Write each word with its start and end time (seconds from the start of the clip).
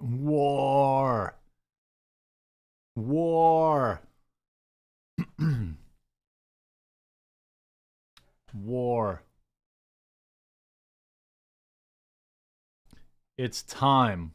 War. 0.00 1.36
War. 2.96 4.02
War. 8.52 9.22
It's 13.38 13.62
time. 13.62 14.32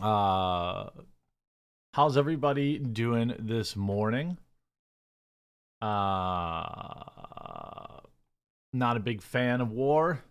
Uh 0.00 0.88
how's 1.92 2.16
everybody 2.16 2.78
doing 2.78 3.34
this 3.38 3.76
morning? 3.76 4.38
Uh 5.82 7.10
not 8.72 8.96
a 8.96 9.00
big 9.00 9.20
fan 9.20 9.60
of 9.60 9.70
war. 9.70 10.24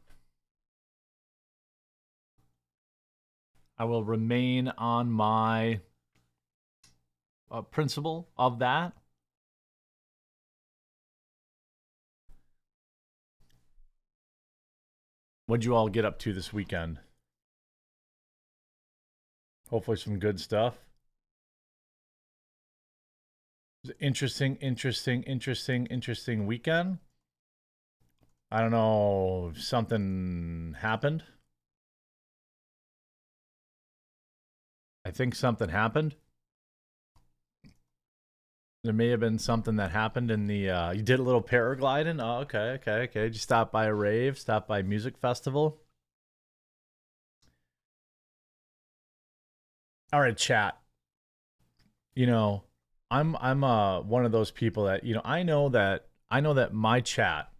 I 3.79 3.85
will 3.85 4.03
remain 4.03 4.67
on 4.77 5.09
my 5.09 5.79
uh, 7.49 7.61
principle 7.61 8.27
of 8.37 8.59
that. 8.59 8.91
What'd 15.45 15.63
you 15.63 15.73
all 15.73 15.87
get 15.87 16.03
up 16.03 16.19
to 16.19 16.33
this 16.33 16.51
weekend? 16.51 16.99
Hopefully, 19.69 19.97
some 19.97 20.19
good 20.19 20.41
stuff. 20.41 20.75
Interesting, 23.99 24.57
interesting, 24.57 25.23
interesting, 25.23 25.85
interesting 25.85 26.45
weekend. 26.45 26.97
I 28.51 28.59
don't 28.59 28.71
know, 28.71 29.51
if 29.55 29.63
something 29.63 30.75
happened. 30.81 31.23
I 35.09 35.11
think 35.11 35.33
something 35.33 35.69
happened. 35.69 36.13
There 38.83 38.93
may 38.93 39.07
have 39.07 39.19
been 39.19 39.39
something 39.39 39.77
that 39.77 39.89
happened 39.89 40.29
in 40.29 40.45
the. 40.45 40.69
Uh, 40.69 40.91
you 40.91 41.01
did 41.01 41.19
a 41.19 41.23
little 41.23 41.41
paragliding. 41.41 42.23
Oh, 42.23 42.41
okay, 42.41 42.77
okay, 42.79 42.91
okay. 42.91 43.21
Did 43.21 43.33
you 43.33 43.39
stop 43.39 43.71
by 43.71 43.85
a 43.85 43.93
rave? 43.93 44.37
Stop 44.37 44.67
by 44.67 44.79
a 44.79 44.83
music 44.83 45.17
festival? 45.17 45.81
All 50.13 50.21
right, 50.21 50.37
chat. 50.37 50.77
You 52.13 52.27
know, 52.27 52.65
I'm 53.09 53.35
I'm 53.37 53.63
uh 53.63 54.01
one 54.01 54.25
of 54.25 54.31
those 54.31 54.51
people 54.51 54.85
that 54.85 55.03
you 55.03 55.15
know 55.15 55.21
I 55.25 55.41
know 55.41 55.69
that 55.69 56.05
I 56.29 56.39
know 56.39 56.53
that 56.53 56.71
my 56.71 57.01
chat 57.01 57.51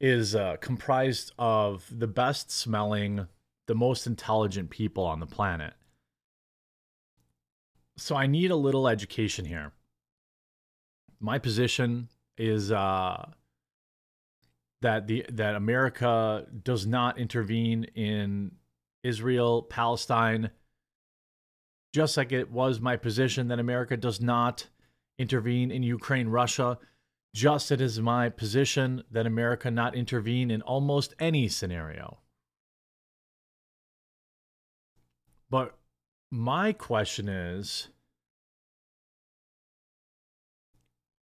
is 0.00 0.34
uh, 0.34 0.56
comprised 0.58 1.32
of 1.38 1.86
the 1.90 2.06
best 2.06 2.50
smelling 2.50 3.28
the 3.66 3.74
most 3.74 4.06
intelligent 4.06 4.70
people 4.70 5.04
on 5.04 5.20
the 5.20 5.26
planet. 5.26 5.74
So 7.96 8.14
I 8.14 8.26
need 8.26 8.50
a 8.50 8.56
little 8.56 8.88
education 8.88 9.44
here. 9.44 9.72
My 11.18 11.38
position 11.38 12.08
is 12.36 12.70
uh, 12.70 13.30
that 14.82 15.06
the 15.06 15.24
that 15.32 15.54
America 15.54 16.46
does 16.62 16.86
not 16.86 17.18
intervene 17.18 17.84
in 17.94 18.52
Israel, 19.02 19.62
Palestine, 19.62 20.50
just 21.94 22.16
like 22.16 22.32
it 22.32 22.50
was 22.50 22.80
my 22.80 22.96
position 22.96 23.48
that 23.48 23.58
America 23.58 23.96
does 23.96 24.20
not 24.20 24.66
intervene 25.18 25.70
in 25.70 25.82
Ukraine, 25.82 26.28
Russia, 26.28 26.78
just 27.34 27.72
it 27.72 27.80
is 27.80 28.00
my 28.00 28.28
position 28.28 29.02
that 29.10 29.26
America 29.26 29.70
not 29.70 29.94
intervene 29.94 30.50
in 30.50 30.60
almost 30.62 31.14
any 31.18 31.48
scenario. 31.48 32.18
But 35.50 35.76
my 36.30 36.72
question 36.72 37.28
is 37.28 37.88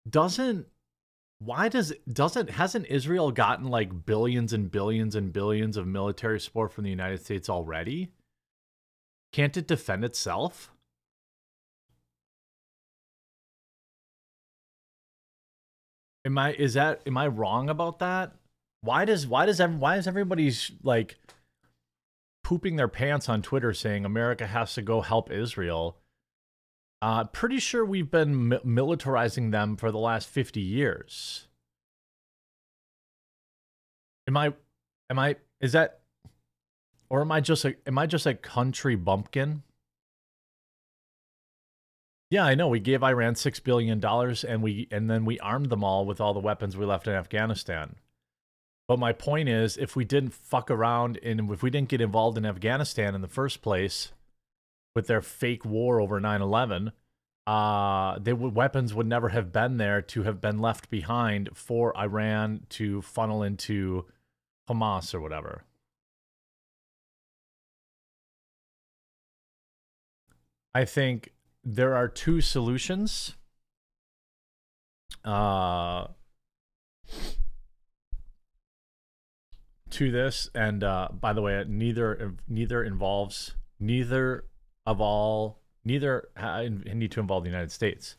doesn't 0.08 0.66
why 1.38 1.68
does 1.68 1.92
doesn't 2.10 2.50
hasn't 2.50 2.86
Israel 2.86 3.30
gotten 3.30 3.66
like 3.66 4.06
billions 4.06 4.52
and 4.52 4.70
billions 4.70 5.14
and 5.14 5.32
billions 5.32 5.76
of 5.76 5.86
military 5.86 6.40
support 6.40 6.72
from 6.72 6.84
the 6.84 6.90
United 6.90 7.22
States 7.24 7.48
already? 7.48 8.12
Can't 9.32 9.56
it 9.56 9.66
defend 9.66 10.04
itself? 10.04 10.70
Am 16.24 16.38
I 16.38 16.54
is 16.54 16.74
that 16.74 17.02
am 17.06 17.18
I 17.18 17.26
wrong 17.26 17.68
about 17.68 17.98
that? 17.98 18.32
Why 18.80 19.04
does 19.04 19.26
why 19.26 19.46
does 19.46 19.60
why 19.60 19.96
is 19.96 20.06
everybody's 20.06 20.70
like 20.82 21.16
pooping 22.44 22.76
their 22.76 22.86
pants 22.86 23.28
on 23.28 23.42
Twitter 23.42 23.72
saying 23.72 24.04
America 24.04 24.46
has 24.46 24.74
to 24.74 24.82
go 24.82 25.00
help 25.00 25.32
Israel. 25.32 25.96
Uh, 27.02 27.24
pretty 27.24 27.58
sure 27.58 27.84
we've 27.84 28.10
been 28.10 28.48
mi- 28.50 28.58
militarizing 28.64 29.50
them 29.50 29.76
for 29.76 29.90
the 29.90 29.98
last 29.98 30.28
50 30.28 30.60
years. 30.60 31.48
Am 34.28 34.36
I, 34.36 34.54
am 35.10 35.18
I, 35.18 35.36
is 35.60 35.72
that, 35.72 36.00
or 37.10 37.20
am 37.20 37.32
I 37.32 37.40
just 37.40 37.64
a, 37.64 37.74
am 37.86 37.98
I 37.98 38.06
just 38.06 38.26
a 38.26 38.34
country 38.34 38.94
bumpkin? 38.94 39.62
Yeah, 42.30 42.44
I 42.44 42.54
know. 42.54 42.68
We 42.68 42.80
gave 42.80 43.02
Iran 43.02 43.34
six 43.34 43.60
billion 43.60 44.00
dollars, 44.00 44.42
and 44.42 44.62
we 44.62 44.88
and 44.90 45.08
then 45.08 45.24
we 45.24 45.38
armed 45.38 45.70
them 45.70 45.84
all 45.84 46.04
with 46.04 46.20
all 46.20 46.34
the 46.34 46.40
weapons 46.40 46.76
we 46.76 46.84
left 46.84 47.06
in 47.06 47.12
Afghanistan. 47.12 47.96
But 48.86 48.98
my 48.98 49.12
point 49.12 49.48
is, 49.48 49.76
if 49.76 49.96
we 49.96 50.04
didn't 50.04 50.34
fuck 50.34 50.70
around 50.70 51.18
and 51.22 51.50
if 51.50 51.62
we 51.62 51.70
didn't 51.70 51.88
get 51.88 52.00
involved 52.00 52.36
in 52.36 52.44
Afghanistan 52.44 53.14
in 53.14 53.22
the 53.22 53.28
first 53.28 53.62
place 53.62 54.12
with 54.94 55.06
their 55.06 55.22
fake 55.22 55.64
war 55.64 56.00
over 56.00 56.20
9 56.20 56.42
11, 56.42 56.92
uh, 57.46 58.18
they 58.18 58.32
would, 58.32 58.54
weapons 58.54 58.94
would 58.94 59.06
never 59.06 59.30
have 59.30 59.52
been 59.52 59.78
there 59.78 60.02
to 60.02 60.22
have 60.22 60.40
been 60.40 60.58
left 60.58 60.90
behind 60.90 61.50
for 61.54 61.96
Iran 61.96 62.66
to 62.70 63.00
funnel 63.02 63.42
into 63.42 64.06
Hamas 64.68 65.14
or 65.14 65.20
whatever. 65.20 65.64
I 70.74 70.84
think 70.84 71.32
there 71.62 71.94
are 71.94 72.08
two 72.08 72.40
solutions. 72.40 73.36
Uh, 75.24 76.08
to 79.94 80.10
this, 80.10 80.50
and 80.54 80.84
uh, 80.84 81.08
by 81.12 81.32
the 81.32 81.42
way, 81.42 81.64
neither 81.66 82.34
neither 82.48 82.84
involves 82.84 83.54
neither 83.80 84.44
of 84.86 85.00
all 85.00 85.60
neither 85.84 86.28
need 86.94 87.12
to 87.12 87.20
involve 87.20 87.44
the 87.44 87.50
United 87.50 87.72
States. 87.72 88.16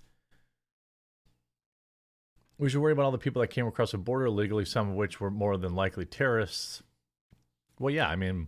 We 2.58 2.70
should 2.70 2.80
worry 2.80 2.94
about 2.94 3.06
all 3.06 3.12
the 3.12 3.18
people 3.18 3.42
that 3.42 3.50
came 3.50 3.68
across 3.68 3.92
the 3.92 3.98
border 3.98 4.28
illegally, 4.28 4.64
some 4.66 4.90
of 4.90 4.96
which 4.96 5.20
were 5.20 5.32
more 5.32 5.58
than 5.58 5.76
likely 5.76 6.06
terrorists. 6.06 6.82
Well, 7.80 7.94
yeah, 7.94 8.08
I 8.08 8.16
mean, 8.16 8.48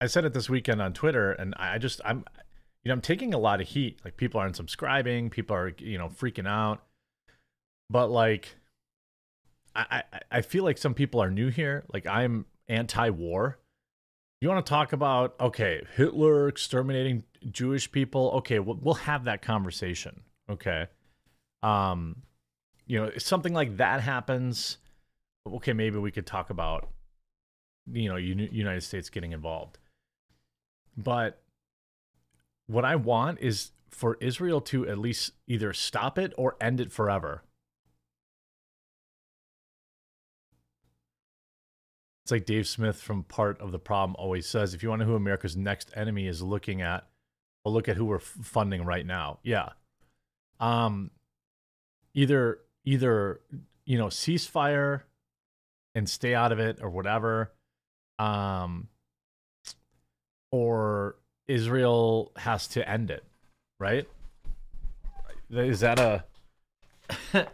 I 0.00 0.06
said 0.06 0.24
it 0.24 0.32
this 0.32 0.48
weekend 0.48 0.80
on 0.80 0.94
Twitter, 0.94 1.32
and 1.32 1.54
I 1.58 1.76
just 1.78 2.00
I'm, 2.04 2.24
you 2.82 2.88
know, 2.88 2.94
I'm 2.94 3.02
taking 3.02 3.34
a 3.34 3.38
lot 3.38 3.60
of 3.60 3.68
heat. 3.68 4.00
Like 4.04 4.16
people 4.16 4.40
aren't 4.40 4.56
subscribing, 4.56 5.28
people 5.28 5.54
are 5.54 5.74
you 5.78 5.98
know 5.98 6.08
freaking 6.08 6.48
out, 6.48 6.82
but 7.90 8.10
like 8.10 8.56
I, 9.74 10.02
I 10.30 10.40
feel 10.42 10.64
like 10.64 10.78
some 10.78 10.94
people 10.94 11.22
are 11.22 11.30
new 11.30 11.48
here. 11.48 11.84
Like 11.92 12.06
I'm 12.06 12.46
anti-war. 12.68 13.58
You 14.40 14.48
want 14.48 14.64
to 14.64 14.70
talk 14.70 14.92
about 14.92 15.34
okay, 15.40 15.82
Hitler 15.94 16.48
exterminating 16.48 17.22
Jewish 17.50 17.90
people? 17.90 18.32
Okay, 18.36 18.58
we'll, 18.58 18.78
we'll 18.80 18.94
have 18.94 19.24
that 19.24 19.42
conversation. 19.42 20.22
Okay, 20.50 20.86
um, 21.62 22.22
you 22.86 22.98
know, 22.98 23.10
something 23.18 23.54
like 23.54 23.76
that 23.76 24.00
happens, 24.00 24.78
okay, 25.46 25.72
maybe 25.72 25.98
we 25.98 26.10
could 26.10 26.26
talk 26.26 26.50
about 26.50 26.88
you 27.90 28.08
know 28.08 28.16
United 28.16 28.82
States 28.82 29.10
getting 29.10 29.32
involved. 29.32 29.78
But 30.96 31.40
what 32.66 32.84
I 32.84 32.96
want 32.96 33.38
is 33.40 33.70
for 33.90 34.16
Israel 34.20 34.60
to 34.60 34.88
at 34.88 34.98
least 34.98 35.32
either 35.46 35.72
stop 35.72 36.18
it 36.18 36.32
or 36.36 36.56
end 36.60 36.80
it 36.80 36.92
forever. 36.92 37.42
It's 42.24 42.30
like 42.30 42.46
Dave 42.46 42.68
Smith 42.68 43.00
from 43.00 43.24
Part 43.24 43.60
of 43.60 43.72
the 43.72 43.78
Problem 43.78 44.14
always 44.18 44.46
says 44.46 44.74
if 44.74 44.82
you 44.82 44.88
want 44.88 45.00
to 45.00 45.06
know 45.06 45.12
who 45.12 45.16
America's 45.16 45.56
next 45.56 45.90
enemy 45.94 46.28
is 46.28 46.40
looking 46.40 46.80
at, 46.80 47.06
well, 47.64 47.74
look 47.74 47.88
at 47.88 47.96
who 47.96 48.04
we're 48.04 48.20
funding 48.20 48.84
right 48.84 49.04
now. 49.04 49.38
Yeah. 49.42 49.70
Um, 50.60 51.10
either, 52.14 52.60
either, 52.84 53.40
you 53.84 53.98
know, 53.98 54.06
ceasefire 54.06 55.02
and 55.94 56.08
stay 56.08 56.34
out 56.34 56.52
of 56.52 56.60
it 56.60 56.78
or 56.80 56.90
whatever. 56.90 57.52
Um, 58.18 58.88
or 60.52 61.16
Israel 61.48 62.30
has 62.36 62.68
to 62.68 62.88
end 62.88 63.10
it, 63.10 63.24
right? 63.80 64.06
Is 65.50 65.80
that 65.80 65.98
a. 65.98 66.24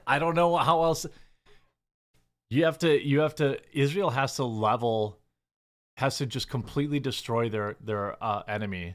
I 0.07 0.19
don't 0.19 0.35
know 0.35 0.57
how 0.57 0.85
else 0.85 1.07
You 2.51 2.65
have 2.65 2.79
to 2.79 3.07
you 3.07 3.21
have 3.21 3.35
to 3.37 3.59
Israel 3.73 4.11
has 4.11 4.37
to 4.37 4.45
level 4.45 5.19
has 5.97 6.19
to 6.19 6.27
just 6.27 6.49
completely 6.49 7.01
destroy 7.01 7.49
their 7.49 7.77
their 7.81 8.23
uh, 8.23 8.43
enemy 8.49 8.95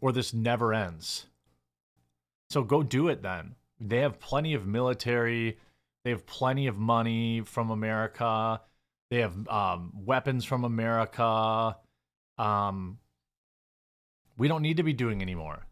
or 0.00 0.12
this 0.12 0.34
never 0.34 0.74
ends. 0.74 1.26
So 2.50 2.62
go 2.62 2.82
do 2.82 3.08
it 3.08 3.22
then. 3.22 3.54
They 3.80 3.98
have 3.98 4.18
plenty 4.18 4.54
of 4.54 4.66
military, 4.66 5.58
they 6.04 6.10
have 6.10 6.26
plenty 6.26 6.66
of 6.66 6.76
money 6.76 7.42
from 7.42 7.70
America. 7.70 8.60
They 9.10 9.20
have 9.20 9.46
um, 9.48 9.92
weapons 9.94 10.44
from 10.44 10.64
America. 10.64 11.76
Um, 12.38 12.98
we 14.38 14.48
don't 14.48 14.62
need 14.62 14.78
to 14.78 14.82
be 14.82 14.94
doing 14.94 15.20
anymore. 15.20 15.66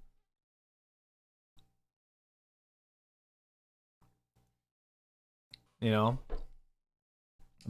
You 5.81 5.91
know, 5.91 6.19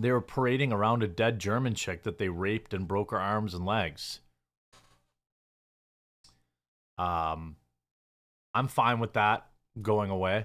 they 0.02 0.12
were 0.12 0.20
parading 0.20 0.73
around 0.73 1.02
a 1.02 1.08
dead 1.08 1.38
German 1.38 1.75
chick 1.75 2.02
that 2.05 2.19
they 2.19 2.29
raped 2.29 2.75
and 2.75 2.88
broke 2.88 3.11
her 3.11 3.20
arms 3.20 3.55
and 3.55 3.64
legs. 3.67 4.20
Um, 6.99 7.56
I'm 8.55 8.69
fine 8.69 9.00
with 9.00 9.14
that 9.14 9.47
going 9.81 10.11
away. 10.11 10.44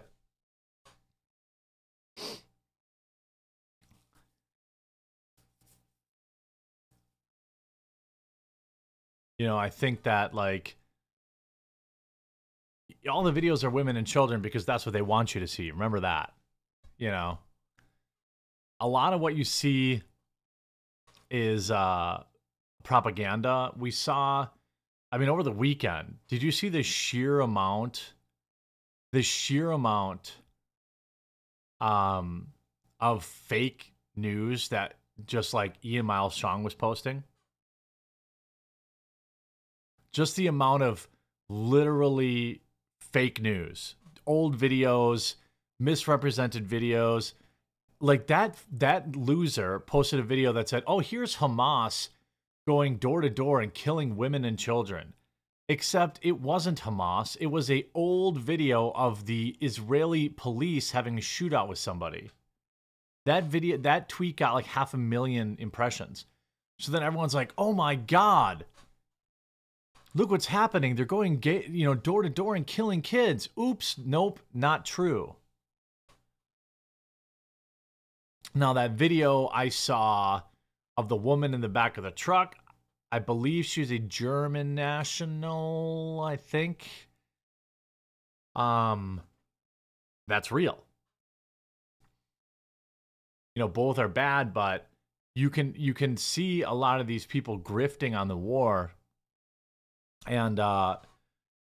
You 9.37 9.45
know, 9.47 9.57
I 9.57 9.69
think 9.69 10.03
that 10.03 10.33
like 10.33 10.77
all 13.09 13.23
the 13.23 13.31
videos 13.31 13.63
are 13.63 13.69
women 13.69 13.97
and 13.97 14.07
children 14.07 14.41
because 14.41 14.65
that's 14.65 14.85
what 14.85 14.93
they 14.93 15.01
want 15.01 15.35
you 15.35 15.41
to 15.41 15.47
see. 15.47 15.71
Remember 15.71 15.99
that. 15.99 16.33
You 16.97 17.11
know, 17.11 17.39
a 18.79 18.87
lot 18.87 19.13
of 19.13 19.21
what 19.21 19.35
you 19.35 19.43
see 19.43 20.01
is 21.31 21.71
uh 21.71 22.23
propaganda. 22.83 23.71
We 23.77 23.91
saw 23.91 24.47
I 25.11 25.17
mean 25.17 25.29
over 25.29 25.43
the 25.43 25.51
weekend, 25.51 26.17
did 26.27 26.43
you 26.43 26.51
see 26.51 26.69
the 26.69 26.83
sheer 26.83 27.39
amount 27.39 28.13
the 29.11 29.21
sheer 29.21 29.71
amount 29.71 30.35
um 31.81 32.47
of 32.99 33.23
fake 33.23 33.93
news 34.15 34.69
that 34.69 34.95
just 35.25 35.53
like 35.53 35.73
Ian 35.83 36.05
Miles 36.05 36.35
Cheong 36.35 36.63
was 36.63 36.73
posting? 36.73 37.23
Just 40.11 40.35
the 40.35 40.47
amount 40.47 40.83
of 40.83 41.07
literally 41.49 42.61
fake 43.01 43.41
news, 43.41 43.95
old 44.25 44.57
videos, 44.57 45.35
misrepresented 45.79 46.67
videos. 46.67 47.33
Like 48.05 48.27
that 48.27 48.59
that 48.71 49.15
loser 49.15 49.79
posted 49.79 50.19
a 50.19 50.23
video 50.23 50.53
that 50.53 50.69
said, 50.69 50.83
"Oh, 50.85 50.99
here's 50.99 51.37
Hamas 51.37 52.09
going 52.67 52.97
door 52.97 53.21
to 53.21 53.31
door 53.31 53.61
and 53.61 53.73
killing 53.73 54.15
women 54.15 54.45
and 54.45 54.59
children." 54.59 55.15
Except 55.67 56.19
it 56.21 56.39
wasn't 56.39 56.81
Hamas. 56.81 57.35
It 57.39 57.47
was 57.47 57.71
a 57.71 57.87
old 57.95 58.37
video 58.37 58.91
of 58.91 59.25
the 59.25 59.57
Israeli 59.59 60.29
police 60.29 60.91
having 60.91 61.17
a 61.17 61.21
shootout 61.21 61.67
with 61.67 61.79
somebody. 61.79 62.29
That 63.25 63.45
video 63.45 63.75
that 63.77 64.07
tweet 64.07 64.37
got 64.37 64.53
like 64.53 64.67
half 64.67 64.93
a 64.93 64.97
million 64.97 65.55
impressions. 65.57 66.27
So 66.77 66.91
then 66.91 67.01
everyone's 67.01 67.33
like, 67.33 67.53
"Oh 67.57 67.73
my 67.73 67.95
god, 67.95 68.65
look 70.13 70.29
what's 70.29 70.45
happening. 70.45 70.95
They're 70.95 71.05
going, 71.05 71.39
gay, 71.39 71.65
you 71.67 71.85
know, 71.85 71.95
door 71.95 72.21
to 72.21 72.29
door 72.29 72.55
and 72.55 72.67
killing 72.67 73.01
kids. 73.01 73.49
Oops, 73.59 73.97
nope, 73.97 74.41
not 74.53 74.85
true. 74.85 75.37
Now, 78.55 78.73
that 78.73 78.91
video 78.91 79.47
I 79.47 79.69
saw 79.69 80.41
of 80.97 81.09
the 81.09 81.15
woman 81.15 81.53
in 81.53 81.61
the 81.61 81.69
back 81.69 81.97
of 81.97 82.03
the 82.03 82.11
truck, 82.11 82.55
I 83.11 83.19
believe 83.19 83.65
she's 83.65 83.91
a 83.91 83.99
German 83.99 84.75
national, 84.75 86.23
I 86.25 86.37
think. 86.37 86.87
Um, 88.55 89.21
that's 90.27 90.51
real. 90.51 90.77
You 93.55 93.61
know, 93.61 93.67
both 93.67 93.99
are 93.99 94.07
bad, 94.07 94.53
but 94.53 94.87
you 95.35 95.49
can 95.49 95.73
you 95.77 95.93
can 95.93 96.15
see 96.15 96.61
a 96.61 96.71
lot 96.71 97.01
of 97.01 97.07
these 97.07 97.25
people 97.25 97.59
grifting 97.59 98.17
on 98.17 98.29
the 98.29 98.37
war 98.37 98.93
and 100.27 100.59
uh, 100.59 100.97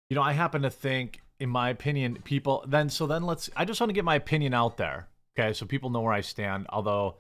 you 0.10 0.16
know, 0.16 0.22
I 0.22 0.34
happen 0.34 0.62
to 0.64 0.70
think, 0.70 1.22
in 1.40 1.50
my 1.50 1.70
opinion, 1.70 2.20
people 2.24 2.64
then 2.68 2.90
so 2.90 3.08
then 3.08 3.24
let's. 3.24 3.50
I 3.56 3.66
just 3.66 3.80
want 3.80 3.90
to 3.90 3.94
get 3.94 4.06
my 4.06 4.16
opinion 4.16 4.54
out 4.54 4.78
there, 4.78 5.08
okay, 5.38 5.54
so 5.54 5.66
people 5.66 5.90
know 5.90 6.02
where 6.02 6.14
I 6.14 6.22
stand. 6.22 6.66
Although 6.70 7.18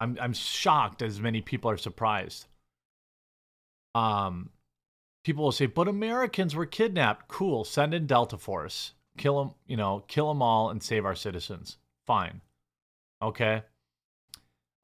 I'm 0.00 0.16
I'm 0.20 0.32
shocked 0.32 1.02
as 1.02 1.20
many 1.20 1.40
people 1.40 1.70
are 1.70 1.76
surprised. 1.76 2.46
Um, 3.94 4.50
people 5.24 5.44
will 5.44 5.52
say, 5.52 5.66
but 5.66 5.88
Americans 5.88 6.54
were 6.54 6.66
kidnapped. 6.66 7.28
Cool, 7.28 7.64
send 7.64 7.94
in 7.94 8.06
Delta 8.06 8.38
Force, 8.38 8.94
kill 9.16 9.38
them, 9.38 9.54
you 9.66 9.76
know, 9.76 10.04
kill 10.08 10.28
them 10.28 10.42
all 10.42 10.70
and 10.70 10.82
save 10.82 11.04
our 11.04 11.16
citizens. 11.16 11.78
Fine, 12.06 12.40
okay. 13.22 13.62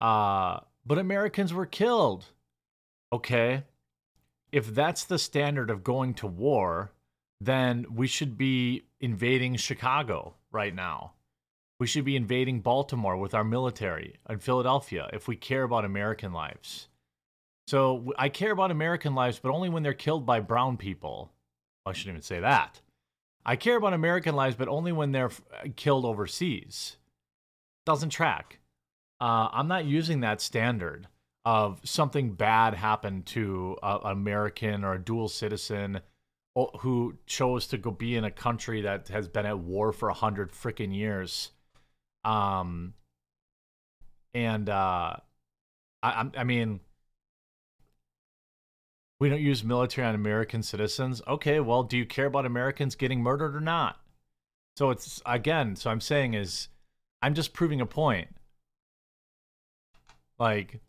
Uh, 0.00 0.60
but 0.84 0.98
Americans 0.98 1.54
were 1.54 1.66
killed. 1.66 2.26
Okay, 3.12 3.64
if 4.52 4.74
that's 4.74 5.04
the 5.04 5.18
standard 5.18 5.70
of 5.70 5.84
going 5.84 6.14
to 6.14 6.26
war, 6.26 6.92
then 7.40 7.86
we 7.94 8.06
should 8.06 8.36
be 8.36 8.82
invading 9.00 9.56
Chicago 9.56 10.34
right 10.50 10.74
now. 10.74 11.13
We 11.84 11.88
should 11.88 12.06
be 12.06 12.16
invading 12.16 12.60
Baltimore 12.60 13.18
with 13.18 13.34
our 13.34 13.44
military 13.44 14.14
and 14.24 14.42
Philadelphia 14.42 15.10
if 15.12 15.28
we 15.28 15.36
care 15.36 15.64
about 15.64 15.84
American 15.84 16.32
lives. 16.32 16.88
So 17.66 18.10
I 18.16 18.30
care 18.30 18.52
about 18.52 18.70
American 18.70 19.14
lives, 19.14 19.38
but 19.38 19.52
only 19.52 19.68
when 19.68 19.82
they're 19.82 19.92
killed 19.92 20.24
by 20.24 20.40
brown 20.40 20.78
people. 20.78 21.30
I 21.84 21.92
shouldn't 21.92 22.14
even 22.14 22.22
say 22.22 22.40
that. 22.40 22.80
I 23.44 23.56
care 23.56 23.76
about 23.76 23.92
American 23.92 24.34
lives, 24.34 24.56
but 24.56 24.66
only 24.66 24.92
when 24.92 25.12
they're 25.12 25.30
killed 25.76 26.06
overseas. 26.06 26.96
Doesn't 27.84 28.08
track. 28.08 28.60
Uh, 29.20 29.50
I'm 29.52 29.68
not 29.68 29.84
using 29.84 30.20
that 30.20 30.40
standard 30.40 31.06
of 31.44 31.82
something 31.84 32.32
bad 32.32 32.72
happened 32.72 33.26
to 33.26 33.76
an 33.82 34.00
American 34.04 34.84
or 34.84 34.94
a 34.94 34.98
dual 34.98 35.28
citizen 35.28 36.00
who 36.80 37.18
chose 37.26 37.66
to 37.66 37.76
go 37.76 37.90
be 37.90 38.16
in 38.16 38.24
a 38.24 38.30
country 38.30 38.80
that 38.80 39.08
has 39.08 39.28
been 39.28 39.44
at 39.44 39.58
war 39.58 39.92
for 39.92 40.08
a 40.08 40.14
hundred 40.14 40.50
freaking 40.50 40.96
years. 40.96 41.50
Um, 42.24 42.94
and 44.32 44.68
uh, 44.68 45.16
I, 46.02 46.30
I 46.36 46.44
mean, 46.44 46.80
we 49.20 49.28
don't 49.28 49.40
use 49.40 49.62
military 49.62 50.06
on 50.06 50.14
American 50.14 50.62
citizens. 50.62 51.22
Okay, 51.26 51.60
well, 51.60 51.82
do 51.82 51.96
you 51.96 52.06
care 52.06 52.26
about 52.26 52.46
Americans 52.46 52.94
getting 52.94 53.22
murdered 53.22 53.54
or 53.54 53.60
not? 53.60 54.00
So 54.76 54.90
it's 54.90 55.22
again, 55.24 55.76
so 55.76 55.90
I'm 55.90 56.00
saying 56.00 56.34
is, 56.34 56.68
I'm 57.22 57.34
just 57.34 57.52
proving 57.52 57.80
a 57.80 57.86
point. 57.86 58.28
Like 60.38 60.80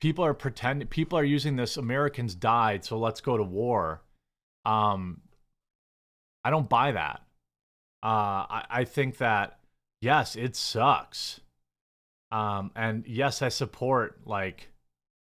people 0.00 0.24
are 0.24 0.34
pretending 0.34 0.88
people 0.88 1.18
are 1.18 1.24
using 1.24 1.56
this 1.56 1.76
americans 1.76 2.34
died 2.34 2.84
so 2.84 2.98
let's 2.98 3.20
go 3.20 3.36
to 3.36 3.42
war 3.42 4.02
um 4.64 5.20
i 6.44 6.50
don't 6.50 6.68
buy 6.68 6.92
that 6.92 7.20
uh 8.02 8.46
i, 8.48 8.64
I 8.70 8.84
think 8.84 9.18
that 9.18 9.59
yes 10.00 10.36
it 10.36 10.56
sucks. 10.56 11.40
Um 12.32 12.70
and 12.76 13.04
yes 13.06 13.42
i 13.42 13.48
support 13.48 14.20
like 14.26 14.68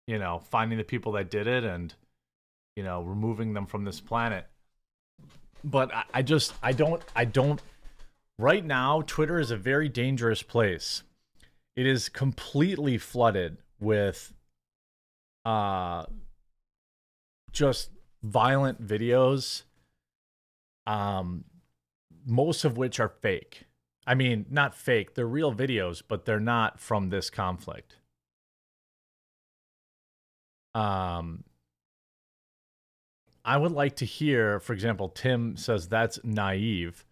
you 0.07 0.19
know 0.19 0.41
finding 0.51 0.79
the 0.79 0.85
people 0.85 1.13
that 1.13 1.31
did 1.31 1.47
it 1.47 1.65
and 1.65 1.95
you 2.77 2.83
know 2.83 3.03
removing 3.03 3.55
them 3.55 3.67
from 3.67 3.85
this 3.85 4.01
planet. 4.01 4.47
But 5.65 5.95
I, 5.95 6.05
I 6.15 6.23
just 6.23 6.55
i 6.63 6.73
don't 6.73 7.03
i 7.15 7.25
don't 7.25 7.61
right 8.39 8.65
now 8.65 9.03
twitter 9.07 9.39
is 9.39 9.51
a 9.51 9.57
very 9.57 9.89
dangerous 9.89 10.43
place. 10.43 11.03
It 11.77 11.87
is 11.87 12.09
completely 12.09 12.99
flooded 12.99 13.57
with 13.81 14.35
uh 15.45 16.05
just 17.53 17.91
violent 18.23 18.87
videos 18.87 19.63
um 20.87 21.45
most 22.27 22.65
of 22.65 22.77
which 22.77 23.01
are 23.01 23.09
fake 23.09 23.65
i 24.07 24.15
mean 24.15 24.47
not 24.51 24.75
fake 24.75 25.15
they're 25.15 25.27
real 25.27 25.55
videos 25.55 26.03
but 26.07 26.25
they're 26.25 26.41
not 26.41 26.81
from 26.81 27.11
this 27.11 27.31
conflict. 27.31 27.97
Um 30.75 31.45
i 33.45 33.57
would 33.57 33.73
like 33.73 33.97
to 33.97 34.05
hear 34.05 34.61
for 34.61 34.73
example 34.73 35.09
tim 35.09 35.57
says 35.57 35.89
that's 35.89 36.19
naive. 36.25 37.05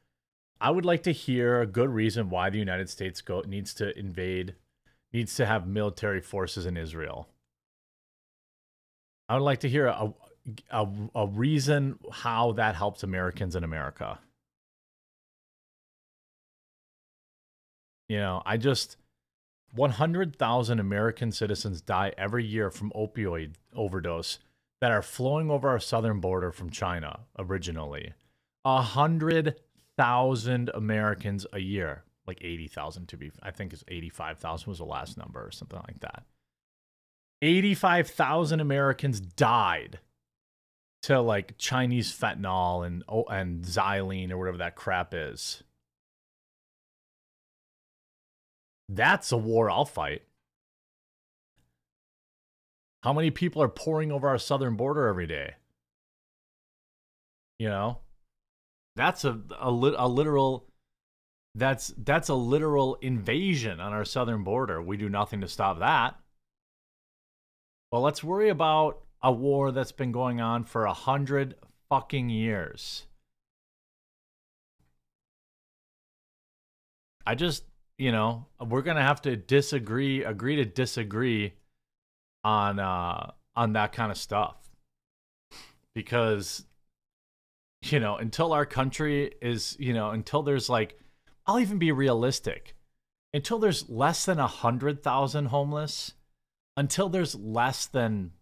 I 0.62 0.70
would 0.70 0.84
like 0.84 1.02
to 1.04 1.12
hear 1.12 1.62
a 1.62 1.66
good 1.66 1.88
reason 1.90 2.30
why 2.30 2.50
the 2.50 2.58
united 2.58 2.88
states 2.90 3.20
go 3.20 3.42
needs 3.46 3.74
to 3.74 3.98
invade 3.98 4.54
needs 5.12 5.34
to 5.36 5.46
have 5.46 5.66
military 5.66 6.20
forces 6.20 6.66
in 6.66 6.76
israel. 6.76 7.28
I 9.28 9.34
would 9.34 9.44
like 9.44 9.60
to 9.60 9.68
hear 9.68 9.86
a, 9.86 10.12
a, 10.70 10.88
a 11.14 11.26
reason 11.28 11.98
how 12.10 12.52
that 12.52 12.74
helps 12.74 13.04
Americans 13.04 13.54
in 13.54 13.62
America. 13.62 14.18
You 18.10 18.18
know, 18.18 18.42
I 18.44 18.56
just 18.56 18.96
100,000 19.76 20.80
American 20.80 21.30
citizens 21.30 21.80
die 21.80 22.12
every 22.18 22.44
year 22.44 22.68
from 22.68 22.90
opioid 22.90 23.52
overdose 23.72 24.40
that 24.80 24.90
are 24.90 25.00
flowing 25.00 25.48
over 25.48 25.68
our 25.68 25.78
southern 25.78 26.18
border 26.18 26.50
from 26.50 26.70
China 26.70 27.20
originally. 27.38 28.14
A 28.64 28.82
hundred 28.82 29.60
thousand 29.96 30.72
Americans 30.74 31.46
a 31.52 31.60
year, 31.60 32.02
like 32.26 32.38
80,000 32.42 33.06
to 33.06 33.16
be, 33.16 33.30
I 33.44 33.52
think 33.52 33.72
it's 33.72 33.84
85,000 33.86 34.68
was 34.68 34.78
the 34.78 34.84
last 34.84 35.16
number 35.16 35.46
or 35.46 35.52
something 35.52 35.78
like 35.78 36.00
that. 36.00 36.24
85,000 37.42 38.58
Americans 38.58 39.20
died 39.20 40.00
to 41.02 41.20
like 41.20 41.58
Chinese 41.58 42.12
fentanyl 42.12 42.84
and 42.84 43.04
oh, 43.08 43.22
and 43.30 43.62
xylazine 43.62 44.32
or 44.32 44.36
whatever 44.36 44.58
that 44.58 44.74
crap 44.74 45.14
is. 45.14 45.62
That's 48.92 49.30
a 49.30 49.36
war 49.36 49.70
I'll 49.70 49.84
fight. 49.84 50.22
How 53.04 53.12
many 53.12 53.30
people 53.30 53.62
are 53.62 53.68
pouring 53.68 54.10
over 54.10 54.28
our 54.28 54.36
southern 54.36 54.74
border 54.76 55.06
every 55.06 55.28
day? 55.28 55.54
You 57.60 57.68
know, 57.68 57.98
that's 58.96 59.24
a 59.24 59.40
a, 59.60 59.68
a 59.68 60.08
literal 60.08 60.66
that's 61.54 61.94
that's 61.98 62.28
a 62.28 62.34
literal 62.34 62.96
invasion 62.96 63.78
on 63.78 63.92
our 63.92 64.04
southern 64.04 64.42
border. 64.42 64.82
We 64.82 64.96
do 64.96 65.08
nothing 65.08 65.40
to 65.42 65.48
stop 65.48 65.78
that. 65.78 66.16
Well, 67.92 68.02
let's 68.02 68.24
worry 68.24 68.48
about 68.48 69.02
a 69.22 69.30
war 69.30 69.70
that's 69.70 69.92
been 69.92 70.12
going 70.12 70.40
on 70.40 70.64
for 70.64 70.84
a 70.84 70.92
hundred 70.92 71.54
fucking 71.88 72.28
years. 72.28 73.06
I 77.26 77.34
just, 77.34 77.64
you 78.00 78.12
know, 78.12 78.46
we're 78.60 78.82
gonna 78.82 79.02
have 79.02 79.22
to 79.22 79.36
disagree, 79.36 80.24
agree 80.24 80.56
to 80.56 80.64
disagree 80.64 81.54
on 82.42 82.78
uh 82.78 83.30
on 83.54 83.74
that 83.74 83.92
kind 83.92 84.10
of 84.10 84.16
stuff 84.16 84.56
because 85.94 86.64
you 87.82 88.00
know 88.00 88.16
until 88.16 88.52
our 88.54 88.64
country 88.64 89.34
is 89.42 89.76
you 89.78 89.92
know 89.92 90.08
until 90.10 90.42
there's 90.42 90.70
like 90.70 90.98
i'll 91.46 91.60
even 91.60 91.78
be 91.78 91.92
realistic 91.92 92.74
until 93.34 93.58
there's 93.58 93.90
less 93.90 94.24
than 94.24 94.38
a 94.38 94.46
hundred 94.46 95.02
thousand 95.02 95.46
homeless 95.46 96.14
until 96.78 97.10
there's 97.10 97.34
less 97.34 97.84
than 97.84 98.32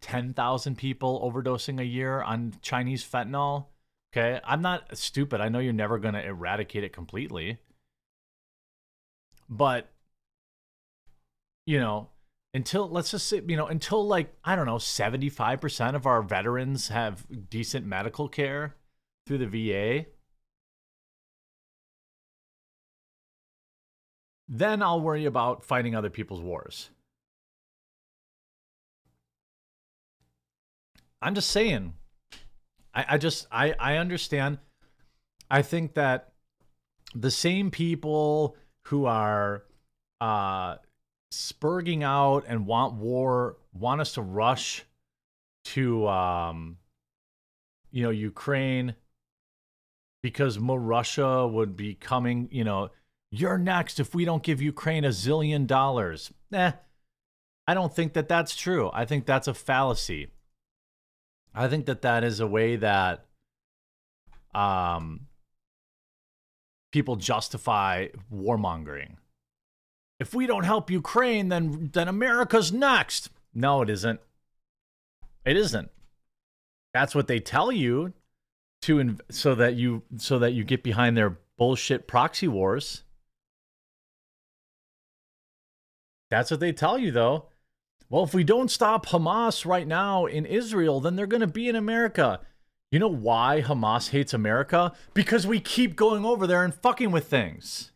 10,000 0.00 0.76
people 0.76 1.20
overdosing 1.20 1.80
a 1.80 1.84
year 1.84 2.22
on 2.22 2.54
Chinese 2.62 3.04
fentanyl. 3.04 3.66
Okay. 4.12 4.40
I'm 4.44 4.62
not 4.62 4.96
stupid. 4.96 5.40
I 5.40 5.48
know 5.48 5.58
you're 5.58 5.72
never 5.72 5.98
going 5.98 6.14
to 6.14 6.24
eradicate 6.24 6.84
it 6.84 6.92
completely. 6.92 7.58
But, 9.50 9.90
you 11.66 11.80
know, 11.80 12.08
until 12.54 12.88
let's 12.88 13.10
just 13.10 13.26
say 13.26 13.40
you 13.46 13.56
know 13.56 13.66
until 13.66 14.06
like 14.06 14.34
i 14.44 14.56
don't 14.56 14.66
know 14.66 14.76
75% 14.76 15.94
of 15.94 16.06
our 16.06 16.22
veterans 16.22 16.88
have 16.88 17.24
decent 17.48 17.86
medical 17.86 18.28
care 18.28 18.74
through 19.26 19.38
the 19.38 19.46
va 19.46 20.06
then 24.48 24.82
i'll 24.82 25.00
worry 25.00 25.24
about 25.24 25.64
fighting 25.64 25.94
other 25.94 26.10
people's 26.10 26.40
wars. 26.40 26.90
I'm 31.22 31.34
just 31.34 31.50
saying 31.50 31.94
i, 32.94 33.04
I 33.10 33.18
just 33.18 33.46
I, 33.52 33.74
I 33.78 33.96
understand. 33.96 34.58
I 35.48 35.62
think 35.62 35.94
that 35.94 36.32
the 37.14 37.30
same 37.30 37.70
people 37.70 38.56
who 38.90 39.06
are 39.06 39.64
uh 40.20 40.76
spurging 41.32 42.02
out 42.02 42.44
and 42.48 42.66
want 42.66 42.94
war, 42.94 43.56
want 43.72 44.00
us 44.00 44.14
to 44.14 44.22
rush 44.22 44.84
to, 45.64 46.08
um, 46.08 46.76
you 47.92 48.02
know, 48.02 48.10
Ukraine 48.10 48.94
because 50.22 50.58
more 50.58 50.80
Russia 50.80 51.46
would 51.46 51.76
be 51.76 51.94
coming, 51.94 52.48
you 52.50 52.64
know, 52.64 52.90
you're 53.30 53.58
next 53.58 54.00
if 54.00 54.14
we 54.14 54.24
don't 54.24 54.42
give 54.42 54.60
Ukraine 54.60 55.04
a 55.04 55.10
zillion 55.10 55.66
dollars. 55.66 56.32
Eh, 56.52 56.72
I 57.66 57.74
don't 57.74 57.94
think 57.94 58.14
that 58.14 58.28
that's 58.28 58.56
true. 58.56 58.90
I 58.92 59.04
think 59.04 59.24
that's 59.24 59.46
a 59.46 59.54
fallacy. 59.54 60.28
I 61.54 61.68
think 61.68 61.86
that 61.86 62.02
that 62.02 62.24
is 62.24 62.40
a 62.40 62.46
way 62.46 62.76
that 62.76 63.24
um, 64.52 65.28
people 66.92 67.16
justify 67.16 68.08
warmongering 68.32 69.16
if 70.20 70.34
we 70.34 70.46
don't 70.46 70.64
help 70.64 70.90
Ukraine, 70.90 71.48
then 71.48 71.90
then 71.94 72.06
America's 72.06 72.70
next. 72.70 73.30
No, 73.54 73.80
it 73.80 73.88
isn't. 73.88 74.20
It 75.44 75.56
isn't. 75.56 75.90
That's 76.92 77.14
what 77.14 77.26
they 77.26 77.40
tell 77.40 77.72
you 77.72 78.12
to 78.82 78.96
inv- 78.96 79.20
so 79.30 79.54
that 79.54 79.74
you 79.74 80.02
so 80.18 80.38
that 80.38 80.52
you 80.52 80.62
get 80.62 80.82
behind 80.82 81.16
their 81.16 81.38
bullshit 81.56 82.06
proxy 82.06 82.46
wars. 82.46 83.02
That's 86.30 86.50
what 86.50 86.60
they 86.60 86.72
tell 86.72 86.98
you 86.98 87.10
though. 87.10 87.46
Well, 88.10 88.24
if 88.24 88.34
we 88.34 88.44
don't 88.44 88.70
stop 88.70 89.06
Hamas 89.06 89.64
right 89.64 89.86
now 89.86 90.26
in 90.26 90.44
Israel, 90.44 91.00
then 91.00 91.16
they're 91.16 91.26
going 91.26 91.40
to 91.40 91.46
be 91.46 91.68
in 91.68 91.76
America. 91.76 92.40
You 92.90 92.98
know 92.98 93.08
why 93.08 93.62
Hamas 93.64 94.10
hates 94.10 94.34
America? 94.34 94.92
Because 95.14 95.46
we 95.46 95.60
keep 95.60 95.94
going 95.94 96.24
over 96.24 96.46
there 96.46 96.64
and 96.64 96.74
fucking 96.74 97.12
with 97.12 97.28
things. 97.28 97.92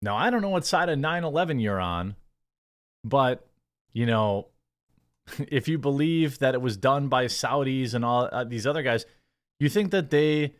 Now, 0.00 0.16
I 0.16 0.30
don't 0.30 0.42
know 0.42 0.50
what 0.50 0.64
side 0.66 0.88
of 0.88 0.98
9 0.98 1.24
11 1.24 1.58
you're 1.58 1.80
on, 1.80 2.14
but, 3.02 3.48
you 3.92 4.06
know, 4.06 4.48
if 5.48 5.66
you 5.66 5.78
believe 5.78 6.38
that 6.38 6.54
it 6.54 6.60
was 6.60 6.76
done 6.76 7.08
by 7.08 7.26
Saudis 7.26 7.94
and 7.94 8.04
all 8.04 8.28
uh, 8.30 8.44
these 8.44 8.66
other 8.66 8.82
guys, 8.82 9.06
you 9.58 9.68
think 9.68 9.90
that 9.90 10.10
they 10.10 10.54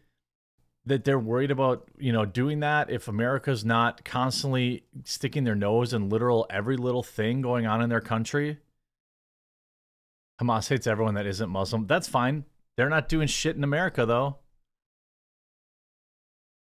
that 0.86 1.02
they're 1.04 1.18
worried 1.18 1.50
about 1.50 1.88
you 1.98 2.12
know 2.12 2.24
doing 2.24 2.60
that 2.60 2.88
if 2.90 3.08
America's 3.08 3.64
not 3.64 4.04
constantly 4.04 4.84
sticking 5.04 5.44
their 5.44 5.56
nose 5.56 5.92
in 5.92 6.08
literal 6.08 6.46
every 6.48 6.76
little 6.76 7.02
thing 7.02 7.42
going 7.42 7.66
on 7.66 7.82
in 7.82 7.90
their 7.90 8.00
country. 8.00 8.58
Hamas 10.40 10.68
hates 10.68 10.86
everyone 10.86 11.14
that 11.14 11.26
isn't 11.26 11.48
Muslim. 11.48 11.86
That's 11.86 12.08
fine. 12.08 12.44
They're 12.76 12.90
not 12.90 13.08
doing 13.08 13.26
shit 13.26 13.56
in 13.56 13.64
America 13.64 14.04
though. 14.04 14.38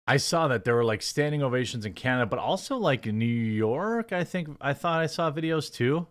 I 0.07 0.17
saw 0.17 0.49
that 0.49 0.65
there 0.65 0.75
were 0.75 0.85
like 0.85 1.03
standing 1.03 1.43
ovations 1.43 1.85
in 1.85 1.93
Canada, 1.93 2.27
but 2.27 2.39
also 2.39 2.77
like 2.77 3.05
New 3.05 3.27
York. 3.27 4.13
I 4.13 4.25
think 4.25 4.57
I 4.61 4.73
thought 4.73 5.01
I 5.01 5.07
saw 5.07 5.31
videos 5.31 5.73
too. 5.73 6.07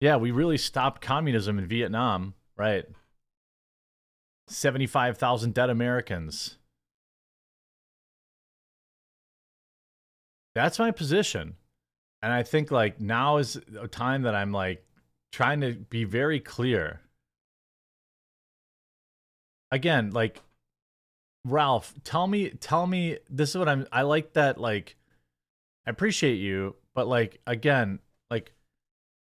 Yeah, 0.00 0.16
we 0.16 0.30
really 0.30 0.58
stopped 0.58 1.00
communism 1.00 1.58
in 1.58 1.66
Vietnam, 1.66 2.34
right? 2.56 2.84
75,000 4.48 5.54
dead 5.54 5.70
Americans. 5.70 6.56
That's 10.54 10.78
my 10.78 10.90
position. 10.90 11.57
And 12.22 12.32
I 12.32 12.42
think 12.42 12.70
like 12.70 13.00
now 13.00 13.36
is 13.36 13.60
a 13.80 13.88
time 13.88 14.22
that 14.22 14.34
I'm 14.34 14.52
like 14.52 14.84
trying 15.32 15.60
to 15.60 15.74
be 15.74 16.04
very 16.04 16.40
clear 16.40 17.00
again, 19.70 20.10
like 20.10 20.40
Ralph, 21.44 21.94
tell 22.04 22.26
me, 22.26 22.50
tell 22.50 22.86
me. 22.86 23.18
This 23.30 23.50
is 23.50 23.56
what 23.56 23.68
I'm. 23.68 23.86
I 23.92 24.02
like 24.02 24.34
that. 24.34 24.58
Like, 24.58 24.96
I 25.86 25.90
appreciate 25.90 26.36
you, 26.36 26.76
but 26.94 27.06
like 27.06 27.40
again, 27.46 28.00
like, 28.30 28.52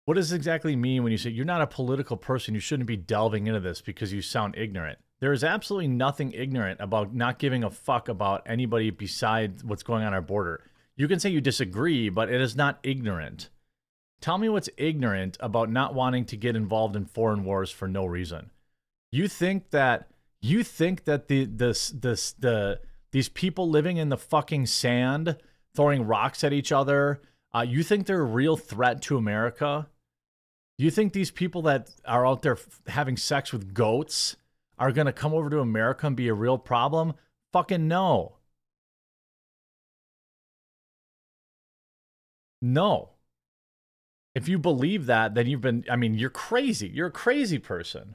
what 0.05 0.15
does 0.15 0.33
exactly 0.33 0.75
mean 0.75 1.03
when 1.03 1.13
you 1.13 1.19
say 1.19 1.31
you're 1.31 1.45
not 1.45 1.61
a 1.61 1.67
political 1.67 2.17
person? 2.17 2.55
You 2.55 2.61
shouldn't 2.61 2.87
be 2.87 2.97
delving 2.97 3.47
into 3.47 3.61
this 3.61 3.81
because 3.81 4.13
you 4.13 4.23
sound 4.23 4.57
ignorant. 4.57 4.99
There 5.21 5.33
is 5.33 5.43
absolutely 5.45 5.89
nothing 5.89 6.33
ignorant 6.33 6.81
about 6.81 7.15
not 7.15 7.39
giving 7.39 7.65
a 7.65 7.71
fuck 7.71 8.09
about 8.09 8.43
anybody 8.47 8.91
besides 8.91 9.65
what's 9.65 9.83
going 9.83 10.05
on 10.05 10.15
our 10.15 10.23
border. 10.23 10.63
You 10.99 11.07
can 11.07 11.21
say 11.21 11.31
you 11.31 11.41
disagree, 11.41 12.09
but 12.09 12.29
it 12.29 12.41
is 12.41 12.57
not 12.57 12.81
ignorant. 12.83 13.51
Tell 14.21 14.37
me 14.37 14.49
what's 14.49 14.69
ignorant 14.77 15.37
about 15.39 15.71
not 15.71 15.95
wanting 15.95 16.25
to 16.27 16.37
get 16.37 16.57
involved 16.57 16.97
in 16.97 17.07
foreign 17.07 17.45
wars 17.45 17.71
for 17.71 17.87
no 17.87 18.05
reason. 18.05 18.51
You 19.13 19.29
think 19.29 19.71
that 19.71 20.11
you 20.41 20.65
think 20.65 21.05
that 21.05 21.29
the 21.29 21.45
this 21.45 21.91
this 21.91 22.33
the 22.33 22.81
these 23.13 23.29
people 23.29 23.71
living 23.71 23.97
in 23.97 24.09
the 24.09 24.17
fucking 24.17 24.67
sand 24.67 25.37
throwing 25.73 26.05
rocks 26.05 26.43
at 26.43 26.53
each 26.53 26.73
other, 26.73 27.23
uh, 27.55 27.61
you 27.61 27.85
think 27.85 28.07
they're 28.07 28.21
a 28.21 28.25
real 28.25 28.57
threat 28.57 29.01
to 29.03 29.17
America? 29.17 29.89
You 30.79 30.91
think 30.91 31.13
these 31.13 31.31
people 31.31 31.63
that 31.63 31.91
are 32.05 32.27
out 32.27 32.43
there 32.43 32.57
f- 32.57 32.81
having 32.89 33.17
sex 33.17 33.53
with 33.53 33.73
goats 33.73 34.37
are 34.79 34.93
going 34.93 35.07
to 35.07 35.13
come 35.13 35.33
over 35.33 35.49
to 35.51 35.61
America 35.61 36.09
and 36.09 36.17
be 36.17 36.29
a 36.29 36.35
real 36.35 36.59
problem? 36.59 37.15
Fucking 37.53 37.87
no. 37.87 38.38
No. 42.61 43.11
If 44.35 44.49
you 44.49 44.59
believe 44.59 45.07
that, 45.07 45.35
then 45.35 45.47
you've 45.47 45.61
been, 45.61 45.85
I 45.91 45.97
mean, 45.97 46.15
you're 46.15 46.31
crazy. 46.31 46.89
You're 46.89 47.09
a 47.09 47.13
crazy 47.13 47.59
person. 47.59 48.15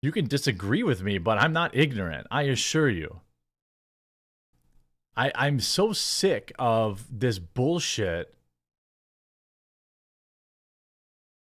You 0.00 0.12
can 0.12 0.26
disagree 0.26 0.82
with 0.82 1.02
me, 1.02 1.18
but 1.18 1.38
I'm 1.38 1.52
not 1.52 1.76
ignorant. 1.76 2.26
I 2.30 2.42
assure 2.42 2.88
you. 2.88 3.20
I, 5.16 5.32
I'm 5.34 5.58
so 5.58 5.92
sick 5.92 6.52
of 6.58 7.04
this 7.10 7.40
bullshit. 7.40 8.32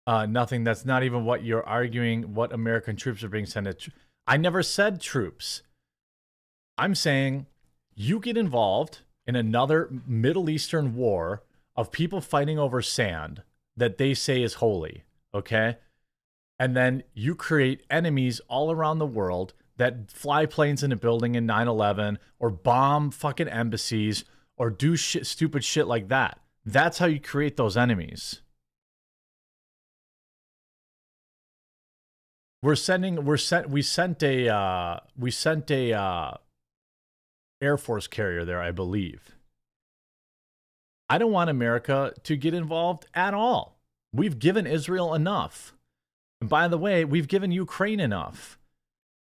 Uh, 0.06 0.24
nothing. 0.24 0.64
That's 0.64 0.86
not 0.86 1.02
even 1.02 1.24
what 1.24 1.44
you're 1.44 1.66
arguing. 1.66 2.34
What 2.34 2.52
American 2.52 2.96
troops 2.96 3.22
are 3.22 3.28
being 3.28 3.44
sent. 3.44 3.78
Tr- 3.78 3.90
I 4.26 4.38
never 4.38 4.62
said 4.62 5.00
troops. 5.00 5.62
I'm 6.78 6.94
saying 6.94 7.46
you 7.94 8.18
get 8.18 8.36
involved 8.36 9.00
in 9.26 9.36
another 9.36 9.90
Middle 10.06 10.48
Eastern 10.48 10.94
war 10.94 11.42
of 11.74 11.92
people 11.92 12.20
fighting 12.20 12.58
over 12.58 12.80
sand 12.80 13.42
that 13.76 13.98
they 13.98 14.14
say 14.14 14.42
is 14.42 14.54
holy. 14.54 15.04
Okay. 15.34 15.76
And 16.58 16.76
then 16.76 17.02
you 17.12 17.34
create 17.34 17.84
enemies 17.90 18.40
all 18.48 18.70
around 18.70 18.98
the 18.98 19.06
world 19.06 19.52
that 19.76 20.10
fly 20.10 20.46
planes 20.46 20.82
in 20.82 20.92
a 20.92 20.96
building 20.96 21.34
in 21.34 21.44
9 21.44 21.68
11 21.68 22.18
or 22.38 22.50
bomb 22.50 23.10
fucking 23.10 23.48
embassies 23.48 24.24
or 24.56 24.70
do 24.70 24.96
shit, 24.96 25.26
stupid 25.26 25.64
shit 25.64 25.86
like 25.86 26.08
that. 26.08 26.40
That's 26.64 26.98
how 26.98 27.06
you 27.06 27.20
create 27.20 27.56
those 27.56 27.76
enemies. 27.76 28.40
We're 32.62 32.74
sending 32.74 33.24
we're 33.24 33.36
sent 33.36 33.68
we 33.68 33.82
sent 33.82 34.22
a 34.22 34.48
uh, 34.48 35.00
we 35.16 35.30
sent 35.30 35.70
a 35.70 35.92
uh, 35.92 36.32
Air 37.60 37.76
Force 37.76 38.06
carrier 38.06 38.44
there, 38.44 38.60
I 38.60 38.70
believe. 38.70 39.36
I 41.08 41.18
don't 41.18 41.32
want 41.32 41.50
America 41.50 42.12
to 42.24 42.36
get 42.36 42.54
involved 42.54 43.06
at 43.14 43.34
all. 43.34 43.78
We've 44.12 44.38
given 44.38 44.66
Israel 44.66 45.14
enough. 45.14 45.74
And 46.40 46.50
by 46.50 46.68
the 46.68 46.78
way, 46.78 47.04
we've 47.04 47.28
given 47.28 47.52
Ukraine 47.52 48.00
enough. 48.00 48.58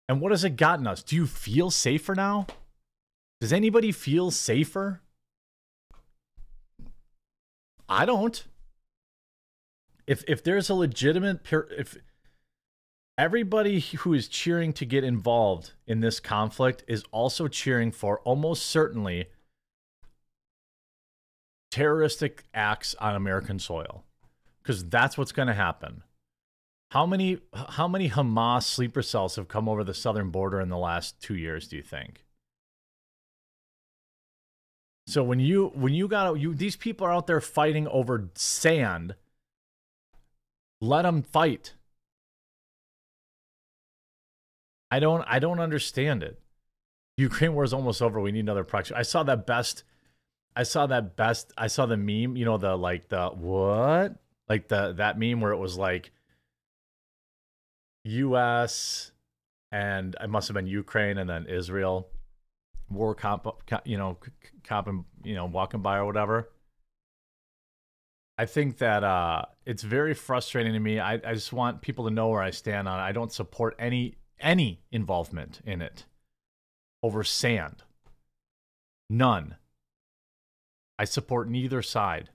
And 0.09 0.21
what 0.21 0.33
has 0.33 0.45
it 0.45 0.57
gotten 0.57 0.87
us? 0.87 1.03
Do 1.03 1.17
you 1.17 1.27
feel 1.27 1.71
safer 1.71 2.15
now? 2.15 2.47
Does 3.41 3.53
anybody 3.53 3.93
feel 3.93 4.31
safer? 4.31 5.01
I 7.89 8.05
don't. 8.05 8.45
If 10.07 10.25
if 10.29 10.43
there's 10.43 10.69
a 10.69 10.75
legitimate 10.75 11.41
if 11.53 11.97
everybody 13.21 13.81
who 13.81 14.15
is 14.15 14.29
cheering 14.29 14.73
to 14.73 14.87
get 14.87 15.05
involved 15.05 15.73
in 15.87 16.01
this 16.01 16.19
conflict 16.19 16.83
is 16.89 17.05
also 17.13 17.49
cheering 17.49 17.93
for 17.93 18.19
almost 18.21 18.65
certainly 18.65 19.27
terroristic 21.71 22.45
acts 22.55 22.95
on 22.95 23.15
American 23.15 23.59
soil 23.59 24.05
because 24.63 24.89
that's 24.89 25.19
what's 25.19 25.33
going 25.33 25.49
to 25.49 25.55
happen. 25.55 26.03
How 26.93 27.05
many 27.05 27.41
how 27.53 27.87
many 27.87 28.09
Hamas 28.09 28.63
sleeper 28.63 29.03
cells 29.03 29.37
have 29.37 29.49
come 29.49 29.69
over 29.69 29.85
the 29.85 29.93
southern 29.93 30.31
border 30.31 30.59
in 30.59 30.71
the 30.71 30.79
last 30.79 31.21
2 31.21 31.35
years 31.35 31.69
do 31.69 31.77
you 31.77 31.83
think? 31.83 32.25
So 35.07 35.23
when 35.23 35.41
you 35.41 35.73
when 35.75 35.93
you 35.93 36.09
got 36.09 36.41
you 36.41 36.55
these 36.55 36.75
people 36.75 37.07
are 37.07 37.13
out 37.13 37.27
there 37.27 37.43
fighting 37.43 37.87
over 37.87 38.31
sand 38.35 39.15
let 40.81 41.03
them 41.03 41.23
fight. 41.23 41.75
I 44.91 44.99
don't 44.99 45.23
I 45.27 45.39
don't 45.39 45.61
understand 45.61 46.23
it. 46.23 46.41
Ukraine 47.17 47.55
war 47.55 47.65
is 47.65 47.73
almost 47.73 48.03
over. 48.03 48.21
We 48.21 48.33
need 48.33 48.41
another 48.41 48.65
proxy. 48.65 48.95
I 48.95 49.03
saw 49.03 49.23
that 49.25 49.47
best 49.47 49.85
I 50.57 50.65
saw 50.65 50.87
that 50.87 51.17
best 51.17 51.53
I 51.57 51.69
saw 51.69 51.87
the 51.87 51.97
meme, 51.97 52.37
you 52.37 52.45
know, 52.45 52.59
the 52.59 52.77
like 52.77 53.09
the 53.09 53.29
what? 53.29 54.17
Like 54.49 54.69
the 54.69 54.93
that 54.95 55.19
meme 55.19 55.41
where 55.41 55.53
it 55.53 55.59
was 55.59 55.79
like 55.79 56.13
U.S. 58.05 59.13
and 59.71 60.17
it 60.21 60.29
must 60.29 60.49
have 60.49 60.55
been 60.55 60.67
Ukraine 60.67 61.19
and 61.19 61.29
then 61.29 61.47
Israel 61.47 62.09
war 62.91 63.15
comp, 63.15 63.47
you 63.85 63.97
know, 63.97 64.19
comp, 64.65 65.07
you 65.23 65.35
know, 65.35 65.47
walking 65.47 65.81
by 65.81 65.99
or 65.99 66.05
whatever. 66.05 66.51
I 68.37 68.47
think 68.47 68.79
that 68.79 69.05
uh, 69.05 69.45
it's 69.67 69.83
very 69.83 70.15
frustrating 70.15 70.73
to 70.73 70.81
me. 70.81 70.99
I, 70.99 71.15
I 71.15 71.35
just 71.35 71.53
want 71.53 71.83
people 71.83 72.07
to 72.07 72.11
know 72.11 72.29
where 72.29 72.43
I 72.43 72.51
stand 72.51 72.89
on 72.89 72.99
it. 72.99 73.03
I 73.03 73.13
don't 73.13 73.33
support 73.33 73.77
any 73.79 74.17
any 74.41 74.83
involvement 74.91 75.61
in 75.65 75.83
it 75.83 76.05
over 77.03 77.25
sand. 77.25 77.83
None. 79.09 79.57
I 80.99 81.05
support 81.05 81.49
neither 81.49 81.83
side. 81.83 82.31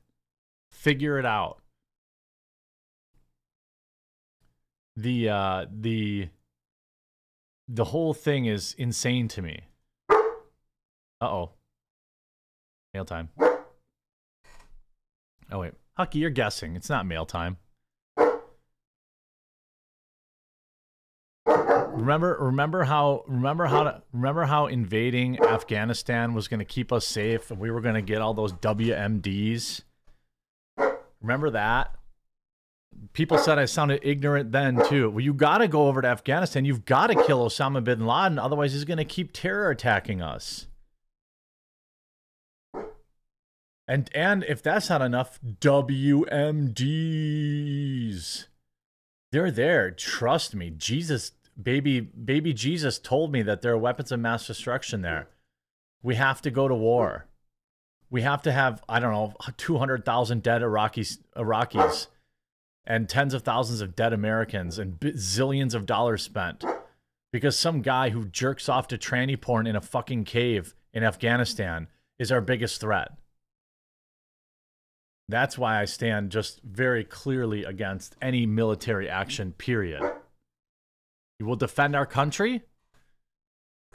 Figure 0.71 1.19
it 1.19 1.25
out. 1.25 1.59
the 4.95 5.29
uh 5.29 5.65
the 5.71 6.29
the 7.67 7.85
whole 7.85 8.13
thing 8.13 8.45
is 8.45 8.75
insane 8.77 9.27
to 9.27 9.41
me. 9.41 9.61
Uh-oh. 11.19 11.51
Mail 12.93 13.05
time. 13.05 13.29
Oh 15.51 15.59
wait. 15.59 15.73
Hucky, 15.97 16.19
you're 16.19 16.29
guessing. 16.29 16.75
It's 16.75 16.89
not 16.89 17.05
mail 17.05 17.25
time. 17.25 17.57
Remember 21.95 22.37
remember 22.39 22.83
how 22.83 23.23
remember 23.27 23.65
how 23.65 23.83
to, 23.83 24.01
remember 24.11 24.43
how 24.43 24.67
invading 24.67 25.39
Afghanistan 25.41 26.33
was 26.33 26.47
going 26.47 26.59
to 26.59 26.65
keep 26.65 26.91
us 26.91 27.07
safe 27.07 27.49
and 27.49 27.59
we 27.59 27.71
were 27.71 27.81
going 27.81 27.95
to 27.95 28.01
get 28.01 28.21
all 28.21 28.33
those 28.33 28.53
WMDs? 28.53 29.81
Remember 31.21 31.49
that? 31.51 31.95
people 33.13 33.37
said 33.37 33.59
I 33.59 33.65
sounded 33.65 33.99
ignorant 34.03 34.51
then 34.51 34.81
too. 34.87 35.09
Well, 35.09 35.21
you 35.21 35.33
got 35.33 35.59
to 35.59 35.67
go 35.67 35.87
over 35.87 36.01
to 36.01 36.07
Afghanistan. 36.07 36.65
You've 36.65 36.85
got 36.85 37.07
to 37.07 37.15
kill 37.23 37.45
Osama 37.45 37.83
bin 37.83 38.05
Laden, 38.05 38.37
otherwise 38.39 38.73
he's 38.73 38.85
going 38.85 38.97
to 38.97 39.05
keep 39.05 39.31
terror 39.33 39.69
attacking 39.69 40.21
us. 40.21 40.67
And 43.87 44.09
and 44.15 44.43
if 44.45 44.63
that's 44.63 44.89
not 44.89 45.01
enough, 45.01 45.39
WMDs. 45.43 46.75
They're 49.31 49.51
there. 49.51 49.91
Trust 49.91 50.55
me. 50.55 50.71
Jesus, 50.71 51.31
baby, 51.61 51.99
baby 51.99 52.53
Jesus 52.53 52.99
told 52.99 53.31
me 53.31 53.41
that 53.43 53.61
there 53.61 53.73
are 53.73 53.77
weapons 53.77 54.11
of 54.11 54.19
mass 54.19 54.47
destruction 54.47 55.01
there. 55.01 55.27
We 56.01 56.15
have 56.15 56.41
to 56.43 56.51
go 56.51 56.67
to 56.67 56.75
war. 56.75 57.27
We 58.09 58.21
have 58.21 58.41
to 58.43 58.51
have, 58.51 58.83
I 58.87 58.99
don't 58.99 59.11
know, 59.11 59.33
200,000 59.57 60.43
dead 60.43 60.61
Iraqis, 60.61 61.17
Iraqis 61.35 62.07
and 62.85 63.09
tens 63.09 63.33
of 63.33 63.41
thousands 63.41 63.81
of 63.81 63.95
dead 63.95 64.13
Americans 64.13 64.77
and 64.77 64.99
zillions 64.99 65.73
of 65.73 65.85
dollars 65.85 66.21
spent 66.21 66.63
because 67.31 67.57
some 67.57 67.81
guy 67.81 68.09
who 68.09 68.25
jerks 68.25 68.69
off 68.69 68.87
to 68.87 68.97
tranny 68.97 69.39
porn 69.39 69.67
in 69.67 69.75
a 69.75 69.81
fucking 69.81 70.23
cave 70.23 70.75
in 70.93 71.03
Afghanistan 71.03 71.87
is 72.19 72.31
our 72.31 72.41
biggest 72.41 72.79
threat. 72.79 73.11
That's 75.27 75.57
why 75.57 75.81
I 75.81 75.85
stand 75.85 76.31
just 76.31 76.61
very 76.61 77.03
clearly 77.03 77.63
against 77.63 78.15
any 78.21 78.45
military 78.45 79.09
action, 79.09 79.53
period. 79.53 80.01
We 81.39 81.45
will 81.45 81.55
defend 81.55 81.95
our 81.95 82.05
country. 82.05 82.63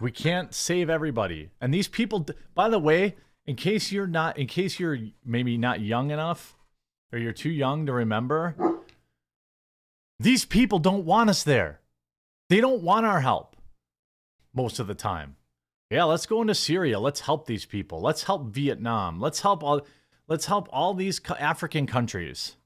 We 0.01 0.11
can't 0.11 0.55
save 0.55 0.89
everybody. 0.89 1.51
And 1.61 1.73
these 1.73 1.89
people, 1.89 2.27
by 2.55 2.69
the 2.69 2.79
way, 2.79 3.17
in 3.47 3.57
case 3.57 3.93
you're 3.93 4.07
not, 4.07 4.39
in 4.39 4.47
case 4.47 4.79
you're 4.79 4.99
maybe 5.25 5.57
not 5.57 5.81
young 5.81 6.11
enough 6.11 6.57
or 7.13 7.19
you're 7.19 7.33
too 7.33 7.51
young 7.51 7.87
to 7.87 7.93
remember, 7.93 8.55
these 10.19 10.45
people 10.45 10.79
don't 10.79 11.05
want 11.05 11.31
us 11.31 11.43
there. 11.43 11.81
They 12.49 12.61
don't 12.61 12.83
want 12.83 13.07
our 13.07 13.21
help 13.21 13.57
most 14.55 14.79
of 14.79 14.87
the 14.87 14.95
time. 14.95 15.37
Yeah, 15.91 16.05
let's 16.05 16.27
go 16.27 16.41
into 16.41 16.55
Syria. 16.55 17.01
Let's 17.01 17.21
help 17.21 17.47
these 17.47 17.65
people. 17.65 18.01
Let's 18.01 18.25
help 18.25 18.47
Vietnam. 18.47 19.21
Let's 19.21 19.41
help 19.41 19.63
all 19.63 19.87
let's 20.29 20.47
help 20.47 20.69
all 20.71 20.95
these 20.95 21.21
African 21.39 21.87
countries. 21.87 22.57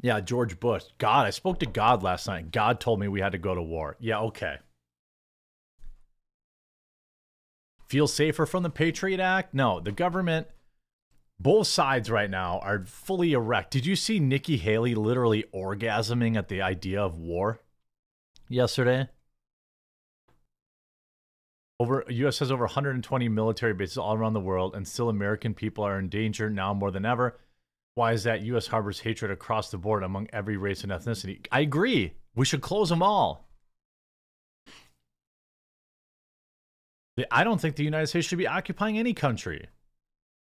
Yeah, 0.00 0.20
George 0.20 0.60
Bush. 0.60 0.84
God, 0.98 1.26
I 1.26 1.30
spoke 1.30 1.58
to 1.60 1.66
God 1.66 2.02
last 2.02 2.28
night. 2.28 2.52
God 2.52 2.80
told 2.80 3.00
me 3.00 3.08
we 3.08 3.20
had 3.20 3.32
to 3.32 3.38
go 3.38 3.54
to 3.54 3.62
war. 3.62 3.96
Yeah, 3.98 4.20
okay. 4.20 4.56
Feel 7.88 8.06
safer 8.06 8.46
from 8.46 8.62
the 8.62 8.70
Patriot 8.70 9.18
Act? 9.18 9.54
No, 9.54 9.80
the 9.80 9.92
government 9.92 10.46
both 11.40 11.66
sides 11.66 12.10
right 12.10 12.28
now 12.28 12.58
are 12.60 12.84
fully 12.84 13.32
erect. 13.32 13.70
Did 13.70 13.86
you 13.86 13.96
see 13.96 14.18
Nikki 14.18 14.56
Haley 14.56 14.94
literally 14.94 15.44
orgasming 15.54 16.36
at 16.36 16.48
the 16.48 16.60
idea 16.62 17.00
of 17.00 17.16
war 17.16 17.60
yesterday? 18.48 19.08
Over 21.80 22.04
US 22.08 22.40
has 22.40 22.50
over 22.50 22.64
120 22.64 23.28
military 23.28 23.72
bases 23.72 23.98
all 23.98 24.14
around 24.14 24.32
the 24.32 24.40
world 24.40 24.74
and 24.74 24.86
still 24.86 25.08
American 25.08 25.54
people 25.54 25.84
are 25.84 25.98
in 25.98 26.08
danger 26.08 26.50
now 26.50 26.74
more 26.74 26.90
than 26.90 27.06
ever. 27.06 27.38
Why 27.98 28.12
is 28.12 28.22
that 28.22 28.42
US 28.42 28.68
harbors 28.68 29.00
hatred 29.00 29.32
across 29.32 29.72
the 29.72 29.76
board 29.76 30.04
among 30.04 30.28
every 30.32 30.56
race 30.56 30.84
and 30.84 30.92
ethnicity? 30.92 31.44
I 31.50 31.58
agree. 31.58 32.12
We 32.36 32.44
should 32.44 32.60
close 32.60 32.90
them 32.90 33.02
all. 33.02 33.48
I 37.32 37.42
don't 37.42 37.60
think 37.60 37.74
the 37.74 37.82
United 37.82 38.06
States 38.06 38.28
should 38.28 38.38
be 38.38 38.46
occupying 38.46 38.96
any 38.96 39.14
country. 39.14 39.66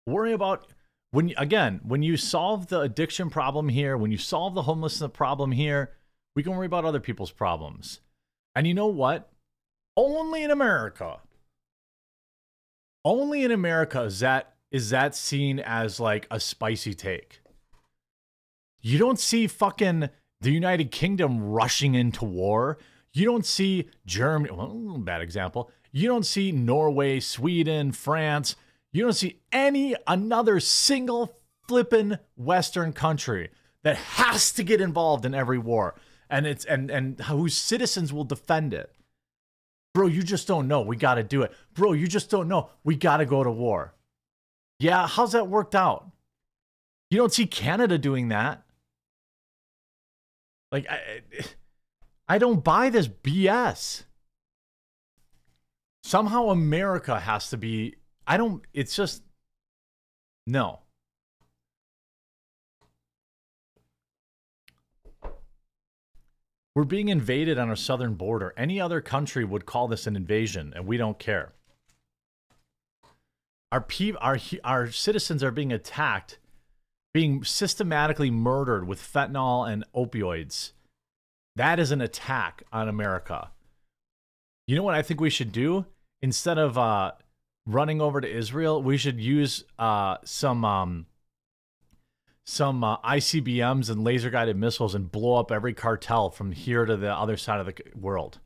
Worry 0.05 0.33
about 0.33 0.67
when 1.09 1.33
again, 1.35 1.81
when 1.83 2.03
you 2.03 2.15
solve 2.15 2.67
the 2.67 2.81
addiction 2.81 3.31
problem 3.31 3.69
here, 3.69 3.97
when 3.97 4.11
you 4.11 4.19
solve 4.19 4.53
the 4.53 4.61
homelessness 4.61 5.09
problem 5.11 5.51
here, 5.51 5.93
we 6.35 6.43
can 6.43 6.55
worry 6.55 6.67
about 6.67 6.85
other 6.85 6.99
people's 6.99 7.31
problems. 7.31 8.01
And 8.55 8.67
you 8.67 8.75
know 8.75 8.85
what? 8.85 9.31
Only 9.95 10.43
in 10.43 10.51
America. 10.51 11.21
Only 13.03 13.43
in 13.43 13.51
America 13.51 14.03
is 14.03 14.19
that 14.19 14.57
is 14.69 14.91
that 14.91 15.15
seen 15.15 15.59
as 15.59 15.99
like 15.99 16.27
a 16.29 16.39
spicy 16.39 16.93
take. 16.93 17.39
You 18.81 18.97
don't 18.97 19.19
see 19.19 19.47
fucking 19.47 20.09
the 20.41 20.51
United 20.51 20.91
Kingdom 20.91 21.41
rushing 21.41 21.95
into 21.95 22.25
war. 22.25 22.77
You 23.13 23.25
don't 23.25 23.45
see 23.45 23.89
Germany, 24.05 24.53
well, 24.53 24.97
bad 24.99 25.21
example. 25.21 25.71
You 25.91 26.07
don't 26.07 26.25
see 26.25 26.51
Norway, 26.51 27.19
Sweden, 27.19 27.91
France. 27.91 28.55
You 28.91 29.03
don't 29.03 29.13
see 29.13 29.41
any 29.51 29.95
another 30.05 30.59
single 30.59 31.35
flippin' 31.67 32.19
Western 32.35 32.93
country 32.93 33.49
that 33.83 33.97
has 33.97 34.51
to 34.53 34.63
get 34.63 34.81
involved 34.81 35.25
in 35.25 35.33
every 35.33 35.57
war 35.57 35.95
and 36.29 36.45
it's 36.45 36.65
and 36.65 36.89
and 36.89 37.19
whose 37.21 37.55
citizens 37.55 38.11
will 38.11 38.23
defend 38.23 38.73
it. 38.73 38.91
Bro, 39.93 40.07
you 40.07 40.23
just 40.23 40.47
don't 40.47 40.67
know. 40.67 40.81
We 40.81 40.95
got 40.95 41.15
to 41.15 41.23
do 41.23 41.41
it. 41.41 41.51
Bro, 41.73 41.93
you 41.93 42.07
just 42.07 42.29
don't 42.29 42.47
know. 42.47 42.69
We 42.83 42.95
got 42.95 43.17
to 43.17 43.25
go 43.25 43.43
to 43.43 43.49
war. 43.49 43.93
Yeah, 44.79 45.07
how's 45.07 45.31
that 45.31 45.47
worked 45.47 45.73
out? 45.73 46.11
You 47.09 47.17
don't 47.17 47.33
see 47.33 47.47
Canada 47.47 47.97
doing 47.97 48.27
that. 48.27 48.63
Like 50.71 50.87
I 50.89 51.21
I 52.27 52.37
don't 52.37 52.63
buy 52.63 52.89
this 52.89 53.07
BS. 53.07 54.03
Somehow 56.03 56.49
America 56.49 57.19
has 57.19 57.49
to 57.49 57.57
be 57.57 57.95
I 58.25 58.37
don't 58.37 58.63
it's 58.73 58.95
just 58.95 59.23
no. 60.45 60.79
We're 66.77 66.83
being 66.83 67.09
invaded 67.09 67.57
on 67.57 67.69
our 67.69 67.75
southern 67.75 68.13
border. 68.13 68.53
Any 68.55 68.79
other 68.79 69.01
country 69.01 69.43
would 69.43 69.65
call 69.65 69.87
this 69.87 70.05
an 70.05 70.15
invasion, 70.15 70.73
and 70.75 70.85
we 70.85 70.95
don't 70.95 71.17
care. 71.17 71.53
Our 73.71 73.81
pe- 73.81 74.13
our 74.21 74.37
our 74.63 74.91
citizens 74.91 75.43
are 75.43 75.49
being 75.49 75.73
attacked, 75.73 76.37
being 77.17 77.43
systematically 77.43 78.29
murdered 78.29 78.87
with 78.87 79.01
fentanyl 79.01 79.67
and 79.67 79.83
opioids. 79.95 80.73
That 81.55 81.79
is 81.79 81.89
an 81.89 81.99
attack 81.99 82.61
on 82.71 82.87
America. 82.87 83.49
You 84.67 84.75
know 84.75 84.83
what 84.83 84.93
I 84.93 85.01
think 85.01 85.19
we 85.19 85.31
should 85.31 85.51
do 85.51 85.87
instead 86.21 86.59
of 86.59 86.77
uh, 86.77 87.13
running 87.65 88.01
over 88.01 88.21
to 88.21 88.31
Israel? 88.31 88.83
We 88.83 88.97
should 88.97 89.19
use 89.19 89.63
uh, 89.79 90.17
some 90.25 90.63
um, 90.63 91.07
some 92.45 92.83
uh, 92.83 92.97
ICBMs 92.97 93.89
and 93.89 94.03
laser 94.03 94.29
guided 94.29 94.55
missiles 94.55 94.93
and 94.93 95.11
blow 95.11 95.39
up 95.39 95.51
every 95.51 95.73
cartel 95.73 96.29
from 96.29 96.51
here 96.51 96.85
to 96.85 96.95
the 96.95 97.11
other 97.11 97.35
side 97.35 97.59
of 97.59 97.65
the 97.65 97.73
world. 97.95 98.37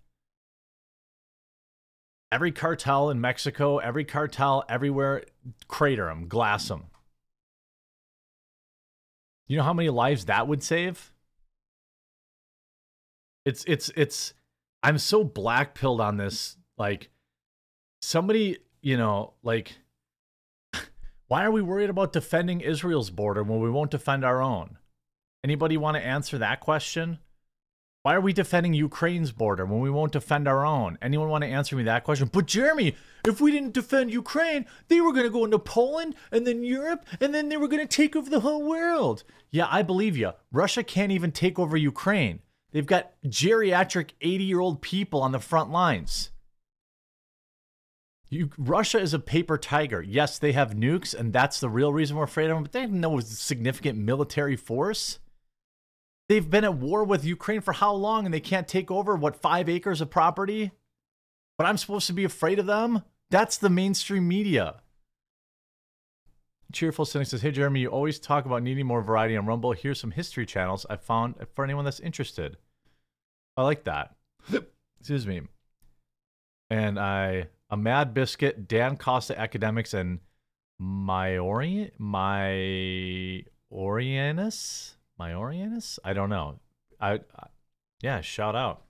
Every 2.32 2.54
cartel 2.54 3.10
in 3.10 3.20
Mexico, 3.20 3.80
every 3.80 4.06
cartel 4.06 4.64
everywhere, 4.70 5.26
crater 5.68 6.06
them, 6.06 6.30
glass 6.30 6.70
them. 6.70 6.86
You 9.52 9.58
know 9.58 9.64
how 9.64 9.74
many 9.74 9.90
lives 9.90 10.28
that 10.28 10.48
would 10.48 10.64
save? 10.64 11.12
It's 13.44 13.66
it's 13.68 13.92
it's 13.98 14.34
I'm 14.82 14.98
so 14.98 15.26
black 15.26 15.76
pilled 15.76 16.00
on 16.00 16.16
this 16.16 16.56
like 16.78 17.10
somebody, 18.02 18.60
you 18.82 18.96
know, 18.96 19.34
like 19.44 19.74
why 21.28 21.44
are 21.44 21.52
we 21.52 21.62
worried 21.62 21.90
about 21.90 22.14
defending 22.14 22.62
Israel's 22.62 23.10
border 23.10 23.44
when 23.44 23.60
we 23.60 23.70
won't 23.70 23.92
defend 23.92 24.24
our 24.24 24.42
own? 24.42 24.78
Anybody 25.44 25.76
want 25.76 25.98
to 25.98 26.06
answer 26.06 26.38
that 26.38 26.62
question? 26.62 27.20
Why 28.04 28.16
are 28.16 28.22
we 28.22 28.34
defending 28.34 28.74
Ukraine's 28.74 29.32
border 29.32 29.64
when 29.64 29.80
we 29.80 29.92
won't 29.92 30.14
defend 30.14 30.48
our 30.48 30.66
own? 30.66 30.98
Anyone 31.04 31.30
want 31.30 31.44
to 31.44 31.50
answer 31.50 31.76
me 31.76 31.84
that 31.84 32.04
question? 32.04 32.32
But 32.34 32.48
Jeremy, 32.48 32.96
if 33.28 33.40
we 33.40 33.52
didn't 33.52 33.74
defend 33.74 34.12
Ukraine, 34.12 34.66
they 34.88 35.00
were 35.02 35.14
going 35.14 35.26
to 35.26 35.30
go 35.30 35.46
into 35.46 35.60
Poland 35.60 36.16
and 36.32 36.48
then 36.48 36.64
Europe 36.64 37.06
and 37.20 37.32
then 37.34 37.50
they 37.50 37.58
were 37.58 37.68
going 37.68 37.88
to 37.88 37.96
take 37.96 38.16
over 38.16 38.28
the 38.28 38.40
whole 38.40 38.68
world. 38.68 39.24
Yeah, 39.52 39.68
I 39.70 39.84
believe 39.84 40.18
you. 40.18 40.32
Russia 40.52 40.84
can't 40.84 41.12
even 41.12 41.32
take 41.32 41.60
over 41.60 41.78
Ukraine. 41.78 42.40
They've 42.72 42.86
got 42.88 43.12
geriatric 43.28 44.12
80 44.20 44.44
year 44.46 44.62
old 44.62 44.82
people 44.82 45.22
on 45.22 45.32
the 45.32 45.40
front 45.40 45.70
lines. 45.70 46.32
You, 48.30 48.50
Russia 48.58 48.98
is 48.98 49.14
a 49.14 49.20
paper 49.20 49.60
tiger. 49.60 50.02
Yes, 50.02 50.40
they 50.40 50.54
have 50.54 50.74
nukes, 50.74 51.14
and 51.14 51.34
that's 51.34 51.60
the 51.60 51.70
real 51.70 51.92
reason 51.92 52.16
we're 52.16 52.24
afraid 52.24 52.50
of 52.50 52.56
them, 52.56 52.64
but 52.64 52.72
they 52.72 52.80
have 52.80 52.92
no 52.92 53.20
significant 53.20 54.00
military 54.00 54.56
force. 54.56 55.20
They've 56.32 56.50
been 56.50 56.64
at 56.64 56.76
war 56.76 57.04
with 57.04 57.26
Ukraine 57.26 57.60
for 57.60 57.74
how 57.74 57.92
long, 57.92 58.24
and 58.24 58.34
they 58.34 58.40
can't 58.40 58.66
take 58.66 58.90
over, 58.90 59.18
what, 59.18 59.42
five 59.42 59.68
acres 59.68 60.00
of 60.00 60.10
property? 60.10 60.72
But 61.58 61.68
I'm 61.68 61.76
supposed 61.76 62.08
to 62.08 62.14
be 62.14 62.24
afraid 62.24 62.58
of 62.58 62.66
them? 62.66 63.04
That's 63.30 63.58
the 63.58 63.70
mainstream 63.70 64.30
media. 64.30 64.76
Cheerful 66.72 67.04
Cynic 67.04 67.28
says, 67.28 67.42
Hey, 67.42 67.52
Jeremy, 67.52 67.82
you 67.82 67.90
always 67.90 68.18
talk 68.18 68.46
about 68.46 68.64
needing 68.64 68.86
more 68.86 69.02
variety 69.02 69.36
on 69.36 69.46
Rumble. 69.46 69.74
Here's 69.74 70.00
some 70.00 70.12
history 70.12 70.46
channels 70.46 70.86
I 70.90 70.96
found 70.96 71.36
for 71.54 71.66
anyone 71.66 71.84
that's 71.84 72.00
interested. 72.00 72.56
I 73.58 73.64
like 73.64 73.84
that. 73.84 74.16
Excuse 75.02 75.28
me. 75.28 75.42
And 76.70 76.98
I 76.98 77.48
a 77.70 77.76
Mad 77.76 78.14
Biscuit, 78.14 78.70
Dan 78.70 78.96
Costa 78.96 79.38
Academics, 79.38 79.94
and 79.94 80.22
my 80.80 81.38
Orient, 81.38 81.92
my 81.98 83.44
Orienus, 83.70 84.94
my 85.18 85.32
Orienus. 85.32 86.00
I 86.04 86.14
don't 86.14 86.30
know. 86.30 86.60
I, 87.00 87.14
I 87.36 87.48
yeah, 88.02 88.22
shout 88.22 88.56
out. 88.56 88.84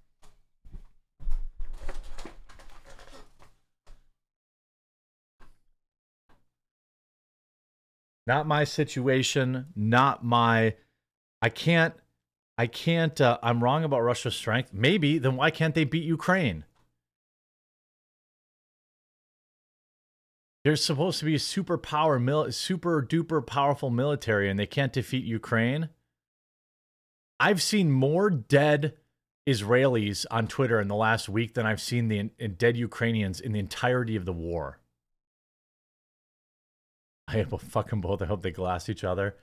Not 8.28 8.48
my 8.48 8.64
situation. 8.64 9.68
Not 9.76 10.24
my. 10.24 10.76
I 11.42 11.50
can't. 11.50 11.94
I 12.58 12.68
can't. 12.68 13.20
Uh, 13.20 13.38
I'm 13.42 13.64
wrong 13.64 13.84
about 13.84 14.02
Russia's 14.02 14.36
strength. 14.36 14.72
Maybe. 14.74 15.18
Then 15.18 15.36
why 15.36 15.52
can't 15.52 15.76
they 15.76 15.84
beat 15.84 16.04
Ukraine? 16.04 16.64
There's 20.64 20.84
supposed 20.84 21.18
to 21.20 21.26
be 21.26 21.36
a 21.36 21.40
super 21.40 21.78
power, 21.78 22.20
mil- 22.20 22.52
super 22.52 23.02
duper 23.02 23.46
powerful 23.46 23.90
military, 23.90 24.50
and 24.50 24.60
they 24.60 24.68
can't 24.68 24.94
defeat 24.94 25.24
Ukraine. 25.26 25.90
I've 27.42 27.62
seen 27.62 27.92
more 27.92 28.30
dead 28.30 28.94
Israelis 29.50 30.26
on 30.30 30.48
Twitter 30.48 30.80
in 30.80 30.88
the 30.88 30.96
last 30.96 31.28
week 31.28 31.56
than 31.56 31.66
I've 31.66 31.82
seen 31.82 32.08
the 32.08 32.24
dead 32.48 32.78
Ukrainians 32.78 33.42
in 33.42 33.52
the 33.54 33.60
entirety 33.60 34.16
of 34.16 34.26
the 34.26 34.34
war. 34.34 34.80
I 37.28 37.42
hope 37.42 37.62
fucking 37.62 38.02
both. 38.02 38.22
I 38.22 38.26
hope 38.26 38.44
they 38.44 38.52
glass 38.52 38.88
each 38.90 39.04
other. 39.04 39.36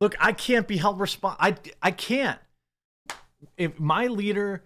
Look, 0.00 0.16
I 0.18 0.32
can't 0.32 0.66
be 0.66 0.78
held 0.78 0.98
responsible. 0.98 1.44
I 1.44 1.56
I 1.82 1.90
can't. 1.90 2.40
If 3.56 3.78
my 3.78 4.06
leader, 4.06 4.64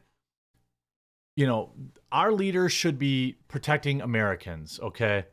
you 1.37 1.47
know, 1.47 1.73
our 2.13 2.33
leader 2.33 2.69
should 2.69 2.99
be 2.99 3.37
protecting 3.49 4.01
Americans. 4.01 4.79
Okay 4.81 5.25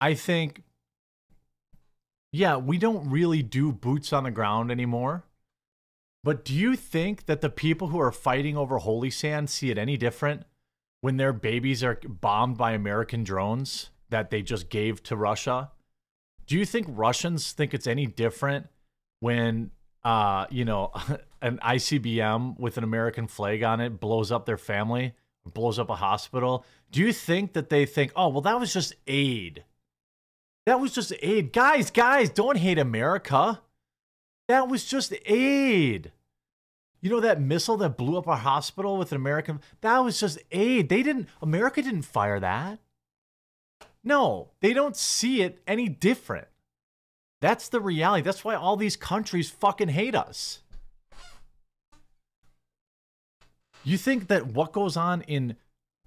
I 0.00 0.14
think, 0.14 0.62
yeah, 2.32 2.56
we 2.56 2.78
don't 2.78 3.10
really 3.10 3.42
do 3.42 3.72
boots 3.72 4.12
on 4.12 4.24
the 4.24 4.30
ground 4.30 4.70
anymore. 4.70 5.24
But 6.28 6.44
do 6.44 6.52
you 6.52 6.76
think 6.76 7.24
that 7.24 7.40
the 7.40 7.48
people 7.48 7.88
who 7.88 7.98
are 7.98 8.12
fighting 8.12 8.54
over 8.54 8.76
Holy 8.76 9.08
Sand 9.08 9.48
see 9.48 9.70
it 9.70 9.78
any 9.78 9.96
different 9.96 10.42
when 11.00 11.16
their 11.16 11.32
babies 11.32 11.82
are 11.82 11.98
bombed 12.06 12.58
by 12.58 12.72
American 12.72 13.24
drones 13.24 13.88
that 14.10 14.28
they 14.28 14.42
just 14.42 14.68
gave 14.68 15.02
to 15.04 15.16
Russia? 15.16 15.70
Do 16.46 16.58
you 16.58 16.66
think 16.66 16.84
Russians 16.90 17.52
think 17.52 17.72
it's 17.72 17.86
any 17.86 18.04
different 18.04 18.66
when, 19.20 19.70
uh, 20.04 20.44
you 20.50 20.66
know, 20.66 20.92
an 21.40 21.60
ICBM 21.64 22.60
with 22.60 22.76
an 22.76 22.84
American 22.84 23.26
flag 23.26 23.62
on 23.62 23.80
it 23.80 23.98
blows 23.98 24.30
up 24.30 24.44
their 24.44 24.58
family, 24.58 25.14
blows 25.46 25.78
up 25.78 25.88
a 25.88 25.96
hospital? 25.96 26.62
Do 26.90 27.00
you 27.00 27.14
think 27.14 27.54
that 27.54 27.70
they 27.70 27.86
think, 27.86 28.12
oh, 28.14 28.28
well, 28.28 28.42
that 28.42 28.60
was 28.60 28.74
just 28.74 28.94
aid? 29.06 29.64
That 30.66 30.78
was 30.78 30.92
just 30.92 31.10
aid. 31.22 31.54
Guys, 31.54 31.90
guys, 31.90 32.28
don't 32.28 32.58
hate 32.58 32.78
America. 32.78 33.62
That 34.46 34.68
was 34.68 34.84
just 34.84 35.14
aid. 35.24 36.12
You 37.00 37.10
know 37.10 37.20
that 37.20 37.40
missile 37.40 37.76
that 37.78 37.96
blew 37.96 38.18
up 38.18 38.26
our 38.26 38.36
hospital 38.36 38.96
with 38.96 39.12
an 39.12 39.16
American? 39.16 39.60
That 39.82 39.98
was 39.98 40.18
just 40.18 40.38
aid. 40.50 40.88
They 40.88 41.02
didn't, 41.02 41.28
America 41.40 41.80
didn't 41.80 42.02
fire 42.02 42.40
that. 42.40 42.80
No, 44.02 44.50
they 44.60 44.72
don't 44.72 44.96
see 44.96 45.42
it 45.42 45.60
any 45.66 45.88
different. 45.88 46.48
That's 47.40 47.68
the 47.68 47.80
reality. 47.80 48.22
That's 48.22 48.44
why 48.44 48.54
all 48.54 48.76
these 48.76 48.96
countries 48.96 49.50
fucking 49.50 49.88
hate 49.88 50.14
us. 50.14 50.60
You 53.84 53.96
think 53.96 54.26
that 54.26 54.48
what 54.48 54.72
goes 54.72 54.96
on 54.96 55.22
in 55.22 55.56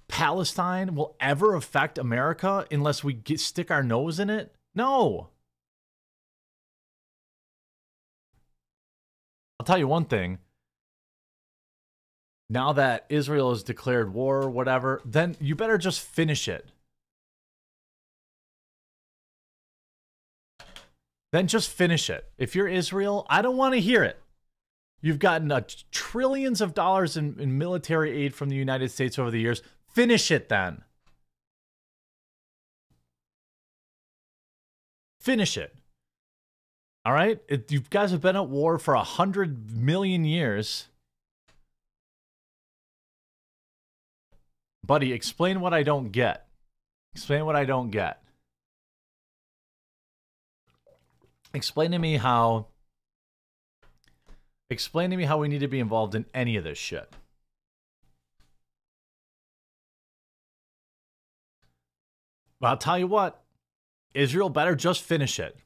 Palestine 0.10 0.94
will 0.94 1.16
ever 1.22 1.56
affect 1.56 1.98
America 1.98 2.66
unless 2.70 3.04
we 3.04 3.14
get, 3.14 3.40
stick 3.40 3.72
our 3.72 3.82
nose 3.82 4.20
in 4.20 4.30
it? 4.30 4.54
No. 4.76 5.30
I'll 9.60 9.66
tell 9.66 9.78
you 9.78 9.88
one 9.88 10.06
thing 10.06 10.40
now 12.52 12.74
that 12.74 13.06
Israel 13.08 13.52
has 13.52 13.64
declared 13.64 14.14
war 14.14 14.42
or 14.42 14.50
whatever, 14.50 15.02
then 15.06 15.38
you 15.40 15.56
better 15.56 15.78
just 15.78 16.02
finish 16.02 16.50
it. 16.50 16.70
Then 21.32 21.48
just 21.48 21.70
finish 21.70 22.10
it. 22.10 22.30
If 22.38 22.54
you're 22.54 22.68
Israel, 22.68 23.26
I 23.30 23.42
don't 23.42 23.56
want 23.56 23.76
to 23.76 23.80
hear 23.80 24.04
it. 24.04 24.20
You've 25.00 25.18
gotten 25.18 25.50
trillions 25.92 26.60
of 26.60 26.74
dollars 26.74 27.16
in, 27.16 27.40
in 27.40 27.58
military 27.58 28.12
aid 28.26 28.36
from 28.36 28.50
the 28.50 28.58
United 28.58 28.92
States 28.92 29.18
over 29.18 29.32
the 29.32 29.40
years. 29.40 29.62
Finish 29.88 30.30
it 30.30 30.50
then. 30.50 30.84
Finish 35.22 35.56
it. 35.56 35.74
All 37.06 37.14
right? 37.14 37.40
It, 37.48 37.72
you 37.72 37.80
guys 37.80 38.12
have 38.12 38.22
been 38.22 38.36
at 38.36 38.50
war 38.50 38.78
for 38.78 38.94
a 38.94 39.04
hundred 39.04 39.72
million 39.72 40.26
years. 40.26 40.90
Buddy, 44.86 45.14
explain 45.14 45.62
what 45.62 45.74
I 45.74 45.84
don't 45.84 46.12
get. 46.12 46.48
Explain 47.14 47.46
what 47.46 47.56
I 47.56 47.66
don't 47.66 47.92
get. 47.92 48.24
Explain 51.54 51.92
to 51.92 52.00
me 52.00 52.18
how 52.18 52.68
Explain 54.72 55.10
to 55.10 55.18
me 55.18 55.26
how 55.26 55.38
we 55.38 55.50
need 55.50 55.60
to 55.60 55.68
be 55.68 55.82
involved 55.82 56.16
in 56.16 56.26
any 56.34 56.56
of 56.56 56.64
this 56.64 56.78
shit. 56.78 57.14
But 62.62 62.68
I'll 62.68 62.78
tell 62.78 62.98
you 62.98 63.08
what, 63.08 63.44
Israel 64.14 64.48
better 64.48 64.74
just 64.74 65.02
finish 65.02 65.42
it. 65.42 65.58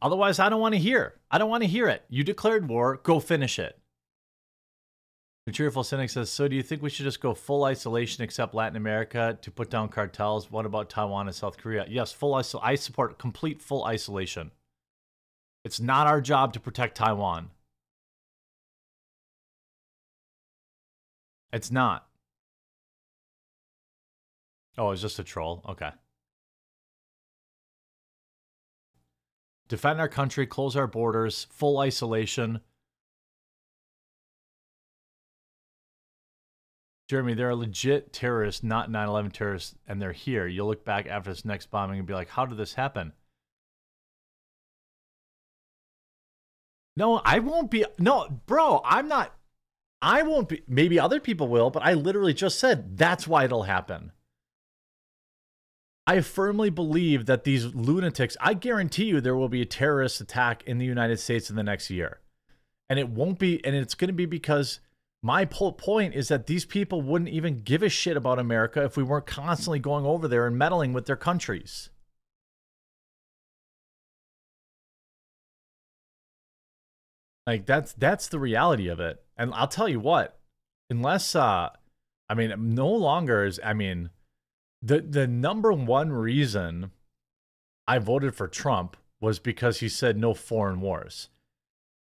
Otherwise, 0.00 0.38
I 0.38 0.48
don't 0.48 0.60
want 0.60 0.74
to 0.74 0.80
hear. 0.80 1.20
I 1.30 1.36
don't 1.36 1.50
want 1.50 1.64
to 1.64 1.68
hear 1.68 1.86
it. 1.86 2.02
You 2.08 2.24
declared 2.24 2.66
war, 2.66 2.98
go 3.02 3.20
finish 3.20 3.58
it. 3.58 3.78
The 5.46 5.52
cheerful 5.52 5.82
cynic 5.82 6.08
says, 6.10 6.30
"So 6.30 6.46
do 6.46 6.54
you 6.54 6.62
think 6.62 6.82
we 6.82 6.90
should 6.90 7.04
just 7.04 7.20
go 7.20 7.34
full 7.34 7.64
isolation, 7.64 8.22
except 8.22 8.54
Latin 8.54 8.76
America, 8.76 9.38
to 9.42 9.50
put 9.50 9.70
down 9.70 9.88
cartels? 9.88 10.50
What 10.52 10.66
about 10.66 10.88
Taiwan 10.88 11.26
and 11.26 11.34
South 11.34 11.58
Korea? 11.58 11.84
Yes, 11.88 12.12
full 12.12 12.34
iso- 12.34 12.60
I 12.62 12.76
support 12.76 13.18
complete 13.18 13.60
full 13.60 13.84
isolation. 13.84 14.52
It's 15.64 15.80
not 15.80 16.06
our 16.06 16.20
job 16.20 16.52
to 16.52 16.60
protect 16.60 16.96
Taiwan. 16.96 17.50
It's 21.52 21.70
not. 21.70 22.08
Oh, 24.78 24.90
it's 24.92 25.02
just 25.02 25.18
a 25.18 25.24
troll. 25.24 25.62
Okay. 25.68 25.90
Defend 29.68 30.00
our 30.00 30.08
country, 30.08 30.46
close 30.46 30.76
our 30.76 30.86
borders, 30.86 31.44
full 31.44 31.78
isolation. 31.78 32.60
Jeremy, 37.08 37.34
there 37.34 37.48
are 37.48 37.50
a 37.50 37.56
legit 37.56 38.12
terrorists, 38.12 38.62
not 38.62 38.90
9 38.90 39.08
11 39.08 39.30
terrorists, 39.32 39.74
and 39.86 40.00
they're 40.00 40.12
here. 40.12 40.46
You'll 40.46 40.68
look 40.68 40.84
back 40.84 41.06
after 41.06 41.30
this 41.30 41.44
next 41.44 41.70
bombing 41.70 41.98
and 41.98 42.06
be 42.06 42.14
like, 42.14 42.30
how 42.30 42.46
did 42.46 42.58
this 42.58 42.74
happen? 42.74 43.12
No, 46.96 47.20
I 47.24 47.38
won't 47.38 47.70
be. 47.70 47.84
No, 47.98 48.28
bro, 48.46 48.82
I'm 48.84 49.08
not. 49.08 49.34
I 50.00 50.22
won't 50.22 50.48
be. 50.48 50.62
Maybe 50.66 50.98
other 50.98 51.20
people 51.20 51.48
will, 51.48 51.70
but 51.70 51.82
I 51.82 51.94
literally 51.94 52.34
just 52.34 52.58
said 52.58 52.96
that's 52.98 53.26
why 53.26 53.44
it'll 53.44 53.62
happen. 53.62 54.12
I 56.06 56.20
firmly 56.20 56.68
believe 56.68 57.26
that 57.26 57.44
these 57.44 57.74
lunatics, 57.74 58.36
I 58.40 58.54
guarantee 58.54 59.04
you 59.04 59.20
there 59.20 59.36
will 59.36 59.48
be 59.48 59.62
a 59.62 59.66
terrorist 59.66 60.20
attack 60.20 60.64
in 60.64 60.78
the 60.78 60.84
United 60.84 61.20
States 61.20 61.48
in 61.48 61.56
the 61.56 61.62
next 61.62 61.90
year. 61.90 62.18
And 62.88 62.98
it 62.98 63.08
won't 63.08 63.38
be, 63.38 63.64
and 63.64 63.76
it's 63.76 63.94
going 63.94 64.08
to 64.08 64.14
be 64.14 64.26
because 64.26 64.80
my 65.22 65.44
point 65.44 66.14
is 66.14 66.28
that 66.28 66.46
these 66.46 66.64
people 66.64 67.00
wouldn't 67.00 67.30
even 67.30 67.62
give 67.62 67.82
a 67.82 67.88
shit 67.88 68.16
about 68.16 68.40
America 68.40 68.82
if 68.84 68.96
we 68.96 69.04
weren't 69.04 69.26
constantly 69.26 69.78
going 69.78 70.04
over 70.04 70.26
there 70.26 70.46
and 70.46 70.58
meddling 70.58 70.92
with 70.92 71.06
their 71.06 71.16
countries. 71.16 71.90
Like 77.46 77.66
that's 77.66 77.92
that's 77.92 78.28
the 78.28 78.38
reality 78.38 78.88
of 78.88 79.00
it. 79.00 79.22
And 79.36 79.52
I'll 79.54 79.68
tell 79.68 79.88
you 79.88 80.00
what, 80.00 80.38
unless 80.90 81.34
uh 81.34 81.70
I 82.28 82.34
mean 82.34 82.74
no 82.74 82.88
longer 82.88 83.44
is 83.44 83.60
I 83.64 83.72
mean 83.74 84.10
the 84.80 85.00
the 85.00 85.26
number 85.26 85.72
one 85.72 86.12
reason 86.12 86.90
I 87.86 87.98
voted 87.98 88.34
for 88.34 88.48
Trump 88.48 88.96
was 89.20 89.38
because 89.38 89.80
he 89.80 89.88
said 89.88 90.16
no 90.16 90.34
foreign 90.34 90.80
wars. 90.80 91.28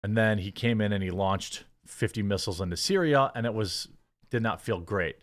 And 0.03 0.17
then 0.17 0.39
he 0.39 0.51
came 0.51 0.81
in 0.81 0.91
and 0.91 1.03
he 1.03 1.11
launched 1.11 1.63
50 1.85 2.23
missiles 2.23 2.61
into 2.61 2.77
Syria 2.77 3.31
and 3.35 3.45
it 3.45 3.53
was 3.53 3.89
did 4.29 4.41
not 4.41 4.61
feel 4.61 4.79
great. 4.79 5.17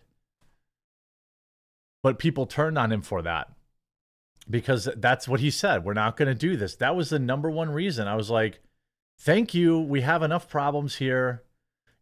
But 2.03 2.19
people 2.19 2.45
turned 2.45 2.77
on 2.77 2.91
him 2.91 3.01
for 3.01 3.21
that. 3.21 3.49
Because 4.49 4.89
that's 4.97 5.27
what 5.27 5.39
he 5.39 5.51
said. 5.51 5.85
We're 5.85 5.93
not 5.93 6.17
going 6.17 6.27
to 6.27 6.35
do 6.35 6.57
this. 6.57 6.75
That 6.75 6.95
was 6.95 7.09
the 7.09 7.19
number 7.19 7.49
one 7.49 7.69
reason. 7.69 8.07
I 8.07 8.15
was 8.15 8.29
like, 8.29 8.59
thank 9.19 9.53
you. 9.53 9.79
We 9.79 10.01
have 10.01 10.23
enough 10.23 10.49
problems 10.49 10.95
here. 10.95 11.43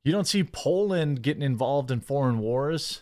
You 0.03 0.11
don't 0.11 0.27
see 0.27 0.43
Poland 0.43 1.21
getting 1.21 1.43
involved 1.43 1.91
in 1.91 1.99
foreign 1.99 2.39
wars. 2.39 3.01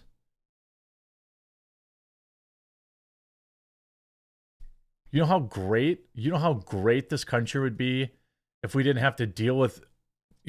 You 5.12 5.22
know 5.22 5.28
how 5.28 5.40
great, 5.40 6.06
you 6.14 6.32
know 6.32 6.38
how 6.38 6.54
great 6.54 7.10
this 7.10 7.24
country 7.24 7.62
would 7.62 7.78
be 7.78 8.12
if 8.64 8.76
we 8.76 8.84
didn't 8.84 9.02
have 9.02 9.16
to 9.18 9.26
deal 9.26 9.58
with 9.58 9.82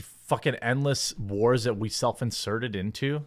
fucking 0.03 0.57
endless 0.57 1.17
wars 1.19 1.65
that 1.65 1.79
we 1.79 1.89
self-inserted 1.89 2.77
into? 2.77 3.27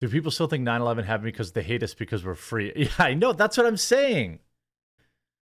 Do 0.00 0.08
people 0.08 0.32
still 0.32 0.48
think 0.48 0.64
9/11 0.64 1.04
happened 1.04 1.26
because 1.26 1.52
they 1.52 1.62
hate 1.62 1.82
us 1.84 1.94
because 1.94 2.24
we're 2.24 2.34
free? 2.34 2.72
Yeah, 2.76 2.88
I 2.98 3.14
know. 3.14 3.32
That's 3.32 3.56
what 3.56 3.66
I'm 3.66 3.76
saying. 3.76 4.40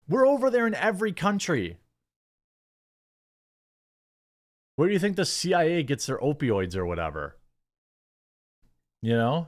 We're 0.10 0.26
over 0.26 0.50
there 0.50 0.66
in 0.66 0.74
every 0.74 1.12
country. 1.12 1.78
Where 4.78 4.88
do 4.88 4.94
you 4.94 5.00
think 5.00 5.16
the 5.16 5.26
CIA 5.26 5.84
gets 5.84 6.08
their 6.08 6.18
opioids 6.18 6.76
or 6.76 6.86
whatever? 6.88 7.38
You 9.04 9.14
know? 9.14 9.48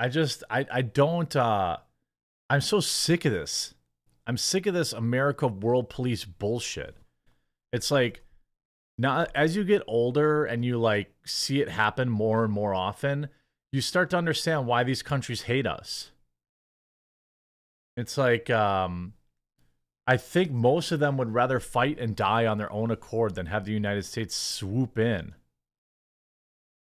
I 0.00 0.08
just 0.08 0.42
I 0.50 0.66
I 0.70 0.82
don't 0.82 1.34
uh 1.36 1.78
I'm 2.50 2.60
so 2.60 2.80
sick 2.80 3.24
of 3.24 3.32
this. 3.32 3.74
I'm 4.26 4.36
sick 4.36 4.66
of 4.66 4.74
this 4.74 4.92
America 4.92 5.46
world 5.46 5.88
police 5.88 6.24
bullshit. 6.24 6.96
It's 7.72 7.90
like 7.90 8.22
now 8.98 9.26
as 9.34 9.54
you 9.54 9.64
get 9.64 9.82
older 9.86 10.44
and 10.44 10.64
you 10.64 10.78
like 10.78 11.12
see 11.24 11.60
it 11.60 11.68
happen 11.68 12.08
more 12.08 12.44
and 12.44 12.52
more 12.52 12.74
often, 12.74 13.28
you 13.72 13.80
start 13.80 14.10
to 14.10 14.16
understand 14.16 14.66
why 14.66 14.82
these 14.82 15.02
countries 15.02 15.42
hate 15.42 15.66
us. 15.66 16.10
It's 17.96 18.18
like 18.18 18.50
um 18.50 19.14
I 20.08 20.16
think 20.16 20.52
most 20.52 20.92
of 20.92 21.00
them 21.00 21.16
would 21.16 21.34
rather 21.34 21.58
fight 21.58 21.98
and 21.98 22.14
die 22.14 22.46
on 22.46 22.58
their 22.58 22.72
own 22.72 22.90
accord 22.90 23.34
than 23.34 23.46
have 23.46 23.64
the 23.64 23.72
United 23.72 24.04
States 24.04 24.36
swoop 24.36 24.98
in. 24.98 25.34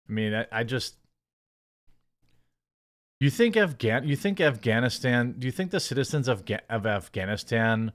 I 0.08 0.12
mean, 0.12 0.34
I, 0.34 0.46
I 0.52 0.64
just 0.64 0.94
you 3.26 3.30
think 3.30 3.56
Afghan 3.56 4.06
you 4.06 4.16
think 4.16 4.40
Afghanistan, 4.40 5.34
do 5.38 5.46
you 5.46 5.52
think 5.52 5.70
the 5.70 5.80
citizens 5.80 6.28
of 6.28 6.44
of 6.68 6.86
Afghanistan 6.86 7.92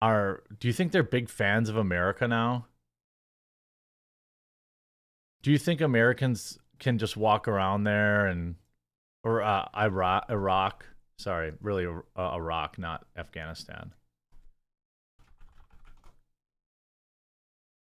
are 0.00 0.42
do 0.58 0.68
you 0.68 0.74
think 0.74 0.92
they're 0.92 1.02
big 1.02 1.28
fans 1.28 1.68
of 1.68 1.76
America 1.76 2.26
now? 2.26 2.66
Do 5.42 5.52
you 5.52 5.58
think 5.58 5.80
Americans 5.80 6.58
can 6.78 6.98
just 6.98 7.16
walk 7.16 7.46
around 7.46 7.84
there 7.84 8.26
and 8.26 8.56
or 9.24 9.42
uh, 9.42 9.68
Iraq 9.76 10.26
Iraq 10.30 10.84
Sorry, 11.18 11.52
really 11.60 11.84
uh, 11.84 12.00
Iraq, 12.34 12.78
not 12.78 13.04
Afghanistan. 13.16 13.92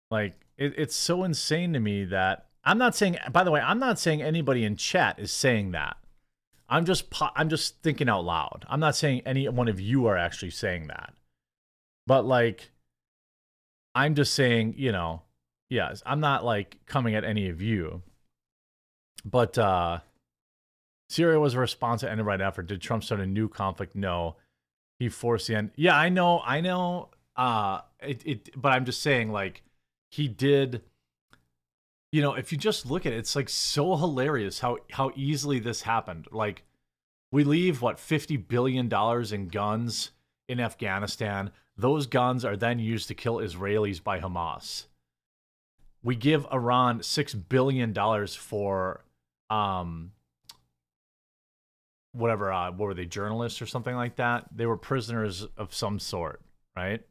Like 0.09 0.39
it, 0.57 0.73
it's 0.77 0.95
so 0.95 1.23
insane 1.23 1.73
to 1.73 1.79
me 1.79 2.05
that 2.05 2.47
I'm 2.63 2.77
not 2.77 2.95
saying. 2.95 3.17
By 3.31 3.43
the 3.43 3.51
way, 3.51 3.59
I'm 3.59 3.79
not 3.79 3.99
saying 3.99 4.21
anybody 4.21 4.63
in 4.63 4.77
chat 4.77 5.19
is 5.19 5.31
saying 5.31 5.71
that. 5.71 5.97
I'm 6.69 6.85
just 6.85 7.05
I'm 7.35 7.49
just 7.49 7.81
thinking 7.81 8.09
out 8.09 8.25
loud. 8.25 8.65
I'm 8.69 8.79
not 8.79 8.95
saying 8.95 9.23
any 9.25 9.47
one 9.49 9.67
of 9.67 9.79
you 9.79 10.05
are 10.05 10.17
actually 10.17 10.51
saying 10.51 10.87
that. 10.87 11.13
But 12.05 12.25
like 12.25 12.71
I'm 13.95 14.15
just 14.15 14.33
saying, 14.33 14.75
you 14.77 14.91
know, 14.91 15.23
yes, 15.69 16.03
I'm 16.05 16.19
not 16.19 16.45
like 16.45 16.77
coming 16.85 17.15
at 17.15 17.23
any 17.23 17.49
of 17.49 17.61
you. 17.61 18.03
But 19.25 19.57
uh 19.57 19.99
Syria 21.09 21.39
was 21.39 21.55
a 21.55 21.59
response 21.59 22.01
to 22.01 22.11
end 22.11 22.23
right 22.25 22.39
effort. 22.39 22.67
Did 22.67 22.81
Trump 22.81 23.03
start 23.03 23.19
a 23.21 23.25
new 23.25 23.49
conflict? 23.49 23.95
No. 23.95 24.35
He 24.99 25.09
forced 25.09 25.47
the 25.47 25.55
end. 25.55 25.71
Yeah, 25.75 25.97
I 25.97 26.09
know, 26.09 26.41
I 26.45 26.61
know. 26.61 27.09
Uh 27.35 27.81
it, 28.01 28.21
it 28.25 28.61
but 28.61 28.73
I'm 28.73 28.85
just 28.85 29.01
saying, 29.01 29.31
like, 29.31 29.63
he 30.11 30.27
did 30.27 30.81
you 32.11 32.21
know, 32.21 32.33
if 32.33 32.51
you 32.51 32.57
just 32.57 32.85
look 32.85 33.05
at 33.05 33.13
it, 33.13 33.17
it's 33.17 33.35
like 33.35 33.49
so 33.49 33.95
hilarious 33.95 34.59
how 34.59 34.77
how 34.91 35.11
easily 35.15 35.59
this 35.59 35.83
happened. 35.83 36.27
Like 36.31 36.63
We 37.31 37.43
leave 37.43 37.81
what 37.81 37.99
50 37.99 38.37
billion 38.37 38.87
dollars 38.89 39.31
in 39.31 39.47
guns 39.47 40.11
in 40.47 40.59
Afghanistan. 40.59 41.51
Those 41.77 42.07
guns 42.07 42.43
are 42.43 42.57
then 42.57 42.79
used 42.79 43.07
to 43.09 43.13
kill 43.13 43.35
Israelis 43.37 44.03
by 44.03 44.19
Hamas. 44.19 44.87
We 46.03 46.15
give 46.15 46.47
Iran 46.51 47.03
6 47.03 47.33
billion 47.35 47.93
dollars 47.93 48.35
for 48.35 49.03
um 49.49 50.11
whatever 52.13 52.51
uh, 52.51 52.71
what 52.71 52.85
were 52.87 52.93
they 52.93 53.05
journalists 53.05 53.61
or 53.61 53.65
something 53.67 53.95
like 53.95 54.15
that 54.15 54.45
they 54.55 54.65
were 54.65 54.77
prisoners 54.77 55.45
of 55.57 55.73
some 55.73 55.99
sort 55.99 56.41
right 56.75 57.01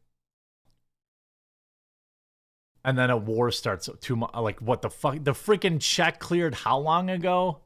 and 2.89 2.97
then 2.97 3.11
a 3.11 3.17
war 3.19 3.51
starts 3.51 3.87
two 4.01 4.17
months 4.17 4.35
like 4.35 4.61
what 4.63 4.81
the 4.81 4.89
fuck 4.89 5.23
the 5.23 5.33
freaking 5.33 5.79
check 5.79 6.19
cleared 6.19 6.55
how 6.55 6.79
long 6.79 7.11
ago? 7.11 7.59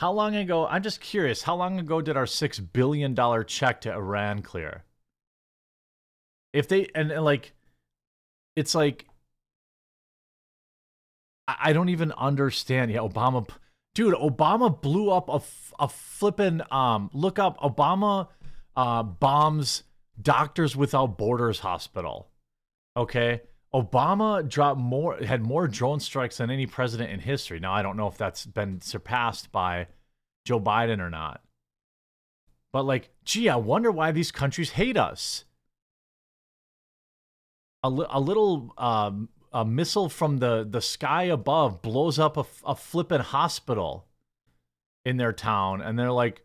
How 0.00 0.10
long 0.10 0.34
ago 0.34 0.66
i'm 0.66 0.82
just 0.82 1.00
curious 1.00 1.42
how 1.42 1.54
long 1.54 1.78
ago 1.78 2.00
did 2.00 2.16
our 2.16 2.26
six 2.26 2.58
billion 2.58 3.14
dollar 3.14 3.44
check 3.44 3.82
to 3.82 3.92
iran 3.92 4.42
clear? 4.42 4.82
If 6.52 6.66
they 6.66 6.88
and, 6.96 7.12
and 7.12 7.24
like 7.24 7.52
it's 8.56 8.74
like 8.74 9.06
I, 11.46 11.56
I 11.66 11.72
don't 11.72 11.90
even 11.90 12.10
understand 12.10 12.90
yeah 12.90 12.98
obama 12.98 13.48
dude 13.94 14.14
obama 14.14 14.82
blew 14.82 15.12
up 15.12 15.28
a, 15.28 15.40
a 15.78 15.86
flippin' 15.86 16.60
um 16.72 17.08
look 17.12 17.38
up 17.38 17.56
obama 17.60 18.26
uh 18.74 19.04
bombs 19.04 19.84
doctors 20.20 20.74
without 20.74 21.16
borders 21.18 21.60
hospital 21.60 22.32
okay 22.96 23.42
obama 23.74 24.46
dropped 24.48 24.80
more 24.80 25.16
had 25.18 25.42
more 25.42 25.68
drone 25.68 26.00
strikes 26.00 26.38
than 26.38 26.50
any 26.50 26.66
president 26.66 27.10
in 27.10 27.20
history. 27.20 27.60
Now 27.60 27.72
i 27.72 27.82
don't 27.82 27.96
know 27.96 28.08
if 28.08 28.16
that's 28.16 28.46
been 28.46 28.80
surpassed 28.80 29.52
by 29.52 29.86
joe 30.44 30.60
biden 30.60 31.00
or 31.00 31.10
not. 31.10 31.42
But 32.72 32.84
like 32.84 33.10
gee 33.24 33.48
i 33.48 33.56
wonder 33.56 33.90
why 33.90 34.12
these 34.12 34.32
countries 34.32 34.70
hate 34.70 34.96
us. 34.96 35.44
A, 37.82 37.88
li- 37.88 38.06
a 38.10 38.20
little 38.20 38.74
um, 38.76 39.30
a 39.52 39.64
missile 39.64 40.08
from 40.08 40.38
the 40.38 40.66
the 40.68 40.80
sky 40.80 41.24
above 41.24 41.82
blows 41.82 42.18
up 42.18 42.36
a, 42.36 42.44
a 42.64 42.74
flippin' 42.74 43.20
hospital 43.20 44.06
in 45.04 45.16
their 45.16 45.32
town, 45.32 45.80
and 45.80 45.98
they're 45.98 46.12
like, 46.12 46.44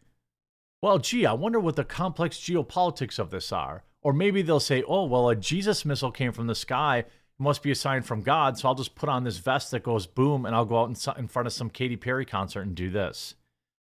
"Well, 0.81 0.99
gee, 0.99 1.25
I 1.25 1.33
wonder 1.33 1.59
what 1.59 1.75
the 1.75 1.83
complex 1.83 2.37
geopolitics 2.37 3.19
of 3.19 3.31
this 3.31 3.51
are." 3.51 3.83
Or 4.05 4.13
maybe 4.13 4.41
they'll 4.41 4.59
say, 4.61 4.83
"Oh, 4.87 5.03
well, 5.05 5.29
a 5.29 5.35
Jesus 5.35 5.83
missile 5.83 6.11
came 6.11 6.31
from 6.31 6.47
the 6.47 6.55
sky." 6.55 6.99
It 6.99 7.09
must 7.39 7.61
be 7.61 7.71
a 7.71 7.75
sign 7.75 8.03
from 8.03 8.21
God, 8.21 8.57
so 8.57 8.69
I'll 8.69 8.75
just 8.75 8.95
put 8.95 9.09
on 9.09 9.25
this 9.25 9.39
vest 9.39 9.71
that 9.71 9.83
goes 9.83 10.07
boom, 10.07 10.45
and 10.45 10.55
I'll 10.55 10.63
go 10.63 10.79
out 10.79 11.17
in, 11.17 11.27
front 11.27 11.47
of 11.47 11.51
some 11.53 11.69
Katy 11.69 11.97
Perry 11.97 12.25
concert 12.25 12.61
and 12.61 12.75
do 12.75 12.89
this, 12.89 13.35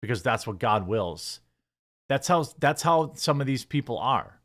because 0.02 0.24
that's 0.24 0.48
what 0.48 0.58
God 0.58 0.88
wills. 0.88 1.42
That's 2.10 2.28
how 2.28 2.46
that's 2.58 2.82
how 2.82 3.14
some 3.14 3.42
of 3.42 3.46
these 3.46 3.66
people 3.66 4.00
are. 4.00 4.40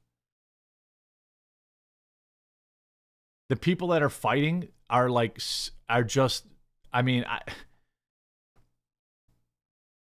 the 3.51 3.57
people 3.57 3.89
that 3.89 4.03
are 4.03 4.09
fighting 4.09 4.69
are 4.89 5.11
like 5.11 5.39
are 5.89 6.05
just 6.05 6.47
i 6.93 7.03
mean 7.03 7.25
I, 7.29 7.41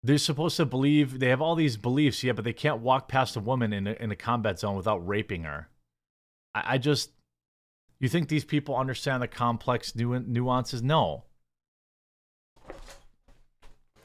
they're 0.04 0.18
supposed 0.18 0.58
to 0.58 0.66
believe 0.66 1.20
they 1.20 1.30
have 1.30 1.42
all 1.42 1.56
these 1.56 1.78
beliefs 1.78 2.24
yeah 2.24 2.32
but 2.32 2.46
they 2.46 2.54
can't 2.54 2.80
walk 2.80 3.08
past 3.08 3.36
a 3.36 3.40
woman 3.40 3.74
in 3.74 3.88
a, 3.88 3.94
in 3.94 4.12
a 4.12 4.16
combat 4.16 4.60
zone 4.60 4.76
without 4.76 5.06
raping 5.08 5.44
her. 5.44 5.70
I, 6.56 6.76
I 6.76 6.78
just 6.78 7.12
you 8.00 8.08
think 8.08 8.30
these 8.30 8.46
people 8.46 8.76
understand 8.78 9.22
the 9.22 9.28
complex 9.28 9.96
nu- 9.96 10.20
nuances? 10.20 10.82
No. 10.82 11.24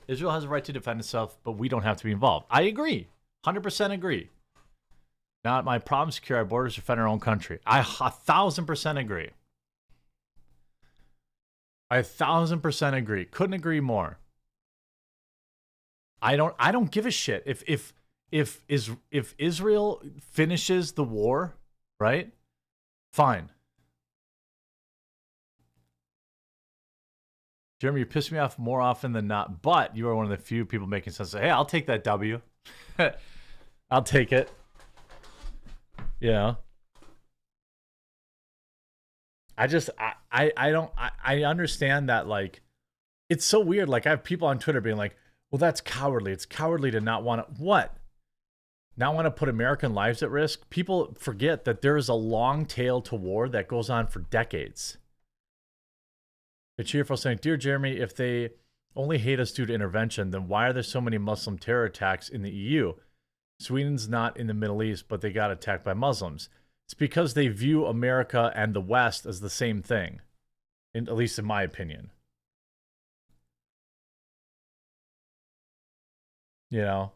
Israel 0.07 0.33
has 0.33 0.45
a 0.45 0.49
right 0.49 0.65
to 0.65 0.73
defend 0.73 1.01
itself 1.01 1.37
but 1.45 1.53
we 1.53 1.69
don't 1.69 1.83
have 1.83 1.97
to 1.99 2.05
be 2.05 2.13
involved. 2.13 2.47
I 2.51 2.63
agree. 2.63 3.09
100% 3.47 3.93
agree. 3.93 4.31
Not 5.45 5.67
my 5.67 5.79
problem 5.79 6.11
secure 6.11 6.39
our 6.39 6.45
borders 6.45 6.75
defend 6.75 6.99
our 6.99 7.07
own 7.07 7.21
country. 7.21 7.61
I 7.67 7.81
a 8.01 8.11
thousand 8.11 8.65
percent 8.65 8.99
agree. 8.99 9.31
I 11.91 11.99
a 11.99 12.03
thousand 12.03 12.61
percent 12.61 12.97
agree. 12.97 13.27
Couldn't 13.27 13.55
agree 13.55 13.81
more. 13.81 14.19
I 16.25 16.37
don't 16.37 16.55
I 16.59 16.73
don't 16.73 16.91
give 16.91 17.05
a 17.05 17.11
shit 17.11 17.43
if 17.45 17.63
if 17.67 17.93
if 18.33 18.65
is 18.67 18.91
if 19.11 19.35
Israel 19.37 20.03
finishes 20.33 20.93
the 20.93 21.05
war, 21.05 21.55
right? 22.01 22.33
Fine. 23.13 23.51
Jeremy, 27.79 28.01
you 28.01 28.07
piss 28.07 28.33
me 28.33 28.39
off 28.39 28.59
more 28.59 28.81
often 28.81 29.13
than 29.13 29.27
not, 29.27 29.61
but 29.61 29.95
you 29.95 30.09
are 30.09 30.17
one 30.17 30.25
of 30.25 30.31
the 30.31 30.39
few 30.39 30.65
people 30.65 30.87
making 30.87 31.13
sense. 31.13 31.33
Hey, 31.33 31.51
I'll 31.51 31.67
take 31.67 31.87
that 31.89 32.03
W. 32.05 32.41
I'll 33.91 34.03
take 34.03 34.33
it. 34.33 34.51
Yeah. 36.21 36.55
I 39.59 39.67
just 39.67 39.91
I 39.99 40.15
I, 40.33 40.53
I 40.57 40.71
don't 40.71 40.91
I, 40.97 41.11
I 41.23 41.43
understand 41.43 42.09
that 42.09 42.27
like 42.27 42.63
it's 43.29 43.45
so 43.45 43.61
weird. 43.61 43.91
Like 43.91 44.07
I 44.07 44.11
have 44.11 44.25
people 44.25 44.49
on 44.49 44.59
Twitter 44.59 44.81
being 44.81 44.97
like, 44.97 45.17
well, 45.55 45.59
that's 45.61 45.81
cowardly. 45.81 46.33
It's 46.33 46.47
cowardly 46.47 46.91
to 46.91 47.01
not 47.01 47.23
want 47.23 47.47
to 47.47 47.63
what? 47.63 47.97
Not 48.97 49.15
want 49.15 49.27
to 49.27 49.31
put 49.31 49.49
American 49.49 49.95
lives 49.95 50.21
at 50.21 50.33
risk? 50.33 50.69
People 50.69 51.15
forget 51.17 51.65
that 51.65 51.81
there 51.81 51.97
is 51.97 52.09
a 52.09 52.15
long 52.15 52.67
tail 52.67 53.01
to 53.03 53.15
war 53.15 53.49
that 53.49 53.69
goes 53.69 53.89
on 53.89 54.09
for 54.09 54.19
decades. 54.19 54.99
The 56.77 56.83
cheerful 56.83 57.17
saying, 57.17 57.39
Dear 57.41 57.57
Jeremy, 57.57 57.99
if 57.99 58.17
they 58.17 58.51
only 58.97 59.19
hate 59.19 59.39
us 59.39 59.53
due 59.53 59.65
to 59.65 59.73
intervention, 59.73 60.33
then 60.33 60.49
why 60.49 60.67
are 60.67 60.73
there 60.73 60.83
so 60.83 61.01
many 61.01 61.19
Muslim 61.19 61.57
terror 61.57 61.85
attacks 61.85 62.29
in 62.29 62.43
the 62.43 62.51
EU? 62.51 62.95
Sweden's 63.61 64.09
not 64.09 64.37
in 64.37 64.49
the 64.49 64.55
Middle 64.55 64.83
East, 64.83 65.05
but 65.07 65.21
they 65.21 65.31
got 65.31 65.53
attacked 65.53 65.85
by 65.85 65.95
Muslims. 65.95 66.49
It's 66.89 66.95
because 66.95 67.35
they 67.35 67.47
view 67.47 67.87
America 67.87 68.53
and 68.57 68.75
the 68.75 68.81
West 68.81 69.25
as 69.25 69.39
the 69.39 69.49
same 69.49 69.83
thing, 69.83 70.21
in, 70.93 71.09
at 71.09 71.15
least 71.15 71.39
in 71.39 71.45
my 71.45 71.63
opinion. 71.63 72.11
You 76.75 76.83
know, 76.83 77.13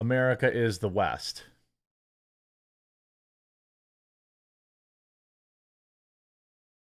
America 0.00 0.50
is 0.50 0.78
the 0.78 0.88
West. 0.88 1.44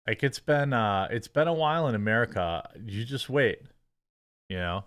Like 0.07 0.23
it's 0.23 0.39
been 0.39 0.71
uh 0.71 1.09
it's 1.11 1.27
been 1.27 1.49
a 1.49 1.53
while 1.53 1.89
in 1.89 1.95
America. 1.95 2.69
You 2.81 3.03
just 3.03 3.29
wait. 3.29 3.63
You 4.47 4.59
know? 4.59 4.85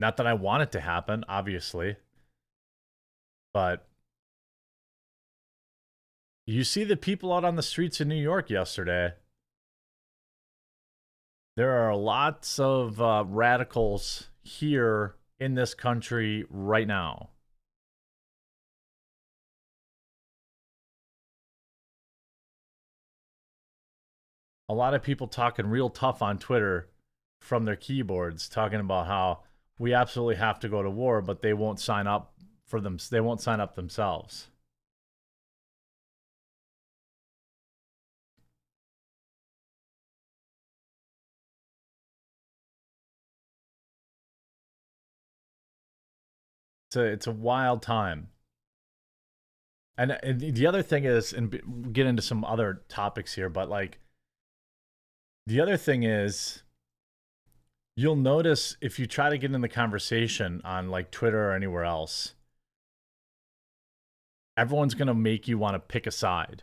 Not 0.00 0.16
that 0.16 0.26
I 0.26 0.32
want 0.32 0.62
it 0.62 0.72
to 0.72 0.80
happen, 0.80 1.22
obviously. 1.28 1.96
But 3.52 3.86
you 6.46 6.64
see 6.64 6.84
the 6.84 6.96
people 6.96 7.30
out 7.30 7.44
on 7.44 7.56
the 7.56 7.62
streets 7.62 8.00
in 8.00 8.08
New 8.08 8.14
York 8.14 8.48
yesterday. 8.48 9.12
There 11.56 11.72
are 11.72 11.94
lots 11.94 12.58
of 12.58 13.02
uh, 13.02 13.24
radicals 13.28 14.30
here 14.46 15.16
in 15.38 15.54
this 15.54 15.74
country 15.74 16.44
right 16.48 16.86
now. 16.86 17.30
A 24.68 24.74
lot 24.74 24.94
of 24.94 25.02
people 25.02 25.28
talking 25.28 25.66
real 25.66 25.90
tough 25.90 26.22
on 26.22 26.38
Twitter 26.38 26.88
from 27.40 27.64
their 27.64 27.76
keyboards, 27.76 28.48
talking 28.48 28.80
about 28.80 29.06
how 29.06 29.40
we 29.78 29.94
absolutely 29.94 30.36
have 30.36 30.58
to 30.60 30.68
go 30.68 30.82
to 30.82 30.90
war, 30.90 31.20
but 31.22 31.42
they 31.42 31.52
won't 31.52 31.78
sign 31.78 32.06
up 32.06 32.34
for 32.64 32.80
them. 32.80 32.98
They 33.10 33.20
won't 33.20 33.40
sign 33.40 33.60
up 33.60 33.76
themselves. 33.76 34.48
It's 46.96 47.02
a 47.02 47.12
it's 47.12 47.26
a 47.26 47.32
wild 47.32 47.82
time. 47.82 48.28
And, 49.98 50.12
uh, 50.12 50.18
and 50.22 50.40
the 50.40 50.66
other 50.66 50.82
thing 50.82 51.04
is, 51.04 51.32
and 51.32 51.92
get 51.92 52.06
into 52.06 52.22
some 52.22 52.44
other 52.44 52.82
topics 52.88 53.34
here, 53.34 53.48
but 53.48 53.68
like 53.68 53.98
the 55.46 55.60
other 55.60 55.76
thing 55.76 56.02
is, 56.02 56.62
you'll 57.96 58.16
notice 58.16 58.76
if 58.80 58.98
you 58.98 59.06
try 59.06 59.30
to 59.30 59.38
get 59.38 59.52
in 59.52 59.60
the 59.60 59.68
conversation 59.68 60.60
on 60.64 60.90
like 60.90 61.10
Twitter 61.10 61.50
or 61.50 61.54
anywhere 61.54 61.84
else, 61.84 62.34
everyone's 64.56 64.94
gonna 64.94 65.14
make 65.14 65.48
you 65.48 65.58
want 65.58 65.74
to 65.74 65.80
pick 65.80 66.06
a 66.06 66.10
side. 66.10 66.62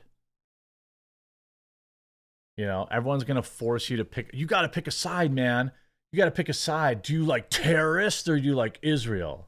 You 2.58 2.66
know, 2.66 2.88
everyone's 2.92 3.24
gonna 3.24 3.44
force 3.44 3.90
you 3.90 3.98
to 3.98 4.06
pick. 4.06 4.30
You 4.34 4.46
got 4.46 4.62
to 4.62 4.70
pick 4.70 4.88
a 4.88 4.92
side, 4.92 5.32
man. 5.32 5.72
You 6.12 6.18
got 6.18 6.26
to 6.26 6.32
pick 6.32 6.50
a 6.50 6.54
side. 6.54 7.02
Do 7.02 7.14
you 7.14 7.24
like 7.24 7.50
terrorists 7.50 8.28
or 8.28 8.38
do 8.38 8.44
you 8.44 8.54
like 8.54 8.78
Israel? 8.84 9.48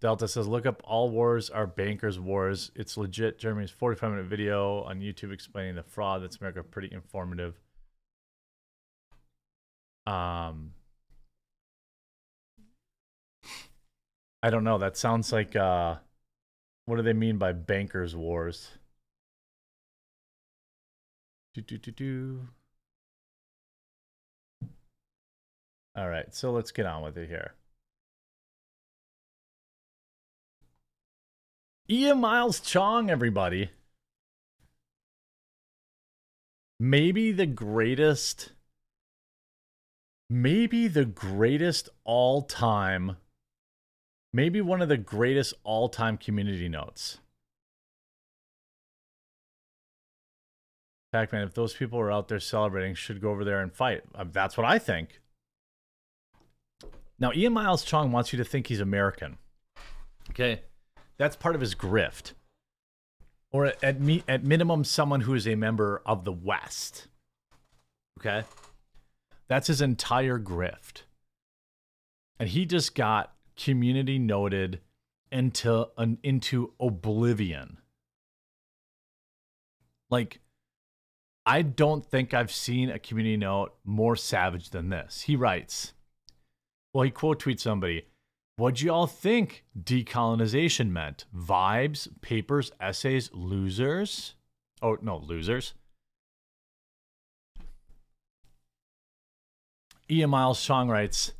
Delta 0.00 0.28
says, 0.28 0.46
look 0.46 0.66
up 0.66 0.82
all 0.84 1.10
wars 1.10 1.48
are 1.48 1.66
bankers' 1.66 2.20
wars. 2.20 2.70
It's 2.74 2.96
legit. 2.96 3.38
Jeremy's 3.38 3.70
45 3.70 4.10
minute 4.10 4.26
video 4.26 4.82
on 4.82 5.00
YouTube 5.00 5.32
explaining 5.32 5.74
the 5.74 5.82
fraud. 5.82 6.22
That's 6.22 6.36
America. 6.36 6.62
Pretty 6.62 6.92
informative. 6.92 7.58
Um, 10.06 10.72
I 14.42 14.50
don't 14.50 14.64
know. 14.64 14.78
That 14.78 14.96
sounds 14.96 15.32
like 15.32 15.56
uh, 15.56 15.96
what 16.84 16.96
do 16.96 17.02
they 17.02 17.12
mean 17.12 17.38
by 17.38 17.52
bankers 17.52 18.14
wars? 18.14 18.70
Do 21.54 21.62
do 21.62 21.78
do 21.78 21.90
do. 21.90 22.48
All 25.96 26.08
right, 26.08 26.32
so 26.34 26.52
let's 26.52 26.70
get 26.70 26.84
on 26.84 27.02
with 27.02 27.16
it 27.16 27.28
here. 27.28 27.54
Ian 31.88 32.20
Miles 32.20 32.58
Cheong, 32.60 33.10
everybody. 33.10 33.70
Maybe 36.80 37.30
the 37.30 37.46
greatest, 37.46 38.50
maybe 40.28 40.88
the 40.88 41.04
greatest 41.04 41.88
all 42.04 42.42
time, 42.42 43.16
maybe 44.32 44.60
one 44.60 44.82
of 44.82 44.88
the 44.88 44.96
greatest 44.96 45.54
all 45.62 45.88
time 45.88 46.18
community 46.18 46.68
notes. 46.68 47.18
Pac 51.12 51.32
Man, 51.32 51.46
if 51.46 51.54
those 51.54 51.72
people 51.72 52.00
are 52.00 52.10
out 52.12 52.26
there 52.28 52.40
celebrating, 52.40 52.94
should 52.94 53.22
go 53.22 53.30
over 53.30 53.44
there 53.44 53.60
and 53.60 53.72
fight. 53.72 54.02
Uh, 54.14 54.24
that's 54.30 54.56
what 54.56 54.66
I 54.66 54.78
think. 54.78 55.20
Now, 57.18 57.32
Ian 57.32 57.54
Miles 57.54 57.84
Cheong 57.84 58.10
wants 58.10 58.32
you 58.32 58.36
to 58.38 58.44
think 58.44 58.66
he's 58.66 58.80
American. 58.80 59.38
Okay. 60.30 60.60
That's 61.18 61.36
part 61.36 61.54
of 61.54 61.60
his 61.60 61.74
grift. 61.74 62.32
Or 63.52 63.72
at, 63.82 64.00
me, 64.00 64.22
at 64.28 64.44
minimum, 64.44 64.84
someone 64.84 65.22
who 65.22 65.34
is 65.34 65.46
a 65.46 65.54
member 65.54 66.02
of 66.04 66.24
the 66.24 66.32
West. 66.32 67.06
Okay. 68.20 68.44
That's 69.48 69.68
his 69.68 69.80
entire 69.80 70.38
grift. 70.38 71.02
And 72.38 72.48
he 72.48 72.66
just 72.66 72.94
got 72.94 73.32
community 73.56 74.18
noted 74.18 74.80
into 75.32 75.88
an, 75.96 76.18
into 76.22 76.72
oblivion. 76.78 77.78
Like, 80.10 80.40
I 81.46 81.62
don't 81.62 82.04
think 82.04 82.34
I've 82.34 82.52
seen 82.52 82.90
a 82.90 82.98
community 82.98 83.36
note 83.36 83.74
more 83.84 84.16
savage 84.16 84.70
than 84.70 84.90
this. 84.90 85.22
He 85.22 85.36
writes, 85.36 85.94
well, 86.92 87.04
he 87.04 87.10
quote 87.10 87.42
tweets 87.42 87.60
somebody. 87.60 88.06
What'd 88.58 88.80
you 88.80 88.90
all 88.90 89.06
think 89.06 89.64
decolonization 89.78 90.88
meant? 90.88 91.26
Vibes, 91.36 92.08
papers, 92.22 92.72
essays, 92.80 93.30
losers? 93.34 94.34
Oh, 94.80 94.96
no, 95.02 95.18
losers. 95.18 95.74
Ian 100.10 100.30
Miles 100.30 100.64
Cheong 100.64 100.88
writes, 100.88 101.32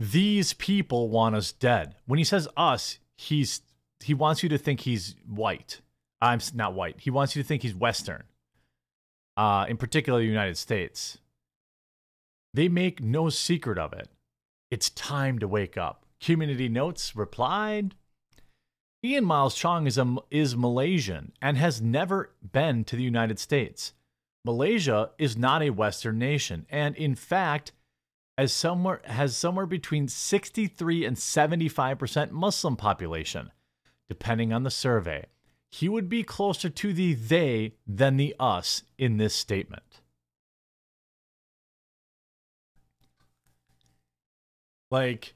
These 0.00 0.54
people 0.54 1.10
want 1.10 1.34
us 1.34 1.52
dead. 1.52 1.96
When 2.06 2.18
he 2.18 2.24
says 2.24 2.48
us, 2.56 2.98
he's 3.16 3.60
he 4.02 4.14
wants 4.14 4.42
you 4.42 4.48
to 4.48 4.58
think 4.58 4.80
he's 4.80 5.14
white. 5.28 5.80
I'm 6.20 6.40
not 6.54 6.74
white. 6.74 7.00
He 7.00 7.10
wants 7.10 7.36
you 7.36 7.42
to 7.42 7.46
think 7.46 7.62
he's 7.62 7.74
Western. 7.74 8.24
Uh, 9.36 9.66
in 9.68 9.76
particular, 9.76 10.18
the 10.18 10.26
United 10.26 10.56
States. 10.56 11.18
They 12.54 12.68
make 12.68 13.00
no 13.00 13.28
secret 13.28 13.78
of 13.78 13.92
it. 13.92 14.08
It's 14.70 14.90
time 14.90 15.38
to 15.38 15.46
wake 15.46 15.76
up. 15.76 16.04
Community 16.22 16.68
Notes 16.68 17.16
replied 17.16 17.96
Ian 19.04 19.24
Miles 19.24 19.56
Cheong 19.56 19.88
is, 19.88 19.98
a, 19.98 20.16
is 20.30 20.56
Malaysian 20.56 21.32
and 21.42 21.56
has 21.56 21.82
never 21.82 22.30
been 22.52 22.84
to 22.84 22.94
the 22.94 23.02
United 23.02 23.40
States. 23.40 23.92
Malaysia 24.44 25.10
is 25.18 25.36
not 25.36 25.62
a 25.62 25.70
Western 25.70 26.18
nation, 26.18 26.66
and 26.70 26.94
in 26.96 27.16
fact, 27.16 27.72
as 28.38 28.52
somewhere, 28.52 29.00
has 29.04 29.36
somewhere 29.36 29.66
between 29.66 30.06
63 30.06 31.04
and 31.04 31.16
75% 31.16 32.30
Muslim 32.30 32.76
population, 32.76 33.50
depending 34.08 34.52
on 34.52 34.62
the 34.62 34.70
survey. 34.70 35.26
He 35.70 35.88
would 35.88 36.08
be 36.08 36.22
closer 36.22 36.68
to 36.70 36.92
the 36.92 37.14
they 37.14 37.74
than 37.86 38.16
the 38.16 38.34
us 38.38 38.82
in 38.98 39.16
this 39.16 39.34
statement. 39.34 40.00
Like, 44.90 45.34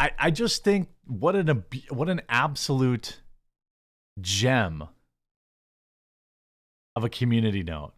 I 0.00 0.10
I 0.18 0.30
just 0.30 0.64
think 0.64 0.88
what 1.06 1.36
an 1.36 1.64
what 1.90 2.08
an 2.08 2.22
absolute 2.28 3.20
gem 4.20 4.88
of 6.96 7.04
a 7.04 7.08
community 7.08 7.62
note. 7.62 7.92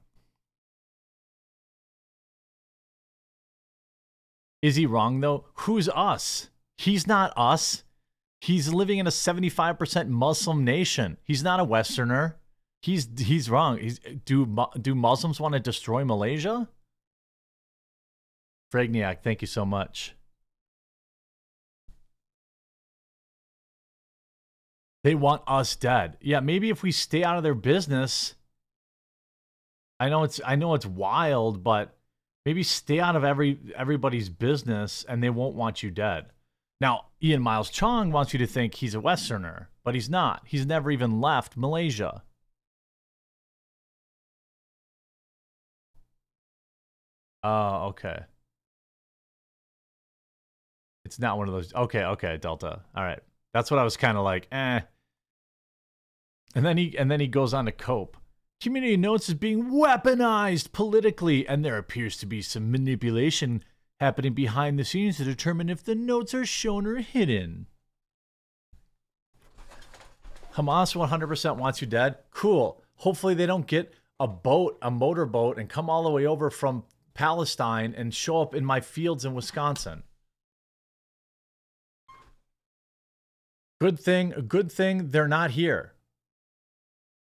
Is 4.60 4.76
he 4.76 4.84
wrong 4.84 5.20
though? 5.20 5.46
Who's 5.54 5.88
us? 5.88 6.50
He's 6.76 7.06
not 7.06 7.32
us. 7.36 7.84
He's 8.40 8.72
living 8.72 8.98
in 8.98 9.06
a 9.06 9.10
75% 9.10 10.08
Muslim 10.08 10.64
nation. 10.64 11.16
He's 11.22 11.44
not 11.44 11.60
a 11.60 11.64
Westerner. 11.64 12.38
He's 12.80 13.08
he's 13.16 13.48
wrong. 13.48 13.78
He's, 13.78 14.00
do 14.24 14.56
do 14.80 14.94
Muslims 14.96 15.38
want 15.38 15.54
to 15.54 15.60
destroy 15.60 16.04
Malaysia? 16.04 16.68
Fragniak, 18.74 19.22
thank 19.22 19.42
you 19.42 19.46
so 19.46 19.64
much. 19.64 20.16
They 25.04 25.14
want 25.14 25.42
us 25.46 25.74
dead. 25.74 26.16
Yeah, 26.20 26.40
maybe 26.40 26.70
if 26.70 26.82
we 26.82 26.92
stay 26.92 27.24
out 27.24 27.36
of 27.36 27.42
their 27.42 27.54
business. 27.54 28.34
I 29.98 30.08
know 30.08 30.22
it's 30.24 30.40
I 30.44 30.56
know 30.56 30.74
it's 30.74 30.86
wild, 30.86 31.62
but 31.62 31.96
maybe 32.44 32.62
stay 32.62 33.00
out 33.00 33.16
of 33.16 33.24
every 33.24 33.58
everybody's 33.76 34.28
business 34.28 35.04
and 35.08 35.22
they 35.22 35.30
won't 35.30 35.54
want 35.54 35.82
you 35.82 35.90
dead. 35.90 36.26
Now, 36.80 37.06
Ian 37.22 37.42
Miles 37.42 37.70
Cheong 37.70 38.10
wants 38.10 38.32
you 38.32 38.38
to 38.40 38.46
think 38.46 38.74
he's 38.74 38.94
a 38.94 39.00
Westerner, 39.00 39.70
but 39.84 39.94
he's 39.94 40.10
not. 40.10 40.42
He's 40.46 40.66
never 40.66 40.90
even 40.90 41.20
left 41.20 41.56
Malaysia. 41.56 42.22
Oh, 47.44 47.86
okay. 47.88 48.24
It's 51.04 51.18
not 51.18 51.38
one 51.38 51.48
of 51.48 51.54
those. 51.54 51.74
Okay, 51.74 52.04
okay, 52.04 52.36
Delta. 52.38 52.80
All 52.94 53.04
right. 53.04 53.20
That's 53.52 53.70
what 53.70 53.78
I 53.78 53.84
was 53.84 53.96
kind 53.96 54.16
of 54.16 54.24
like, 54.24 54.48
eh. 54.52 54.80
And 56.54 56.64
then 56.64 56.76
he 56.76 56.96
and 56.98 57.10
then 57.10 57.20
he 57.20 57.28
goes 57.28 57.54
on 57.54 57.66
to 57.66 57.72
cope. 57.72 58.16
Community 58.60 58.96
notes 58.96 59.28
is 59.28 59.34
being 59.34 59.70
weaponized 59.70 60.72
politically, 60.72 61.46
and 61.48 61.64
there 61.64 61.78
appears 61.78 62.16
to 62.18 62.26
be 62.26 62.42
some 62.42 62.70
manipulation 62.70 63.64
happening 63.98 64.34
behind 64.34 64.78
the 64.78 64.84
scenes 64.84 65.16
to 65.16 65.24
determine 65.24 65.68
if 65.68 65.82
the 65.82 65.94
notes 65.94 66.32
are 66.32 66.46
shown 66.46 66.86
or 66.86 66.96
hidden. 66.96 67.66
Hamas 70.54 70.94
100% 70.94 71.56
wants 71.56 71.80
you 71.80 71.86
dead. 71.86 72.18
Cool. 72.30 72.82
Hopefully 72.96 73.34
they 73.34 73.46
don't 73.46 73.66
get 73.66 73.94
a 74.20 74.28
boat, 74.28 74.78
a 74.82 74.90
motorboat, 74.90 75.58
and 75.58 75.68
come 75.68 75.88
all 75.90 76.04
the 76.04 76.10
way 76.10 76.26
over 76.26 76.50
from 76.50 76.84
Palestine 77.14 77.94
and 77.96 78.14
show 78.14 78.40
up 78.40 78.54
in 78.54 78.64
my 78.64 78.80
fields 78.80 79.24
in 79.24 79.34
Wisconsin. 79.34 80.04
Good 83.80 83.98
thing, 83.98 84.44
good 84.46 84.70
thing 84.70 85.10
they're 85.10 85.26
not 85.26 85.52
here 85.52 85.91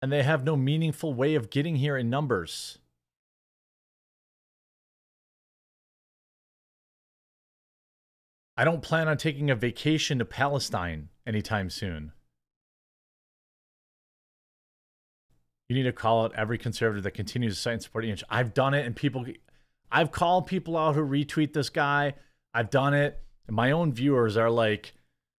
and 0.05 0.11
they 0.11 0.21
have 0.21 0.43
no 0.43 0.55
meaningful 0.55 1.15
way 1.15 1.33
of 1.33 1.49
getting 1.49 1.77
here 1.77 1.97
in 1.97 2.11
numbers. 2.11 2.77
I 8.55 8.63
don't 8.63 8.83
plan 8.83 9.07
on 9.07 9.17
taking 9.17 9.49
a 9.49 9.55
vacation 9.55 10.19
to 10.19 10.25
Palestine 10.25 11.09
anytime 11.25 11.71
soon. 11.71 12.11
You 15.69 15.75
need 15.75 15.89
to 15.89 15.91
call 15.91 16.25
out 16.25 16.35
every 16.35 16.59
conservative 16.59 17.03
that 17.05 17.15
continues 17.15 17.55
to 17.55 17.61
cite 17.61 17.73
and 17.73 17.81
support 17.81 18.05
Ian. 18.05 18.19
I've 18.29 18.53
done 18.53 18.75
it, 18.75 18.85
and 18.85 18.95
people, 18.95 19.25
I've 19.91 20.11
called 20.11 20.45
people 20.45 20.77
out 20.77 20.93
who 20.93 21.01
retweet 21.01 21.53
this 21.53 21.69
guy. 21.69 22.13
I've 22.53 22.69
done 22.69 22.93
it, 22.93 23.19
and 23.47 23.55
my 23.55 23.71
own 23.71 23.91
viewers 23.91 24.37
are 24.37 24.51
like, 24.51 24.93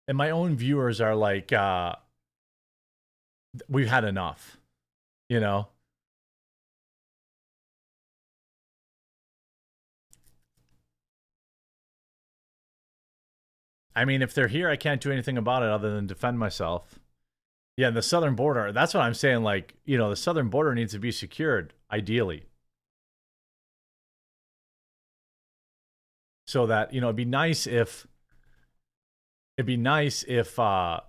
and 0.08 0.18
my 0.18 0.32
own 0.32 0.56
viewers 0.56 1.02
are 1.02 1.16
like, 1.16 1.54
uh, 1.54 1.98
we've 3.70 3.90
had 3.90 4.04
enough, 4.04 4.58
you 5.30 5.40
know? 5.40 5.68
I 13.96 14.04
mean, 14.04 14.22
if 14.22 14.34
they're 14.34 14.50
here, 14.50 14.70
I 14.70 14.76
can't 14.76 15.00
do 15.00 15.12
anything 15.12 15.38
about 15.38 15.64
it 15.64 15.70
other 15.70 15.96
than 15.96 16.06
defend 16.06 16.38
myself. 16.38 17.00
Yeah, 17.78 17.90
the 17.90 18.02
southern 18.02 18.36
border, 18.36 18.72
that's 18.72 18.94
what 18.94 19.02
I'm 19.02 19.14
saying. 19.14 19.44
Like, 19.44 19.76
you 19.86 19.98
know, 19.98 20.10
the 20.10 20.16
southern 20.16 20.50
border 20.50 20.76
needs 20.76 20.94
to 20.94 21.00
be 21.00 21.12
secured, 21.12 21.74
ideally. 21.92 22.46
So 26.48 26.66
that, 26.68 26.94
you 26.94 27.02
know, 27.02 27.08
it'd 27.08 27.16
be 27.16 27.26
nice 27.26 27.66
if 27.68 28.08
it'd 29.58 29.66
be 29.66 29.78
nice 29.78 30.24
if 30.28 30.60
uh 30.60 31.00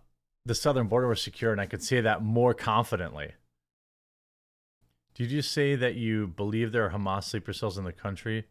the 0.47 0.55
southern 0.55 0.87
border 0.87 1.09
was 1.09 1.21
secure, 1.21 1.51
and 1.51 1.61
I 1.61 1.67
could 1.67 1.83
say 1.83 2.01
that 2.01 2.23
more 2.23 2.55
confidently. 2.55 3.33
Did 5.15 5.33
you 5.33 5.43
say 5.43 5.75
that 5.75 5.97
you 5.97 6.29
believe 6.29 6.71
there 6.71 6.87
are 6.87 6.91
Hamas 6.91 7.25
sleeper 7.25 7.53
cells 7.53 7.77
in 7.77 7.85
the 7.85 7.93
country? 7.93 8.47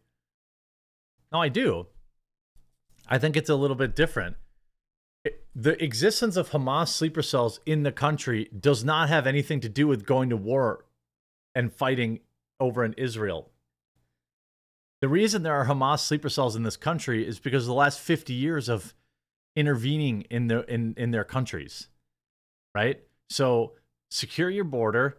No, 1.32 1.40
I 1.40 1.48
do. 1.48 1.86
I 3.08 3.18
think 3.18 3.36
it's 3.36 3.48
a 3.48 3.54
little 3.54 3.76
bit 3.76 3.96
different. 3.96 4.36
The 5.54 5.82
existence 5.82 6.36
of 6.36 6.50
Hamas 6.50 6.88
sleeper 6.88 7.22
cells 7.22 7.60
in 7.64 7.82
the 7.82 7.92
country 7.92 8.50
does 8.58 8.84
not 8.84 9.08
have 9.08 9.26
anything 9.26 9.60
to 9.60 9.68
do 9.68 9.88
with 9.88 10.04
going 10.04 10.28
to 10.30 10.36
war 10.36 10.84
and 11.54 11.72
fighting 11.72 12.20
over 12.60 12.84
in 12.84 12.92
Israel. 12.94 13.50
The 15.00 15.08
reason 15.08 15.42
there 15.42 15.54
are 15.54 15.66
Hamas 15.66 16.00
sleeper 16.00 16.28
cells 16.28 16.56
in 16.56 16.62
this 16.62 16.76
country 16.76 17.26
is 17.26 17.38
because 17.38 17.64
of 17.64 17.68
the 17.68 17.74
last 17.74 18.00
50 18.00 18.34
years 18.34 18.68
of 18.68 18.94
intervening 19.56 20.22
in 20.30 20.46
their 20.46 20.60
in, 20.60 20.94
in 20.96 21.10
their 21.10 21.24
countries. 21.24 21.88
Right? 22.74 23.00
So 23.30 23.72
secure 24.10 24.50
your 24.50 24.64
border, 24.64 25.18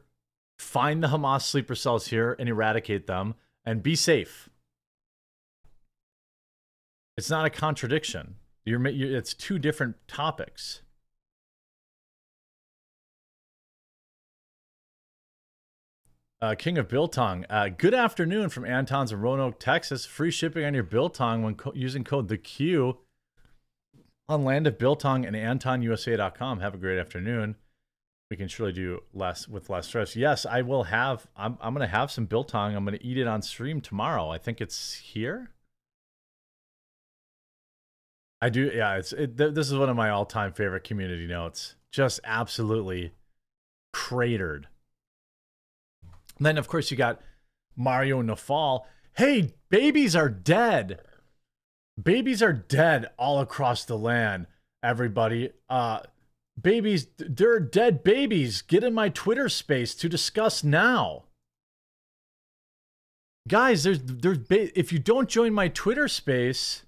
find 0.59 1.03
the 1.03 1.07
Hamas 1.07 1.41
sleeper 1.41 1.75
cells 1.75 2.07
here 2.07 2.35
and 2.39 2.47
eradicate 2.47 3.07
them, 3.07 3.35
and 3.65 3.83
be 3.83 3.95
safe. 3.95 4.49
It's 7.17 7.31
not 7.31 7.45
a 7.45 7.49
contradiction. 7.49 8.35
You're, 8.63 8.87
you're, 8.89 9.17
it's 9.17 9.33
two 9.33 9.57
different 9.57 9.95
topics. 10.07 10.81
Uh, 16.39 16.53
King 16.53 16.77
of 16.77 16.87
Biltong. 16.87 17.45
Uh, 17.49 17.69
good 17.75 17.95
afternoon 17.95 18.49
from 18.49 18.63
Anton's 18.63 19.11
in 19.11 19.19
Roanoke, 19.19 19.59
Texas. 19.59 20.05
Free 20.05 20.29
shipping 20.29 20.63
on 20.63 20.75
your 20.75 20.83
Biltong 20.83 21.41
when 21.41 21.55
co- 21.55 21.73
using 21.73 22.03
code 22.03 22.27
the 22.27 22.37
Q 22.37 22.99
on 24.29 24.43
land 24.43 24.67
of 24.67 24.77
Biltong 24.77 25.25
and 25.25 25.35
AntonUSA.com. 25.35 26.59
Have 26.59 26.73
a 26.73 26.77
great 26.77 26.99
afternoon. 26.99 27.55
We 28.29 28.35
can 28.35 28.49
surely 28.49 28.73
do 28.73 29.03
less 29.13 29.47
with 29.47 29.69
less 29.69 29.87
stress. 29.87 30.15
Yes, 30.15 30.45
I 30.45 30.61
will 30.61 30.83
have. 30.83 31.27
I'm 31.37 31.57
I'm 31.61 31.73
gonna 31.73 31.87
have 31.87 32.11
some 32.11 32.25
Biltong. 32.25 32.75
I'm 32.75 32.83
gonna 32.83 32.97
eat 32.99 33.17
it 33.17 33.27
on 33.27 33.41
stream 33.41 33.79
tomorrow. 33.79 34.29
I 34.29 34.37
think 34.37 34.59
it's 34.59 34.95
here. 34.95 35.51
I 38.41 38.49
do. 38.49 38.69
Yeah, 38.73 38.97
it's 38.97 39.13
it, 39.13 39.37
th- 39.37 39.53
this 39.53 39.71
is 39.71 39.77
one 39.77 39.89
of 39.89 39.95
my 39.95 40.09
all-time 40.09 40.51
favorite 40.51 40.83
community 40.83 41.25
notes. 41.25 41.75
Just 41.91 42.19
absolutely 42.25 43.13
cratered. 43.93 44.67
And 46.37 46.45
then, 46.45 46.57
of 46.57 46.67
course, 46.67 46.91
you 46.91 46.97
got 46.97 47.21
Mario 47.77 48.21
Nawfal. 48.21 48.81
Hey, 49.13 49.53
babies 49.69 50.15
are 50.15 50.29
dead. 50.29 50.99
Babies 52.01 52.43
are 52.43 52.53
dead 52.53 53.07
all 53.17 53.39
across 53.39 53.83
the 53.83 53.97
land, 53.97 54.45
everybody. 54.83 55.51
Uh, 55.67 56.01
babies, 56.59 57.07
there 57.17 57.53
are 57.53 57.59
dead 57.59 58.03
babies. 58.03 58.61
Get 58.61 58.83
in 58.83 58.93
my 58.93 59.09
Twitter 59.09 59.49
space 59.49 59.95
to 59.95 60.09
discuss 60.09 60.63
now. 60.63 61.23
Guys, 63.47 63.83
there's 63.83 64.01
there's 64.03 64.37
ba- 64.39 64.77
if 64.77 64.91
you 64.91 64.99
don't 64.99 65.29
join 65.29 65.53
my 65.53 65.69
Twitter 65.69 66.07
space, 66.07 66.83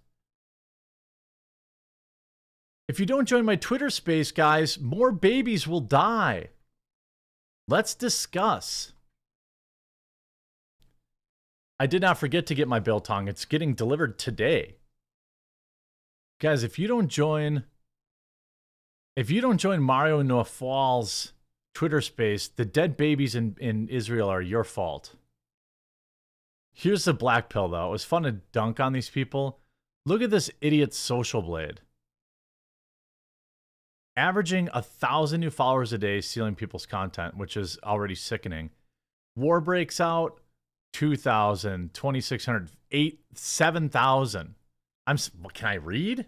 if 2.88 2.99
you 2.99 3.05
don't 3.05 3.28
join 3.28 3.45
my 3.45 3.55
Twitter 3.55 3.89
space, 3.89 4.32
guys, 4.32 4.80
more 4.80 5.12
babies 5.12 5.68
will 5.68 5.80
die. 5.80 6.49
Let's 7.68 7.93
discuss. 7.95 8.91
I 11.80 11.88
did 11.88 12.01
not 12.01 12.18
forget 12.18 12.45
to 12.47 12.55
get 12.55 12.68
my 12.68 12.80
biltong. 12.80 13.28
It's 13.28 13.45
getting 13.45 13.74
delivered 13.74 14.20
today. 14.20 14.76
Guys, 16.39 16.63
if 16.63 16.79
you 16.79 16.87
don't 16.87 17.09
join 17.09 17.65
if 19.15 19.29
you 19.29 19.41
don't 19.41 19.57
join 19.57 19.81
Mario 19.81 20.21
Nawfal's 20.21 21.33
Twitter 21.73 21.99
space, 21.99 22.47
the 22.47 22.63
dead 22.63 22.95
babies 22.95 23.35
in, 23.35 23.57
in 23.59 23.89
Israel 23.89 24.29
are 24.29 24.41
your 24.41 24.63
fault. 24.63 25.15
Here's 26.73 27.03
the 27.03 27.13
black 27.13 27.49
pill 27.49 27.67
though. 27.67 27.89
It 27.89 27.91
was 27.91 28.05
fun 28.05 28.23
to 28.23 28.31
dunk 28.31 28.79
on 28.79 28.93
these 28.93 29.09
people. 29.09 29.59
Look 30.05 30.21
at 30.21 30.29
this 30.29 30.49
idiot 30.61 30.93
social 30.93 31.41
blade. 31.41 31.81
Averaging 34.15 34.69
a 34.73 34.81
thousand 34.81 35.41
new 35.41 35.49
followers 35.49 35.91
a 35.91 35.97
day 35.97 36.21
stealing 36.21 36.55
people's 36.55 36.85
content, 36.85 37.35
which 37.35 37.57
is 37.57 37.77
already 37.83 38.15
sickening. 38.15 38.69
War 39.35 39.59
breaks 39.59 39.99
out 39.99 40.39
2,000, 40.93 41.93
2,600, 41.93 42.69
8, 42.91 43.19
7,000. 43.33 44.55
I'm, 45.10 45.18
can 45.55 45.68
I 45.68 45.74
read? 45.74 46.28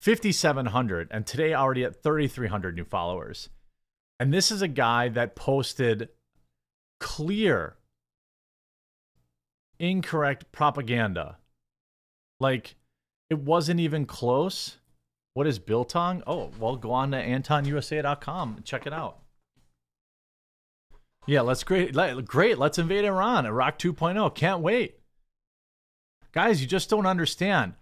5,700. 0.00 1.08
And 1.10 1.26
today 1.26 1.54
already 1.54 1.82
at 1.82 2.04
3,300 2.04 2.76
new 2.76 2.84
followers. 2.84 3.48
And 4.20 4.32
this 4.32 4.52
is 4.52 4.62
a 4.62 4.68
guy 4.68 5.08
that 5.08 5.34
posted 5.34 6.10
clear, 7.00 7.76
incorrect 9.80 10.52
propaganda. 10.52 11.38
Like, 12.38 12.76
it 13.28 13.40
wasn't 13.40 13.80
even 13.80 14.06
close. 14.06 14.76
What 15.34 15.48
is 15.48 15.58
Biltong? 15.58 16.22
Oh, 16.28 16.52
well, 16.60 16.76
go 16.76 16.92
on 16.92 17.10
to 17.10 17.18
AntonUSA.com 17.18 18.54
and 18.56 18.64
check 18.64 18.86
it 18.86 18.92
out. 18.92 19.18
Yeah, 21.26 21.40
let's 21.40 21.64
great. 21.64 21.96
Let, 21.96 22.24
great. 22.24 22.56
Let's 22.56 22.78
invade 22.78 23.04
Iran. 23.04 23.46
Iraq 23.46 23.80
2.0. 23.80 24.32
Can't 24.36 24.60
wait. 24.60 25.00
Guys, 26.30 26.60
you 26.60 26.68
just 26.68 26.88
don't 26.88 27.06
understand. 27.06 27.74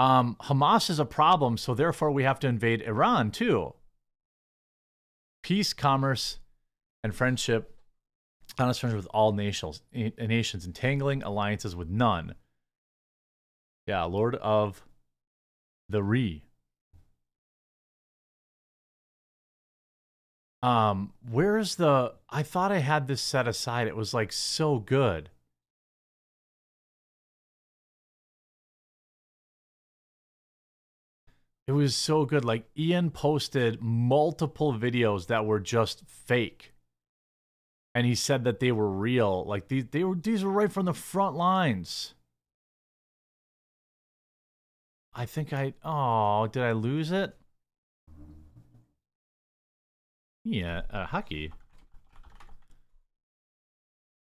Um, 0.00 0.36
Hamas 0.44 0.88
is 0.88 0.98
a 0.98 1.04
problem, 1.04 1.58
so 1.58 1.74
therefore 1.74 2.10
we 2.10 2.22
have 2.22 2.40
to 2.40 2.48
invade 2.48 2.80
Iran 2.80 3.30
too. 3.30 3.74
Peace, 5.42 5.74
commerce, 5.74 6.38
and 7.04 7.14
friendship. 7.14 7.76
Honest 8.58 8.80
friendship 8.80 8.96
with 8.96 9.08
all 9.12 9.32
nations, 9.32 9.82
nations, 9.92 10.64
entangling 10.64 11.22
alliances 11.22 11.76
with 11.76 11.90
none. 11.90 12.34
Yeah, 13.86 14.04
Lord 14.04 14.36
of 14.36 14.86
the 15.86 16.02
Re. 16.02 16.44
Um, 20.62 21.12
where's 21.30 21.74
the 21.74 22.14
I 22.30 22.42
thought 22.42 22.72
I 22.72 22.78
had 22.78 23.06
this 23.06 23.20
set 23.20 23.46
aside. 23.46 23.86
It 23.86 23.96
was 23.96 24.14
like 24.14 24.32
so 24.32 24.78
good. 24.78 25.28
It 31.70 31.74
was 31.74 31.94
so 31.94 32.24
good. 32.24 32.44
Like 32.44 32.64
Ian 32.76 33.12
posted 33.12 33.80
multiple 33.80 34.74
videos 34.74 35.28
that 35.28 35.46
were 35.46 35.60
just 35.60 36.02
fake. 36.04 36.72
And 37.94 38.04
he 38.04 38.16
said 38.16 38.42
that 38.42 38.58
they 38.58 38.72
were 38.72 38.90
real. 38.90 39.44
Like 39.44 39.68
these 39.68 39.84
they 39.92 40.02
were 40.02 40.16
these 40.16 40.42
were 40.42 40.50
right 40.50 40.72
from 40.72 40.86
the 40.86 40.92
front 40.92 41.36
lines. 41.36 42.14
I 45.14 45.26
think 45.26 45.52
I 45.52 45.74
oh, 45.84 46.48
did 46.48 46.64
I 46.64 46.72
lose 46.72 47.12
it? 47.12 47.36
Yeah, 50.42 50.82
uh, 50.90 51.06
hockey. 51.06 51.52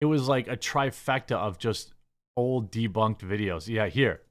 It 0.02 0.08
was 0.08 0.28
like 0.28 0.50
a 0.50 0.58
trifecta 0.58 1.38
of 1.38 1.58
just 1.58 1.94
old 2.36 2.70
debunked 2.70 3.22
videos. 3.22 3.70
Yeah, 3.70 3.88
here. 3.88 4.24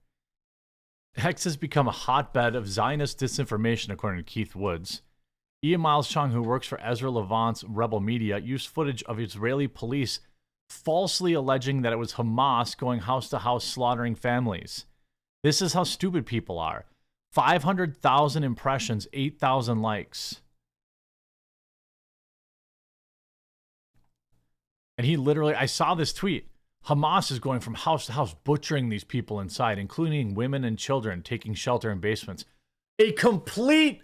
Hex 1.18 1.44
has 1.44 1.56
become 1.56 1.88
a 1.88 1.92
hotbed 1.92 2.54
of 2.54 2.68
Zionist 2.68 3.18
disinformation, 3.18 3.90
according 3.90 4.24
to 4.24 4.30
Keith 4.30 4.54
Woods. 4.54 5.02
Ian 5.64 5.80
Miles 5.80 6.08
Cheong, 6.08 6.30
who 6.30 6.42
works 6.42 6.66
for 6.66 6.80
Ezra 6.80 7.10
Levant's 7.10 7.64
Rebel 7.64 8.00
Media, 8.00 8.38
used 8.38 8.68
footage 8.68 9.02
of 9.04 9.18
Israeli 9.18 9.66
police 9.66 10.20
falsely 10.70 11.32
alleging 11.32 11.82
that 11.82 11.92
it 11.92 11.98
was 11.98 12.14
Hamas 12.14 12.76
going 12.76 13.00
house 13.00 13.28
to 13.30 13.38
house 13.38 13.64
slaughtering 13.64 14.14
families. 14.14 14.84
This 15.42 15.60
is 15.60 15.72
how 15.72 15.84
stupid 15.84 16.26
people 16.26 16.58
are. 16.58 16.84
500,000 17.32 18.44
impressions, 18.44 19.08
8,000 19.12 19.82
likes. 19.82 20.40
And 24.96 25.06
he 25.06 25.16
literally, 25.16 25.54
I 25.54 25.66
saw 25.66 25.94
this 25.94 26.12
tweet. 26.12 26.48
Hamas 26.88 27.30
is 27.30 27.38
going 27.38 27.60
from 27.60 27.74
house 27.74 28.06
to 28.06 28.12
house, 28.12 28.34
butchering 28.44 28.88
these 28.88 29.04
people 29.04 29.40
inside, 29.40 29.78
including 29.78 30.34
women 30.34 30.64
and 30.64 30.78
children, 30.78 31.22
taking 31.22 31.52
shelter 31.52 31.90
in 31.90 32.00
basements. 32.00 32.46
A 32.98 33.12
complete 33.12 34.00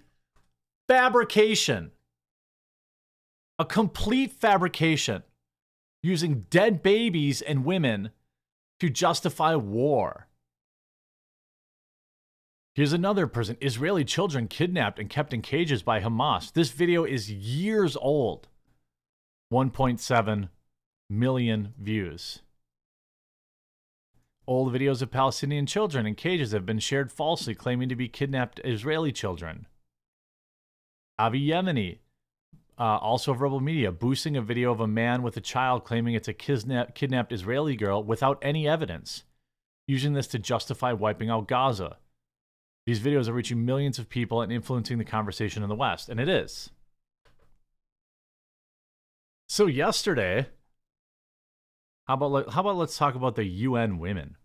fabrication. 0.87 1.93
A 3.59 3.65
complete 3.65 4.33
fabrication 4.33 5.23
using 6.03 6.45
dead 6.51 6.83
babies 6.83 7.41
and 7.41 7.65
women 7.65 8.11
to 8.81 8.91
justify 8.91 9.55
war. 9.55 10.29
Here's 12.75 12.93
another 12.93 13.27
person 13.27 13.57
Israeli 13.63 14.05
children 14.05 14.47
kidnapped 14.47 14.99
and 14.99 15.09
kept 15.09 15.33
in 15.33 15.41
cages 15.41 15.83
by 15.83 16.01
Hamas. 16.01 16.53
This 16.53 16.71
video 16.71 17.05
is 17.05 17.33
years 17.33 17.97
old. 17.97 18.49
1.7 19.51 20.49
million 21.09 21.73
views. 21.79 22.41
Old 24.47 24.73
videos 24.73 25.01
of 25.01 25.11
Palestinian 25.11 25.65
children 25.67 26.07
in 26.07 26.15
cages 26.15 26.53
have 26.53 26.67
been 26.67 26.79
shared 26.79 27.11
falsely, 27.11 27.55
claiming 27.55 27.89
to 27.89 27.97
be 27.97 28.09
kidnapped 28.09 28.61
Israeli 28.63 29.11
children. 29.11 29.67
Avi 31.19 31.49
Yemini, 31.49 31.99
uh, 32.79 32.99
also 32.99 33.33
Rebel 33.33 33.61
Media, 33.61 33.91
boosting 33.91 34.37
a 34.37 34.43
video 34.43 34.71
of 34.71 34.81
a 34.81 34.87
man 34.87 35.23
with 35.23 35.37
a 35.37 35.41
child 35.41 35.85
claiming 35.85 36.15
it's 36.15 36.29
a 36.29 36.35
kidnapped 36.35 37.33
Israeli 37.33 37.77
girl 37.77 38.03
without 38.03 38.39
any 38.43 38.69
evidence. 38.69 39.25
using 39.87 40.15
this 40.15 40.27
to 40.29 40.39
justify 40.39 40.93
wiping 40.93 41.31
out 41.31 41.49
Gaza. 41.49 41.99
These 42.87 43.01
videos 43.01 43.29
are 43.29 43.33
reaching 43.33 43.65
millions 43.65 43.99
of 43.99 44.09
people 44.09 44.43
and 44.43 44.53
influencing 44.53 44.99
the 44.99 45.05
conversation 45.05 45.63
in 45.63 45.69
the 45.69 45.75
West, 45.75 46.09
and 46.09 46.21
it 46.21 46.29
is. 46.29 46.71
So 49.49 49.67
yesterday, 49.67 50.49
how 52.07 52.15
about 52.15 52.51
how 52.53 52.61
about 52.61 52.77
let's 52.77 52.97
talk 52.97 53.15
about 53.15 53.35
the 53.35 53.45
UN 53.45 53.99
women? 53.99 54.37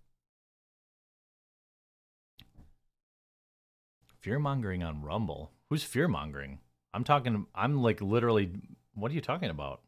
Fear 4.21 4.39
mongering 4.39 4.83
on 4.83 5.01
Rumble. 5.01 5.51
Who's 5.69 5.83
fear 5.83 6.07
mongering? 6.07 6.59
I'm 6.93 7.03
talking. 7.03 7.45
I'm 7.53 7.81
like 7.81 8.01
literally. 8.01 8.51
What 8.93 9.11
are 9.11 9.15
you 9.15 9.21
talking 9.21 9.49
about? 9.49 9.81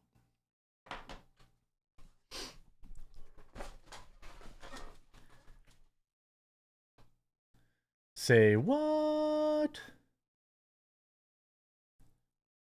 Say 8.14 8.54
what? 8.54 9.80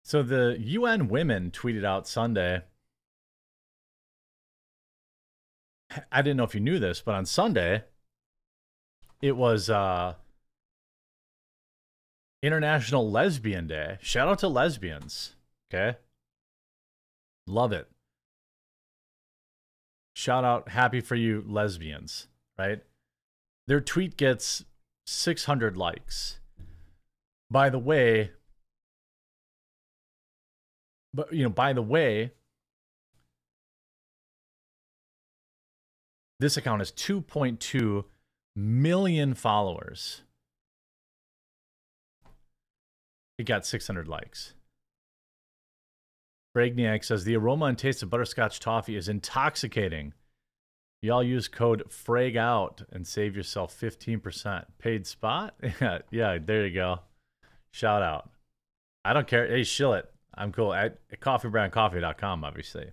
So 0.05 0.23
the 0.23 0.57
UN 0.59 1.09
women 1.09 1.51
tweeted 1.51 1.85
out 1.85 2.07
Sunday. 2.07 2.63
I 6.13 6.23
didn't 6.23 6.37
know 6.37 6.45
if 6.45 6.55
you 6.55 6.61
knew 6.61 6.79
this, 6.79 7.01
but 7.01 7.15
on 7.15 7.27
Sunday, 7.27 7.85
it 9.21 9.37
was 9.37 9.71
uh, 9.71 10.15
International 12.43 13.11
Lesbian 13.11 13.67
Day. 13.67 13.99
Shout 14.01 14.29
out 14.29 14.39
to 14.41 14.49
lesbians. 14.49 15.37
Okay. 15.73 15.99
Love 17.47 17.73
it. 17.73 17.89
Shout 20.15 20.45
out, 20.45 20.69
happy 20.69 21.01
for 21.01 21.15
you, 21.15 21.43
lesbians, 21.47 22.29
right? 22.59 22.83
Their 23.67 23.81
tweet 23.81 24.17
gets 24.17 24.65
600 25.07 25.77
likes. 25.77 26.41
By 27.51 27.71
the 27.71 27.79
way, 27.79 28.33
but 31.15 31.33
you 31.33 31.45
know, 31.45 31.51
by 31.51 31.73
the 31.73 31.83
way, 31.83 32.33
this 36.43 36.57
account 36.57 36.81
has 36.81 36.91
2.2 36.93 38.05
million 38.57 39.33
followers. 39.35 40.23
It 43.39 43.45
got 43.45 43.65
600 43.65 44.09
likes. 44.09 44.55
Bragniak 46.57 47.05
says 47.05 47.25
the 47.25 47.37
aroma 47.37 47.67
and 47.67 47.79
taste 47.79 48.03
of 48.03 48.11
butterscotch 48.11 48.61
toffee 48.61 48.97
is 48.97 49.09
intoxicating. 49.09 50.13
Y'all 51.01 51.23
use 51.23 51.49
code 51.49 51.91
FRAG 51.91 52.37
out 52.37 52.83
and 52.93 53.07
save 53.07 53.35
yourself 53.35 53.75
15%. 53.81 54.65
Paid 54.79 55.07
spot? 55.07 55.55
Yeah, 55.81 55.99
yeah, 56.11 56.39
there 56.45 56.67
you 56.67 56.75
go. 56.75 57.01
Shout 57.73 58.03
out. 58.03 58.31
I 59.05 59.13
don't 59.13 59.27
care. 59.27 59.47
Hey, 59.49 59.65
shill 59.65 59.95
it. 59.95 60.11
I'm 60.35 60.53
cool. 60.53 60.75
At, 60.75 60.99
coffeebrandcoffee.com, 61.21 62.45
obviously. 62.45 62.91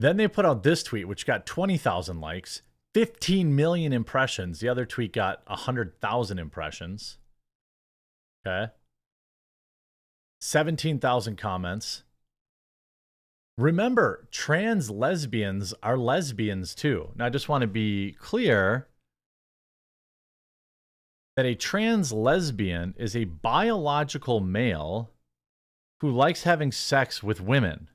Then 0.00 0.16
they 0.16 0.28
put 0.28 0.46
out 0.46 0.62
this 0.62 0.82
tweet, 0.82 1.06
which 1.06 1.26
got 1.26 1.44
20,000 1.44 2.20
likes, 2.22 2.62
15 2.94 3.54
million 3.54 3.92
impressions. 3.92 4.58
The 4.58 4.68
other 4.68 4.86
tweet 4.86 5.12
got 5.12 5.42
100,000 5.46 6.38
impressions. 6.38 7.18
Okay. 8.44 8.72
17,000 10.40 11.36
comments. 11.36 12.02
Remember, 13.58 14.26
trans 14.30 14.90
lesbians 14.90 15.74
are 15.82 15.98
lesbians 15.98 16.74
too. 16.74 17.10
Now, 17.14 17.26
I 17.26 17.28
just 17.28 17.50
want 17.50 17.60
to 17.60 17.68
be 17.68 18.16
clear 18.18 18.88
that 21.36 21.44
a 21.44 21.54
trans 21.54 22.10
lesbian 22.10 22.94
is 22.96 23.14
a 23.14 23.24
biological 23.24 24.40
male 24.40 25.10
who 26.00 26.10
likes 26.10 26.44
having 26.44 26.72
sex 26.72 27.22
with 27.22 27.42
women. 27.42 27.88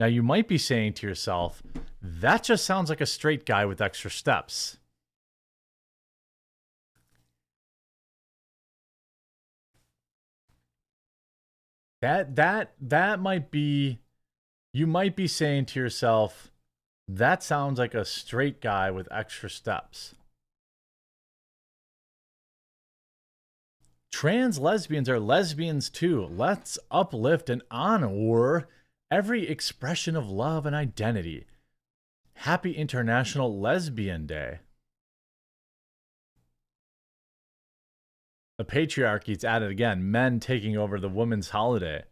Now, 0.00 0.06
you 0.06 0.22
might 0.22 0.46
be 0.46 0.58
saying 0.58 0.94
to 0.94 1.06
yourself, 1.06 1.62
that 2.00 2.44
just 2.44 2.64
sounds 2.64 2.88
like 2.88 3.00
a 3.00 3.06
straight 3.06 3.44
guy 3.44 3.64
with 3.64 3.80
extra 3.80 4.10
steps. 4.10 4.78
That 12.00 12.36
that 12.36 12.74
that 12.80 13.18
might 13.18 13.50
be 13.50 13.98
you 14.72 14.86
might 14.86 15.16
be 15.16 15.26
saying 15.26 15.66
to 15.66 15.80
yourself, 15.80 16.52
that 17.08 17.42
sounds 17.42 17.80
like 17.80 17.94
a 17.94 18.04
straight 18.04 18.60
guy 18.60 18.92
with 18.92 19.08
extra 19.10 19.50
steps. 19.50 20.14
Trans 24.12 24.60
lesbians 24.60 25.08
are 25.08 25.18
lesbians 25.18 25.90
too. 25.90 26.24
Let's 26.24 26.78
uplift 26.90 27.50
and 27.50 27.62
honor 27.70 28.68
every 29.10 29.48
expression 29.48 30.16
of 30.16 30.30
love 30.30 30.66
and 30.66 30.74
identity. 30.74 31.46
Happy 32.34 32.72
International 32.72 33.58
Lesbian 33.58 34.26
Day. 34.26 34.60
The 38.58 38.64
patriarchy's 38.64 39.44
at 39.44 39.62
it 39.62 39.70
again, 39.70 40.10
men 40.10 40.40
taking 40.40 40.76
over 40.76 40.98
the 40.98 41.08
women's 41.08 41.50
holiday 41.50 42.04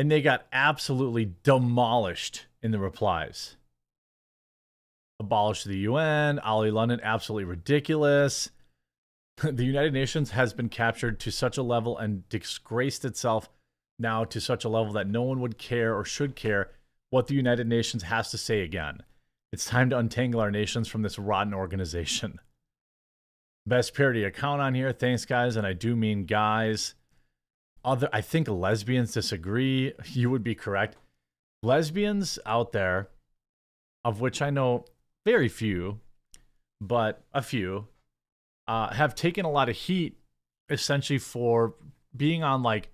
and 0.00 0.10
they 0.10 0.22
got 0.22 0.46
absolutely 0.50 1.34
demolished 1.42 2.46
in 2.62 2.70
the 2.70 2.78
replies. 2.78 3.56
Abolish 5.18 5.64
the 5.64 5.76
UN, 5.80 6.38
Ollie 6.38 6.70
London, 6.70 7.00
absolutely 7.02 7.44
ridiculous. 7.44 8.48
the 9.42 9.62
United 9.62 9.92
Nations 9.92 10.30
has 10.30 10.54
been 10.54 10.70
captured 10.70 11.20
to 11.20 11.30
such 11.30 11.58
a 11.58 11.62
level 11.62 11.98
and 11.98 12.26
disgraced 12.30 13.04
itself 13.04 13.50
now 14.00 14.24
to 14.24 14.40
such 14.40 14.64
a 14.64 14.68
level 14.68 14.92
that 14.94 15.08
no 15.08 15.22
one 15.22 15.40
would 15.40 15.58
care 15.58 15.96
or 15.96 16.04
should 16.04 16.34
care 16.34 16.70
what 17.10 17.26
the 17.26 17.34
United 17.34 17.66
Nations 17.66 18.04
has 18.04 18.30
to 18.30 18.38
say 18.38 18.62
again. 18.62 19.02
It's 19.52 19.64
time 19.64 19.90
to 19.90 19.98
untangle 19.98 20.40
our 20.40 20.50
nations 20.50 20.88
from 20.88 21.02
this 21.02 21.18
rotten 21.18 21.54
organization. 21.54 22.38
Best 23.66 23.94
parody 23.94 24.24
account 24.24 24.62
on 24.62 24.74
here. 24.74 24.92
Thanks, 24.92 25.24
guys. 25.24 25.56
And 25.56 25.66
I 25.66 25.72
do 25.74 25.94
mean 25.94 26.24
guys 26.24 26.94
other 27.84 28.08
I 28.12 28.20
think 28.20 28.48
lesbians 28.48 29.12
disagree. 29.12 29.92
You 30.12 30.30
would 30.30 30.44
be 30.44 30.54
correct. 30.54 30.96
Lesbians 31.62 32.38
out 32.46 32.72
there, 32.72 33.08
of 34.04 34.20
which 34.20 34.40
I 34.40 34.50
know 34.50 34.86
very 35.26 35.48
few, 35.48 36.00
but 36.80 37.22
a 37.32 37.42
few, 37.42 37.88
uh, 38.66 38.94
have 38.94 39.14
taken 39.14 39.44
a 39.44 39.50
lot 39.50 39.68
of 39.68 39.76
heat 39.76 40.16
essentially 40.70 41.18
for 41.18 41.74
being 42.16 42.42
on 42.42 42.62
like 42.62 42.90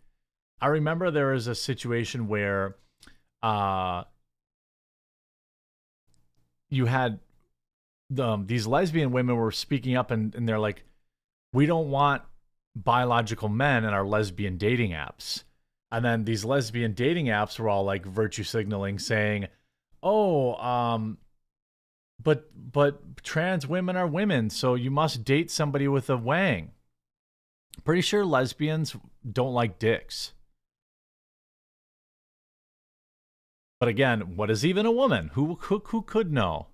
I 0.60 0.68
remember 0.68 1.10
there 1.10 1.32
was 1.32 1.46
a 1.46 1.54
situation 1.54 2.28
where 2.28 2.76
uh 3.42 4.04
you 6.68 6.86
had 6.86 7.20
the, 8.10 8.24
um, 8.24 8.46
these 8.46 8.66
lesbian 8.66 9.12
women 9.12 9.36
were 9.36 9.52
speaking 9.52 9.96
up 9.96 10.10
and, 10.10 10.34
and 10.34 10.48
they're 10.48 10.58
like 10.58 10.84
we 11.52 11.66
don't 11.66 11.90
want 11.90 12.22
biological 12.74 13.48
men 13.48 13.84
in 13.84 13.90
our 13.90 14.06
lesbian 14.06 14.58
dating 14.58 14.90
apps. 14.90 15.44
And 15.90 16.04
then 16.04 16.24
these 16.24 16.44
lesbian 16.44 16.92
dating 16.92 17.26
apps 17.26 17.58
were 17.58 17.68
all 17.68 17.84
like 17.84 18.04
virtue 18.04 18.42
signaling 18.42 18.98
saying, 18.98 19.48
"Oh, 20.02 20.54
um 20.56 21.18
but 22.22 22.50
but 22.72 23.22
trans 23.22 23.66
women 23.66 23.96
are 23.96 24.06
women, 24.06 24.50
so 24.50 24.74
you 24.74 24.90
must 24.90 25.24
date 25.24 25.50
somebody 25.50 25.88
with 25.88 26.10
a 26.10 26.16
wang." 26.16 26.72
Pretty 27.84 28.02
sure 28.02 28.24
lesbians 28.24 28.96
don't 29.30 29.54
like 29.54 29.78
dicks. 29.78 30.32
But 33.78 33.88
again, 33.88 34.36
what 34.36 34.50
is 34.50 34.64
even 34.64 34.86
a 34.86 34.92
woman? 34.92 35.30
Who 35.34 35.56
who, 35.62 35.82
who 35.86 36.02
could 36.02 36.32
know? 36.32 36.68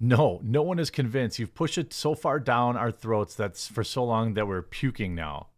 No, 0.00 0.40
no 0.42 0.62
one 0.62 0.78
is 0.78 0.90
convinced. 0.90 1.38
You've 1.38 1.54
pushed 1.54 1.78
it 1.78 1.92
so 1.92 2.14
far 2.14 2.38
down 2.38 2.76
our 2.76 2.90
throats 2.90 3.34
that's 3.34 3.68
for 3.68 3.84
so 3.84 4.04
long 4.04 4.34
that 4.34 4.46
we're 4.46 4.62
puking 4.62 5.14
now. 5.14 5.48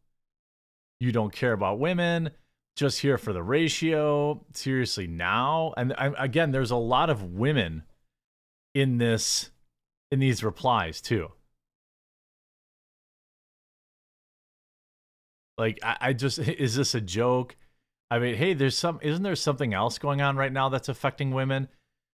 You 1.01 1.11
don't 1.11 1.33
care 1.33 1.53
about 1.53 1.79
women, 1.79 2.31
just 2.77 3.01
here 3.01 3.19
for 3.19 3.33
the 3.33 3.43
ratio. 3.43 4.45
Seriously, 4.53 5.07
now? 5.07 5.75
And 5.77 5.95
I, 5.99 6.13
again, 6.19 6.53
there's 6.53 6.71
a 6.71 6.77
lot 6.77 7.11
of 7.11 7.35
women 7.35 7.83
in 8.75 8.99
this 8.99 9.51
in 10.13 10.21
these 10.21 10.45
replies 10.45 11.01
too. 11.01 11.33
Like 15.59 15.79
I, 15.83 15.97
I 16.01 16.13
just 16.13 16.39
is 16.39 16.77
this 16.77 16.95
a 16.95 17.01
joke? 17.01 17.57
I 18.11 18.19
mean, 18.19 18.37
hey, 18.37 18.55
there's 18.55 18.77
some 18.77 19.01
isn't 19.03 19.23
there 19.23 19.37
something 19.37 19.75
else 19.75 19.99
going 19.99 20.21
on 20.21 20.37
right 20.37 20.53
now 20.53 20.69
that's 20.69 20.89
affecting 20.89 21.33
women? 21.33 21.69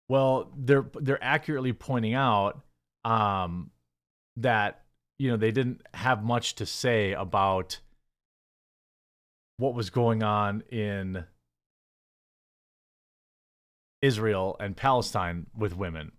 Well, 0.08 0.52
they're 0.56 0.86
they're 0.94 1.22
accurately 1.22 1.72
pointing 1.72 2.14
out 2.14 2.60
um, 3.04 3.70
that 4.36 4.82
you 5.18 5.30
know 5.30 5.36
they 5.36 5.50
didn't 5.50 5.82
have 5.94 6.22
much 6.22 6.56
to 6.56 6.66
say 6.66 7.12
about 7.12 7.80
what 9.56 9.74
was 9.74 9.90
going 9.90 10.22
on 10.22 10.62
in 10.70 11.24
Israel 14.02 14.56
and 14.60 14.76
Palestine 14.76 15.46
with 15.56 15.76
women. 15.76 16.12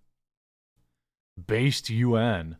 Based 1.47 1.89
UN. 1.89 2.57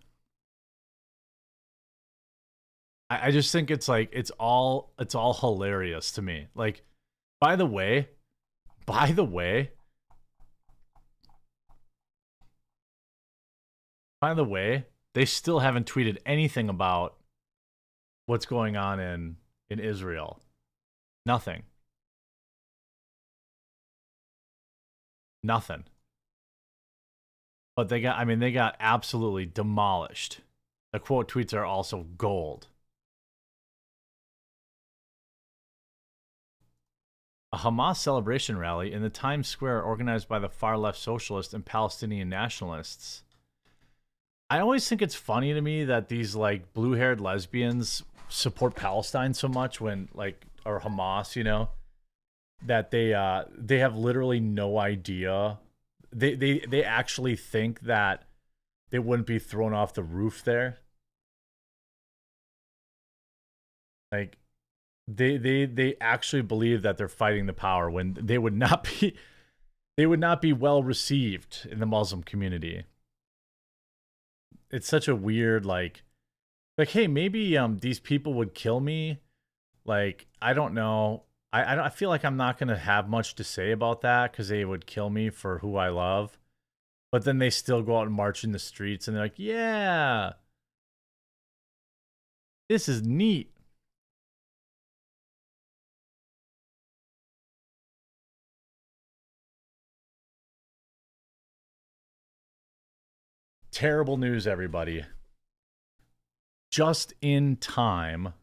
I, 3.09 3.27
I 3.27 3.31
just 3.31 3.51
think 3.51 3.69
it's 3.71 3.87
like 3.87 4.09
it's 4.13 4.31
all 4.31 4.93
it's 4.99 5.15
all 5.15 5.33
hilarious 5.33 6.11
to 6.13 6.21
me. 6.21 6.47
Like, 6.55 6.83
by 7.39 7.55
the 7.55 7.65
way, 7.65 8.09
by 8.85 9.11
the 9.11 9.23
way, 9.23 9.71
by 14.21 14.33
the 14.33 14.43
way, 14.43 14.85
they 15.13 15.25
still 15.25 15.59
haven't 15.59 15.91
tweeted 15.91 16.17
anything 16.25 16.69
about 16.69 17.15
what's 18.25 18.45
going 18.45 18.77
on 18.77 18.99
in 18.99 19.37
in 19.69 19.79
Israel. 19.79 20.41
Nothing. 21.25 21.63
Nothing. 25.43 25.83
But 27.75 27.89
they 27.89 28.01
got 28.01 28.17
I 28.17 28.25
mean 28.25 28.39
they 28.39 28.51
got 28.51 28.75
absolutely 28.79 29.45
demolished. 29.45 30.41
The 30.91 30.99
quote 30.99 31.31
tweets 31.31 31.53
are 31.53 31.65
also 31.65 32.07
gold. 32.17 32.68
A 37.51 37.57
Hamas 37.57 37.97
celebration 37.97 38.57
rally 38.57 38.93
in 38.93 39.01
the 39.01 39.09
Times 39.09 39.47
Square 39.47 39.81
organized 39.81 40.27
by 40.27 40.37
the 40.37 40.49
far 40.49 40.77
left 40.77 40.99
socialists 40.99 41.53
and 41.53 41.65
Palestinian 41.65 42.29
nationalists. 42.29 43.23
I 44.51 44.59
always 44.59 44.87
think 44.87 45.01
it's 45.01 45.15
funny 45.15 45.53
to 45.53 45.61
me 45.61 45.83
that 45.85 46.09
these 46.09 46.35
like 46.35 46.73
blue 46.73 46.93
haired 46.93 47.19
lesbians 47.19 48.03
support 48.29 48.75
Palestine 48.75 49.33
so 49.33 49.47
much 49.47 49.81
when 49.81 50.09
like 50.13 50.45
or 50.65 50.81
Hamas, 50.81 51.35
you 51.35 51.43
know, 51.43 51.69
that 52.65 52.91
they 52.91 53.13
uh 53.13 53.45
they 53.55 53.79
have 53.79 53.95
literally 53.95 54.39
no 54.39 54.77
idea. 54.77 55.59
They 56.11 56.35
they 56.35 56.59
they 56.59 56.83
actually 56.83 57.35
think 57.35 57.81
that 57.81 58.25
they 58.91 58.99
wouldn't 58.99 59.27
be 59.27 59.39
thrown 59.39 59.73
off 59.73 59.93
the 59.93 60.03
roof 60.03 60.43
there. 60.43 60.79
Like 64.11 64.37
they 65.15 65.37
they 65.37 65.65
they 65.65 65.95
actually 65.99 66.41
believe 66.41 66.81
that 66.83 66.97
they're 66.97 67.07
fighting 67.07 67.47
the 67.47 67.53
power 67.53 67.89
when 67.89 68.17
they 68.19 68.37
would 68.37 68.55
not 68.55 68.83
be 68.83 69.15
they 69.97 70.05
would 70.05 70.19
not 70.19 70.41
be 70.41 70.53
well 70.53 70.83
received 70.83 71.67
in 71.69 71.79
the 71.79 71.85
Muslim 71.85 72.23
community. 72.23 72.83
It's 74.71 74.87
such 74.87 75.07
a 75.07 75.15
weird 75.15 75.65
like 75.65 76.03
like 76.77 76.89
hey 76.89 77.07
maybe 77.07 77.57
um 77.57 77.79
these 77.79 77.99
people 77.99 78.33
would 78.35 78.53
kill 78.53 78.79
me. 78.79 79.19
Like 79.85 80.27
I 80.41 80.53
don't 80.53 80.73
know. 80.73 81.23
I 81.51 81.71
I, 81.71 81.75
don't, 81.75 81.85
I 81.85 81.89
feel 81.89 82.09
like 82.09 82.23
I'm 82.23 82.37
not 82.37 82.59
gonna 82.59 82.77
have 82.77 83.09
much 83.09 83.35
to 83.35 83.43
say 83.43 83.71
about 83.71 84.01
that 84.01 84.31
because 84.31 84.49
they 84.49 84.63
would 84.63 84.85
kill 84.85 85.09
me 85.09 85.31
for 85.31 85.59
who 85.59 85.75
I 85.75 85.89
love, 85.89 86.37
but 87.11 87.25
then 87.25 87.39
they 87.39 87.49
still 87.49 87.81
go 87.81 87.97
out 87.97 88.07
and 88.07 88.15
march 88.15 88.43
in 88.43 88.51
the 88.51 88.59
streets 88.59 89.07
and 89.07 89.17
they're 89.17 89.23
like 89.23 89.33
yeah 89.37 90.33
this 92.67 92.87
is 92.87 93.01
neat 93.01 93.51
terrible 103.79 104.17
news, 104.17 104.45
everybody. 104.45 105.05
Just 106.69 107.13
in 107.21 107.55
time, 107.55 108.33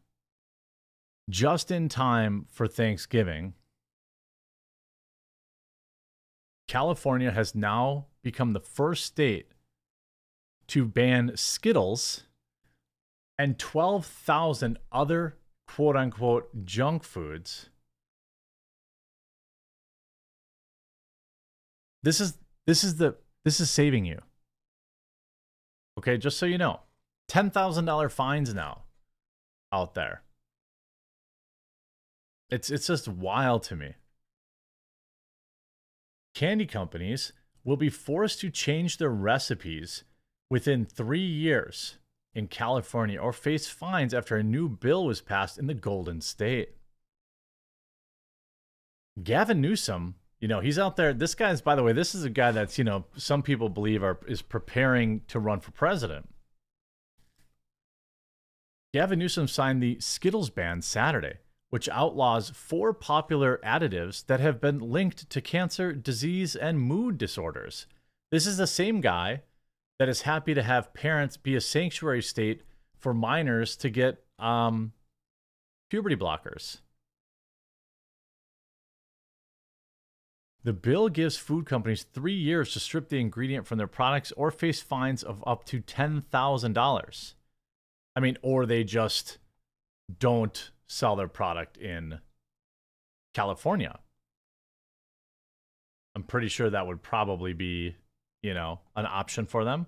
just 1.28 1.70
in 1.70 1.90
time 1.90 2.46
for 2.50 2.66
Thanksgiving, 2.66 3.52
California 6.68 7.30
has 7.30 7.54
now 7.54 8.06
become 8.22 8.54
the 8.54 8.60
first 8.60 9.04
state 9.04 9.48
to 10.68 10.86
ban 10.86 11.32
Skittles 11.34 12.22
and 13.36 13.58
12,000 13.58 14.78
other 14.90 15.36
quote 15.68 15.96
unquote 15.96 16.64
junk 16.64 17.04
foods. 17.04 17.68
This 22.02 22.22
is 22.22 22.38
this 22.66 22.82
is 22.82 22.96
the 22.96 23.16
this 23.44 23.60
is 23.60 23.70
saving 23.70 24.06
you. 24.06 24.22
Okay, 25.98 26.18
just 26.18 26.38
so 26.38 26.46
you 26.46 26.58
know, 26.58 26.80
$10,000 27.30 28.10
fines 28.10 28.54
now 28.54 28.82
out 29.72 29.94
there. 29.94 30.22
It's 32.48 32.70
it's 32.70 32.86
just 32.86 33.08
wild 33.08 33.64
to 33.64 33.76
me. 33.76 33.94
Candy 36.34 36.66
companies 36.66 37.32
will 37.64 37.76
be 37.76 37.90
forced 37.90 38.40
to 38.40 38.50
change 38.50 38.98
their 38.98 39.10
recipes 39.10 40.04
within 40.48 40.84
3 40.84 41.18
years 41.18 41.98
in 42.34 42.46
California 42.46 43.18
or 43.18 43.32
face 43.32 43.66
fines 43.66 44.14
after 44.14 44.36
a 44.36 44.44
new 44.44 44.68
bill 44.68 45.06
was 45.06 45.20
passed 45.20 45.58
in 45.58 45.66
the 45.66 45.74
Golden 45.74 46.20
State. 46.20 46.76
Gavin 49.20 49.60
Newsom 49.60 50.14
you 50.40 50.48
know, 50.48 50.60
he's 50.60 50.78
out 50.78 50.96
there. 50.96 51.12
This 51.14 51.34
guy's, 51.34 51.60
by 51.60 51.74
the 51.74 51.82
way, 51.82 51.92
this 51.92 52.14
is 52.14 52.24
a 52.24 52.30
guy 52.30 52.52
that's, 52.52 52.78
you 52.78 52.84
know, 52.84 53.04
some 53.16 53.42
people 53.42 53.68
believe 53.68 54.02
are 54.02 54.18
is 54.28 54.42
preparing 54.42 55.22
to 55.28 55.38
run 55.38 55.60
for 55.60 55.70
president. 55.70 56.28
Gavin 58.92 59.18
Newsom 59.18 59.48
signed 59.48 59.82
the 59.82 59.98
Skittles 60.00 60.50
ban 60.50 60.82
Saturday, 60.82 61.34
which 61.70 61.88
outlaws 61.88 62.50
four 62.50 62.92
popular 62.92 63.60
additives 63.64 64.24
that 64.26 64.40
have 64.40 64.60
been 64.60 64.78
linked 64.78 65.28
to 65.30 65.40
cancer, 65.40 65.92
disease, 65.92 66.54
and 66.54 66.80
mood 66.80 67.18
disorders. 67.18 67.86
This 68.30 68.46
is 68.46 68.56
the 68.56 68.66
same 68.66 69.00
guy 69.00 69.42
that 69.98 70.08
is 70.08 70.22
happy 70.22 70.54
to 70.54 70.62
have 70.62 70.94
parents 70.94 71.36
be 71.36 71.54
a 71.54 71.60
sanctuary 71.60 72.22
state 72.22 72.62
for 72.98 73.14
minors 73.14 73.76
to 73.76 73.90
get 73.90 74.24
um, 74.38 74.92
puberty 75.90 76.16
blockers. 76.16 76.78
The 80.66 80.72
bill 80.72 81.08
gives 81.08 81.36
food 81.36 81.64
companies 81.64 82.02
three 82.02 82.34
years 82.34 82.72
to 82.72 82.80
strip 82.80 83.08
the 83.08 83.20
ingredient 83.20 83.68
from 83.68 83.78
their 83.78 83.86
products 83.86 84.32
or 84.32 84.50
face 84.50 84.80
fines 84.80 85.22
of 85.22 85.44
up 85.46 85.62
to 85.66 85.80
$10,000. 85.80 87.34
I 88.16 88.20
mean, 88.20 88.36
or 88.42 88.66
they 88.66 88.82
just 88.82 89.38
don't 90.18 90.72
sell 90.88 91.14
their 91.14 91.28
product 91.28 91.76
in 91.76 92.18
California. 93.32 94.00
I'm 96.16 96.24
pretty 96.24 96.48
sure 96.48 96.68
that 96.68 96.88
would 96.88 97.00
probably 97.00 97.52
be, 97.52 97.94
you 98.42 98.52
know, 98.52 98.80
an 98.96 99.06
option 99.06 99.46
for 99.46 99.64
them. 99.64 99.86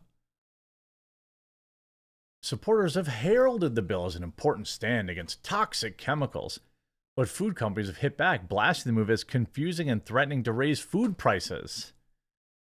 Supporters 2.41 2.95
have 2.95 3.09
heralded 3.09 3.75
the 3.75 3.83
bill 3.83 4.07
as 4.07 4.15
an 4.15 4.23
important 4.23 4.69
stand 4.69 5.11
against 5.11 5.43
toxic 5.43 5.99
chemicals 5.99 6.61
but 7.19 7.29
food 7.29 7.57
companies 7.57 7.89
have 7.89 7.97
hit 7.97 8.17
back, 8.17 8.49
blasting 8.49 8.95
the 8.95 8.97
move 8.97 9.11
as 9.11 9.25
confusing 9.25 9.91
and 9.91 10.07
threatening 10.07 10.45
to 10.45 10.53
raise 10.53 10.79
food 10.79 11.19
prices. 11.19 11.93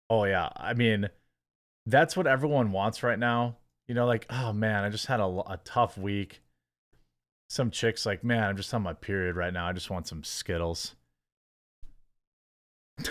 Oh, 0.10 0.24
yeah. 0.24 0.50
I 0.56 0.74
mean, 0.74 1.10
that's 1.86 2.18
what 2.18 2.26
everyone 2.26 2.72
wants 2.72 3.04
right 3.04 3.20
now. 3.20 3.58
You 3.88 3.94
know, 3.94 4.08
like, 4.08 4.26
oh 4.32 4.52
man, 4.52 4.84
I 4.84 4.90
just 4.90 5.06
had 5.06 5.20
a, 5.20 5.26
a 5.26 5.60
tough 5.64 5.96
week. 5.96 6.42
Some 7.52 7.70
chicks 7.70 8.04
like, 8.04 8.24
man, 8.24 8.46
I'm 8.46 8.58
just 8.58 8.74
on 8.74 8.82
my 8.82 8.94
period 8.94 9.36
right 9.36 9.54
now. 9.54 9.68
I 9.68 9.74
just 9.74 9.92
want 9.92 10.08
some 10.08 10.24
Skittles. 10.24 10.96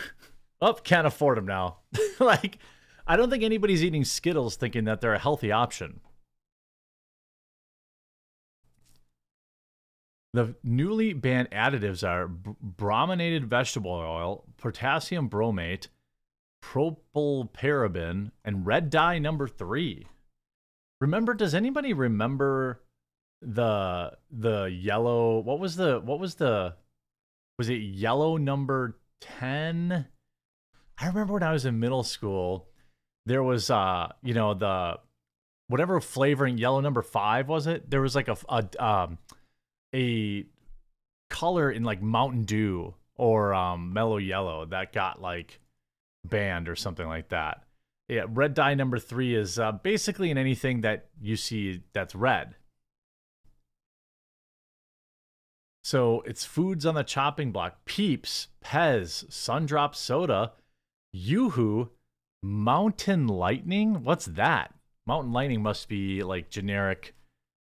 oh, 0.60 0.72
can't 0.82 1.06
afford 1.06 1.38
them 1.38 1.46
now. 1.46 1.76
like, 2.18 2.58
I 3.06 3.14
don't 3.14 3.30
think 3.30 3.44
anybody's 3.44 3.84
eating 3.84 4.02
Skittles 4.04 4.56
thinking 4.56 4.82
that 4.86 5.00
they're 5.00 5.14
a 5.14 5.20
healthy 5.20 5.52
option. 5.52 6.00
The 10.32 10.54
newly 10.62 11.12
banned 11.12 11.50
additives 11.50 12.06
are 12.06 12.28
brominated 12.28 13.46
vegetable 13.46 13.90
oil, 13.90 14.44
potassium 14.58 15.28
bromate, 15.28 15.88
propylparaben, 16.62 18.30
and 18.44 18.66
red 18.66 18.90
dye 18.90 19.18
number 19.18 19.48
three. 19.48 20.06
Remember, 21.00 21.34
does 21.34 21.54
anybody 21.54 21.92
remember 21.92 22.82
the 23.42 24.16
the 24.30 24.64
yellow? 24.66 25.40
What 25.40 25.58
was 25.58 25.76
the 25.76 25.98
what 26.00 26.20
was 26.20 26.36
the 26.36 26.74
was 27.58 27.68
it 27.68 27.76
yellow 27.76 28.36
number 28.36 28.98
ten? 29.20 30.06
I 30.98 31.06
remember 31.06 31.34
when 31.34 31.42
I 31.42 31.52
was 31.52 31.64
in 31.64 31.80
middle 31.80 32.04
school, 32.04 32.68
there 33.26 33.42
was 33.42 33.70
uh 33.70 34.12
you 34.22 34.34
know 34.34 34.54
the 34.54 35.00
whatever 35.66 36.00
flavoring 36.00 36.58
yellow 36.58 36.80
number 36.80 37.02
five 37.02 37.48
was 37.48 37.66
it? 37.66 37.90
There 37.90 38.02
was 38.02 38.14
like 38.14 38.28
a, 38.28 38.36
a 38.48 38.84
um 38.84 39.18
a 39.94 40.46
color 41.28 41.70
in 41.70 41.84
like 41.84 42.02
Mountain 42.02 42.44
Dew 42.44 42.94
or 43.16 43.54
um, 43.54 43.92
Mellow 43.92 44.16
Yellow 44.18 44.64
that 44.66 44.92
got 44.92 45.20
like 45.20 45.60
banned 46.24 46.68
or 46.68 46.76
something 46.76 47.06
like 47.06 47.28
that. 47.30 47.64
Yeah, 48.08 48.24
red 48.28 48.54
dye 48.54 48.74
number 48.74 48.98
three 48.98 49.34
is 49.34 49.58
uh, 49.58 49.72
basically 49.72 50.30
in 50.30 50.38
anything 50.38 50.80
that 50.80 51.06
you 51.20 51.36
see 51.36 51.82
that's 51.92 52.14
red. 52.14 52.56
So 55.84 56.22
it's 56.22 56.44
foods 56.44 56.84
on 56.84 56.94
the 56.94 57.04
chopping 57.04 57.52
block: 57.52 57.84
Peeps, 57.84 58.48
Pez, 58.64 59.26
Sundrop 59.28 59.94
Soda, 59.94 60.52
Yoo-hoo 61.12 61.90
Mountain 62.42 63.28
Lightning? 63.28 64.02
What's 64.02 64.26
that? 64.26 64.74
Mountain 65.06 65.32
Lightning 65.32 65.62
must 65.62 65.88
be 65.88 66.22
like 66.22 66.50
generic 66.50 67.14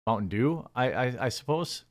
Mountain 0.07 0.29
Dew, 0.29 0.67
I 0.75 0.91
I, 0.91 1.25
I 1.25 1.29
suppose. 1.29 1.83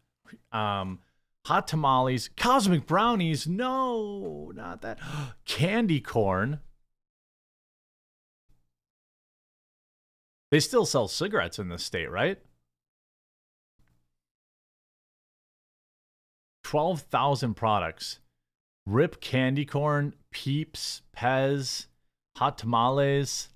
Um, 0.53 1.01
hot 1.47 1.67
tamales, 1.67 2.29
cosmic 2.37 2.87
brownies. 2.87 3.47
No, 3.47 4.53
not 4.55 4.83
that. 4.83 4.99
Candy 5.45 6.01
corn. 6.01 6.61
They 10.51 10.61
still 10.61 10.85
sell 10.85 11.07
cigarettes 11.07 11.59
in 11.59 11.69
this 11.69 11.85
state, 11.85 12.11
right? 12.11 12.39
12,000 16.65 17.55
products. 17.55 18.21
Rip 18.87 19.21
candy 19.21 19.65
corn, 19.65 20.15
Peeps, 20.31 21.03
Pez, 21.17 21.87
hot 22.37 22.59
tamales. 22.59 23.49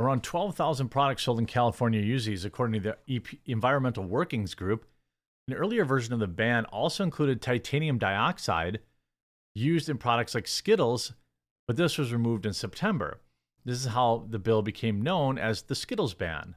Around 0.00 0.22
12,000 0.22 0.88
products 0.88 1.24
sold 1.24 1.38
in 1.38 1.44
California 1.44 2.00
use 2.00 2.24
these, 2.24 2.46
according 2.46 2.80
to 2.80 2.96
the 3.06 3.16
EP 3.16 3.26
Environmental 3.44 4.02
Workings 4.02 4.54
Group. 4.54 4.86
An 5.46 5.52
earlier 5.52 5.84
version 5.84 6.14
of 6.14 6.20
the 6.20 6.26
ban 6.26 6.64
also 6.64 7.04
included 7.04 7.42
titanium 7.42 7.98
dioxide 7.98 8.80
used 9.54 9.90
in 9.90 9.98
products 9.98 10.34
like 10.34 10.48
Skittles, 10.48 11.12
but 11.66 11.76
this 11.76 11.98
was 11.98 12.14
removed 12.14 12.46
in 12.46 12.54
September. 12.54 13.20
This 13.66 13.78
is 13.78 13.92
how 13.92 14.26
the 14.30 14.38
bill 14.38 14.62
became 14.62 15.02
known 15.02 15.36
as 15.36 15.62
the 15.62 15.74
Skittles 15.74 16.14
ban. 16.14 16.54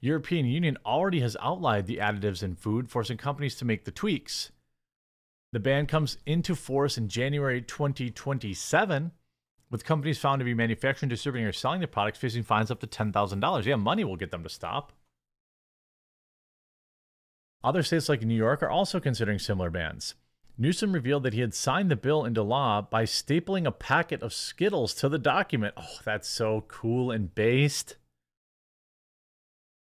European 0.00 0.46
Union 0.46 0.78
already 0.86 1.20
has 1.20 1.36
outlined 1.40 1.86
the 1.86 1.98
additives 1.98 2.42
in 2.42 2.54
food, 2.54 2.88
forcing 2.88 3.18
companies 3.18 3.54
to 3.56 3.66
make 3.66 3.84
the 3.84 3.90
tweaks. 3.90 4.50
The 5.52 5.60
ban 5.60 5.84
comes 5.84 6.16
into 6.24 6.54
force 6.54 6.96
in 6.96 7.08
January 7.08 7.60
2027 7.60 9.12
with 9.72 9.86
companies 9.86 10.18
found 10.18 10.38
to 10.38 10.44
be 10.44 10.52
manufacturing, 10.52 11.08
distributing, 11.08 11.48
or 11.48 11.52
selling 11.52 11.80
the 11.80 11.86
products 11.88 12.18
facing 12.18 12.42
fines 12.42 12.70
up 12.70 12.78
to 12.80 12.86
$10,000. 12.86 13.64
Yeah, 13.64 13.76
money 13.76 14.04
will 14.04 14.16
get 14.16 14.30
them 14.30 14.42
to 14.42 14.50
stop. 14.50 14.92
Other 17.64 17.82
states 17.82 18.08
like 18.08 18.20
New 18.22 18.34
York 18.34 18.62
are 18.62 18.70
also 18.70 19.00
considering 19.00 19.38
similar 19.38 19.70
bans. 19.70 20.14
Newsom 20.58 20.92
revealed 20.92 21.22
that 21.22 21.32
he 21.32 21.40
had 21.40 21.54
signed 21.54 21.90
the 21.90 21.96
bill 21.96 22.24
into 22.24 22.42
law 22.42 22.82
by 22.82 23.04
stapling 23.04 23.66
a 23.66 23.72
packet 23.72 24.22
of 24.22 24.34
Skittles 24.34 24.92
to 24.94 25.08
the 25.08 25.18
document. 25.18 25.72
Oh, 25.78 25.98
that's 26.04 26.28
so 26.28 26.66
cool 26.68 27.10
and 27.10 27.34
based. 27.34 27.96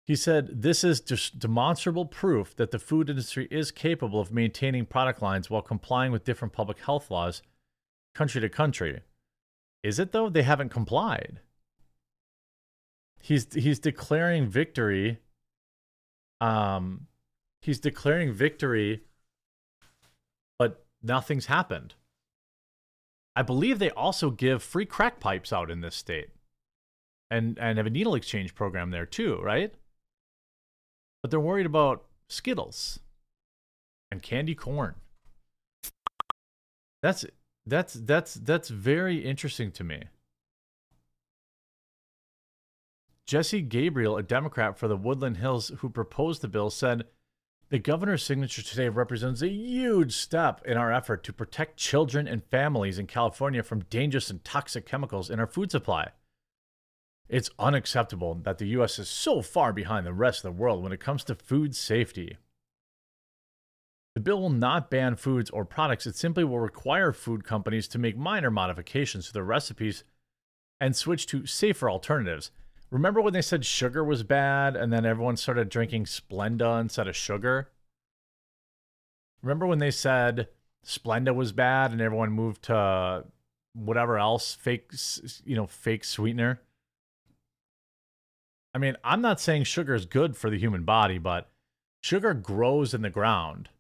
He 0.07 0.17
said, 0.17 0.63
This 0.63 0.83
is 0.83 1.01
demonstrable 1.01 2.07
proof 2.07 2.57
that 2.57 2.71
the 2.71 2.79
food 2.79 3.11
industry 3.11 3.49
is 3.51 3.71
capable 3.71 4.21
of 4.21 4.33
maintaining 4.33 4.87
product 4.87 5.21
lines 5.21 5.51
while 5.51 5.63
complying 5.63 6.11
with 6.11 6.25
different 6.25 6.55
public 6.55 6.81
health 6.81 7.11
laws 7.11 7.43
country 8.15 8.41
to 8.41 8.49
country. 8.49 9.03
Is 9.85 9.99
it 9.99 10.13
though? 10.13 10.31
They 10.31 10.43
haven't 10.43 10.71
complied. 10.71 11.41
He's 13.21 13.53
he's 13.53 13.79
declaring 13.79 14.49
victory. 14.49 15.19
Um, 16.41 17.07
he's 17.61 17.79
declaring 17.79 18.33
victory, 18.33 19.03
but 20.59 20.87
nothing's 21.03 21.47
happened. 21.47 21.95
I 23.37 23.43
believe 23.43 23.79
they 23.79 23.91
also 23.91 24.31
give 24.31 24.63
free 24.63 24.87
crack 24.87 25.21
pipes 25.21 25.53
out 25.53 25.71
in 25.71 25.83
this 25.83 25.95
state, 25.95 26.31
and 27.31 27.59
and 27.59 27.77
have 27.77 27.87
a 27.87 27.91
needle 27.91 28.15
exchange 28.15 28.55
program 28.55 28.91
there 28.91 29.07
too, 29.07 29.39
right? 29.43 29.75
But 31.23 31.31
they're 31.31 31.41
worried 31.41 31.67
about 31.67 32.07
Skittles 32.31 33.01
and 34.11 34.23
candy 34.23 34.55
corn. 34.55 34.95
That's 37.03 37.27
that's 37.67 37.95
that's 37.95 38.35
that's 38.35 38.69
very 38.69 39.25
interesting 39.25 39.71
to 39.73 39.85
me. 39.85 40.05
Jesse 43.27 43.63
Gabriel, 43.63 44.19
a 44.19 44.23
Democrat 44.23 44.79
for 44.79 44.87
the 44.87 44.97
Woodland 44.97 45.39
Hills 45.39 45.73
who 45.79 45.89
proposed 45.89 46.43
the 46.43 46.49
bill, 46.49 46.69
said 46.69 47.05
the 47.71 47.79
governor's 47.79 48.23
signature 48.23 48.63
today 48.63 48.91
represents 48.91 49.41
a 49.41 49.49
huge 49.49 50.15
step 50.15 50.61
in 50.67 50.77
our 50.77 50.93
effort 50.93 51.25
to 51.25 51.33
protect 51.33 51.79
children 51.79 52.29
and 52.29 52.45
families 52.45 52.99
in 52.99 53.07
California 53.07 53.63
from 53.63 53.85
dangerous 53.85 54.29
and 54.29 54.45
toxic 54.45 54.85
chemicals 54.85 55.31
in 55.31 55.41
our 55.41 55.47
food 55.47 55.71
supply. 55.71 56.11
It's 57.27 57.49
unacceptable 57.59 58.35
that 58.45 58.59
the 58.59 58.69
U.S. 58.69 58.99
is 58.99 59.09
so 59.09 59.41
far 59.41 59.73
behind 59.73 60.07
the 60.07 60.13
rest 60.13 60.45
of 60.45 60.55
the 60.55 60.61
world 60.61 60.83
when 60.83 60.93
it 60.93 61.01
comes 61.01 61.25
to 61.25 61.35
food 61.35 61.75
safety. 61.75 62.37
The 64.15 64.21
bill 64.21 64.41
will 64.41 64.51
not 64.51 64.91
ban 64.91 65.17
foods 65.17 65.51
or 65.51 65.65
products. 65.65 66.07
It 66.07 66.15
simply 66.15 66.45
will 66.45 66.61
require 66.61 67.13
food 67.13 67.45
companies 67.45 67.89
to 67.89 67.99
make 67.99 68.17
minor 68.17 68.51
modifications 68.51 69.27
to 69.27 69.33
their 69.33 69.45
recipes 69.45 70.05
and 70.81 70.95
switch 70.95 71.27
to 71.27 71.47
safer 71.47 71.91
alternatives. 71.91 72.53
Remember 72.91 73.21
when 73.21 73.33
they 73.33 73.43
said 73.43 73.65
sugar 73.65 74.05
was 74.05 74.23
bad 74.23 74.77
and 74.77 74.93
then 74.93 75.05
everyone 75.05 75.37
started 75.37 75.69
drinking 75.69 76.05
Splenda 76.05 76.81
instead 76.81 77.09
of 77.09 77.17
sugar? 77.17 77.71
Remember 79.43 79.67
when 79.67 79.81
they 79.81 79.91
said 79.91 80.49
Splenda 80.87 81.35
was 81.35 81.51
bad 81.51 81.91
and 81.91 82.01
everyone 82.01 82.31
moved 82.31 82.63
to 82.65 83.25
whatever 83.73 84.17
else, 84.17 84.55
fake, 84.55 84.93
you 85.45 85.57
know, 85.57 85.67
fake 85.67 86.05
sweetener? 86.05 86.61
I 88.73 88.79
mean, 88.79 88.97
I'm 89.03 89.21
not 89.21 89.41
saying 89.41 89.65
sugar 89.65 89.95
is 89.95 90.07
good 90.07 90.37
for 90.37 90.51
the 90.51 90.59
human 90.59 90.85
body, 90.85 91.19
but 91.19 91.51
sugar 92.01 92.33
grows 92.33 92.95
in 92.95 93.03
the 93.03 93.11
ground 93.11 93.71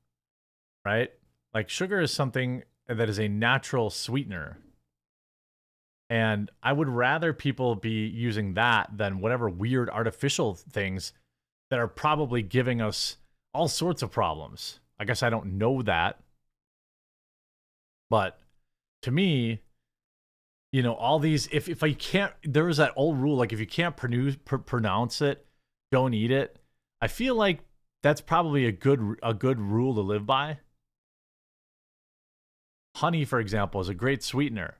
right? 0.84 1.10
Like 1.52 1.68
sugar 1.68 2.00
is 2.00 2.12
something 2.12 2.64
that 2.88 3.08
is 3.08 3.18
a 3.18 3.28
natural 3.28 3.90
sweetener. 3.90 4.58
And 6.10 6.50
I 6.62 6.72
would 6.72 6.88
rather 6.88 7.32
people 7.32 7.74
be 7.74 8.06
using 8.06 8.54
that 8.54 8.90
than 8.96 9.20
whatever 9.20 9.48
weird 9.48 9.88
artificial 9.88 10.54
things 10.54 11.12
that 11.70 11.78
are 11.78 11.88
probably 11.88 12.42
giving 12.42 12.80
us 12.80 13.16
all 13.54 13.68
sorts 13.68 14.02
of 14.02 14.10
problems. 14.10 14.80
I 14.98 15.04
guess 15.04 15.22
I 15.22 15.30
don't 15.30 15.58
know 15.58 15.82
that. 15.82 16.20
But 18.10 18.38
to 19.02 19.10
me, 19.10 19.60
you 20.72 20.82
know, 20.82 20.94
all 20.94 21.18
these, 21.18 21.48
if, 21.52 21.68
if 21.68 21.82
I 21.82 21.92
can't, 21.92 22.32
there 22.42 22.68
is 22.68 22.76
that 22.76 22.92
old 22.96 23.18
rule 23.18 23.36
like 23.36 23.52
if 23.52 23.60
you 23.60 23.66
can't 23.66 23.96
pronounce, 23.96 24.36
pr- 24.44 24.56
pronounce 24.56 25.22
it, 25.22 25.46
don't 25.90 26.14
eat 26.14 26.30
it. 26.30 26.58
I 27.00 27.06
feel 27.06 27.34
like 27.34 27.60
that's 28.02 28.20
probably 28.20 28.66
a 28.66 28.72
good 28.72 29.18
a 29.22 29.32
good 29.32 29.58
rule 29.58 29.94
to 29.94 30.00
live 30.00 30.26
by. 30.26 30.58
Honey, 32.96 33.24
for 33.24 33.40
example, 33.40 33.80
is 33.80 33.88
a 33.88 33.94
great 33.94 34.22
sweetener. 34.22 34.78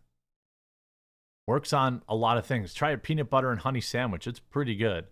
Works 1.47 1.73
on 1.73 2.03
a 2.09 2.15
lot 2.15 2.39
of 2.39 2.47
things. 2.47 2.73
Try 2.73 2.93
a 2.93 2.99
peanut 2.99 3.29
butter 3.29 3.51
and 3.51 3.61
honey 3.61 3.81
sandwich. 3.81 4.27
It's 4.27 4.39
pretty 4.39 4.77
good. 4.77 5.07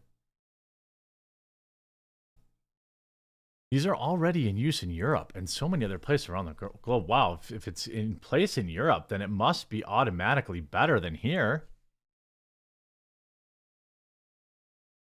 These 3.70 3.86
are 3.86 3.96
already 3.96 4.48
in 4.48 4.56
use 4.56 4.82
in 4.82 4.90
Europe 4.90 5.32
and 5.34 5.48
so 5.48 5.66
many 5.66 5.84
other 5.84 5.98
places 5.98 6.28
around 6.28 6.44
the 6.44 6.70
globe. 6.82 7.08
Wow, 7.08 7.40
if, 7.48 7.66
it's 7.66 7.86
in 7.86 8.16
place 8.16 8.58
in 8.58 8.68
Europe, 8.68 9.08
then 9.08 9.22
it 9.22 9.30
must 9.30 9.70
be 9.70 9.82
automatically 9.84 10.60
better 10.60 11.00
than 11.00 11.14
here. 11.14 11.64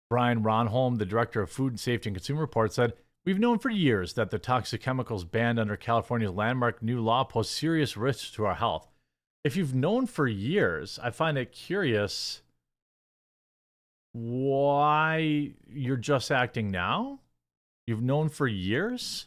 Brian 0.08 0.42
Ronholm, 0.42 0.98
the 0.98 1.04
director 1.04 1.42
of 1.42 1.50
Food 1.50 1.72
and 1.72 1.80
Safety 1.80 2.08
and 2.08 2.16
Consumer 2.16 2.40
Report, 2.40 2.72
said 2.72 2.94
We've 3.26 3.40
known 3.40 3.58
for 3.58 3.70
years 3.70 4.12
that 4.12 4.30
the 4.30 4.38
toxic 4.38 4.80
chemicals 4.80 5.24
banned 5.24 5.58
under 5.58 5.76
California's 5.76 6.30
landmark 6.30 6.80
new 6.80 7.00
law 7.00 7.24
pose 7.24 7.50
serious 7.50 7.96
risks 7.96 8.30
to 8.32 8.46
our 8.46 8.54
health. 8.54 8.88
If 9.42 9.56
you've 9.56 9.74
known 9.74 10.06
for 10.06 10.28
years, 10.28 11.00
I 11.02 11.10
find 11.10 11.36
it 11.36 11.50
curious 11.50 12.42
why 14.12 15.50
you're 15.68 15.96
just 15.96 16.30
acting 16.30 16.70
now. 16.70 17.18
You've 17.88 18.02
known 18.02 18.28
for 18.28 18.46
years? 18.46 19.26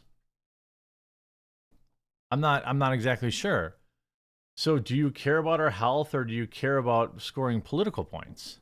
I'm 2.30 2.40
not 2.40 2.66
I'm 2.66 2.78
not 2.78 2.94
exactly 2.94 3.30
sure. 3.30 3.76
So 4.56 4.78
do 4.78 4.96
you 4.96 5.10
care 5.10 5.38
about 5.38 5.60
our 5.60 5.70
health 5.70 6.14
or 6.14 6.24
do 6.24 6.32
you 6.32 6.46
care 6.46 6.78
about 6.78 7.20
scoring 7.20 7.60
political 7.60 8.04
points? 8.04 8.59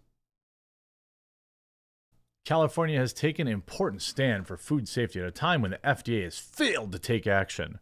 California 2.45 2.99
has 2.99 3.13
taken 3.13 3.47
an 3.47 3.53
important 3.53 4.03
stand 4.03 4.47
for 4.47 4.57
food 4.57 4.89
safety 4.89 5.21
at 5.21 5.27
a 5.27 5.31
time 5.31 5.63
when 5.63 5.73
the 5.73 5.79
FDA 5.79 6.25
has 6.25 6.39
failed 6.39 6.93
to 6.93 6.99
take 6.99 7.27
action. 7.27 7.79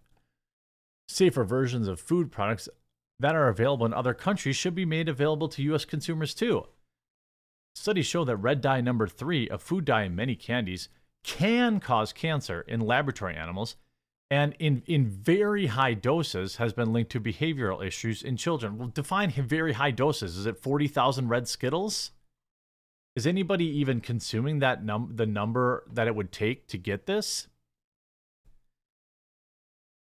Safer 1.09 1.45
versions 1.45 1.87
of 1.87 2.01
food 2.01 2.33
products 2.33 2.69
that 3.21 3.35
are 3.35 3.49
available 3.49 3.87
in 3.87 3.95
other 3.95 4.15
countries 4.15 4.57
should 4.57 4.75
be 4.75 4.85
made 4.85 5.09
available 5.09 5.49
to 5.49 5.63
U.S. 5.63 5.85
consumers 5.85 6.35
too. 6.35 6.65
Studies 7.75 8.07
show 8.07 8.25
that 8.25 8.37
red 8.37 8.61
dye 8.61 8.81
number 8.81 9.07
three, 9.07 9.49
a 9.49 9.59
food 9.59 9.85
dye 9.85 10.03
in 10.03 10.17
many 10.17 10.35
candies, 10.35 10.89
can 11.23 11.79
cause 11.79 12.13
cancer 12.13 12.63
in 12.63 12.81
laboratory 12.81 13.37
animals 13.37 13.77
and 14.31 14.55
in, 14.59 14.83
in 14.87 15.07
very 15.07 15.67
high 15.67 15.95
doses 15.95 16.57
has 16.57 16.73
been 16.73 16.93
linked 16.93 17.13
to 17.13 17.21
behavioral 17.21 17.85
issues 17.85 18.23
in 18.23 18.37
children. 18.37 18.77
Well, 18.77 18.89
define 18.89 19.31
very 19.31 19.75
high 19.75 19.93
doses. 19.93 20.37
Is 20.37 20.47
it 20.47 20.59
40,000 20.59 21.29
red 21.29 21.47
Skittles? 21.47 22.11
Is 23.17 23.27
anybody 23.27 23.65
even 23.65 24.03
consuming 24.03 24.59
that 24.59 24.85
num 24.85 25.13
the 25.17 25.25
number 25.25 25.85
that 25.91 26.07
it 26.07 26.15
would 26.15 26.31
take 26.31 26.69
to 26.69 26.77
get 26.77 27.07
this? 27.07 27.49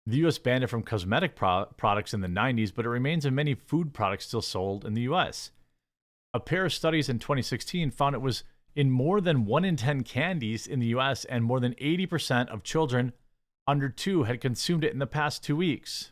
The 0.06 0.18
US 0.28 0.38
banned 0.38 0.64
it 0.64 0.68
from 0.68 0.84
cosmetic 0.84 1.36
pro- 1.36 1.66
products 1.76 2.14
in 2.14 2.22
the 2.22 2.28
90s, 2.28 2.72
but 2.74 2.86
it 2.86 2.90
remains 2.90 3.26
in 3.26 3.34
many 3.34 3.56
food 3.56 3.94
products 3.94 4.28
still 4.28 4.44
sold 4.44 4.86
in 4.86 4.94
the 4.94 5.02
US. 5.02 5.50
A 6.36 6.40
pair 6.40 6.66
of 6.66 6.74
studies 6.74 7.10
in 7.10 7.18
2016 7.18 7.90
found 7.90 8.14
it 8.14 8.22
was 8.22 8.44
in 8.76 8.92
more 8.92 9.20
than 9.20 9.46
1 9.46 9.66
in 9.66 9.76
10 9.76 10.04
candies 10.04 10.68
in 10.68 10.80
the 10.80 10.94
US, 10.98 11.26
and 11.26 11.44
more 11.44 11.60
than 11.60 11.74
80% 11.76 12.50
of 12.50 12.64
children 12.64 13.14
under 13.68 13.90
2 13.90 14.24
had 14.24 14.40
consumed 14.40 14.84
it 14.84 14.94
in 14.94 15.00
the 15.00 15.08
past 15.08 15.44
two 15.44 15.56
weeks. 15.56 16.12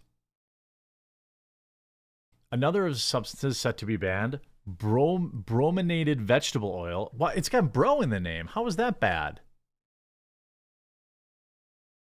Another 2.52 2.88
of 2.88 2.93
the 2.93 3.00
substances 3.00 3.60
set 3.60 3.78
to 3.78 3.86
be 3.86 3.98
banned 3.98 4.39
brom- 4.68 5.43
brominated 5.45 6.22
vegetable 6.22 6.74
oil. 6.76 7.11
What? 7.15 7.38
It's 7.38 7.49
got 7.49 7.74
bro 7.74 8.01
in 8.01 8.09
the 8.09 8.20
name. 8.20 8.47
How 8.47 8.68
is 8.68 8.76
that 8.76 8.99
bad? 8.99 9.39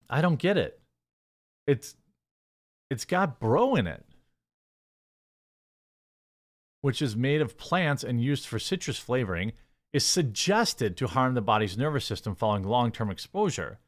I 0.09 0.21
don't 0.21 0.39
get 0.39 0.57
it. 0.57 0.79
It's 1.67 1.95
it's 2.89 3.05
got 3.05 3.39
bro 3.39 3.75
in 3.75 3.87
it, 3.87 4.05
which 6.81 7.01
is 7.01 7.15
made 7.15 7.41
of 7.41 7.57
plants 7.57 8.03
and 8.03 8.21
used 8.21 8.45
for 8.45 8.59
citrus 8.59 8.99
flavoring, 8.99 9.53
is 9.91 10.05
suggested 10.05 10.95
to 10.97 11.07
harm 11.07 11.33
the 11.33 11.41
body's 11.41 11.77
nervous 11.77 12.05
system 12.05 12.35
following 12.35 12.63
long-term 12.63 13.09
exposure. 13.09 13.79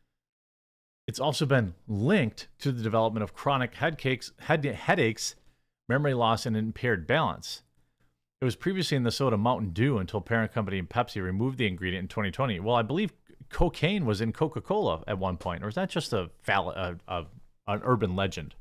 It's 1.08 1.20
also 1.20 1.46
been 1.46 1.76
linked 1.88 2.48
to 2.60 2.72
the 2.72 2.82
development 2.82 3.24
of 3.24 3.36
chronic 3.36 3.76
headaches, 3.76 4.32
head, 4.40 4.66
headaches, 4.66 5.36
memory 5.88 6.16
loss, 6.16 6.48
and 6.48 6.58
impaired 6.58 7.06
balance. 7.06 7.62
It 8.42 8.46
was 8.46 8.56
previously 8.56 8.98
in 8.98 9.04
the 9.04 9.12
soda 9.12 9.38
Mountain 9.38 9.72
Dew 9.72 9.98
until 9.98 10.22
parent 10.22 10.52
company 10.52 10.82
Pepsi 10.82 11.24
removed 11.24 11.58
the 11.58 11.68
ingredient 11.68 12.04
in 12.04 12.08
2020. 12.10 12.60
Well, 12.60 12.76
I 12.76 12.82
believe 12.82 13.14
cocaine 13.50 14.06
was 14.06 14.22
in 14.22 14.34
Coca 14.34 14.62
Cola 14.62 15.04
at 15.08 15.18
one 15.18 15.38
point, 15.38 15.64
or 15.64 15.68
is 15.68 15.76
that 15.76 15.90
just 15.90 16.12
a, 16.14 16.30
fall- 16.42 16.72
a, 16.72 16.98
a 17.08 17.26
an 17.68 17.82
urban 17.84 18.16
legend? 18.16 18.56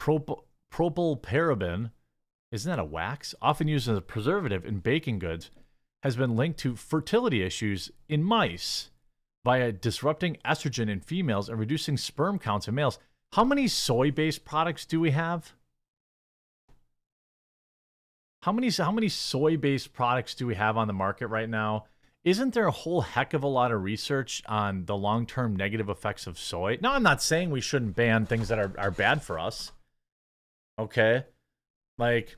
Propyl, 0.00 0.44
propylparaben, 0.72 1.90
isn't 2.52 2.70
that 2.70 2.78
a 2.78 2.84
wax? 2.84 3.34
Often 3.42 3.68
used 3.68 3.88
as 3.88 3.98
a 3.98 4.02
preservative 4.02 4.64
in 4.64 4.78
baking 4.78 5.18
goods, 5.18 5.50
has 6.02 6.16
been 6.16 6.36
linked 6.36 6.58
to 6.60 6.76
fertility 6.76 7.42
issues 7.42 7.90
in 8.08 8.22
mice 8.22 8.90
via 9.44 9.72
disrupting 9.72 10.36
estrogen 10.44 10.88
in 10.88 11.00
females 11.00 11.48
and 11.48 11.58
reducing 11.58 11.96
sperm 11.96 12.38
counts 12.38 12.68
in 12.68 12.74
males. 12.74 12.98
How 13.32 13.44
many 13.44 13.68
soy 13.68 14.10
based 14.10 14.44
products 14.44 14.84
do 14.84 15.00
we 15.00 15.10
have? 15.10 15.54
How 18.42 18.52
many 18.52 18.70
how 18.70 18.92
many 18.92 19.08
soy 19.08 19.56
based 19.56 19.92
products 19.92 20.34
do 20.34 20.46
we 20.46 20.54
have 20.54 20.76
on 20.76 20.86
the 20.86 20.92
market 20.92 21.26
right 21.26 21.48
now? 21.48 21.84
Isn't 22.22 22.52
there 22.52 22.66
a 22.66 22.72
whole 22.72 23.00
heck 23.00 23.32
of 23.32 23.42
a 23.42 23.48
lot 23.48 23.72
of 23.72 23.82
research 23.82 24.42
on 24.46 24.84
the 24.84 24.96
long 24.96 25.26
term 25.26 25.56
negative 25.56 25.88
effects 25.88 26.26
of 26.26 26.38
soy? 26.38 26.78
Now, 26.80 26.92
I'm 26.92 27.02
not 27.02 27.22
saying 27.22 27.50
we 27.50 27.60
shouldn't 27.60 27.96
ban 27.96 28.26
things 28.26 28.48
that 28.48 28.58
are, 28.58 28.72
are 28.78 28.90
bad 28.90 29.22
for 29.22 29.38
us. 29.38 29.72
Okay. 30.78 31.24
Like, 31.96 32.36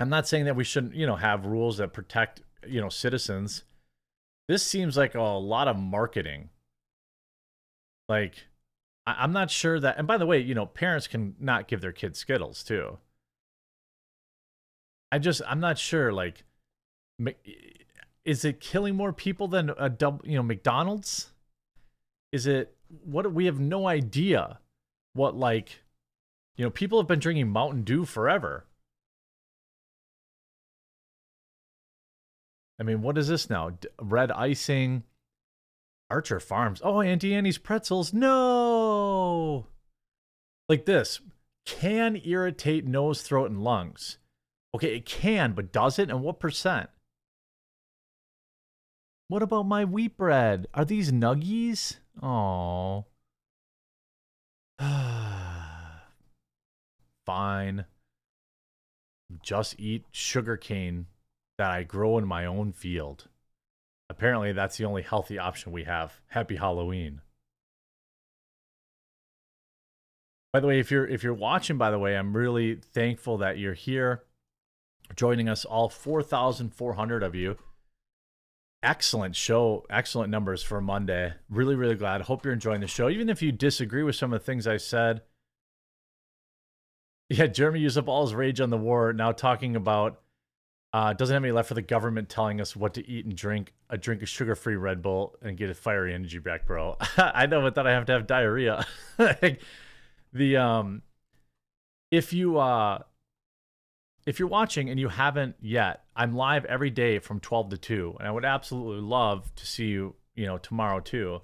I'm 0.00 0.08
not 0.08 0.28
saying 0.28 0.44
that 0.44 0.56
we 0.56 0.64
shouldn't, 0.64 0.94
you 0.94 1.06
know, 1.06 1.16
have 1.16 1.46
rules 1.46 1.78
that 1.78 1.92
protect, 1.92 2.42
you 2.66 2.80
know, 2.80 2.88
citizens. 2.88 3.64
This 4.48 4.62
seems 4.62 4.96
like 4.96 5.14
a 5.14 5.20
lot 5.20 5.68
of 5.68 5.76
marketing. 5.76 6.50
Like, 8.08 8.46
I, 9.06 9.24
am 9.24 9.32
not 9.32 9.50
sure 9.50 9.80
that, 9.80 9.98
and 9.98 10.06
by 10.06 10.16
the 10.16 10.26
way, 10.26 10.38
you 10.40 10.54
know, 10.54 10.66
parents 10.66 11.06
can 11.06 11.34
not 11.38 11.68
give 11.68 11.80
their 11.80 11.92
kids 11.92 12.18
Skittles 12.18 12.62
too. 12.62 12.98
I 15.10 15.18
just 15.18 15.42
I'm 15.46 15.60
not 15.60 15.78
sure. 15.78 16.12
Like, 16.12 16.44
is 18.24 18.44
it 18.44 18.60
killing 18.60 18.94
more 18.94 19.12
people 19.12 19.48
than 19.48 19.70
a 19.78 19.88
double? 19.88 20.26
You 20.28 20.36
know, 20.36 20.42
McDonald's. 20.42 21.30
Is 22.32 22.46
it 22.46 22.76
what? 23.04 23.32
We 23.32 23.46
have 23.46 23.60
no 23.60 23.88
idea 23.88 24.58
what 25.14 25.36
like. 25.36 25.82
You 26.56 26.64
know, 26.64 26.70
people 26.70 26.98
have 26.98 27.06
been 27.06 27.20
drinking 27.20 27.48
Mountain 27.48 27.84
Dew 27.84 28.04
forever. 28.04 28.64
I 32.80 32.84
mean, 32.84 33.02
what 33.02 33.18
is 33.18 33.28
this 33.28 33.48
now? 33.48 33.72
red 34.00 34.30
icing. 34.32 35.04
Archer 36.10 36.40
Farms. 36.40 36.80
Oh, 36.82 37.02
Auntie 37.02 37.34
Annie's 37.34 37.58
pretzels. 37.58 38.12
No. 38.12 39.66
Like 40.68 40.86
this 40.86 41.20
can 41.66 42.20
irritate 42.24 42.86
nose, 42.86 43.20
throat, 43.22 43.50
and 43.50 43.62
lungs. 43.62 44.18
Okay, 44.78 44.94
it 44.94 45.06
can, 45.06 45.54
but 45.54 45.72
does 45.72 45.98
it? 45.98 46.08
And 46.08 46.22
what 46.22 46.38
percent? 46.38 46.88
What 49.26 49.42
about 49.42 49.64
my 49.64 49.84
wheat 49.84 50.16
bread? 50.16 50.68
Are 50.72 50.84
these 50.84 51.10
nuggies? 51.10 51.96
Oh. 52.22 53.06
Fine. 57.26 57.86
Just 59.42 59.80
eat 59.80 60.04
sugar 60.12 60.56
cane 60.56 61.06
that 61.58 61.72
I 61.72 61.82
grow 61.82 62.16
in 62.16 62.24
my 62.24 62.46
own 62.46 62.70
field. 62.70 63.26
Apparently, 64.08 64.52
that's 64.52 64.76
the 64.76 64.84
only 64.84 65.02
healthy 65.02 65.40
option 65.40 65.72
we 65.72 65.82
have. 65.84 66.20
Happy 66.28 66.54
Halloween. 66.54 67.20
By 70.52 70.60
the 70.60 70.68
way, 70.68 70.78
if 70.78 70.92
you're 70.92 71.08
if 71.08 71.24
you're 71.24 71.34
watching, 71.34 71.78
by 71.78 71.90
the 71.90 71.98
way, 71.98 72.16
I'm 72.16 72.36
really 72.36 72.76
thankful 72.76 73.38
that 73.38 73.58
you're 73.58 73.74
here 73.74 74.22
joining 75.14 75.48
us, 75.48 75.64
all 75.64 75.88
4,400 75.88 77.22
of 77.22 77.34
you. 77.34 77.56
Excellent 78.82 79.34
show, 79.34 79.84
excellent 79.90 80.30
numbers 80.30 80.62
for 80.62 80.80
Monday. 80.80 81.34
Really, 81.50 81.74
really 81.74 81.96
glad. 81.96 82.22
Hope 82.22 82.44
you're 82.44 82.54
enjoying 82.54 82.80
the 82.80 82.86
show. 82.86 83.08
Even 83.08 83.28
if 83.28 83.42
you 83.42 83.50
disagree 83.50 84.02
with 84.02 84.14
some 84.14 84.32
of 84.32 84.40
the 84.40 84.44
things 84.44 84.66
I 84.66 84.76
said. 84.76 85.22
Yeah, 87.28 87.46
Jeremy 87.46 87.80
used 87.80 87.98
up 87.98 88.08
all 88.08 88.24
his 88.24 88.34
rage 88.34 88.60
on 88.60 88.70
the 88.70 88.78
war, 88.78 89.12
now 89.12 89.32
talking 89.32 89.76
about 89.76 90.20
uh, 90.92 91.12
doesn't 91.12 91.34
have 91.34 91.44
any 91.44 91.52
left 91.52 91.68
for 91.68 91.74
the 91.74 91.82
government 91.82 92.28
telling 92.28 92.60
us 92.60 92.74
what 92.74 92.94
to 92.94 93.06
eat 93.06 93.26
and 93.26 93.36
drink. 93.36 93.74
A 93.90 93.98
drink 93.98 94.22
of 94.22 94.28
sugar 94.28 94.54
free 94.54 94.76
Red 94.76 95.02
Bull 95.02 95.36
and 95.42 95.56
get 95.56 95.68
a 95.68 95.74
fiery 95.74 96.14
energy 96.14 96.38
back, 96.38 96.66
bro. 96.66 96.96
I 97.16 97.46
know, 97.46 97.60
but 97.60 97.74
then 97.74 97.86
I 97.86 97.90
have 97.90 98.06
to 98.06 98.12
have 98.12 98.26
diarrhea. 98.26 98.86
the 100.32 100.56
um, 100.56 101.02
if 102.10 102.32
you 102.32 102.58
uh, 102.58 103.00
if 104.28 104.38
you're 104.38 104.46
watching 104.46 104.90
and 104.90 105.00
you 105.00 105.08
haven't 105.08 105.56
yet, 105.58 106.04
I'm 106.14 106.34
live 106.34 106.66
every 106.66 106.90
day 106.90 107.18
from 107.18 107.40
12 107.40 107.70
to 107.70 107.78
2, 107.78 108.16
and 108.18 108.28
I 108.28 108.30
would 108.30 108.44
absolutely 108.44 109.00
love 109.00 109.50
to 109.54 109.66
see 109.66 109.86
you, 109.86 110.16
you 110.34 110.44
know, 110.44 110.58
tomorrow 110.58 111.00
too. 111.00 111.40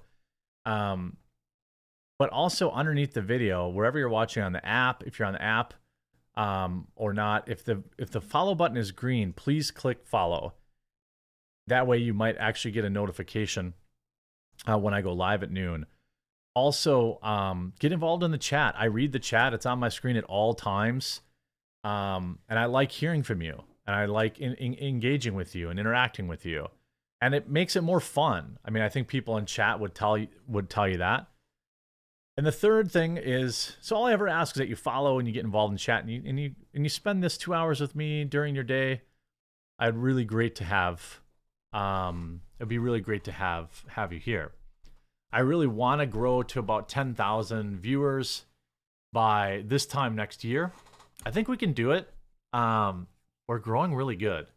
Um, 0.67 1.17
but 2.19 2.29
also 2.29 2.69
underneath 2.69 3.15
the 3.15 3.23
video, 3.23 3.69
wherever 3.69 3.97
you're 3.97 4.07
watching 4.07 4.43
on 4.43 4.53
the 4.53 4.63
app, 4.63 5.01
if 5.01 5.17
you're 5.17 5.27
on 5.27 5.33
the 5.33 5.41
app, 5.41 5.73
um, 6.35 6.87
or 6.95 7.11
not, 7.11 7.49
if 7.49 7.65
the 7.65 7.81
if 7.97 8.11
the 8.11 8.21
follow 8.21 8.53
button 8.53 8.77
is 8.77 8.91
green, 8.91 9.33
please 9.33 9.71
click 9.71 10.05
follow. 10.05 10.53
That 11.65 11.87
way, 11.87 11.97
you 11.97 12.13
might 12.13 12.37
actually 12.37 12.71
get 12.71 12.85
a 12.85 12.89
notification 12.91 13.73
uh, 14.69 14.77
when 14.77 14.93
I 14.93 15.01
go 15.01 15.11
live 15.13 15.41
at 15.41 15.49
noon. 15.49 15.87
Also, 16.53 17.17
um, 17.23 17.73
get 17.79 17.91
involved 17.91 18.21
in 18.21 18.29
the 18.29 18.37
chat. 18.37 18.75
I 18.77 18.85
read 18.85 19.11
the 19.11 19.17
chat; 19.17 19.55
it's 19.55 19.65
on 19.65 19.79
my 19.79 19.89
screen 19.89 20.17
at 20.17 20.23
all 20.25 20.53
times. 20.53 21.21
Um, 21.85 22.39
and 22.49 22.57
I 22.57 22.65
like 22.65 22.91
hearing 22.91 23.21
from 23.21 23.43
you, 23.43 23.61
and 23.85 23.95
I 23.95 24.05
like 24.05 24.39
in, 24.39 24.55
in, 24.55 24.73
engaging 24.73 25.35
with 25.35 25.53
you 25.53 25.69
and 25.69 25.79
interacting 25.79 26.27
with 26.27 26.43
you, 26.43 26.67
and 27.21 27.35
it 27.35 27.47
makes 27.47 27.75
it 27.75 27.81
more 27.81 27.99
fun. 27.99 28.57
I 28.65 28.71
mean, 28.71 28.81
I 28.81 28.89
think 28.89 29.07
people 29.07 29.37
in 29.37 29.45
chat 29.45 29.79
would 29.79 29.93
tell 29.93 30.17
you 30.17 30.27
would 30.47 30.67
tell 30.67 30.87
you 30.87 30.97
that. 30.97 31.27
And 32.37 32.45
the 32.45 32.51
third 32.51 32.91
thing 32.91 33.17
is, 33.17 33.77
so 33.81 33.95
all 33.95 34.07
I 34.07 34.13
ever 34.13 34.27
ask 34.27 34.55
is 34.55 34.59
that 34.59 34.67
you 34.67 34.75
follow 34.75 35.19
and 35.19 35.27
you 35.27 35.33
get 35.33 35.45
involved 35.45 35.73
in 35.73 35.77
chat, 35.77 36.01
and 36.01 36.11
you 36.11 36.23
and 36.25 36.39
you 36.39 36.55
and 36.73 36.83
you 36.83 36.89
spend 36.89 37.23
this 37.23 37.37
two 37.37 37.53
hours 37.53 37.79
with 37.79 37.95
me 37.95 38.23
during 38.23 38.55
your 38.55 38.63
day. 38.63 39.03
I'd 39.77 39.95
really 39.95 40.25
great 40.25 40.55
to 40.55 40.63
have. 40.63 41.21
Um, 41.71 42.41
it'd 42.57 42.67
be 42.67 42.79
really 42.79 42.99
great 42.99 43.25
to 43.25 43.31
have 43.31 43.83
have 43.89 44.11
you 44.11 44.19
here. 44.19 44.53
I 45.31 45.41
really 45.41 45.67
want 45.67 46.01
to 46.01 46.07
grow 46.07 46.41
to 46.41 46.59
about 46.59 46.89
ten 46.89 47.13
thousand 47.13 47.79
viewers 47.79 48.45
by 49.13 49.63
this 49.67 49.85
time 49.85 50.15
next 50.15 50.43
year. 50.43 50.71
I 51.25 51.31
think 51.31 51.47
we 51.47 51.57
can 51.57 51.73
do 51.73 51.91
it. 51.91 52.07
Um, 52.53 53.07
we're 53.47 53.59
growing 53.59 53.95
really 53.95 54.15
good, 54.15 54.47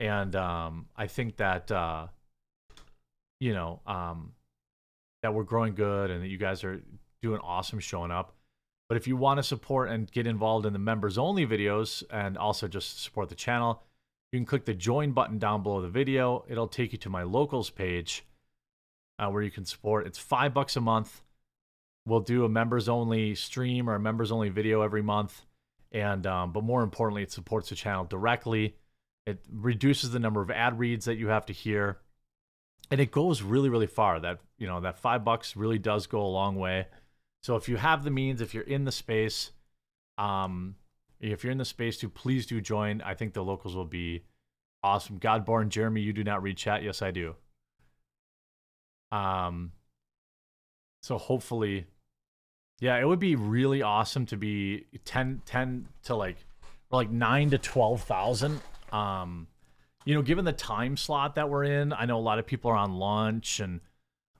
and 0.00 0.34
um, 0.34 0.86
I 0.96 1.06
think 1.06 1.36
that 1.36 1.70
uh, 1.70 2.08
you 3.40 3.54
know 3.54 3.80
um, 3.86 4.32
that 5.22 5.32
we're 5.32 5.44
growing 5.44 5.74
good, 5.74 6.10
and 6.10 6.22
that 6.22 6.28
you 6.28 6.38
guys 6.38 6.64
are 6.64 6.82
doing 7.22 7.40
awesome 7.42 7.78
showing 7.78 8.10
up. 8.10 8.34
But 8.88 8.96
if 8.96 9.06
you 9.06 9.16
want 9.16 9.38
to 9.38 9.42
support 9.42 9.90
and 9.90 10.10
get 10.10 10.26
involved 10.26 10.66
in 10.66 10.72
the 10.72 10.78
members 10.78 11.18
only 11.18 11.46
videos, 11.46 12.02
and 12.10 12.36
also 12.36 12.66
just 12.66 13.02
support 13.02 13.28
the 13.28 13.34
channel, 13.34 13.82
you 14.32 14.38
can 14.38 14.46
click 14.46 14.64
the 14.64 14.74
join 14.74 15.12
button 15.12 15.38
down 15.38 15.62
below 15.62 15.80
the 15.80 15.88
video. 15.88 16.44
It'll 16.48 16.68
take 16.68 16.92
you 16.92 16.98
to 16.98 17.10
my 17.10 17.22
locals 17.22 17.70
page 17.70 18.24
uh, 19.18 19.28
where 19.28 19.42
you 19.42 19.50
can 19.50 19.64
support. 19.64 20.06
It's 20.06 20.18
five 20.18 20.52
bucks 20.52 20.76
a 20.76 20.80
month. 20.80 21.22
We'll 22.06 22.20
do 22.20 22.44
a 22.44 22.48
members 22.48 22.88
only 22.88 23.34
stream 23.34 23.88
or 23.88 23.94
a 23.94 24.00
members 24.00 24.32
only 24.32 24.48
video 24.48 24.80
every 24.80 25.02
month 25.02 25.44
and 25.92 26.26
um, 26.26 26.52
but 26.52 26.64
more 26.64 26.82
importantly, 26.82 27.22
it 27.22 27.32
supports 27.32 27.68
the 27.68 27.74
channel 27.74 28.04
directly. 28.04 28.76
It 29.26 29.44
reduces 29.50 30.10
the 30.10 30.18
number 30.18 30.40
of 30.40 30.50
ad 30.50 30.78
reads 30.78 31.04
that 31.04 31.16
you 31.16 31.28
have 31.28 31.46
to 31.46 31.52
hear, 31.52 31.98
and 32.90 33.00
it 33.00 33.10
goes 33.10 33.42
really 33.42 33.68
really 33.68 33.86
far. 33.86 34.20
That 34.20 34.40
you 34.58 34.66
know 34.66 34.80
that 34.80 34.98
five 34.98 35.24
bucks 35.24 35.56
really 35.56 35.78
does 35.78 36.06
go 36.06 36.20
a 36.20 36.26
long 36.26 36.56
way. 36.56 36.86
So 37.42 37.56
if 37.56 37.68
you 37.68 37.76
have 37.76 38.04
the 38.04 38.10
means, 38.10 38.40
if 38.40 38.52
you're 38.54 38.64
in 38.64 38.84
the 38.84 38.92
space, 38.92 39.52
um, 40.18 40.74
if 41.20 41.42
you're 41.42 41.52
in 41.52 41.58
the 41.58 41.64
space 41.64 41.96
to 41.98 42.08
please 42.08 42.46
do 42.46 42.60
join. 42.60 43.00
I 43.02 43.14
think 43.14 43.32
the 43.32 43.44
locals 43.44 43.74
will 43.74 43.84
be 43.84 44.24
awesome. 44.82 45.18
Godborn 45.18 45.68
Jeremy, 45.68 46.00
you 46.00 46.12
do 46.12 46.24
not 46.24 46.42
read 46.42 46.56
chat. 46.56 46.82
Yes, 46.82 47.02
I 47.02 47.10
do. 47.10 47.34
Um, 49.10 49.72
so 51.02 51.18
hopefully, 51.18 51.86
yeah, 52.80 52.96
it 52.98 53.06
would 53.06 53.18
be 53.18 53.36
really 53.36 53.82
awesome 53.82 54.26
to 54.26 54.36
be 54.36 54.86
10, 55.04 55.42
10 55.44 55.88
to 56.04 56.14
like, 56.14 56.36
like 56.90 57.10
nine 57.10 57.50
to 57.50 57.58
12,000. 57.58 58.60
Um, 58.92 59.46
you 60.04 60.14
know, 60.14 60.22
given 60.22 60.44
the 60.44 60.52
time 60.52 60.96
slot 60.96 61.34
that 61.34 61.50
we're 61.50 61.64
in, 61.64 61.92
I 61.92 62.06
know 62.06 62.18
a 62.18 62.20
lot 62.20 62.38
of 62.38 62.46
people 62.46 62.70
are 62.70 62.76
on 62.76 62.94
lunch 62.94 63.60
and 63.60 63.80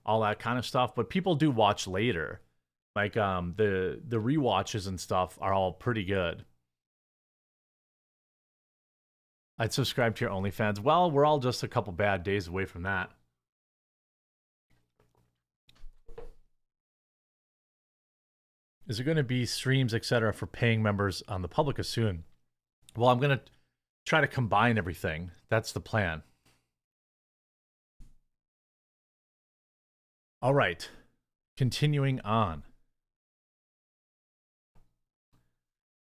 all 0.05 0.21
that 0.21 0.39
kind 0.39 0.57
of 0.57 0.65
stuff, 0.65 0.95
but 0.95 1.09
people 1.09 1.35
do 1.35 1.51
watch 1.51 1.87
later. 1.87 2.41
Like 2.95 3.15
um 3.17 3.53
the 3.55 4.01
the 4.07 4.19
re-watches 4.19 4.87
and 4.87 4.99
stuff 4.99 5.37
are 5.39 5.53
all 5.53 5.71
pretty 5.71 6.03
good. 6.03 6.43
I'd 9.59 9.73
subscribe 9.73 10.15
to 10.15 10.25
your 10.25 10.33
OnlyFans. 10.33 10.79
Well, 10.79 11.11
we're 11.11 11.25
all 11.25 11.39
just 11.39 11.63
a 11.63 11.67
couple 11.67 11.93
bad 11.93 12.23
days 12.23 12.47
away 12.47 12.65
from 12.65 12.83
that. 12.83 13.11
Is 18.89 18.97
there 18.97 19.05
going 19.05 19.17
to 19.17 19.23
be 19.23 19.45
streams, 19.45 19.93
etc., 19.93 20.33
for 20.33 20.47
paying 20.47 20.81
members 20.81 21.21
on 21.27 21.43
the 21.43 21.47
Publica 21.47 21.83
soon? 21.83 22.23
Well, 22.97 23.09
I'm 23.09 23.19
going 23.19 23.37
to 23.37 23.43
try 24.07 24.19
to 24.19 24.27
combine 24.27 24.79
everything. 24.79 25.29
That's 25.47 25.71
the 25.71 25.79
plan. 25.79 26.23
All 30.41 30.55
right. 30.55 30.89
Continuing 31.55 32.19
on. 32.21 32.63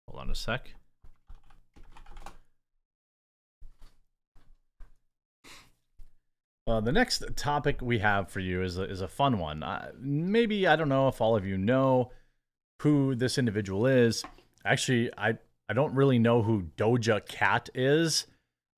Hold 0.07 0.21
on 0.21 0.31
a 0.31 0.35
sec. 0.35 0.73
Uh, 6.65 6.79
the 6.79 6.91
next 6.91 7.23
topic 7.35 7.79
we 7.81 7.99
have 7.99 8.31
for 8.31 8.39
you 8.39 8.63
is 8.63 8.79
a, 8.79 8.83
is 8.83 9.01
a 9.01 9.07
fun 9.07 9.37
one. 9.37 9.61
Uh, 9.61 9.91
maybe 9.99 10.65
I 10.65 10.75
don't 10.75 10.89
know 10.89 11.07
if 11.07 11.21
all 11.21 11.35
of 11.35 11.45
you 11.45 11.57
know 11.57 12.11
who 12.81 13.13
this 13.13 13.37
individual 13.37 13.85
is. 13.85 14.23
Actually, 14.65 15.11
I 15.17 15.37
I 15.69 15.73
don't 15.73 15.93
really 15.93 16.19
know 16.19 16.41
who 16.41 16.63
Doja 16.77 17.25
Cat 17.27 17.69
is. 17.75 18.25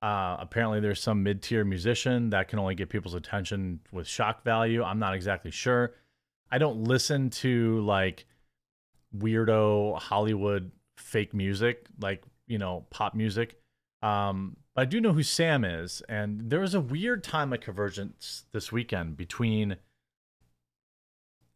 Uh, 0.02 0.36
apparently, 0.38 0.80
there's 0.80 1.00
some 1.00 1.22
mid 1.22 1.42
tier 1.42 1.64
musician 1.64 2.30
that 2.30 2.48
can 2.48 2.58
only 2.58 2.74
get 2.74 2.90
people's 2.90 3.14
attention 3.14 3.80
with 3.92 4.06
shock 4.06 4.44
value. 4.44 4.82
I'm 4.82 4.98
not 4.98 5.14
exactly 5.14 5.50
sure. 5.50 5.94
I 6.50 6.58
don't 6.58 6.84
listen 6.84 7.30
to 7.30 7.80
like 7.80 8.26
weirdo 9.16 9.98
Hollywood 9.98 10.70
fake 10.98 11.32
music, 11.32 11.86
like 11.98 12.22
you 12.46 12.58
know 12.58 12.86
pop 12.90 13.14
music. 13.14 13.58
Um, 14.02 14.58
but 14.74 14.82
I 14.82 14.84
do 14.84 15.00
know 15.00 15.14
who 15.14 15.22
Sam 15.22 15.64
is, 15.64 16.02
and 16.10 16.50
there 16.50 16.60
was 16.60 16.74
a 16.74 16.80
weird 16.80 17.24
time 17.24 17.54
of 17.54 17.60
convergence 17.60 18.44
this 18.52 18.70
weekend 18.70 19.16
between 19.16 19.76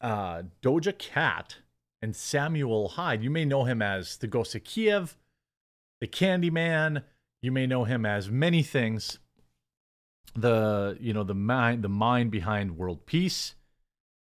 uh, 0.01 0.44
Doja 0.62 0.96
Cat 0.96 1.57
and 2.01 2.14
Samuel 2.14 2.88
Hyde. 2.88 3.22
You 3.22 3.30
may 3.30 3.44
know 3.44 3.64
him 3.64 3.82
as 3.82 4.16
the 4.16 4.26
Ghost 4.26 4.55
of 4.55 4.64
Kiev, 4.64 5.16
the 6.01 6.07
Candyman. 6.07 7.03
You 7.42 7.53
may 7.53 7.66
know 7.66 7.84
him 7.84 8.05
as 8.07 8.30
many 8.30 8.62
things. 8.62 9.18
The 10.34 10.96
you 11.01 11.12
know 11.12 11.24
the 11.24 11.34
mind 11.34 11.82
the 11.82 11.88
mind 11.88 12.30
behind 12.30 12.76
World 12.76 13.07
Peace. 13.07 13.55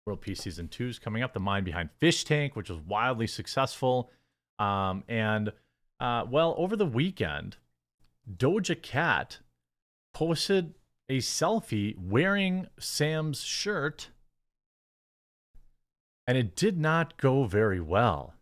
World 0.05 0.21
Peace 0.21 0.41
season 0.41 0.67
two 0.67 0.87
is 0.87 0.99
coming 0.99 1.23
up. 1.23 1.33
The 1.33 1.39
mind 1.39 1.65
behind 1.65 1.89
Fish 1.99 2.23
Tank, 2.23 2.55
which 2.55 2.69
was 2.69 2.79
wildly 2.79 3.27
successful. 3.27 4.11
Um, 4.59 5.03
and 5.07 5.51
uh, 5.99 6.25
well, 6.29 6.55
over 6.57 6.75
the 6.75 6.85
weekend, 6.85 7.57
Doja 8.31 8.79
Cat 8.81 9.39
posted 10.13 10.75
a 11.09 11.17
selfie 11.17 11.97
wearing 11.97 12.67
Sam's 12.79 13.41
shirt, 13.41 14.09
and 16.29 16.37
it 16.37 16.55
did 16.55 16.77
not 16.77 17.17
go 17.17 17.45
very 17.45 17.81
well. 17.81 18.35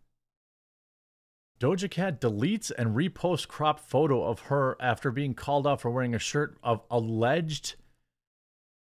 Doja 1.57 1.89
Cat 1.89 2.19
deletes 2.19 2.69
and 2.77 2.97
reposts 2.97 3.47
cropped 3.47 3.79
photo 3.79 4.25
of 4.25 4.41
her 4.41 4.75
after 4.81 5.09
being 5.09 5.33
called 5.33 5.65
out 5.65 5.79
for 5.79 5.89
wearing 5.89 6.13
a 6.13 6.19
shirt 6.19 6.57
of 6.61 6.81
alleged 6.91 7.75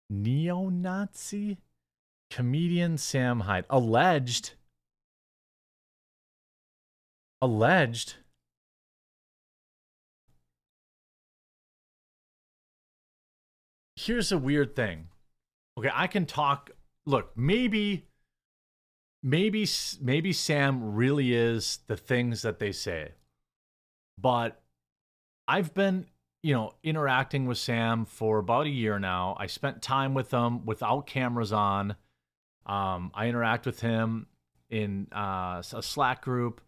neo-Nazi 0.09 1.57
comedian 2.29 2.97
Sam 2.97 3.39
Hyde. 3.39 3.63
Alleged. 3.69 4.55
Alleged. 7.41 8.15
here's 13.95 14.31
a 14.31 14.37
weird 14.37 14.75
thing. 14.75 15.07
Okay, 15.77 15.91
I 15.93 16.07
can 16.07 16.25
talk. 16.25 16.71
Look, 17.05 17.31
maybe, 17.37 18.07
maybe, 19.23 19.67
maybe 20.01 20.33
Sam 20.33 20.95
really 20.95 21.33
is 21.33 21.79
the 21.87 21.97
things 21.97 22.41
that 22.41 22.59
they 22.59 22.71
say, 22.71 23.13
but 24.17 24.61
I've 25.47 25.73
been, 25.73 26.07
you 26.43 26.53
know, 26.53 26.73
interacting 26.83 27.45
with 27.45 27.57
Sam 27.57 28.05
for 28.05 28.39
about 28.39 28.65
a 28.65 28.69
year 28.69 28.99
now. 28.99 29.35
I 29.39 29.47
spent 29.47 29.81
time 29.81 30.13
with 30.13 30.31
him 30.31 30.65
without 30.65 31.05
cameras 31.05 31.51
on. 31.51 31.95
Um, 32.65 33.11
I 33.13 33.27
interact 33.27 33.65
with 33.65 33.81
him 33.81 34.27
in 34.69 35.07
uh, 35.13 35.61
a 35.73 35.81
Slack 35.81 36.21
group. 36.21 36.61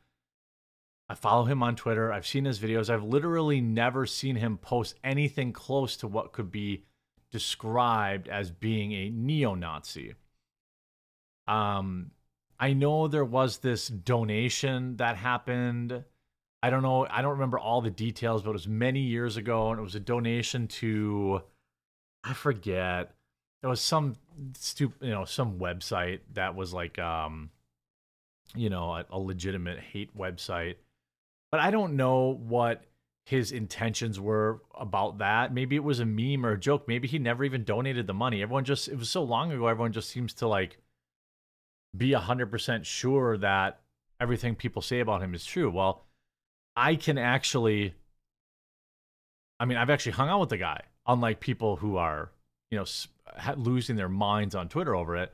I 1.10 1.16
follow 1.16 1.46
him 1.46 1.62
on 1.64 1.76
Twitter. 1.76 2.12
I've 2.12 2.26
seen 2.26 2.46
his 2.46 2.60
videos. 2.60 2.90
I've 2.90 3.04
literally 3.04 3.62
never 3.62 4.06
seen 4.06 4.36
him 4.36 4.58
post 4.58 4.96
anything 5.04 5.54
close 5.54 5.98
to 5.98 6.08
what 6.08 6.34
could 6.34 6.52
be 6.52 6.86
described 7.32 8.28
as 8.28 8.52
being 8.52 8.92
a 8.94 9.10
neo-Nazi. 9.10 10.16
Um, 11.48 12.12
I 12.64 12.72
know 12.72 13.10
there 13.10 13.26
was 13.26 13.58
this 13.58 13.90
donation 13.90 14.96
that 14.96 15.18
happened. 15.18 16.06
I 16.62 16.70
don't 16.70 16.82
know. 16.82 17.06
I 17.10 17.22
don't 17.22 17.32
remember 17.32 17.60
all 17.60 17.82
the 17.82 17.92
details, 17.92 18.42
but 18.42 18.52
it 18.52 18.54
was 18.54 18.70
many 18.70 19.02
years 19.02 19.36
ago, 19.36 19.72
and 19.72 19.80
it 19.80 19.84
was 19.84 19.96
a 19.96 20.00
donation 20.00 20.70
to, 20.80 21.42
I 22.24 22.32
forget. 22.32 23.12
It 23.64 23.68
was 23.68 23.82
some 23.82 24.16
stupid, 24.58 25.06
you 25.06 25.12
know, 25.12 25.26
some 25.26 25.60
website 25.60 26.22
that 26.36 26.56
was 26.56 26.74
like, 26.74 26.98
um, 27.00 27.50
you 28.56 28.70
know, 28.70 28.92
a, 28.94 29.06
a 29.10 29.20
legitimate 29.20 29.80
hate 29.80 30.18
website. 30.18 30.76
But 31.52 31.60
I 31.60 31.70
don't 31.70 31.98
know 31.98 32.40
what 32.48 32.86
his 33.26 33.52
intentions 33.52 34.22
were 34.22 34.62
about 34.74 35.18
that. 35.18 35.54
Maybe 35.54 35.76
it 35.76 35.84
was 35.84 36.00
a 36.00 36.06
meme 36.06 36.46
or 36.46 36.54
a 36.54 36.60
joke. 36.60 36.88
Maybe 36.88 37.10
he 37.10 37.20
never 37.20 37.44
even 37.44 37.66
donated 37.66 38.08
the 38.08 38.14
money. 38.14 38.42
Everyone 38.42 38.64
just, 38.64 38.88
it 38.88 38.98
was 38.98 39.10
so 39.10 39.22
long 39.22 39.52
ago, 39.52 39.68
everyone 39.68 39.92
just 39.92 40.10
seems 40.10 40.34
to 40.36 40.48
like 40.48 40.78
be 41.96 42.12
100% 42.12 42.86
sure 42.86 43.38
that 43.38 43.82
everything 44.20 44.56
people 44.56 44.82
say 44.82 45.00
about 45.00 45.22
him 45.22 45.34
is 45.34 45.46
true. 45.46 45.70
Well, 45.70 46.06
I 46.76 46.96
can 46.96 47.18
actually, 47.18 47.94
I 49.60 49.66
mean, 49.66 49.78
I've 49.78 49.90
actually 49.90 50.14
hung 50.14 50.30
out 50.30 50.40
with 50.40 50.50
the 50.50 50.58
guy, 50.58 50.82
unlike 51.08 51.40
people 51.40 51.78
who 51.78 51.98
are, 51.98 52.32
you 52.72 52.78
know, 52.80 52.86
losing 53.56 53.96
their 53.96 54.10
minds 54.10 54.56
on 54.56 54.70
Twitter 54.70 54.96
over 54.96 55.16
it. 55.16 55.34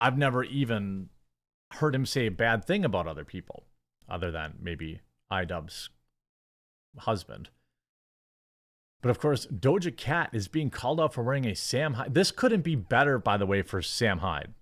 I've 0.00 0.18
never 0.18 0.44
even 0.44 1.08
heard 1.72 1.94
him 1.94 2.06
say 2.06 2.26
a 2.26 2.30
bad 2.30 2.64
thing 2.64 2.84
about 2.84 3.06
other 3.06 3.24
people, 3.24 3.64
other 4.08 4.30
than 4.30 4.54
maybe 4.60 5.00
iDubbbz 5.30 5.88
husband. 6.98 7.50
But 9.02 9.10
of 9.10 9.20
course, 9.20 9.46
Doja 9.46 9.96
Cat 9.96 10.30
is 10.32 10.48
being 10.48 10.70
called 10.70 11.00
out 11.00 11.14
for 11.14 11.22
wearing 11.22 11.46
a 11.46 11.54
Sam 11.54 11.94
Hyde. 11.94 12.14
This 12.14 12.30
couldn't 12.30 12.62
be 12.62 12.74
better, 12.74 13.18
by 13.18 13.36
the 13.36 13.46
way, 13.46 13.62
for 13.62 13.82
Sam 13.82 14.18
Hyde. 14.18 14.52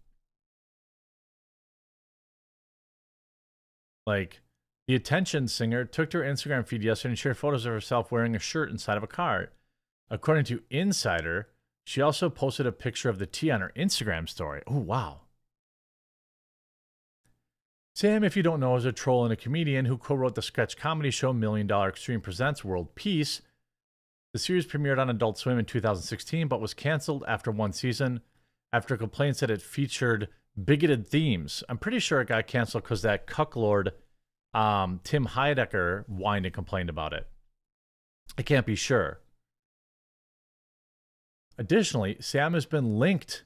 Like, 4.07 4.41
the 4.87 4.95
attention 4.95 5.49
singer 5.49 5.85
took 5.85 6.11
to 6.11 6.19
her 6.19 6.25
Instagram 6.25 6.67
feed 6.67 6.83
yesterday 6.83 7.13
and 7.13 7.19
shared 7.19 7.39
photos 7.39 7.65
of 7.65 7.73
herself 7.73 8.13
wearing 8.13 8.37
a 8.37 8.39
shirt 8.39 8.71
inside 8.71 8.97
of 8.97 9.03
a 9.03 9.09
car. 9.09 9.51
According 10.11 10.45
to 10.47 10.63
Insider, 10.71 11.49
she 11.85 12.03
also 12.03 12.29
posted 12.29 12.67
a 12.67 12.73
picture 12.73 13.09
of 13.09 13.19
the 13.19 13.27
tee 13.27 13.51
on 13.51 13.61
her 13.61 13.73
Instagram 13.77 14.29
story. 14.29 14.63
Oh, 14.67 14.79
wow. 14.79 15.21
Sam, 17.95 18.25
if 18.25 18.37
you 18.37 18.43
don't 18.43 18.61
know, 18.61 18.75
is 18.77 18.85
a 18.85 18.93
troll 18.93 19.25
and 19.25 19.33
a 19.33 19.37
comedian 19.37 19.85
who 19.85 19.97
co 19.97 20.15
wrote 20.15 20.35
the 20.35 20.43
sketch 20.43 20.77
comedy 20.77 21.11
show 21.11 21.33
Million 21.33 21.67
Dollar 21.67 21.89
Extreme 21.89 22.23
Presents 22.23 22.65
World 22.65 22.95
Peace. 22.95 23.41
The 24.33 24.39
series 24.41 24.67
premiered 24.67 24.99
on 24.99 25.09
Adult 25.09 25.39
Swim 25.39 25.61
in 25.61 25.65
2016, 25.65 26.49
but 26.49 26.61
was 26.61 26.75
canceled 26.75 27.25
after 27.29 27.53
one 27.53 27.73
season 27.73 28.21
after 28.73 28.97
complaints 28.97 29.39
that 29.39 29.51
it 29.51 29.63
featured 29.63 30.29
bigoted 30.63 31.07
themes. 31.07 31.65
I'm 31.69 31.79
pretty 31.79 31.99
sure 31.99 32.21
it 32.21 32.29
got 32.29 32.47
canceled 32.47 32.85
because 32.85 33.03
that 33.03 33.27
cucklord 33.27 33.91
um, 34.55 35.01
Tim 35.03 35.27
Heidecker 35.27 36.09
whined 36.09 36.47
and 36.47 36.55
complained 36.55 36.89
about 36.89 37.13
it. 37.13 37.27
I 38.39 38.43
can't 38.43 38.67
be 38.67 38.77
sure. 38.77 39.21
Additionally, 41.59 42.17
Sam 42.21 42.55
has 42.55 42.67
been 42.67 42.99
linked 42.99 43.45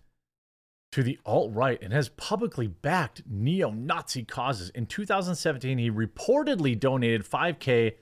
to 0.92 1.02
the 1.02 1.18
alt 1.26 1.52
right 1.52 1.78
and 1.82 1.92
has 1.92 2.08
publicly 2.10 2.66
backed 2.66 3.22
neo 3.26 3.70
Nazi 3.70 4.24
causes. 4.24 4.70
In 4.70 4.86
2017, 4.86 5.78
he 5.78 5.90
reportedly 5.90 6.78
donated 6.78 7.24
5K 7.24 7.94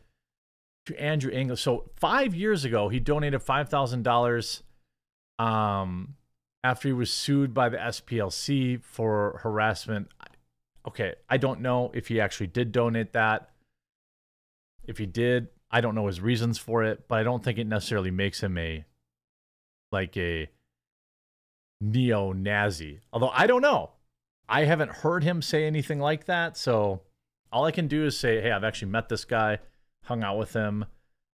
to 0.87 1.01
Andrew 1.01 1.33
Anglin. 1.33 1.57
So, 1.57 1.91
five 1.97 2.35
years 2.35 2.65
ago, 2.65 2.89
he 2.89 3.01
donated 3.01 3.41
$5,000 3.41 4.63
um, 5.45 6.15
after 6.65 6.89
he 6.89 6.93
was 6.93 7.13
sued 7.13 7.55
by 7.55 7.69
the 7.69 7.77
SPLC 7.77 8.83
for 8.83 9.41
harassment. 9.43 10.09
Okay, 10.87 11.15
I 11.29 11.37
don't 11.37 11.61
know 11.61 11.91
if 11.95 12.09
he 12.09 12.21
actually 12.21 12.49
did 12.49 12.73
donate 12.73 13.13
that. 13.13 13.51
If 14.85 14.99
he 14.99 15.07
did, 15.07 15.49
I 15.71 15.81
don't 15.81 15.95
know 15.95 16.07
his 16.07 16.21
reasons 16.21 16.59
for 16.59 16.85
it, 16.85 17.09
but 17.09 17.19
I 17.19 17.23
don't 17.23 17.43
think 17.43 17.59
it 17.59 17.67
necessarily 17.67 18.11
makes 18.11 18.43
him 18.43 18.57
a 18.57 18.85
like 19.93 20.17
a 20.17 20.49
neo-Nazi. 21.81 23.01
Although 23.13 23.31
I 23.33 23.47
don't 23.47 23.63
know. 23.63 23.91
I 24.49 24.65
haven't 24.65 24.93
heard 24.93 25.25
him 25.25 25.43
say 25.43 25.65
anything 25.65 25.99
like 25.99 26.27
that, 26.27 26.57
so 26.57 27.03
all 27.51 27.65
I 27.65 27.73
can 27.73 27.89
do 27.89 28.05
is 28.05 28.17
say, 28.17 28.41
"Hey, 28.41 28.53
I've 28.53 28.65
actually 28.65 28.93
met 28.93 29.09
this 29.09 29.25
guy, 29.25 29.59
hung 30.05 30.23
out 30.23 30.39
with 30.39 30.53
him, 30.53 30.85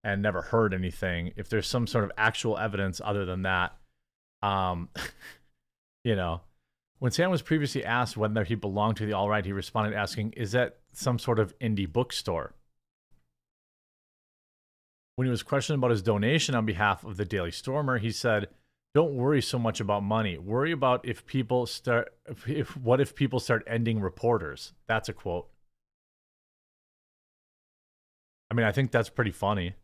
and 0.05 0.23
never 0.23 0.43
heard 0.43 0.73
anything." 0.73 1.33
If 1.35 1.49
there's 1.49 1.67
some 1.67 1.89
sort 1.89 2.05
of 2.05 2.13
actual 2.17 2.57
evidence 2.57 3.01
other 3.03 3.25
than 3.25 3.43
that, 3.43 3.77
um, 4.43 4.89
you 6.05 6.17
know, 6.17 6.41
when 6.99 7.12
Sam 7.12 7.31
was 7.31 7.43
previously 7.43 7.85
asked 7.85 8.17
whether 8.17 8.45
he 8.45 8.55
belonged 8.55 8.97
to 8.99 9.07
the 9.07 9.12
alt 9.12 9.31
right, 9.31 9.45
he 9.45 9.53
responded 9.53 9.97
asking, 9.97 10.33
"Is 10.33 10.53
that 10.53 10.79
some 10.93 11.19
sort 11.19 11.39
of 11.39 11.59
indie 11.59 11.91
bookstore?" 11.91 12.55
When 15.17 15.27
he 15.27 15.31
was 15.31 15.43
questioned 15.43 15.79
about 15.79 15.91
his 15.91 16.03
donation 16.03 16.55
on 16.55 16.65
behalf 16.65 17.05
of 17.05 17.17
the 17.17 17.25
Daily 17.25 17.51
Stormer, 17.51 17.99
he 17.99 18.11
said, 18.11 18.49
"Don't 18.95 19.15
worry 19.15 19.43
so 19.43 19.59
much 19.59 19.81
about 19.81 20.03
money. 20.03 20.39
Worry 20.39 20.73
about 20.73 21.07
if 21.07 21.27
people 21.27 21.67
start 21.67 22.15
if 22.47 22.77
what 22.77 23.01
if 23.01 23.15
people 23.15 23.41
start 23.41 23.65
ending 23.67 24.01
reporters." 24.01 24.73
That's 24.87 25.09
a 25.09 25.12
quote. 25.12 25.49
I 28.51 28.55
mean, 28.55 28.67
I 28.67 28.73
think 28.73 28.91
that's 28.91 29.09
pretty 29.09 29.31
funny 29.31 29.75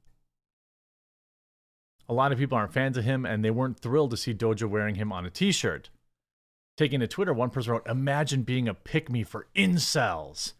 a 2.08 2.14
lot 2.14 2.32
of 2.32 2.38
people 2.38 2.56
aren't 2.56 2.72
fans 2.72 2.96
of 2.96 3.04
him 3.04 3.26
and 3.26 3.44
they 3.44 3.50
weren't 3.50 3.80
thrilled 3.80 4.10
to 4.10 4.16
see 4.16 4.34
Doja 4.34 4.68
wearing 4.68 4.94
him 4.94 5.12
on 5.12 5.26
a 5.26 5.30
t 5.30 5.52
shirt. 5.52 5.90
Taking 6.76 7.00
to 7.00 7.08
Twitter, 7.08 7.32
one 7.32 7.50
person 7.50 7.72
wrote, 7.72 7.86
Imagine 7.86 8.42
being 8.42 8.68
a 8.68 8.74
pick 8.74 9.10
me 9.10 9.22
for 9.24 9.46
incels. 9.56 10.52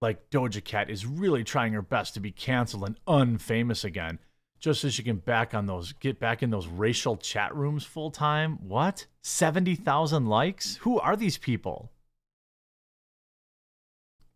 Like 0.00 0.28
Doja 0.30 0.62
Cat 0.62 0.90
is 0.90 1.06
really 1.06 1.42
trying 1.42 1.72
her 1.72 1.82
best 1.82 2.14
to 2.14 2.20
be 2.20 2.30
canceled 2.30 2.84
and 2.84 2.98
unfamous 3.06 3.84
again, 3.84 4.18
just 4.60 4.82
so 4.82 4.90
she 4.90 5.02
can 5.02 5.16
back 5.16 5.54
on 5.54 5.64
those 5.66 5.92
get 5.92 6.20
back 6.20 6.42
in 6.42 6.50
those 6.50 6.66
racial 6.66 7.16
chat 7.16 7.54
rooms 7.54 7.84
full 7.84 8.10
time. 8.10 8.58
What? 8.68 9.06
70,000 9.22 10.26
likes? 10.26 10.76
Who 10.82 11.00
are 11.00 11.16
these 11.16 11.38
people? 11.38 11.90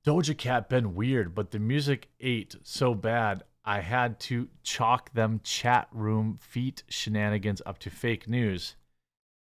Doja 0.07 0.37
Cat 0.37 0.71
been 0.71 0.95
weird, 0.95 1.35
but 1.35 1.51
the 1.51 1.59
music 1.59 2.09
ate 2.21 2.57
so 2.63 2.95
bad 2.95 3.43
I 3.69 3.81
had 3.81 4.19
to 4.21 4.49
chalk 4.63 5.13
them 5.13 5.43
chat 5.45 5.89
room 5.93 6.39
feet 6.41 6.85
shenanigans 6.89 7.61
up 7.67 7.79
to 7.81 7.91
fake 7.91 8.27
news. 8.27 8.77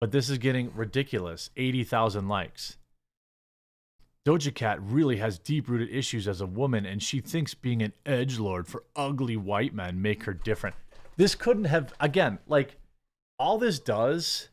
But 0.00 0.10
this 0.10 0.28
is 0.28 0.38
getting 0.38 0.72
ridiculous 0.74 1.50
80,000 1.56 2.26
likes. 2.26 2.76
Doja 4.26 4.52
Cat 4.52 4.80
really 4.82 5.18
has 5.18 5.38
deep 5.38 5.68
rooted 5.68 5.90
issues 5.90 6.26
as 6.26 6.40
a 6.40 6.46
woman, 6.46 6.86
and 6.86 7.00
she 7.00 7.20
thinks 7.20 7.54
being 7.54 7.82
an 7.82 7.92
edge 8.04 8.40
lord 8.40 8.66
for 8.66 8.82
ugly 8.96 9.36
white 9.36 9.72
men 9.74 10.02
make 10.02 10.24
her 10.24 10.34
different. 10.34 10.74
This 11.16 11.36
couldn't 11.36 11.66
have, 11.66 11.94
again, 12.00 12.40
like, 12.48 12.78
all 13.38 13.58
this 13.58 13.78
does 13.78 14.48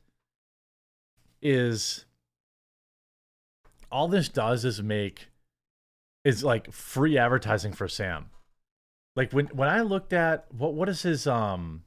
is 1.42 2.06
all 3.92 4.08
this 4.08 4.30
does 4.30 4.66
is 4.66 4.84
make 4.84 5.30
is 6.24 6.44
like 6.44 6.72
free 6.72 7.18
advertising 7.18 7.74
for 7.74 7.88
Sam 7.88 8.30
like 9.18 9.34
when 9.34 9.48
when 9.48 9.68
I 9.68 9.82
looked 9.82 10.14
at 10.14 10.46
what 10.54 10.76
what 10.76 10.88
is 10.88 11.02
his 11.02 11.28
um 11.28 11.84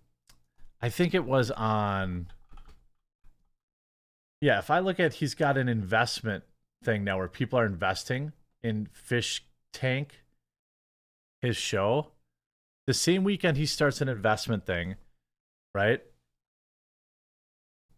I 0.82 0.90
think 0.90 1.14
it 1.14 1.24
was 1.24 1.50
on 1.52 2.26
Yeah, 4.42 4.58
if 4.58 4.70
I 4.70 4.80
look 4.80 5.00
at 5.00 5.14
he's 5.14 5.34
got 5.34 5.56
an 5.56 5.68
investment 5.68 6.44
thing 6.82 7.04
now 7.04 7.16
where 7.16 7.28
people 7.28 7.58
are 7.58 7.64
investing 7.64 8.32
in 8.62 8.88
Fish 8.92 9.42
Tank 9.72 10.20
his 11.40 11.56
show. 11.56 12.08
The 12.86 12.94
same 12.94 13.24
weekend 13.24 13.56
he 13.56 13.66
starts 13.66 14.00
an 14.00 14.08
investment 14.08 14.64
thing, 14.66 14.96
right? 15.74 16.00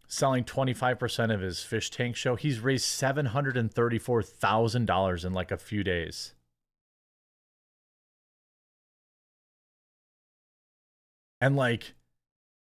Selling 0.07 0.43
25% 0.43 1.33
of 1.33 1.41
his 1.41 1.63
Fish 1.63 1.89
Tank 1.89 2.15
show. 2.15 2.35
He's 2.35 2.59
raised 2.59 2.85
$734,000 2.85 5.25
in 5.25 5.33
like 5.33 5.51
a 5.51 5.57
few 5.57 5.83
days. 5.83 6.35
And 11.43 11.57
like, 11.57 11.93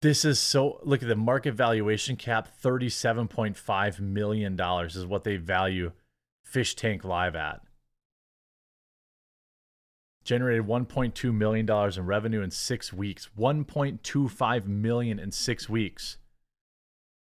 this 0.02 0.26
is 0.26 0.40
so 0.40 0.80
look 0.82 1.04
at 1.04 1.08
the 1.08 1.16
market 1.16 1.54
valuation 1.54 2.16
cap 2.16 2.50
$37.5 2.64 4.00
million 4.00 4.60
is 4.88 5.06
what 5.06 5.24
they 5.24 5.38
value 5.38 5.92
Fish 6.44 6.76
Tank 6.76 7.04
Live 7.04 7.36
at. 7.36 7.62
Generated 10.24 10.66
$1.2 10.66 11.32
million 11.32 11.70
in 11.70 12.06
revenue 12.08 12.42
in 12.42 12.50
six 12.50 12.92
weeks. 12.92 13.30
1.25 13.38 14.66
million 14.66 15.20
in 15.20 15.32
six 15.32 15.70
weeks. 15.70 16.18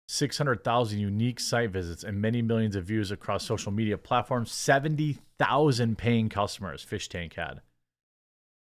600,000 0.08 0.98
unique 0.98 1.38
site 1.38 1.70
visits 1.70 2.02
and 2.02 2.20
many 2.20 2.42
millions 2.42 2.74
of 2.74 2.86
views 2.86 3.12
across 3.12 3.46
social 3.46 3.70
media 3.70 3.96
platforms. 3.96 4.50
70,000 4.50 5.96
paying 5.96 6.28
customers 6.28 6.82
Fish 6.82 7.08
Tank 7.08 7.34
had. 7.34 7.60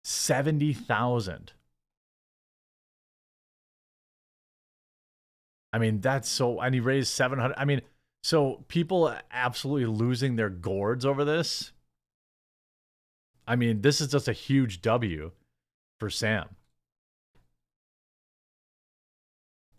70,000. 0.04 1.54
I 5.74 5.80
mean, 5.80 6.02
that's 6.02 6.30
so, 6.30 6.60
and 6.60 6.74
he 6.74 6.80
raised 6.80 7.10
700. 7.10 7.54
I 7.58 7.66
mean, 7.66 7.82
so 8.24 8.64
people 8.68 9.14
absolutely 9.32 9.86
losing 9.86 10.36
their 10.36 10.50
gourds 10.50 11.06
over 11.06 11.24
this. 11.24 11.72
I 13.48 13.56
mean, 13.56 13.82
this 13.82 14.02
is 14.02 14.10
just 14.10 14.28
a 14.28 14.34
huge 14.34 14.82
W 14.82 15.32
for 16.00 16.10
Sam. 16.10 16.50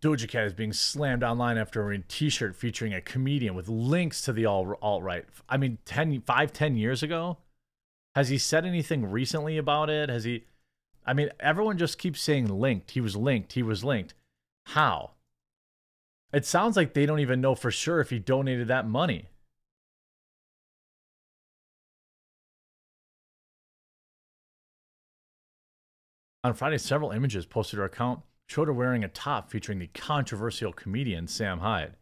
Doja 0.01 0.29
Cat 0.29 0.45
is 0.45 0.53
being 0.53 0.73
slammed 0.73 1.25
online 1.25 1.59
after 1.59 1.91
a 1.91 1.99
t-shirt 1.99 2.55
featuring 2.55 2.95
a 2.95 3.01
comedian 3.01 3.55
with 3.55 3.69
links 3.69 4.23
to 4.23 4.33
the 4.33 4.47
all 4.47 4.77
alt 4.81 5.03
right. 5.03 5.25
I 5.49 5.57
mean, 5.57 5.79
10, 5.85 6.23
5, 6.23 6.53
10 6.53 6.77
years 6.77 7.03
ago? 7.03 7.39
Has 8.15 8.29
he 8.29 8.39
said 8.39 8.65
anything 8.65 9.11
recently 9.11 9.59
about 9.59 9.91
it? 9.91 10.09
Has 10.09 10.25
he? 10.25 10.45
I 11.05 11.15
mean, 11.15 11.31
everyone 11.41 11.79
just 11.79 11.99
keeps 11.99 12.21
saying 12.21 12.47
linked. 12.47 12.93
He 12.93 13.01
was 13.01 13.17
linked. 13.17 13.53
He 13.55 13.63
was 13.63 13.83
linked. 13.83 14.15
How? 14.67 15.13
It 16.33 16.45
sounds 16.45 16.77
like 16.77 16.93
they 16.93 17.07
don't 17.07 17.21
even 17.21 17.41
know 17.41 17.55
for 17.55 17.71
sure 17.71 18.01
if 18.01 18.11
he 18.11 18.19
donated 18.19 18.69
that 18.69 18.87
money. 18.87 19.29
On 26.45 26.55
Friday, 26.55 26.79
several 26.79 27.11
images 27.11 27.47
posted 27.47 27.79
to 27.79 27.81
her 27.81 27.87
account 27.87 28.21
showed 28.47 28.69
her 28.69 28.73
wearing 28.73 29.05
a 29.05 29.09
top 29.09 29.51
featuring 29.51 29.79
the 29.79 29.89
controversial 29.89 30.73
comedian 30.73 31.27
Sam 31.27 31.59
Hyde. 31.59 31.95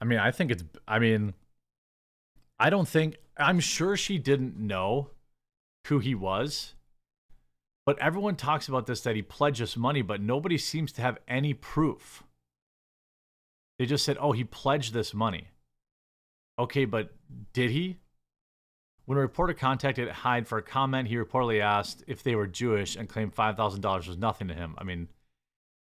I 0.00 0.04
mean, 0.04 0.18
I 0.18 0.30
think 0.30 0.50
it's, 0.50 0.64
I 0.86 0.98
mean, 0.98 1.34
I 2.58 2.70
don't 2.70 2.88
think, 2.88 3.16
I'm 3.36 3.60
sure 3.60 3.96
she 3.96 4.18
didn't 4.18 4.58
know 4.58 5.10
who 5.86 5.98
he 5.98 6.14
was. 6.14 6.74
But 7.86 7.98
everyone 8.00 8.34
talks 8.34 8.68
about 8.68 8.86
this 8.86 9.00
that 9.02 9.14
he 9.14 9.22
pledged 9.22 9.62
us 9.62 9.76
money, 9.76 10.02
but 10.02 10.20
nobody 10.20 10.58
seems 10.58 10.90
to 10.92 11.02
have 11.02 11.18
any 11.28 11.54
proof. 11.54 12.24
They 13.78 13.86
just 13.86 14.04
said, 14.04 14.18
oh, 14.20 14.32
he 14.32 14.42
pledged 14.44 14.92
this 14.92 15.14
money. 15.14 15.48
Okay, 16.58 16.84
but 16.84 17.14
did 17.52 17.70
he? 17.70 17.98
When 19.04 19.18
a 19.18 19.20
reporter 19.20 19.54
contacted 19.54 20.08
Hyde 20.08 20.48
for 20.48 20.58
a 20.58 20.62
comment, 20.62 21.06
he 21.06 21.14
reportedly 21.14 21.60
asked 21.60 22.02
if 22.08 22.24
they 22.24 22.34
were 22.34 22.48
Jewish 22.48 22.96
and 22.96 23.08
claimed 23.08 23.36
$5,000 23.36 24.08
was 24.08 24.18
nothing 24.18 24.48
to 24.48 24.54
him. 24.54 24.74
I 24.78 24.82
mean, 24.82 25.08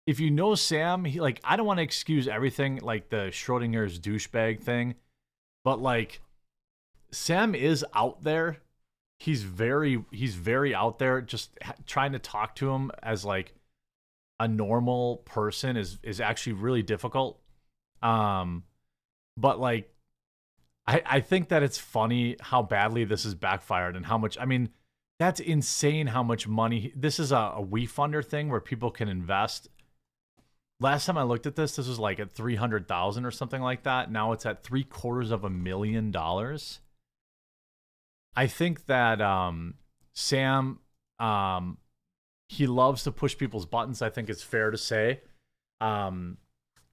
if 0.06 0.18
you 0.18 0.30
know 0.30 0.54
Sam, 0.54 1.04
he 1.04 1.20
like 1.20 1.40
I 1.44 1.56
don't 1.56 1.66
want 1.66 1.78
to 1.78 1.84
excuse 1.84 2.28
everything 2.28 2.78
like 2.82 3.10
the 3.10 3.28
Schrodinger's 3.30 3.98
douchebag 3.98 4.60
thing, 4.60 4.94
but 5.64 5.80
like 5.80 6.20
Sam 7.10 7.54
is 7.54 7.84
out 7.94 8.22
there 8.22 8.58
he's 9.18 9.42
very 9.42 10.04
he's 10.10 10.34
very 10.34 10.74
out 10.74 10.98
there 10.98 11.20
just 11.20 11.58
trying 11.86 12.12
to 12.12 12.18
talk 12.18 12.54
to 12.54 12.70
him 12.70 12.90
as 13.02 13.24
like 13.24 13.54
a 14.38 14.46
normal 14.46 15.18
person 15.18 15.76
is 15.76 15.98
is 16.02 16.20
actually 16.20 16.52
really 16.52 16.82
difficult 16.82 17.40
um 18.02 18.62
but 19.36 19.58
like 19.58 19.90
i 20.86 21.02
i 21.06 21.20
think 21.20 21.48
that 21.48 21.62
it's 21.62 21.78
funny 21.78 22.36
how 22.40 22.62
badly 22.62 23.04
this 23.04 23.24
is 23.24 23.34
backfired 23.34 23.96
and 23.96 24.06
how 24.06 24.18
much 24.18 24.36
i 24.38 24.44
mean 24.44 24.68
that's 25.18 25.40
insane 25.40 26.08
how 26.08 26.22
much 26.22 26.46
money 26.46 26.92
this 26.94 27.18
is 27.18 27.32
a, 27.32 27.54
a 27.56 27.64
Wefunder 27.64 28.22
thing 28.22 28.50
where 28.50 28.60
people 28.60 28.90
can 28.90 29.08
invest 29.08 29.68
last 30.80 31.06
time 31.06 31.18
I 31.18 31.22
looked 31.22 31.46
at 31.46 31.56
this, 31.56 31.76
this 31.76 31.88
was 31.88 31.98
like 31.98 32.20
at 32.20 32.32
three 32.32 32.56
hundred 32.56 32.88
thousand 32.88 33.24
or 33.24 33.30
something 33.30 33.62
like 33.62 33.84
that. 33.84 34.10
Now 34.10 34.32
it's 34.32 34.46
at 34.46 34.62
three 34.62 34.84
quarters 34.84 35.30
of 35.30 35.44
a 35.44 35.50
million 35.50 36.10
dollars. 36.10 36.80
I 38.36 38.46
think 38.46 38.86
that 38.86 39.20
um, 39.22 39.74
Sam, 40.12 40.80
um, 41.18 41.78
he 42.48 42.66
loves 42.66 43.02
to 43.04 43.12
push 43.12 43.36
people's 43.36 43.66
buttons. 43.66 44.02
I 44.02 44.10
think 44.10 44.28
it's 44.28 44.42
fair 44.42 44.70
to 44.70 44.78
say. 44.78 45.22
Um, 45.80 46.36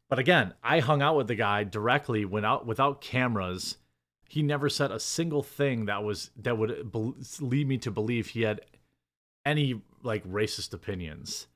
but 0.10 0.20
again, 0.20 0.53
I 0.64 0.80
hung 0.80 1.02
out 1.02 1.18
with 1.18 1.28
the 1.28 1.36
guy 1.36 1.64
directly, 1.64 2.24
went 2.24 2.45
out 2.45 2.65
without 2.65 3.02
cameras. 3.02 3.78
He 4.30 4.41
never 4.41 4.70
said 4.70 4.91
a 4.91 4.99
single 4.99 5.44
thing 5.44 5.86
that 5.86 6.03
was 6.03 6.32
that 6.38 6.57
would 6.57 6.91
be- 6.91 7.14
lead 7.40 7.68
me 7.68 7.78
to 7.80 7.91
believe 7.91 8.28
he 8.28 8.44
had 8.44 8.61
any 9.45 9.82
like 10.02 10.26
racist 10.26 10.74
opinions. 10.74 11.48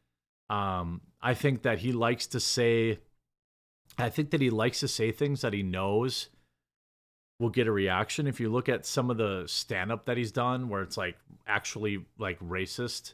Um, 0.49 1.01
I 1.21 1.33
think 1.33 1.63
that 1.63 1.79
he 1.79 1.91
likes 1.91 2.27
to 2.27 2.39
say, 2.39 2.99
I 3.97 4.09
think 4.09 4.31
that 4.31 4.41
he 4.41 4.49
likes 4.49 4.79
to 4.81 4.87
say 4.87 5.11
things 5.11 5.41
that 5.41 5.53
he 5.53 5.63
knows 5.63 6.29
will 7.39 7.49
get 7.49 7.67
a 7.67 7.71
reaction. 7.71 8.27
If 8.27 8.39
you 8.39 8.49
look 8.49 8.69
at 8.69 8.85
some 8.85 9.09
of 9.09 9.17
the 9.17 9.43
stand 9.47 9.91
up 9.91 10.05
that 10.05 10.17
he's 10.17 10.31
done, 10.31 10.69
where 10.69 10.81
it's 10.81 10.97
like 10.97 11.17
actually 11.45 12.05
like 12.17 12.39
racist, 12.39 13.13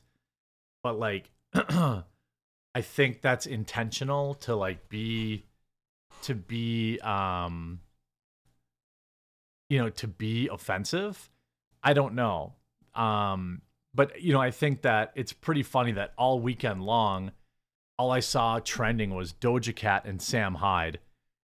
but 0.81 0.97
like 0.97 1.29
I 1.53 2.03
think 2.81 3.21
that's 3.21 3.45
intentional 3.45 4.35
to 4.35 4.55
like 4.55 4.89
be 4.89 5.45
to 6.23 6.35
be 6.35 6.99
um 6.99 7.81
you 9.69 9.79
know 9.79 9.89
to 9.89 10.07
be 10.07 10.47
offensive. 10.47 11.29
I 11.83 11.93
don't 11.93 12.15
know. 12.15 12.53
Um 12.95 13.61
but 13.93 14.21
you 14.21 14.33
know, 14.33 14.41
I 14.41 14.51
think 14.51 14.81
that 14.83 15.11
it's 15.15 15.33
pretty 15.33 15.63
funny 15.63 15.91
that 15.93 16.13
all 16.17 16.39
weekend 16.39 16.83
long, 16.83 17.31
all 17.99 18.11
I 18.11 18.21
saw 18.21 18.59
trending 18.59 19.13
was 19.13 19.33
Doja 19.33 19.75
Cat 19.75 20.05
and 20.05 20.21
Sam 20.21 20.55
Hyde, 20.55 20.99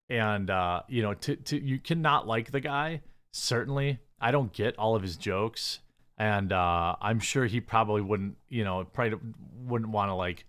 and 0.10 0.50
uh, 0.50 0.82
you 0.88 1.02
know, 1.02 1.14
to 1.14 1.36
to 1.36 1.62
you 1.62 1.80
cannot 1.80 2.28
like 2.28 2.52
the 2.52 2.60
guy. 2.60 3.02
Certainly, 3.32 4.00
I 4.20 4.32
don't 4.32 4.52
get 4.52 4.78
all 4.78 4.96
of 4.96 5.02
his 5.02 5.18
jokes, 5.18 5.80
and 6.18 6.52
uh, 6.52 6.96
I'm 7.02 7.20
sure 7.20 7.46
he 7.46 7.62
probably 7.62 8.02
wouldn't, 8.02 8.38
you 8.50 8.64
know, 8.64 8.86
probably 8.86 9.20
wouldn't 9.66 9.92
want 9.92 10.10
to 10.10 10.16
like 10.16 10.46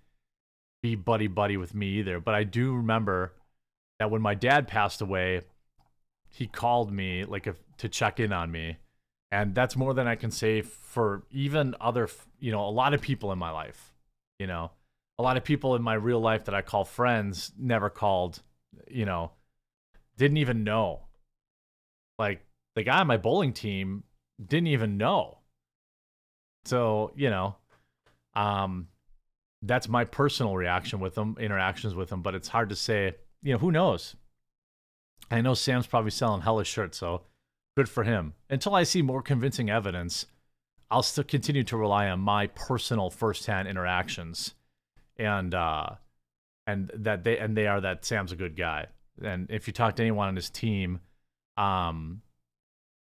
be 0.82 0.94
buddy 0.94 1.26
buddy 1.26 1.56
with 1.56 1.74
me 1.74 1.88
either. 1.98 2.20
But 2.20 2.34
I 2.34 2.44
do 2.44 2.74
remember 2.74 3.34
that 3.98 4.10
when 4.10 4.22
my 4.22 4.34
dad 4.34 4.66
passed 4.66 5.02
away, 5.02 5.42
he 6.28 6.46
called 6.46 6.90
me 6.90 7.24
like 7.24 7.46
a, 7.46 7.54
to 7.78 7.88
check 7.88 8.18
in 8.18 8.32
on 8.32 8.50
me 8.50 8.78
and 9.32 9.54
that's 9.54 9.76
more 9.76 9.94
than 9.94 10.08
I 10.08 10.16
can 10.16 10.30
say 10.30 10.62
for 10.62 11.22
even 11.30 11.76
other, 11.80 12.08
you 12.40 12.50
know, 12.50 12.66
a 12.66 12.70
lot 12.70 12.94
of 12.94 13.00
people 13.00 13.32
in 13.32 13.38
my 13.38 13.50
life. 13.50 13.92
You 14.38 14.46
know, 14.46 14.70
a 15.18 15.22
lot 15.22 15.36
of 15.36 15.44
people 15.44 15.76
in 15.76 15.82
my 15.82 15.94
real 15.94 16.20
life 16.20 16.46
that 16.46 16.54
I 16.54 16.62
call 16.62 16.84
friends 16.84 17.52
never 17.58 17.90
called, 17.90 18.42
you 18.88 19.04
know, 19.04 19.32
didn't 20.20 20.36
even 20.36 20.62
know. 20.62 21.00
Like 22.18 22.44
the 22.76 22.82
guy 22.82 23.00
on 23.00 23.06
my 23.06 23.16
bowling 23.16 23.52
team 23.52 24.04
didn't 24.44 24.68
even 24.68 24.96
know. 24.96 25.38
So, 26.64 27.12
you 27.16 27.30
know, 27.30 27.56
um, 28.34 28.88
that's 29.62 29.88
my 29.88 30.04
personal 30.04 30.56
reaction 30.56 31.00
with 31.00 31.14
them, 31.14 31.36
interactions 31.40 31.94
with 31.94 32.10
them, 32.10 32.22
but 32.22 32.34
it's 32.34 32.48
hard 32.48 32.68
to 32.68 32.76
say, 32.76 33.16
you 33.42 33.52
know, 33.52 33.58
who 33.58 33.72
knows? 33.72 34.14
I 35.30 35.40
know 35.40 35.54
Sam's 35.54 35.86
probably 35.86 36.10
selling 36.10 36.42
hella 36.42 36.64
shirts, 36.64 36.98
so 36.98 37.22
Good 37.76 37.88
for 37.88 38.04
him. 38.04 38.34
Until 38.48 38.74
I 38.74 38.82
see 38.82 39.02
more 39.02 39.22
convincing 39.22 39.70
evidence, 39.70 40.26
I'll 40.90 41.02
still 41.02 41.24
continue 41.24 41.64
to 41.64 41.76
rely 41.76 42.08
on 42.08 42.20
my 42.20 42.48
personal 42.48 43.10
firsthand 43.10 43.68
interactions, 43.68 44.54
and 45.16 45.54
uh, 45.54 45.90
and 46.66 46.90
that 46.94 47.24
they 47.24 47.38
and 47.38 47.56
they 47.56 47.66
are 47.66 47.80
that 47.80 48.04
Sam's 48.04 48.32
a 48.32 48.36
good 48.36 48.56
guy. 48.56 48.88
And 49.22 49.50
if 49.50 49.66
you 49.66 49.72
talk 49.72 49.96
to 49.96 50.02
anyone 50.02 50.28
on 50.28 50.36
his 50.36 50.50
team, 50.50 51.00
um, 51.56 52.22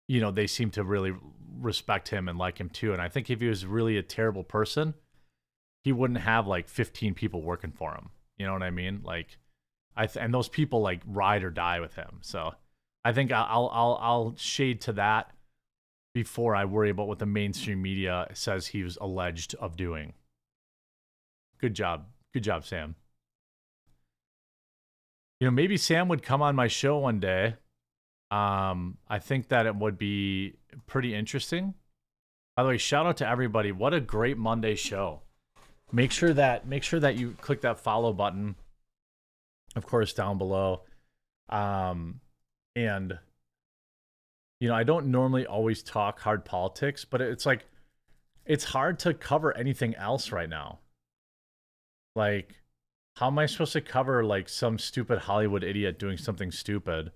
you 0.07 0.22
know 0.22 0.31
they 0.31 0.48
seem 0.48 0.69
to 0.72 0.84
really 0.84 1.14
respect 1.60 2.10
him 2.10 2.27
and 2.27 2.38
like 2.38 2.60
him 2.60 2.69
too. 2.69 2.94
And 2.94 3.02
I 3.02 3.10
think 3.10 3.30
if 3.30 3.40
he 3.40 3.48
was 3.48 3.65
really 3.65 3.98
a 3.98 4.03
terrible 4.03 4.44
person, 4.44 4.94
he 5.84 5.91
wouldn't 5.91 6.19
have 6.19 6.48
like 6.48 6.68
15 6.68 7.14
people 7.14 7.41
working 7.41 7.72
for 7.72 7.94
him. 7.94 8.10
You 8.38 8.45
know 8.45 8.53
what 8.53 8.64
I 8.64 8.72
mean? 8.72 9.02
Like, 9.03 9.38
I 9.95 10.07
th- 10.07 10.23
and 10.23 10.34
those 10.34 10.49
people 10.49 10.81
like 10.81 11.02
ride 11.06 11.44
or 11.44 11.49
die 11.49 11.80
with 11.80 11.95
him. 11.95 12.19
So 12.22 12.53
I 13.06 13.14
think 13.14 13.31
I'll 13.31 13.69
I'll 13.72 13.99
I'll 14.02 14.34
shade 14.38 14.81
to 14.81 14.94
that 14.94 15.31
before 16.14 16.56
I 16.56 16.65
worry 16.65 16.90
about 16.90 17.07
what 17.07 17.19
the 17.19 17.26
mainstream 17.26 17.81
media 17.81 18.27
says 18.34 18.68
he 18.68 18.84
was 18.84 18.98
alleged 19.02 19.56
of 19.56 19.76
doing. 19.76 20.14
Good 21.60 21.73
job. 21.73 22.06
Good 22.34 22.44
job, 22.44 22.65
Sam. 22.65 22.95
You 25.43 25.47
know, 25.47 25.55
maybe 25.55 25.75
Sam 25.75 26.07
would 26.07 26.23
come 26.23 26.41
on 26.41 26.55
my 26.55 26.69
show 26.69 26.99
one 26.99 27.19
day. 27.19 27.55
Um, 28.31 28.97
I 29.09 29.19
think 29.19 29.49
that 29.49 29.65
it 29.65 29.75
would 29.75 29.97
be 29.97 30.53
pretty 30.87 31.13
interesting. 31.13 31.73
By 32.55 32.63
the 32.63 32.69
way, 32.69 32.77
shout 32.77 33.05
out 33.05 33.17
to 33.17 33.27
everybody. 33.27 33.73
What 33.73 33.93
a 33.93 33.99
great 33.99 34.37
Monday 34.37 34.75
show. 34.75 35.19
Make 35.91 36.13
sure 36.13 36.33
that 36.33 36.65
make 36.65 36.81
sure 36.81 37.01
that 37.01 37.17
you 37.17 37.35
click 37.41 37.59
that 37.59 37.81
follow 37.81 38.13
button. 38.13 38.55
Of 39.75 39.85
course, 39.85 40.13
down 40.13 40.37
below. 40.37 40.83
Um, 41.49 42.21
and 42.77 43.19
you 44.61 44.69
know, 44.69 44.75
I 44.75 44.83
don't 44.83 45.07
normally 45.07 45.45
always 45.45 45.83
talk 45.83 46.21
hard 46.21 46.45
politics, 46.45 47.03
but 47.03 47.19
it's 47.19 47.45
like 47.45 47.65
it's 48.45 48.63
hard 48.63 48.97
to 48.99 49.13
cover 49.13 49.51
anything 49.57 49.93
else 49.95 50.31
right 50.31 50.47
now. 50.47 50.79
Like 52.15 52.55
how 53.15 53.27
am 53.27 53.40
I 53.40 53.45
supposed 53.45 53.73
to 53.73 53.81
cover 53.81 54.23
like 54.23 54.49
some 54.49 54.80
stupid 54.80 55.19
Hollywood 55.19 55.64
idiot 55.64 55.99
doing 55.99 56.18
something 56.18 56.52
stupid 56.52 57.11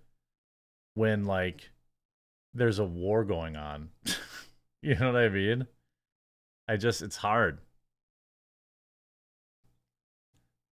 when 0.94 1.26
like 1.26 1.72
there's 2.54 2.80
a 2.80 2.86
war 2.86 3.24
going 3.24 3.56
on? 3.56 3.90
you 4.82 4.96
know 4.96 5.12
what 5.12 5.22
I 5.22 5.30
mean? 5.30 5.68
I 6.68 6.78
just 6.78 7.02
it's 7.02 7.18
hard. 7.18 7.60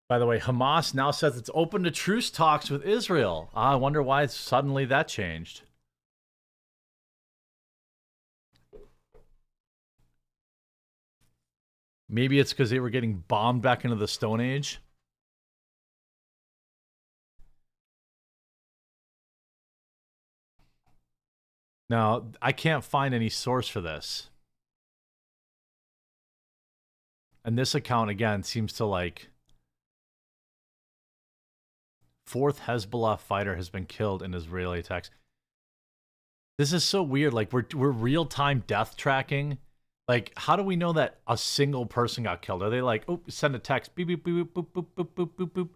By 0.09 0.19
the 0.19 0.27
way, 0.27 0.41
Hamas 0.41 0.95
now 0.95 1.13
says 1.13 1.37
it's 1.37 1.51
open 1.55 1.85
to 1.85 1.91
truce 1.91 2.31
talks 2.31 2.69
with 2.69 2.83
Israel. 2.85 3.51
Ah, 3.55 3.73
I 3.73 3.77
wonder 3.77 4.03
why 4.03 4.27
suddenly 4.27 4.85
that 4.87 5.07
changed. 5.07 5.63
Maybe 12.09 12.41
it's 12.41 12.53
because 12.53 12.71
they 12.71 12.81
were 12.81 12.91
getting 12.91 13.23
bombed 13.29 13.63
back 13.63 13.85
into 13.85 13.97
the 13.97 14.09
Stone 14.09 14.41
Age. 14.41 14.81
Now, 21.91 22.27
I 22.41 22.53
can't 22.53 22.85
find 22.85 23.13
any 23.13 23.29
source 23.29 23.67
for 23.67 23.81
this. 23.81 24.31
And 27.45 27.59
this 27.59 27.75
account, 27.75 28.11
again, 28.11 28.45
seems 28.45 28.73
to 28.75 28.85
like 28.85 29.29
fourth 32.27 32.61
Hezbollah 32.61 33.19
fighter 33.19 33.57
has 33.57 33.71
been 33.71 33.87
killed 33.87 34.23
in 34.23 34.35
Israeli 34.35 34.79
attacks. 34.79 35.11
This 36.59 36.73
is 36.73 36.85
so 36.85 37.03
weird. 37.03 37.35
Like 37.35 37.53
we're 37.53 37.65
we're 37.75 37.91
real 37.91 38.25
time 38.25 38.63
death 38.69 38.97
tracking. 38.97 39.59
Like, 40.07 40.33
how 40.37 40.55
do 40.55 40.63
we 40.63 40.77
know 40.77 40.93
that 40.93 41.21
a 41.27 41.37
single 41.37 41.87
person 41.87 42.23
got 42.23 42.43
killed? 42.43 42.63
Are 42.63 42.71
they 42.71 42.83
like, 42.83 43.05
oh, 43.09 43.21
send 43.29 43.57
a 43.57 43.59
text, 43.59 43.95
beep 43.97 44.09
beep 44.09 44.23
beep 44.23 44.55
boop 44.55 44.67
boop 44.67 44.87
boop 44.97 45.09
boop 45.17 45.31
boop 45.37 45.51
boop? 45.51 45.69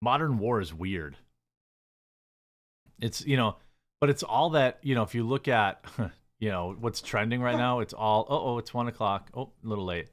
Modern 0.00 0.38
war 0.38 0.60
is 0.60 0.74
weird. 0.74 1.18
It's 3.00 3.24
you 3.26 3.36
know, 3.36 3.56
but 4.02 4.10
it's 4.10 4.22
all 4.22 4.50
that 4.50 4.80
you 4.82 4.94
know. 4.94 5.02
If 5.04 5.14
you 5.14 5.26
look 5.26 5.48
at 5.48 5.82
you 6.40 6.50
know 6.50 6.76
what's 6.78 7.00
trending 7.00 7.40
right 7.40 7.56
now, 7.56 7.80
it's 7.80 7.94
all 7.94 8.26
oh 8.28 8.40
oh 8.40 8.58
it's 8.58 8.74
one 8.74 8.88
o'clock. 8.88 9.30
Oh, 9.32 9.52
a 9.64 9.66
little 9.66 9.86
late. 9.86 10.08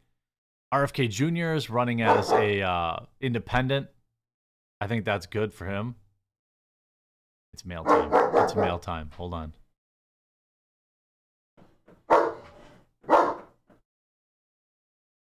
RFK 0.72 1.10
Jr. 1.10 1.56
is 1.56 1.70
running 1.70 2.04
as 2.04 2.32
a 2.32 2.62
uh, 2.62 3.00
independent 3.20 3.88
I 4.82 4.88
think 4.88 5.04
that's 5.04 5.26
good 5.26 5.54
for 5.54 5.66
him. 5.66 5.96
It's 7.54 7.66
mail 7.66 7.84
time. 7.84 8.10
It's 8.36 8.56
mail 8.56 8.80
time. 8.80 9.10
Hold 9.18 9.34
on. 9.34 9.54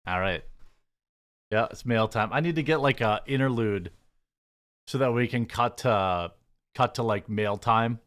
All 0.07 0.21
right. 0.21 0.45
Yeah, 1.51 1.67
it's 1.71 1.85
mail 1.85 2.07
time. 2.07 2.29
I 2.33 2.41
need 2.41 2.57
to 2.57 2.63
get 2.63 2.81
like 2.81 3.01
a 3.01 3.21
interlude 3.27 3.91
so 4.87 4.99
that 4.99 5.13
we 5.13 5.27
can 5.27 5.47
cut 5.47 5.79
to 5.79 6.33
cut 6.75 6.95
to 6.97 7.03
like 7.03 7.29
mail 7.29 7.57
time. 7.57 7.99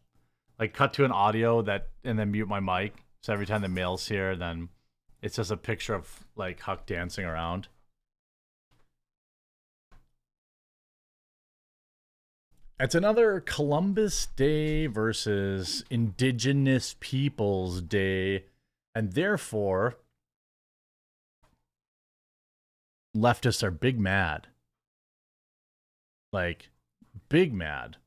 Like 0.62 0.74
cut 0.74 0.94
to 0.94 1.06
an 1.06 1.12
audio 1.12 1.62
that 1.64 1.90
and 2.04 2.18
then 2.18 2.32
mute 2.32 2.48
my 2.48 2.60
mic. 2.62 3.04
So 3.24 3.34
every 3.34 3.48
time 3.48 3.62
the 3.62 3.68
mail's 3.68 4.08
here, 4.08 4.36
then 4.36 4.70
it's 5.22 5.36
just 5.36 5.52
a 5.52 5.58
picture 5.58 5.96
of 5.96 6.24
like 6.36 6.60
Huck 6.62 6.86
dancing 6.86 7.26
around. 7.26 7.68
It's 12.80 12.96
another 12.96 13.40
Columbus 13.40 14.28
Day 14.36 14.88
versus 14.88 15.84
Indigenous 15.92 16.96
Peoples 17.00 17.82
Day, 17.82 18.46
and 18.96 19.14
therefore, 19.14 19.98
leftists 23.16 23.62
are 23.62 23.72
big 23.72 24.00
mad. 24.00 24.48
like 26.34 26.70
big 27.30 27.54
mad. 27.54 27.98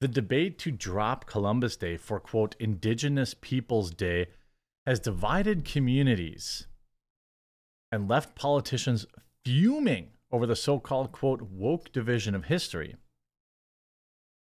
The 0.00 0.08
debate 0.08 0.58
to 0.60 0.70
drop 0.70 1.26
Columbus 1.26 1.76
Day 1.76 1.96
for 1.96 2.20
quote 2.20 2.54
Indigenous 2.60 3.34
Peoples 3.34 3.90
Day 3.90 4.26
has 4.86 5.00
divided 5.00 5.64
communities 5.64 6.68
and 7.90 8.08
left 8.08 8.36
politicians 8.36 9.06
fuming 9.44 10.10
over 10.30 10.46
the 10.46 10.54
so 10.54 10.78
called 10.78 11.10
quote 11.10 11.42
woke 11.42 11.90
division 11.90 12.36
of 12.36 12.44
history. 12.44 12.94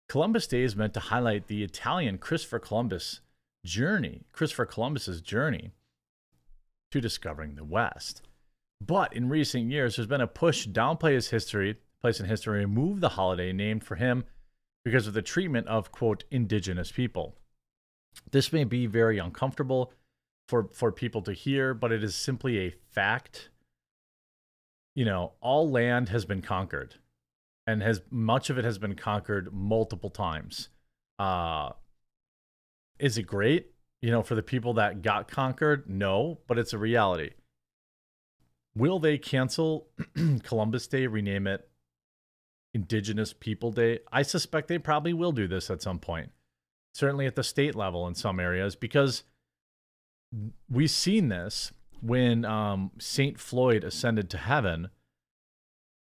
Columbus 0.09 0.49
Day 0.49 0.63
is 0.63 0.75
meant 0.75 0.95
to 0.95 1.01
highlight 1.01 1.47
the 1.47 1.63
Italian 1.63 2.19
Christopher 2.19 2.59
Columbus 2.59 3.21
journey, 3.65 4.25
Christopher 4.33 4.67
Columbus's 4.67 5.21
journey 5.21 5.71
to 6.91 7.01
discovering 7.01 7.55
the 7.55 7.65
West. 7.65 8.23
But 8.81 9.13
in 9.13 9.29
recent 9.29 9.71
years, 9.71 9.97
there's 9.97 10.09
been 10.09 10.21
a 10.21 10.27
push 10.27 10.65
to 10.65 10.71
downplay 10.71 11.13
his 11.13 11.29
history, 11.29 11.77
place 12.01 12.19
in 12.19 12.27
history, 12.27 12.61
remove 12.61 13.01
the 13.01 13.11
holiday 13.11 13.53
named 13.53 13.85
for 13.85 13.97
him 13.97 14.25
because 14.85 15.07
of 15.07 15.15
the 15.15 15.23
treatment 15.23 15.67
of, 15.67 15.93
quote, 15.93 16.25
indigenous 16.31 16.93
people. 16.93 17.37
This 18.31 18.53
may 18.53 18.65
be 18.65 18.87
very 18.87 19.19
uncomfortable 19.19 19.93
for, 20.49 20.69
for 20.73 20.91
people 20.91 21.23
to 21.23 21.33
hear, 21.33 21.75
but 21.75 21.93
it 21.93 22.03
is 22.03 22.15
simply 22.15 22.59
a 22.59 22.75
fact. 22.91 23.51
You 24.95 25.05
know, 25.05 25.33
all 25.41 25.71
land 25.71 26.09
has 26.09 26.25
been 26.25 26.43
conquered, 26.43 26.97
and 27.67 27.83
has 27.83 28.03
much 28.11 28.51
of 28.51 28.59
it 28.59 28.65
has 28.65 28.79
been 28.79 28.95
conquered 28.95 29.53
multiple 29.53 30.11
times. 30.11 30.71
Uh, 31.19 31.71
is 32.99 33.19
it 33.19 33.25
great? 33.25 33.73
You 34.01 34.11
know, 34.11 34.23
for 34.23 34.35
the 34.35 34.43
people 34.43 34.75
that 34.75 35.03
got 35.03 35.29
conquered, 35.29 35.89
no, 35.89 36.39
but 36.47 36.59
it's 36.59 36.73
a 36.73 36.79
reality. 36.79 37.31
Will 38.75 38.99
they 38.99 39.19
cancel 39.19 39.89
Columbus 40.45 40.87
Day, 40.87 41.07
rename 41.07 41.47
it 41.47 41.68
Indigenous 42.75 43.33
People 43.33 43.73
Day? 43.73 44.01
I 44.13 44.23
suspect 44.23 44.69
they 44.69 44.79
probably 44.79 45.13
will 45.13 45.33
do 45.33 45.49
this 45.49 45.71
at 45.71 45.83
some 45.83 45.99
point, 45.99 46.31
certainly 46.95 47.27
at 47.27 47.37
the 47.37 47.43
state 47.43 47.75
level 47.75 48.07
in 48.07 48.15
some 48.15 48.41
areas, 48.41 48.77
because 48.77 49.25
we've 50.71 50.91
seen 50.91 51.29
this 51.29 51.73
when 52.01 52.45
um, 52.45 52.91
St. 52.99 53.39
Floyd 53.39 53.85
ascended 53.85 54.31
to 54.31 54.39
heaven, 54.39 54.91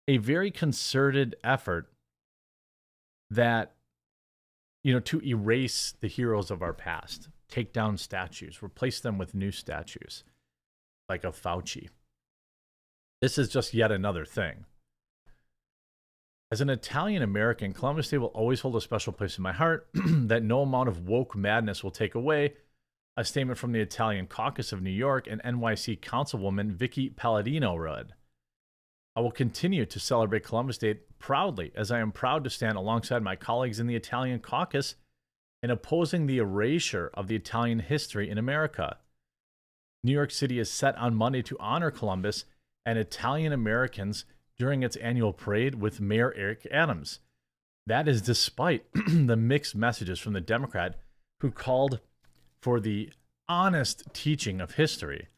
a 0.07 0.17
very 0.17 0.51
concerted 0.51 1.35
effort 1.43 1.91
that, 3.29 3.73
you 4.83 4.93
know, 4.93 4.99
to 4.99 5.21
erase 5.21 5.93
the 5.99 6.07
heroes 6.07 6.51
of 6.51 6.61
our 6.61 6.73
past, 6.73 7.29
take 7.47 7.73
down 7.73 7.97
statues, 7.97 8.61
replace 8.61 8.99
them 8.99 9.17
with 9.17 9.35
new 9.35 9.51
statues, 9.51 10.23
like 11.07 11.23
of 11.23 11.39
Fauci. 11.39 11.89
This 13.21 13.37
is 13.37 13.49
just 13.49 13.73
yet 13.73 13.91
another 13.91 14.25
thing. 14.25 14.65
As 16.51 16.61
an 16.61 16.69
Italian 16.71 17.21
American, 17.21 17.73
Columbus 17.73 18.09
Day 18.09 18.17
will 18.17 18.27
always 18.27 18.61
hold 18.61 18.75
a 18.75 18.81
special 18.81 19.13
place 19.13 19.37
in 19.37 19.43
my 19.43 19.51
heart 19.51 19.87
that 19.93 20.41
no 20.41 20.61
amount 20.61 20.89
of 20.89 21.07
woke 21.07 21.35
madness 21.35 21.83
will 21.83 21.91
take 21.91 22.15
away. 22.15 22.55
A 23.15 23.23
statement 23.23 23.59
from 23.59 23.71
the 23.71 23.81
Italian 23.81 24.25
Caucus 24.25 24.71
of 24.71 24.81
New 24.81 24.89
York 24.89 25.27
and 25.29 25.43
NYC 25.43 25.99
Councilwoman 25.99 26.75
Vickie 26.75 27.15
Paladino 27.15 27.75
read 27.75 28.13
I 29.15 29.21
will 29.21 29.31
continue 29.31 29.85
to 29.85 29.99
celebrate 29.99 30.43
Columbus 30.43 30.77
Day 30.79 30.95
proudly, 31.19 31.71
as 31.75 31.91
I 31.91 31.99
am 31.99 32.11
proud 32.11 32.43
to 32.45 32.49
stand 32.49 32.77
alongside 32.77 33.21
my 33.21 33.35
colleagues 33.35 33.79
in 33.79 33.85
the 33.85 33.95
Italian 33.95 34.39
Caucus 34.39 34.95
in 35.61 35.69
opposing 35.69 36.25
the 36.25 36.37
erasure 36.37 37.11
of 37.13 37.27
the 37.27 37.35
Italian 37.35 37.79
history 37.79 38.29
in 38.29 38.37
America. 38.37 38.97
New 40.03 40.13
York 40.13 40.31
City 40.31 40.57
is 40.57 40.71
set 40.71 40.97
on 40.97 41.13
Monday 41.13 41.41
to 41.43 41.57
honor 41.59 41.91
Columbus 41.91 42.45
and 42.85 42.97
Italian 42.97 43.51
Americans 43.51 44.25
during 44.59 44.83
its 44.83 44.97
annual 44.97 45.33
parade 45.33 45.75
with 45.75 46.01
Mayor 46.01 46.33
Eric 46.37 46.67
Adams. 46.69 47.19
That 47.87 48.07
is 48.07 48.21
despite 48.21 48.85
the 49.07 49.37
mixed 49.37 49.75
messages 49.75 50.19
from 50.19 50.33
the 50.33 50.41
Democrat 50.41 50.99
who 51.39 51.49
called 51.49 51.99
for 52.61 52.79
the 52.79 53.11
honest 53.47 54.03
teaching 54.13 54.61
of 54.61 54.75
history 54.75 55.29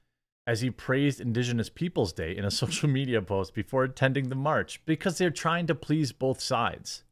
as 0.45 0.61
he 0.61 0.71
praised 0.71 1.21
Indigenous 1.21 1.69
Peoples 1.69 2.11
Day 2.11 2.35
in 2.35 2.43
a 2.43 2.51
social 2.61 2.89
media 2.89 3.21
post 3.21 3.53
before 3.53 3.83
attending 3.83 4.27
the 4.27 4.35
march 4.35 4.81
because 4.85 5.17
they're 5.17 5.29
trying 5.29 5.67
to 5.67 5.75
please 5.75 6.11
both 6.11 6.41
sides. 6.41 7.03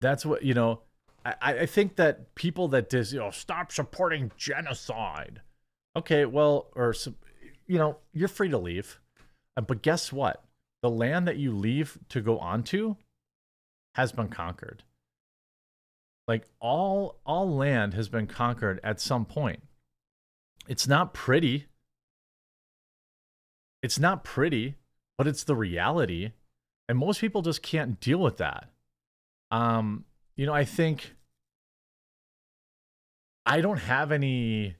That's 0.00 0.24
what, 0.24 0.42
you 0.42 0.54
know, 0.54 0.80
I, 1.24 1.34
I 1.40 1.66
think 1.66 1.96
that 1.96 2.34
people 2.34 2.68
that 2.68 2.88
dis, 2.88 3.12
you 3.12 3.18
know, 3.18 3.30
stop 3.30 3.70
supporting 3.70 4.32
genocide 4.36 5.42
okay, 5.98 6.24
well, 6.24 6.68
or 6.74 6.94
you 7.68 7.78
know, 7.78 7.98
you're 8.12 8.28
free 8.28 8.48
to 8.48 8.58
leave, 8.58 8.98
uh, 9.56 9.60
but 9.60 9.82
guess 9.82 10.12
what? 10.12 10.42
The 10.82 10.90
land 10.90 11.28
that 11.28 11.36
you 11.36 11.54
leave 11.54 11.98
to 12.08 12.20
go 12.20 12.38
onto 12.38 12.96
has 13.94 14.10
been 14.10 14.28
conquered. 14.28 14.82
Like 16.26 16.46
all 16.60 17.20
all 17.24 17.54
land 17.54 17.94
has 17.94 18.08
been 18.08 18.26
conquered 18.26 18.80
at 18.82 19.00
some 19.00 19.24
point. 19.24 19.62
It's 20.66 20.86
not 20.86 21.14
pretty. 21.14 21.66
It's 23.82 23.98
not 23.98 24.24
pretty, 24.24 24.74
but 25.16 25.26
it's 25.26 25.44
the 25.44 25.56
reality. 25.56 26.32
And 26.88 26.98
most 26.98 27.20
people 27.20 27.42
just 27.42 27.62
can't 27.62 28.00
deal 28.00 28.18
with 28.18 28.38
that. 28.38 28.70
Um, 29.50 30.04
you 30.36 30.46
know, 30.46 30.52
I 30.54 30.64
think 30.64 31.14
I 33.46 33.60
don't 33.60 33.78
have 33.78 34.12
any 34.12 34.76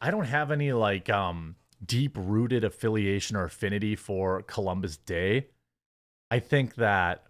I 0.00 0.10
don't 0.10 0.24
have 0.26 0.50
any 0.50 0.72
like 0.72 1.08
um 1.08 1.54
deep 1.86 2.16
rooted 2.18 2.64
affiliation 2.64 3.36
or 3.36 3.44
affinity 3.44 3.96
for 3.96 4.42
Columbus 4.42 4.96
Day. 4.96 5.48
I 6.30 6.40
think 6.40 6.74
that 6.76 7.24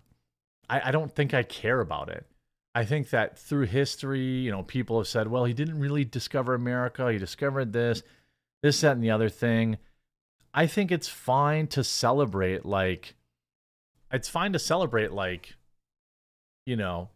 I, 0.69 0.89
I 0.89 0.91
don't 0.91 1.13
think 1.13 1.35
I 1.35 1.43
care 1.43 1.81
about 1.81 2.09
it. 2.09 2.27
I 2.75 2.85
think 2.85 3.11
that 3.11 3.39
through 3.39 3.67
history, 3.67 4.21
you 4.21 4.51
know, 4.51 4.63
people 4.63 4.99
have 4.99 5.09
said, 5.09 5.29
well, 5.29 5.45
he 5.45 5.55
didn't 5.55 5.81
really 5.81 6.05
discover 6.05 6.55
America. 6.55 7.11
He 7.11 7.19
discovered 7.19 7.73
this, 7.73 8.03
this, 8.63 8.83
that, 8.83 8.93
and 8.93 9.03
the 9.03 9.11
other 9.11 9.31
thing. 9.31 9.79
I 10.53 10.67
think 10.67 10.93
it's 10.93 11.09
fine 11.09 11.69
to 11.69 11.83
celebrate, 11.83 12.67
like, 12.67 13.15
it's 14.13 14.29
fine 14.29 14.53
to 14.53 14.59
celebrate, 14.59 15.13
like, 15.13 15.55
you 16.67 16.77
know, 16.77 17.09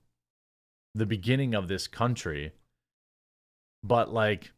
the 0.94 1.06
beginning 1.06 1.54
of 1.54 1.68
this 1.68 1.86
country. 1.86 2.52
But, 3.82 4.12
like, 4.12 4.52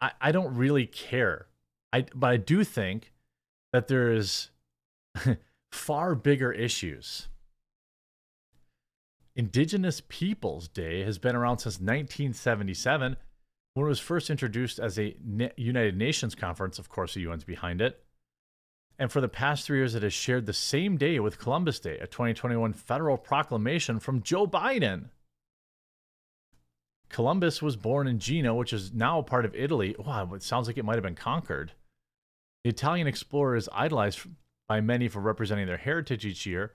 I, 0.00 0.12
I 0.20 0.32
don't 0.32 0.56
really 0.56 0.86
care. 0.86 1.46
I 1.92 2.06
but 2.14 2.30
I 2.30 2.36
do 2.36 2.64
think 2.64 3.12
that 3.72 3.88
there 3.88 4.12
is 4.12 4.50
far 5.72 6.14
bigger 6.14 6.52
issues. 6.52 7.28
Indigenous 9.36 10.02
Peoples 10.08 10.68
Day 10.68 11.02
has 11.04 11.18
been 11.18 11.36
around 11.36 11.58
since 11.58 11.76
1977 11.76 13.16
when 13.74 13.86
it 13.86 13.88
was 13.88 14.00
first 14.00 14.28
introduced 14.28 14.78
as 14.78 14.98
a 14.98 15.16
United 15.56 15.96
Nations 15.96 16.34
conference. 16.34 16.78
Of 16.78 16.88
course, 16.88 17.14
the 17.14 17.26
UN's 17.26 17.44
behind 17.44 17.80
it. 17.80 18.02
And 18.98 19.10
for 19.10 19.20
the 19.22 19.28
past 19.28 19.64
three 19.64 19.78
years, 19.78 19.94
it 19.94 20.02
has 20.02 20.12
shared 20.12 20.44
the 20.44 20.52
same 20.52 20.98
day 20.98 21.18
with 21.20 21.38
Columbus 21.38 21.80
Day, 21.80 21.98
a 21.98 22.06
2021 22.06 22.74
federal 22.74 23.16
proclamation 23.16 23.98
from 23.98 24.22
Joe 24.22 24.46
Biden. 24.46 25.06
Columbus 27.08 27.62
was 27.62 27.76
born 27.76 28.06
in 28.06 28.18
Genoa, 28.18 28.54
which 28.54 28.72
is 28.72 28.92
now 28.92 29.22
part 29.22 29.44
of 29.44 29.54
Italy. 29.54 29.96
Wow, 29.98 30.34
it 30.34 30.42
sounds 30.42 30.66
like 30.66 30.76
it 30.76 30.84
might 30.84 30.96
have 30.96 31.02
been 31.02 31.14
conquered. 31.14 31.72
The 32.64 32.70
Italian 32.70 33.06
explorer 33.06 33.56
is 33.56 33.68
idolized 33.72 34.20
by 34.68 34.80
many 34.80 35.08
for 35.08 35.20
representing 35.20 35.66
their 35.66 35.78
heritage 35.78 36.26
each 36.26 36.46
year 36.46 36.72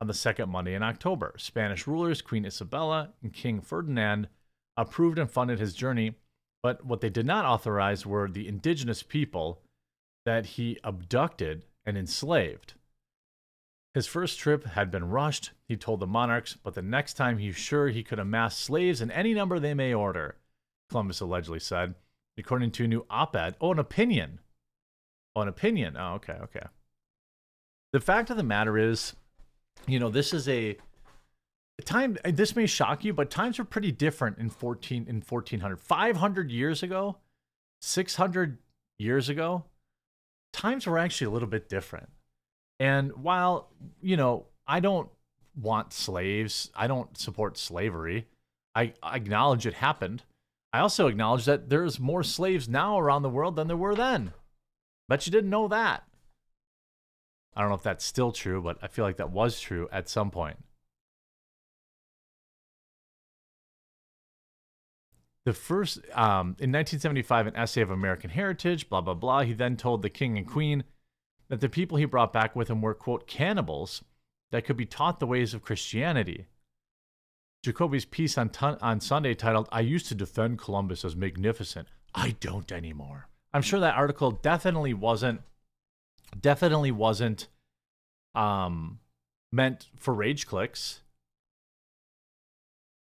on 0.00 0.06
the 0.06 0.14
second 0.14 0.50
Monday 0.50 0.74
in 0.74 0.82
October. 0.82 1.34
Spanish 1.38 1.86
rulers, 1.86 2.22
Queen 2.22 2.44
Isabella 2.44 3.10
and 3.22 3.32
King 3.32 3.60
Ferdinand, 3.60 4.28
approved 4.76 5.18
and 5.18 5.30
funded 5.30 5.58
his 5.58 5.74
journey, 5.74 6.14
but 6.62 6.84
what 6.84 7.00
they 7.00 7.10
did 7.10 7.26
not 7.26 7.44
authorize 7.44 8.04
were 8.04 8.28
the 8.28 8.48
indigenous 8.48 9.02
people 9.02 9.62
that 10.26 10.44
he 10.46 10.78
abducted 10.84 11.64
and 11.86 11.96
enslaved. 11.96 12.74
His 13.94 14.06
first 14.06 14.38
trip 14.38 14.66
had 14.66 14.90
been 14.90 15.08
rushed, 15.08 15.52
he 15.68 15.76
told 15.76 16.00
the 16.00 16.06
monarchs, 16.06 16.56
but 16.62 16.74
the 16.74 16.82
next 16.82 17.14
time 17.14 17.38
he's 17.38 17.56
sure 17.56 17.88
he 17.88 18.04
could 18.04 18.18
amass 18.18 18.56
slaves 18.56 19.00
in 19.00 19.10
any 19.10 19.34
number 19.34 19.58
they 19.58 19.74
may 19.74 19.94
order, 19.94 20.36
Columbus 20.90 21.20
allegedly 21.20 21.60
said, 21.60 21.94
according 22.36 22.70
to 22.72 22.84
a 22.84 22.88
new 22.88 23.06
op 23.08 23.34
ed. 23.34 23.56
Oh, 23.60 23.72
an 23.72 23.78
opinion. 23.78 24.40
Oh, 25.38 25.42
an 25.42 25.48
opinion. 25.48 25.96
Oh, 25.96 26.14
okay, 26.14 26.36
okay. 26.42 26.66
The 27.92 28.00
fact 28.00 28.28
of 28.30 28.36
the 28.36 28.42
matter 28.42 28.76
is, 28.76 29.14
you 29.86 30.00
know, 30.00 30.08
this 30.08 30.34
is 30.34 30.48
a 30.48 30.76
time 31.84 32.18
this 32.24 32.56
may 32.56 32.66
shock 32.66 33.04
you, 33.04 33.14
but 33.14 33.30
times 33.30 33.56
were 33.58 33.64
pretty 33.64 33.92
different 33.92 34.38
in 34.38 34.50
14 34.50 35.06
in 35.08 35.22
1400. 35.22 35.80
500 35.80 36.50
years 36.50 36.82
ago, 36.82 37.18
600 37.82 38.58
years 38.98 39.28
ago, 39.28 39.64
times 40.52 40.88
were 40.88 40.98
actually 40.98 41.28
a 41.28 41.30
little 41.30 41.48
bit 41.48 41.68
different. 41.68 42.08
And 42.80 43.12
while, 43.12 43.70
you 44.02 44.16
know, 44.16 44.46
I 44.66 44.80
don't 44.80 45.08
want 45.54 45.92
slaves, 45.92 46.68
I 46.74 46.88
don't 46.88 47.16
support 47.16 47.56
slavery. 47.56 48.26
I, 48.74 48.92
I 49.04 49.14
acknowledge 49.14 49.66
it 49.66 49.74
happened. 49.74 50.24
I 50.72 50.80
also 50.80 51.06
acknowledge 51.06 51.44
that 51.44 51.70
there's 51.70 52.00
more 52.00 52.24
slaves 52.24 52.68
now 52.68 52.98
around 52.98 53.22
the 53.22 53.30
world 53.30 53.54
than 53.54 53.68
there 53.68 53.76
were 53.76 53.94
then. 53.94 54.32
Bet 55.08 55.26
you 55.26 55.32
didn't 55.32 55.50
know 55.50 55.68
that. 55.68 56.04
I 57.56 57.60
don't 57.60 57.70
know 57.70 57.76
if 57.76 57.82
that's 57.82 58.04
still 58.04 58.30
true, 58.30 58.62
but 58.62 58.78
I 58.82 58.88
feel 58.88 59.04
like 59.04 59.16
that 59.16 59.32
was 59.32 59.60
true 59.60 59.88
at 59.90 60.08
some 60.08 60.30
point. 60.30 60.58
The 65.44 65.54
first, 65.54 65.98
um, 66.12 66.56
in 66.60 66.70
1975, 66.70 67.46
an 67.46 67.56
essay 67.56 67.80
of 67.80 67.90
American 67.90 68.28
heritage, 68.30 68.90
blah, 68.90 69.00
blah, 69.00 69.14
blah. 69.14 69.42
He 69.42 69.54
then 69.54 69.78
told 69.78 70.02
the 70.02 70.10
king 70.10 70.36
and 70.36 70.46
queen 70.46 70.84
that 71.48 71.60
the 71.60 71.70
people 71.70 71.96
he 71.96 72.04
brought 72.04 72.34
back 72.34 72.54
with 72.54 72.68
him 72.68 72.82
were, 72.82 72.92
quote, 72.92 73.26
cannibals 73.26 74.04
that 74.50 74.66
could 74.66 74.76
be 74.76 74.84
taught 74.84 75.20
the 75.20 75.26
ways 75.26 75.54
of 75.54 75.62
Christianity. 75.62 76.46
Jacoby's 77.64 78.04
piece 78.04 78.36
on, 78.36 78.50
ton- 78.50 78.78
on 78.82 79.00
Sunday 79.00 79.34
titled, 79.34 79.68
I 79.72 79.80
used 79.80 80.06
to 80.08 80.14
defend 80.14 80.58
Columbus 80.58 81.04
as 81.04 81.16
magnificent. 81.16 81.88
I 82.14 82.36
don't 82.40 82.70
anymore. 82.70 83.28
I'm 83.52 83.62
sure 83.62 83.80
that 83.80 83.96
article 83.96 84.30
definitely 84.30 84.94
wasn't, 84.94 85.40
definitely 86.40 86.90
wasn't 86.90 87.48
um, 88.34 89.00
meant 89.52 89.88
for 89.96 90.14
rage 90.14 90.46
clicks. 90.46 91.00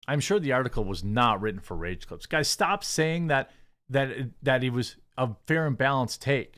I'm 0.09 0.21
sure 0.21 0.41
the 0.41 0.53
article 0.53 0.85
was 0.85 1.05
not 1.05 1.41
written 1.41 1.61
for 1.61 1.77
rage 1.77 2.07
clips. 2.07 2.27
Guys, 2.27 2.49
stop 2.49 2.83
saying 2.83 3.29
that 3.29 3.51
that 3.91 4.11
that 4.43 4.65
it 4.65 4.71
was 4.71 4.97
a 5.17 5.31
fair 5.47 5.67
and 5.67 5.77
balanced 5.77 6.23
take. 6.23 6.57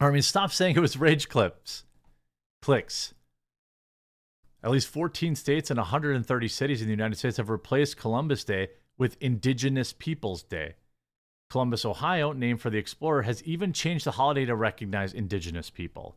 Or 0.00 0.08
I 0.08 0.12
mean, 0.12 0.22
stop 0.22 0.52
saying 0.52 0.76
it 0.76 0.80
was 0.80 0.96
rage 0.96 1.28
clips. 1.28 1.84
Clicks. 2.62 3.14
At 4.62 4.70
least 4.70 4.88
14 4.88 5.36
states 5.36 5.70
and 5.70 5.78
130 5.78 6.48
cities 6.48 6.80
in 6.80 6.88
the 6.88 6.92
United 6.92 7.16
States 7.16 7.36
have 7.36 7.50
replaced 7.50 7.96
Columbus 7.96 8.44
Day 8.44 8.68
with 8.98 9.16
Indigenous 9.20 9.92
Peoples 9.92 10.42
Day. 10.42 10.74
Columbus, 11.50 11.84
Ohio, 11.84 12.32
named 12.32 12.60
for 12.60 12.70
the 12.70 12.78
explorer, 12.78 13.22
has 13.22 13.42
even 13.44 13.72
changed 13.72 14.04
the 14.04 14.12
holiday 14.12 14.44
to 14.44 14.54
recognize 14.54 15.12
indigenous 15.12 15.70
people. 15.70 16.16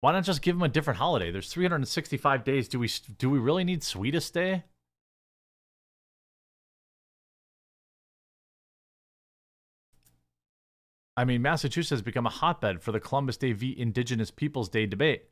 Why 0.00 0.12
not 0.12 0.24
just 0.24 0.42
give 0.42 0.56
them 0.56 0.62
a 0.62 0.68
different 0.68 0.98
holiday? 0.98 1.30
There's 1.30 1.52
365 1.52 2.44
days. 2.44 2.68
Do 2.68 2.78
we 2.78 2.90
do 3.18 3.30
we 3.30 3.38
really 3.38 3.64
need 3.64 3.82
Sweetest 3.82 4.34
Day? 4.34 4.64
I 11.16 11.24
mean, 11.24 11.42
Massachusetts 11.42 11.90
has 11.90 12.02
become 12.02 12.26
a 12.26 12.30
hotbed 12.30 12.82
for 12.82 12.90
the 12.90 13.00
Columbus 13.00 13.36
Day 13.36 13.52
v. 13.52 13.74
Indigenous 13.78 14.30
Peoples 14.30 14.68
Day 14.68 14.84
debate. 14.84 15.30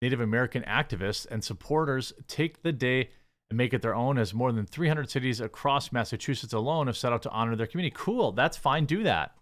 Native 0.00 0.20
American 0.20 0.62
activists 0.62 1.26
and 1.30 1.42
supporters 1.42 2.12
take 2.28 2.62
the 2.62 2.72
day 2.72 3.10
and 3.50 3.56
make 3.56 3.72
it 3.72 3.82
their 3.82 3.94
own, 3.94 4.18
as 4.18 4.34
more 4.34 4.52
than 4.52 4.66
300 4.66 5.10
cities 5.10 5.40
across 5.40 5.92
Massachusetts 5.92 6.52
alone 6.52 6.86
have 6.86 6.96
set 6.96 7.12
out 7.12 7.22
to 7.22 7.30
honor 7.30 7.56
their 7.56 7.66
community. 7.66 7.94
Cool. 7.96 8.32
That's 8.32 8.56
fine. 8.56 8.84
Do 8.86 9.02
that. 9.04 9.36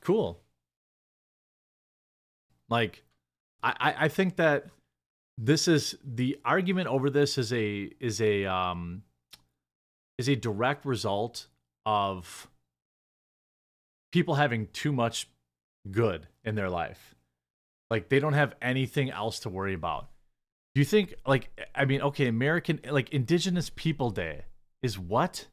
Cool. 0.00 0.40
Like, 2.68 3.02
I, 3.62 3.94
I 4.00 4.08
think 4.08 4.36
that 4.36 4.66
this 5.38 5.68
is 5.68 5.96
the 6.04 6.38
argument 6.44 6.88
over 6.88 7.10
this 7.10 7.38
is 7.38 7.52
a 7.52 7.90
is 8.00 8.20
a 8.20 8.44
um 8.44 9.02
is 10.18 10.28
a 10.28 10.36
direct 10.36 10.84
result 10.84 11.46
of 11.86 12.48
people 14.12 14.34
having 14.34 14.68
too 14.72 14.92
much 14.92 15.28
good 15.90 16.26
in 16.44 16.54
their 16.54 16.70
life. 16.70 17.14
Like 17.90 18.08
they 18.08 18.20
don't 18.20 18.34
have 18.34 18.54
anything 18.62 19.10
else 19.10 19.40
to 19.40 19.48
worry 19.48 19.74
about. 19.74 20.08
Do 20.74 20.80
you 20.80 20.84
think 20.84 21.14
like 21.26 21.50
I 21.74 21.84
mean 21.84 22.00
okay, 22.02 22.26
American 22.26 22.80
like 22.90 23.10
Indigenous 23.10 23.70
People 23.74 24.10
Day 24.10 24.44
is 24.82 24.98
what? 24.98 25.48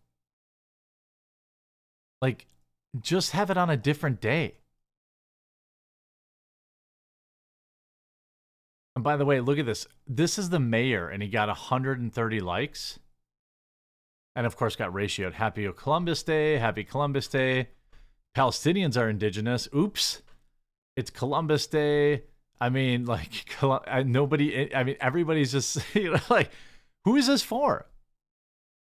Like 2.21 2.47
just 2.99 3.31
have 3.31 3.49
it 3.49 3.57
on 3.57 3.69
a 3.69 3.77
different 3.77 4.21
day. 4.21 4.55
And 8.95 9.03
by 9.03 9.15
the 9.15 9.25
way, 9.25 9.39
look 9.39 9.59
at 9.59 9.65
this. 9.65 9.87
This 10.07 10.37
is 10.37 10.49
the 10.49 10.59
mayor, 10.59 11.07
and 11.07 11.23
he 11.23 11.29
got 11.29 11.47
130 11.47 12.39
likes. 12.41 12.99
And 14.35 14.45
of 14.45 14.57
course, 14.57 14.75
got 14.75 14.91
ratioed. 14.91 15.33
Happy 15.33 15.71
Columbus 15.71 16.23
Day. 16.23 16.57
Happy 16.57 16.83
Columbus 16.83 17.27
Day. 17.27 17.69
Palestinians 18.35 18.97
are 18.97 19.09
indigenous. 19.09 19.69
Oops. 19.73 20.21
It's 20.97 21.09
Columbus 21.09 21.67
Day. 21.67 22.23
I 22.61 22.69
mean, 22.69 23.05
like, 23.05 23.45
nobody, 24.05 24.73
I 24.75 24.83
mean, 24.83 24.97
everybody's 24.99 25.51
just, 25.51 25.79
you 25.95 26.13
know, 26.13 26.19
like, 26.29 26.51
who 27.05 27.15
is 27.15 27.27
this 27.27 27.41
for? 27.41 27.85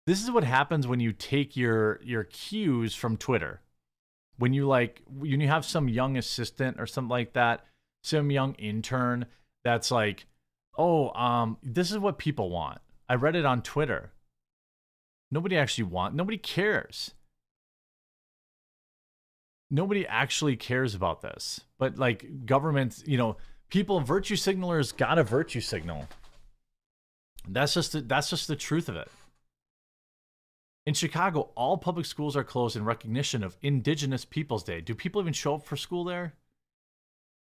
This 0.06 0.22
is 0.22 0.30
what 0.30 0.44
happens 0.44 0.86
when 0.86 1.00
you 1.00 1.12
take 1.12 1.56
your 1.56 1.98
your 2.02 2.24
cues 2.24 2.94
from 2.94 3.16
Twitter. 3.16 3.60
When 4.36 4.52
you 4.52 4.66
like 4.66 5.00
when 5.08 5.40
you 5.40 5.48
have 5.48 5.64
some 5.64 5.88
young 5.88 6.18
assistant 6.18 6.78
or 6.78 6.86
something 6.86 7.08
like 7.08 7.32
that, 7.32 7.64
some 8.02 8.30
young 8.30 8.54
intern 8.54 9.26
that's 9.64 9.90
like, 9.90 10.26
oh, 10.76 11.10
um, 11.12 11.56
this 11.62 11.90
is 11.90 11.98
what 11.98 12.18
people 12.18 12.50
want. 12.50 12.80
I 13.08 13.14
read 13.14 13.34
it 13.34 13.46
on 13.46 13.62
Twitter. 13.62 14.12
Nobody 15.30 15.56
actually 15.56 15.84
want. 15.84 16.14
Nobody 16.14 16.36
cares. 16.36 17.12
Nobody 19.70 20.06
actually 20.06 20.56
cares 20.56 20.94
about 20.94 21.22
this. 21.22 21.62
But 21.78 21.98
like 21.98 22.46
governments, 22.46 23.02
you 23.06 23.16
know, 23.16 23.36
people, 23.70 24.00
virtue 24.00 24.36
signalers 24.36 24.96
got 24.96 25.18
a 25.18 25.22
virtue 25.22 25.60
signal. 25.60 26.08
That's 27.48 27.74
just 27.74 27.92
the, 27.92 28.00
that's 28.00 28.30
just 28.30 28.48
the 28.48 28.56
truth 28.56 28.88
of 28.88 28.96
it. 28.96 29.10
In 30.86 30.94
Chicago, 30.94 31.50
all 31.54 31.78
public 31.78 32.06
schools 32.06 32.36
are 32.36 32.44
closed 32.44 32.76
in 32.76 32.84
recognition 32.84 33.42
of 33.42 33.56
Indigenous 33.62 34.24
Peoples 34.24 34.64
Day. 34.64 34.80
Do 34.80 34.94
people 34.94 35.20
even 35.20 35.32
show 35.32 35.54
up 35.54 35.64
for 35.64 35.76
school 35.76 36.04
there? 36.04 36.34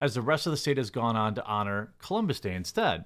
as 0.02 0.14
the 0.14 0.20
rest 0.20 0.48
of 0.48 0.50
the 0.50 0.56
state 0.56 0.78
has 0.78 0.90
gone 0.90 1.14
on 1.14 1.32
to 1.32 1.46
honor 1.46 1.92
Columbus 2.00 2.40
Day 2.40 2.56
instead. 2.56 3.04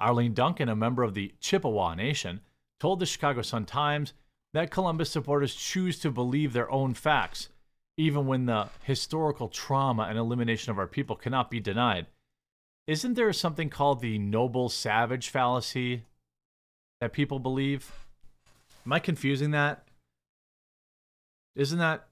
Arlene 0.00 0.32
Duncan, 0.32 0.68
a 0.68 0.76
member 0.76 1.02
of 1.02 1.14
the 1.14 1.34
Chippewa 1.40 1.96
Nation, 1.96 2.40
told 2.78 3.00
the 3.00 3.06
Chicago 3.06 3.42
Sun 3.42 3.66
Times 3.66 4.12
that 4.54 4.70
Columbus 4.70 5.10
supporters 5.10 5.56
choose 5.56 5.98
to 5.98 6.12
believe 6.12 6.52
their 6.52 6.70
own 6.70 6.94
facts, 6.94 7.48
even 7.96 8.26
when 8.26 8.46
the 8.46 8.68
historical 8.82 9.48
trauma 9.48 10.04
and 10.04 10.18
elimination 10.18 10.70
of 10.70 10.78
our 10.78 10.86
people 10.86 11.16
cannot 11.16 11.50
be 11.50 11.60
denied. 11.60 12.06
Isn't 12.86 13.14
there 13.14 13.32
something 13.32 13.70
called 13.70 14.00
the 14.00 14.18
noble 14.18 14.68
savage 14.68 15.28
fallacy 15.28 16.04
that 17.00 17.12
people 17.12 17.38
believe? 17.38 17.92
Am 18.84 18.92
I 18.92 18.98
confusing 18.98 19.52
that? 19.52 19.86
Isn't 21.54 21.78
that. 21.78 22.08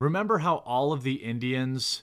Remember 0.00 0.38
how 0.38 0.56
all 0.56 0.92
of 0.92 1.02
the 1.02 1.14
Indians 1.14 2.02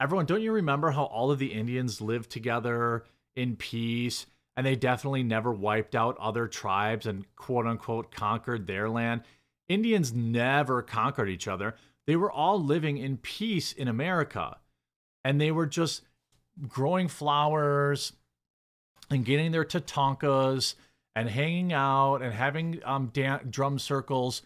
everyone, 0.00 0.26
don't 0.26 0.42
you 0.42 0.52
remember 0.52 0.90
how 0.90 1.04
all 1.04 1.30
of 1.30 1.38
the 1.38 1.52
Indians 1.52 2.00
lived 2.00 2.30
together 2.30 3.04
in 3.36 3.56
peace? 3.56 4.26
And 4.56 4.66
they 4.66 4.74
definitely 4.74 5.22
never 5.22 5.52
wiped 5.52 5.94
out 5.94 6.18
other 6.18 6.48
tribes 6.48 7.06
and 7.06 7.24
quote 7.36 7.66
unquote 7.66 8.10
conquered 8.10 8.66
their 8.66 8.88
land. 8.88 9.22
Indians 9.68 10.12
never 10.12 10.82
conquered 10.82 11.28
each 11.28 11.46
other. 11.46 11.76
They 12.08 12.16
were 12.16 12.32
all 12.32 12.58
living 12.58 12.96
in 12.96 13.18
peace 13.18 13.70
in 13.70 13.86
America. 13.86 14.56
And 15.24 15.38
they 15.38 15.52
were 15.52 15.66
just 15.66 16.02
growing 16.66 17.06
flowers 17.06 18.14
and 19.10 19.26
getting 19.26 19.52
their 19.52 19.64
tatankas 19.64 20.74
and 21.14 21.28
hanging 21.28 21.74
out 21.74 22.22
and 22.22 22.32
having 22.32 22.80
um, 22.82 23.10
dan- 23.12 23.48
drum 23.50 23.78
circles. 23.78 24.40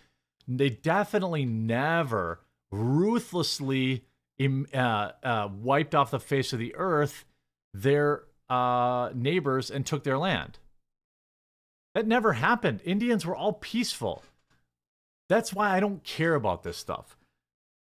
They 0.49 0.71
definitely 0.71 1.45
never 1.45 2.41
ruthlessly 2.73 4.07
uh, 4.75 5.13
uh, 5.23 5.49
wiped 5.55 5.95
off 5.95 6.11
the 6.11 6.19
face 6.19 6.53
of 6.53 6.59
the 6.59 6.75
earth 6.75 7.25
their 7.73 8.25
uh, 8.51 9.11
neighbors 9.15 9.71
and 9.71 9.87
took 9.87 10.03
their 10.03 10.19
land. 10.19 10.59
That 11.95 12.09
never 12.09 12.33
happened. 12.33 12.81
Indians 12.85 13.25
were 13.25 13.37
all 13.37 13.53
peaceful. 13.53 14.25
That's 15.29 15.55
why 15.55 15.71
I 15.71 15.79
don't 15.79 16.03
care 16.03 16.35
about 16.35 16.65
this 16.65 16.77
stuff. 16.77 17.17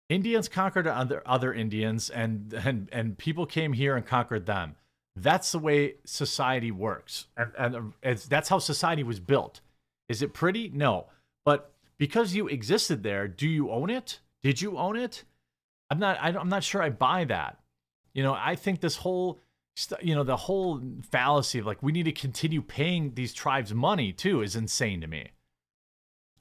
Indians 0.10 0.48
conquered 0.48 0.88
other 0.88 1.24
other 1.26 1.54
Indians, 1.54 2.10
and 2.10 2.54
and 2.54 2.90
and 2.92 3.18
people 3.18 3.46
came 3.46 3.74
here 3.74 3.96
and 3.96 4.06
conquered 4.06 4.46
them. 4.46 4.76
That's 5.16 5.52
the 5.52 5.60
way 5.60 5.96
society 6.06 6.72
works, 6.72 7.28
and 7.38 7.94
and 8.04 8.18
that's 8.18 8.50
how 8.50 8.60
society 8.60 9.04
was 9.04 9.20
built. 9.20 9.62
Is 10.08 10.22
it 10.22 10.34
pretty? 10.34 10.70
No, 10.74 11.08
but 11.44 11.72
because 11.98 12.36
you 12.36 12.48
existed 12.48 13.02
there, 13.02 13.28
do 13.28 13.48
you 13.48 13.72
own 13.72 13.90
it? 13.90 14.20
Did 14.44 14.62
you 14.62 14.78
own 14.78 14.96
it? 14.96 15.24
I'm 15.90 16.00
not. 16.00 16.18
I'm 16.22 16.50
not 16.50 16.64
sure 16.64 16.84
I 16.84 16.90
buy 16.90 17.24
that. 17.26 17.60
You 18.14 18.24
know, 18.24 18.34
I 18.34 18.56
think 18.56 18.82
this 18.82 18.98
whole, 18.98 19.40
you 20.02 20.16
know, 20.16 20.24
the 20.24 20.38
whole 20.38 20.82
fallacy 21.10 21.60
of 21.60 21.66
like 21.66 21.82
we 21.82 21.92
need 21.92 22.04
to 22.04 22.12
continue 22.12 22.62
paying 22.62 23.14
these 23.16 23.34
tribes 23.34 23.74
money 23.74 24.14
too 24.14 24.42
is 24.42 24.56
insane 24.56 25.02
to 25.02 25.08
me. 25.08 25.32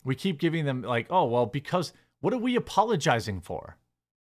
We 0.04 0.14
keep 0.14 0.38
giving 0.38 0.66
them 0.66 0.82
like, 0.82 1.06
oh 1.10 1.24
well, 1.24 1.46
because 1.46 1.92
what 2.24 2.32
are 2.32 2.38
we 2.38 2.56
apologizing 2.56 3.42
for? 3.42 3.76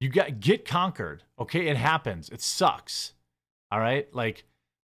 You 0.00 0.08
got 0.08 0.40
get 0.40 0.64
conquered. 0.64 1.22
Okay, 1.38 1.68
it 1.68 1.76
happens. 1.76 2.28
It 2.30 2.42
sucks. 2.42 3.12
All 3.70 3.78
right, 3.78 4.12
like 4.12 4.42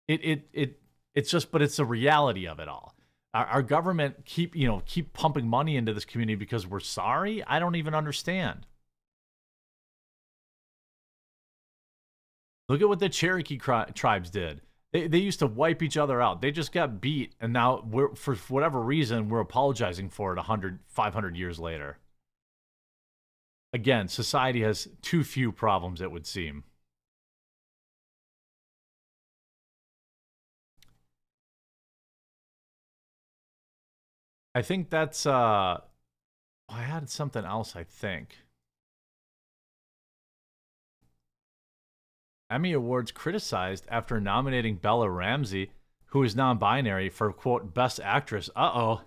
it 0.07 0.23
it 0.23 0.47
it 0.53 0.79
it's 1.13 1.29
just, 1.29 1.51
but 1.51 1.61
it's 1.61 1.75
the 1.75 1.83
reality 1.83 2.47
of 2.47 2.59
it 2.59 2.69
all. 2.69 2.95
Our, 3.33 3.45
our 3.47 3.61
government 3.63 4.23
keep 4.23 4.55
you 4.55 4.65
know 4.65 4.81
keep 4.85 5.11
pumping 5.11 5.45
money 5.45 5.75
into 5.75 5.93
this 5.93 6.05
community 6.05 6.35
because 6.35 6.65
we're 6.65 6.79
sorry. 6.79 7.43
I 7.43 7.59
don't 7.59 7.75
even 7.75 7.93
understand. 7.93 8.65
Look 12.69 12.81
at 12.81 12.87
what 12.87 12.99
the 12.99 13.09
Cherokee 13.09 13.57
tribes 13.57 14.29
did. 14.29 14.61
They, 14.93 15.09
they 15.09 15.17
used 15.17 15.39
to 15.39 15.47
wipe 15.47 15.83
each 15.83 15.97
other 15.97 16.21
out. 16.21 16.41
They 16.41 16.51
just 16.51 16.71
got 16.71 17.01
beat, 17.01 17.35
and 17.41 17.51
now 17.51 17.85
we're 17.85 18.15
for 18.15 18.35
whatever 18.47 18.79
reason 18.79 19.27
we're 19.27 19.41
apologizing 19.41 20.11
for 20.11 20.31
it 20.31 20.37
100, 20.37 20.79
500 20.87 21.35
years 21.35 21.59
later. 21.59 21.97
Again, 23.75 24.07
society 24.07 24.61
has 24.61 24.87
too 25.01 25.21
few 25.25 25.51
problems, 25.51 25.99
it 25.99 26.09
would 26.09 26.25
seem. 26.25 26.63
I 34.55 34.61
think 34.61 34.89
that's 34.89 35.25
uh 35.25 35.81
I 36.69 36.83
had 36.83 37.09
something 37.09 37.43
else, 37.43 37.75
I 37.75 37.83
think. 37.83 38.37
Emmy 42.49 42.71
Awards 42.71 43.11
criticized 43.11 43.85
after 43.89 44.21
nominating 44.21 44.77
Bella 44.77 45.09
Ramsey, 45.09 45.71
who 46.11 46.23
is 46.23 46.33
non 46.33 46.57
binary, 46.57 47.09
for 47.09 47.33
quote, 47.33 47.73
Best 47.73 47.99
Actress. 47.99 48.49
Uh-oh. 48.55 49.01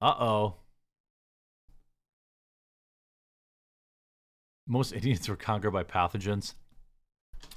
Uh 0.00 0.14
oh. 0.20 0.54
Most 4.68 4.92
Indians 4.94 5.28
were 5.28 5.36
conquered 5.36 5.72
by 5.72 5.82
pathogens. 5.82 6.54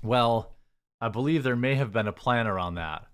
Well, 0.01 0.55
I 0.99 1.09
believe 1.09 1.43
there 1.43 1.55
may 1.55 1.75
have 1.75 1.91
been 1.91 2.07
a 2.07 2.13
plan 2.13 2.47
around 2.47 2.75
that. 2.75 3.05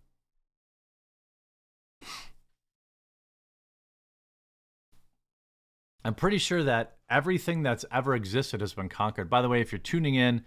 I'm 6.05 6.15
pretty 6.15 6.37
sure 6.37 6.63
that 6.63 6.97
everything 7.09 7.63
that's 7.63 7.83
ever 7.91 8.15
existed 8.15 8.61
has 8.61 8.73
been 8.73 8.87
conquered. 8.87 9.29
By 9.29 9.41
the 9.41 9.49
way, 9.49 9.59
if 9.59 9.73
you're 9.73 9.79
tuning 9.79 10.15
in 10.15 10.45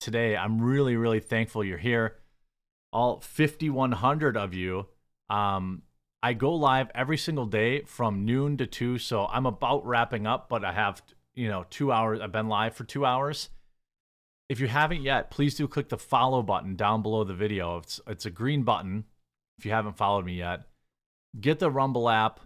today, 0.00 0.34
I'm 0.34 0.62
really, 0.62 0.96
really 0.96 1.20
thankful 1.20 1.62
you're 1.62 1.76
here. 1.76 2.16
All 2.90 3.20
5,100 3.20 4.36
of 4.36 4.54
you. 4.54 4.86
Um, 5.28 5.82
I 6.22 6.32
go 6.32 6.54
live 6.54 6.90
every 6.94 7.18
single 7.18 7.44
day 7.44 7.82
from 7.82 8.24
noon 8.24 8.56
to 8.56 8.66
two, 8.66 8.96
so 8.96 9.26
I'm 9.26 9.44
about 9.44 9.84
wrapping 9.86 10.26
up, 10.26 10.48
but 10.48 10.64
I 10.64 10.72
have, 10.72 11.02
you 11.34 11.48
know, 11.48 11.66
two 11.70 11.92
hours. 11.92 12.20
I've 12.20 12.32
been 12.32 12.48
live 12.48 12.74
for 12.74 12.84
two 12.84 13.04
hours. 13.04 13.50
If 14.48 14.60
you 14.60 14.68
haven't 14.68 15.02
yet, 15.02 15.30
please 15.30 15.54
do 15.54 15.66
click 15.66 15.88
the 15.88 15.98
follow 15.98 16.42
button 16.42 16.76
down 16.76 17.02
below 17.02 17.24
the 17.24 17.34
video. 17.34 17.78
It's 17.78 18.00
it's 18.06 18.26
a 18.26 18.30
green 18.30 18.62
button. 18.62 19.04
If 19.58 19.64
you 19.64 19.72
haven't 19.72 19.96
followed 19.96 20.26
me 20.26 20.34
yet, 20.34 20.62
get 21.40 21.58
the 21.58 21.70
Rumble 21.70 22.08
app, 22.08 22.40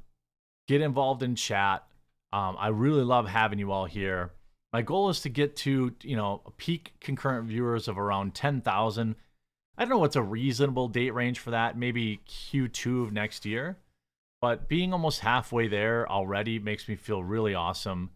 get 0.67 0.81
involved 0.81 1.23
in 1.23 1.35
chat 1.35 1.89
um, 2.33 2.57
I 2.59 2.69
really 2.69 3.05
love 3.05 3.29
having 3.29 3.59
you 3.59 3.73
all 3.73 3.87
here. 3.87 4.33
My 4.73 4.83
goal 4.83 5.09
is 5.09 5.21
to 5.23 5.31
get 5.31 5.57
to, 5.57 5.95
you 6.03 6.17
know, 6.17 6.43
a 6.45 6.51
peak 6.51 6.93
concurrent 7.01 7.49
viewers 7.49 7.89
of 7.89 7.99
around 7.99 8.35
10,000. 8.35 9.15
I 9.77 9.83
don't 9.83 9.89
know 9.89 9.99
what's 9.99 10.17
a 10.17 10.23
reasonable 10.23 10.89
date 10.89 11.15
range 11.15 11.39
for 11.39 11.51
that, 11.53 11.79
maybe 11.79 12.21
Q2 12.29 13.05
of 13.05 13.13
next 13.13 13.47
year. 13.47 13.79
But 14.43 14.69
being 14.69 14.93
almost 14.93 15.21
halfway 15.21 15.69
there 15.69 16.09
already 16.09 16.59
makes 16.59 16.87
me 16.87 16.97
feel 16.97 17.25
really 17.25 17.55
awesome. 17.55 18.11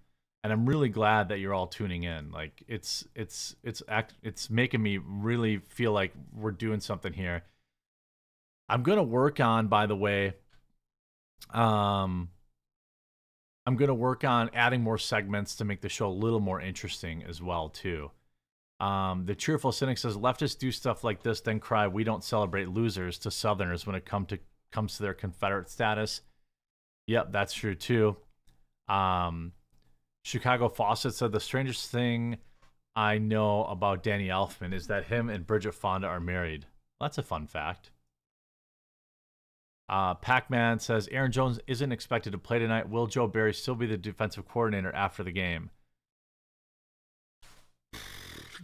And 0.45 0.53
I'm 0.53 0.67
really 0.67 0.89
glad 0.89 1.29
that 1.29 1.39
you're 1.39 1.55
all 1.55 1.69
tuning 1.69 2.03
in. 2.03 2.33
Like 2.33 2.63
it's 2.67 3.07
it's 3.15 3.55
it's 3.63 3.83
act 3.89 4.15
it's 4.23 4.51
making 4.51 4.83
me 4.83 4.99
really 4.99 5.59
feel 5.59 5.93
like 5.93 6.13
we're 6.33 6.51
doing 6.51 6.81
something 6.81 7.13
here. 7.13 7.45
I'm 8.69 8.83
gonna 8.83 9.03
work 9.03 9.39
on, 9.39 9.69
by 9.69 9.87
the 9.87 9.95
way, 9.97 10.35
um, 11.51 12.29
I'm 13.67 13.77
going 13.77 13.89
to 13.89 13.95
work 13.95 14.25
on 14.25 14.51
adding 14.55 14.83
more 14.83 14.99
segments 14.99 15.57
to 15.57 15.65
make 15.65 15.81
the 15.81 15.89
show 15.89 16.09
a 16.09 16.11
little 16.11 16.41
more 16.41 16.61
interesting 16.61 17.23
as 17.29 17.41
well 17.41 17.69
too. 17.69 18.11
Um, 18.81 19.27
the 19.27 19.37
cheerful 19.37 19.71
cynic 19.71 19.99
says 19.99 20.17
leftists 20.17 20.59
do 20.59 20.73
stuff 20.73 21.05
like 21.05 21.23
this, 21.23 21.41
then 21.41 21.61
cry, 21.61 21.87
"We 21.87 22.03
don't 22.03 22.25
celebrate 22.25 22.69
losers" 22.69 23.19
to 23.21 23.31
Southerners 23.31 23.87
when 23.87 23.95
it 23.95 24.05
come 24.05 24.27
to 24.27 24.41
comes 24.73 24.97
to 24.97 25.03
their 25.03 25.15
Confederate 25.15 25.69
status. 25.71 26.23
Yep, 27.07 27.31
that's 27.31 27.53
true 27.53 27.77
too. 27.77 28.17
Um, 28.89 29.53
Chicago 30.25 30.69
Fawcett 30.69 31.15
said 31.15 31.33
the 31.33 31.41
strangest 31.41 31.91
thing 31.91 32.39
I 32.95 33.19
know 33.19 33.65
about 33.65 34.03
Danny 34.03 34.29
Elfman 34.29 34.73
is 34.73 34.87
that 34.87 35.07
him 35.07 35.29
and 35.29 35.47
Bridget 35.47 35.75
Fonda 35.75 36.07
are 36.07 36.21
married. 36.21 36.67
That's 37.01 37.19
a 37.19 37.23
fun 37.23 37.47
fact. 37.47 37.91
Uh, 39.89 40.15
Pac 40.15 40.49
Man 40.49 40.79
says 40.79 41.09
Aaron 41.11 41.33
Jones 41.33 41.59
isn't 41.67 41.93
expected 41.93 42.33
to 42.33 42.39
play 42.39 42.59
tonight. 42.59 42.89
Will 42.89 43.07
Joe 43.07 43.27
Barry 43.27 43.53
still 43.53 43.75
be 43.75 43.87
the 43.87 43.97
defensive 43.97 44.49
coordinator 44.49 44.95
after 44.95 45.23
the 45.23 45.33
game? 45.33 45.71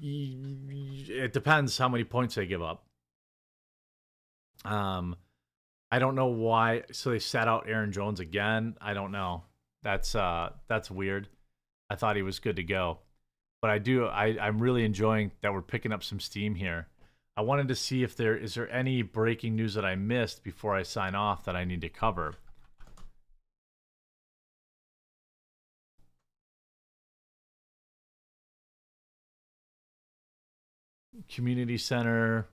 It 0.01 1.33
depends 1.33 1.77
how 1.77 1.89
many 1.89 2.05
points 2.05 2.37
they 2.37 2.47
give 2.47 2.63
up. 2.63 2.85
Um, 4.65 5.17
I 5.91 5.99
don't 5.99 6.15
know 6.15 6.27
why. 6.27 6.83
So 6.93 7.11
they 7.11 7.19
sat 7.19 7.49
out 7.49 7.69
Aaron 7.69 7.91
Jones 7.91 8.21
again. 8.21 8.77
I 8.81 8.95
don't 8.95 9.11
know. 9.11 9.43
That's 9.83 10.15
uh, 10.15 10.51
that's 10.69 10.89
weird. 10.89 11.29
I 11.91 11.97
thought 11.97 12.17
he 12.17 12.23
was 12.23 12.39
good 12.39 12.57
to 12.57 12.63
go, 12.63 12.99
but 13.63 13.71
I 13.71 13.79
do. 13.79 14.07
I 14.07 14.37
I'm 14.41 14.59
really 14.61 14.85
enjoying 14.85 15.33
that 15.43 15.53
we're 15.53 15.63
picking 15.63 15.93
up 15.93 16.05
some 16.05 16.21
steam 16.21 16.55
here. 16.57 16.89
I 17.37 17.43
wanted 17.43 17.69
to 17.69 17.75
see 17.77 18.03
if 18.03 18.17
there 18.17 18.37
is 18.37 18.55
there 18.55 18.71
any 18.71 19.03
breaking 19.03 19.57
news 19.57 19.75
that 19.75 19.85
I 19.85 19.95
missed 19.95 20.43
before 20.45 20.75
I 20.75 20.83
sign 20.83 21.15
off 21.15 21.45
that 21.45 21.57
I 21.57 21.65
need 21.65 21.81
to 21.83 21.89
cover. 21.89 22.35
Community 31.29 31.79
center. 31.79 32.49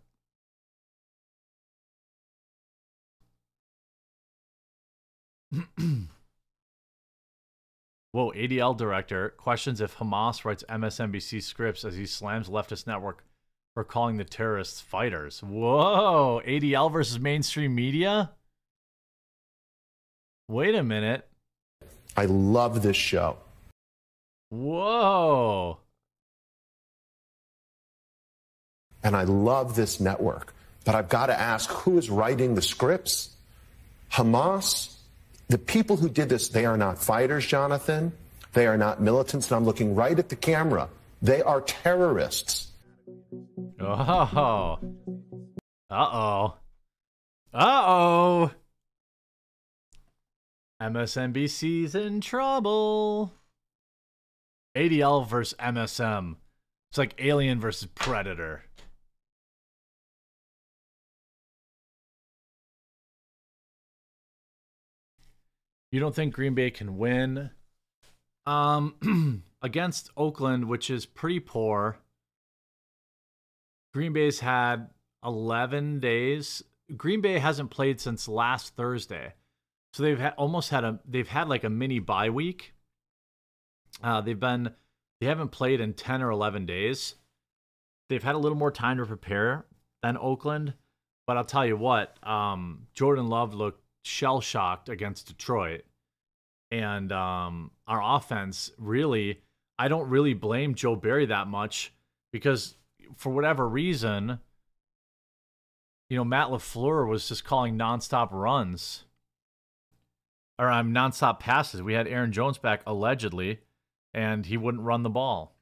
Whoa, 8.15 8.31
ADL 8.31 8.77
director 8.77 9.33
questions 9.35 9.81
if 9.81 9.97
Hamas 9.97 10.45
writes 10.45 10.63
MSNBC 10.69 11.43
scripts 11.43 11.83
as 11.83 11.95
he 11.95 12.05
slams 12.05 12.47
leftist 12.47 12.87
network 12.87 13.25
for 13.73 13.83
calling 13.83 14.15
the 14.15 14.23
terrorists 14.23 14.79
fighters. 14.79 15.43
Whoa, 15.43 16.41
ADL 16.47 16.89
versus 16.93 17.19
mainstream 17.19 17.75
media? 17.75 18.31
Wait 20.47 20.75
a 20.75 20.81
minute. 20.81 21.27
I 22.15 22.27
love 22.27 22.81
this 22.81 22.95
show. 22.95 23.35
Whoa. 24.49 25.79
And 29.03 29.13
I 29.13 29.23
love 29.23 29.75
this 29.75 29.99
network. 29.99 30.55
But 30.85 30.95
I've 30.95 31.09
got 31.09 31.25
to 31.25 31.37
ask 31.37 31.69
who 31.69 31.97
is 31.97 32.09
writing 32.09 32.55
the 32.55 32.61
scripts? 32.61 33.35
Hamas? 34.09 34.94
The 35.47 35.57
people 35.57 35.97
who 35.97 36.09
did 36.09 36.29
this, 36.29 36.49
they 36.49 36.65
are 36.65 36.77
not 36.77 36.97
fighters, 36.97 37.45
Jonathan. 37.45 38.11
They 38.53 38.67
are 38.67 38.77
not 38.77 39.01
militants. 39.01 39.47
And 39.51 39.57
I'm 39.57 39.65
looking 39.65 39.95
right 39.95 40.17
at 40.17 40.29
the 40.29 40.35
camera. 40.35 40.89
They 41.21 41.41
are 41.41 41.61
terrorists. 41.61 42.71
Oh. 43.79 44.79
Uh 45.89 45.95
oh. 45.95 46.57
Uh 47.53 47.83
oh. 47.85 48.51
MSNBC's 50.81 51.95
in 51.95 52.21
trouble. 52.21 53.33
ADL 54.75 55.27
versus 55.27 55.57
MSM. 55.59 56.35
It's 56.89 56.97
like 56.97 57.15
Alien 57.19 57.59
versus 57.59 57.87
Predator. 57.95 58.63
You 65.95 66.01
don't 66.01 66.13
think 66.13 66.33
Green 66.33 66.55
Bay 66.55 66.71
can 66.71 66.97
win? 66.97 67.51
Um, 68.45 69.43
against 69.61 70.09
Oakland, 70.17 70.67
which 70.67 70.89
is 70.89 71.05
pretty 71.05 71.39
poor. 71.39 71.99
Green 73.93 74.11
Bay's 74.11 74.41
had 74.41 74.89
11 75.23 76.01
days. 76.01 76.61
Green 76.97 77.21
Bay 77.21 77.39
hasn't 77.39 77.71
played 77.71 78.01
since 78.01 78.27
last 78.27 78.75
Thursday. 78.75 79.35
So 79.93 80.03
they've 80.03 80.21
almost 80.37 80.69
had 80.69 80.83
a 80.83 80.99
they've 81.07 81.29
had 81.29 81.47
like 81.47 81.63
a 81.63 81.69
mini 81.69 81.99
bye 81.99 82.29
week. 82.29 82.73
Uh, 84.03 84.19
they've 84.19 84.37
been 84.37 84.71
they 85.21 85.27
haven't 85.27 85.53
played 85.53 85.79
in 85.79 85.93
10 85.93 86.21
or 86.21 86.29
11 86.29 86.65
days. 86.65 87.15
They've 88.09 88.21
had 88.21 88.35
a 88.35 88.39
little 88.39 88.57
more 88.57 88.69
time 88.69 88.97
to 88.97 89.05
prepare 89.05 89.65
than 90.03 90.17
Oakland, 90.17 90.73
but 91.25 91.37
I'll 91.37 91.45
tell 91.45 91.65
you 91.65 91.77
what, 91.77 92.17
um, 92.27 92.87
Jordan 92.93 93.29
Love 93.29 93.53
looked 93.53 93.84
shell 94.05 94.41
shocked 94.41 94.89
against 94.89 95.27
Detroit. 95.27 95.83
And 96.71 97.11
um, 97.11 97.71
our 97.87 98.17
offense 98.17 98.71
really, 98.77 99.41
I 99.77 99.87
don't 99.87 100.09
really 100.09 100.33
blame 100.33 100.75
Joe 100.75 100.95
Barry 100.95 101.27
that 101.27 101.47
much 101.47 101.93
because 102.31 102.75
for 103.15 103.31
whatever 103.31 103.67
reason, 103.67 104.39
you 106.09 106.17
know, 106.17 106.23
Matt 106.23 106.47
LaFleur 106.47 107.07
was 107.07 107.27
just 107.27 107.45
calling 107.45 107.77
nonstop 107.77 108.29
runs. 108.31 109.03
Or 110.57 110.69
um, 110.69 110.93
nonstop 110.93 111.39
passes. 111.39 111.81
We 111.81 111.93
had 111.93 112.07
Aaron 112.07 112.31
Jones 112.31 112.57
back 112.57 112.81
allegedly, 112.87 113.59
and 114.13 114.45
he 114.45 114.55
wouldn't 114.55 114.83
run 114.83 115.03
the 115.03 115.09
ball. 115.09 115.54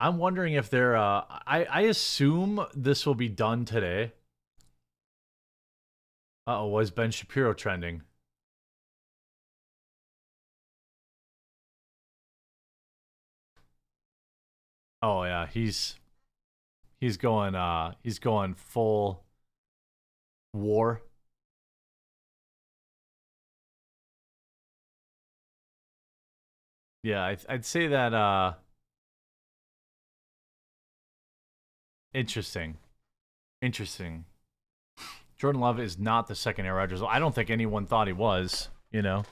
I'm 0.00 0.16
wondering 0.18 0.54
if 0.54 0.70
they're. 0.70 0.96
Uh, 0.96 1.24
I 1.46 1.64
I 1.70 1.80
assume 1.82 2.64
this 2.74 3.06
will 3.06 3.14
be 3.14 3.28
done 3.28 3.64
today. 3.64 4.12
Uh 6.46 6.60
oh, 6.62 6.66
was 6.66 6.90
Ben 6.90 7.10
Shapiro 7.10 7.54
trending? 7.54 8.02
Oh 15.02 15.24
yeah, 15.24 15.46
he's 15.46 15.96
he's 17.00 17.16
going 17.16 17.54
uh 17.54 17.94
he's 18.02 18.18
going 18.18 18.54
full 18.54 19.24
war. 20.52 21.02
Yeah, 27.02 27.22
I, 27.24 27.36
I'd 27.48 27.64
say 27.64 27.86
that 27.88 28.12
uh 28.14 28.54
Interesting. 32.12 32.76
Interesting. 33.62 34.24
Jordan 35.38 35.60
Love 35.60 35.78
is 35.80 35.98
not 35.98 36.26
the 36.26 36.34
second 36.34 36.66
Aaron 36.66 36.78
Rodgers. 36.78 37.02
I 37.02 37.18
don't 37.18 37.34
think 37.34 37.50
anyone 37.50 37.86
thought 37.86 38.06
he 38.06 38.12
was, 38.12 38.68
you 38.90 39.00
know. 39.02 39.24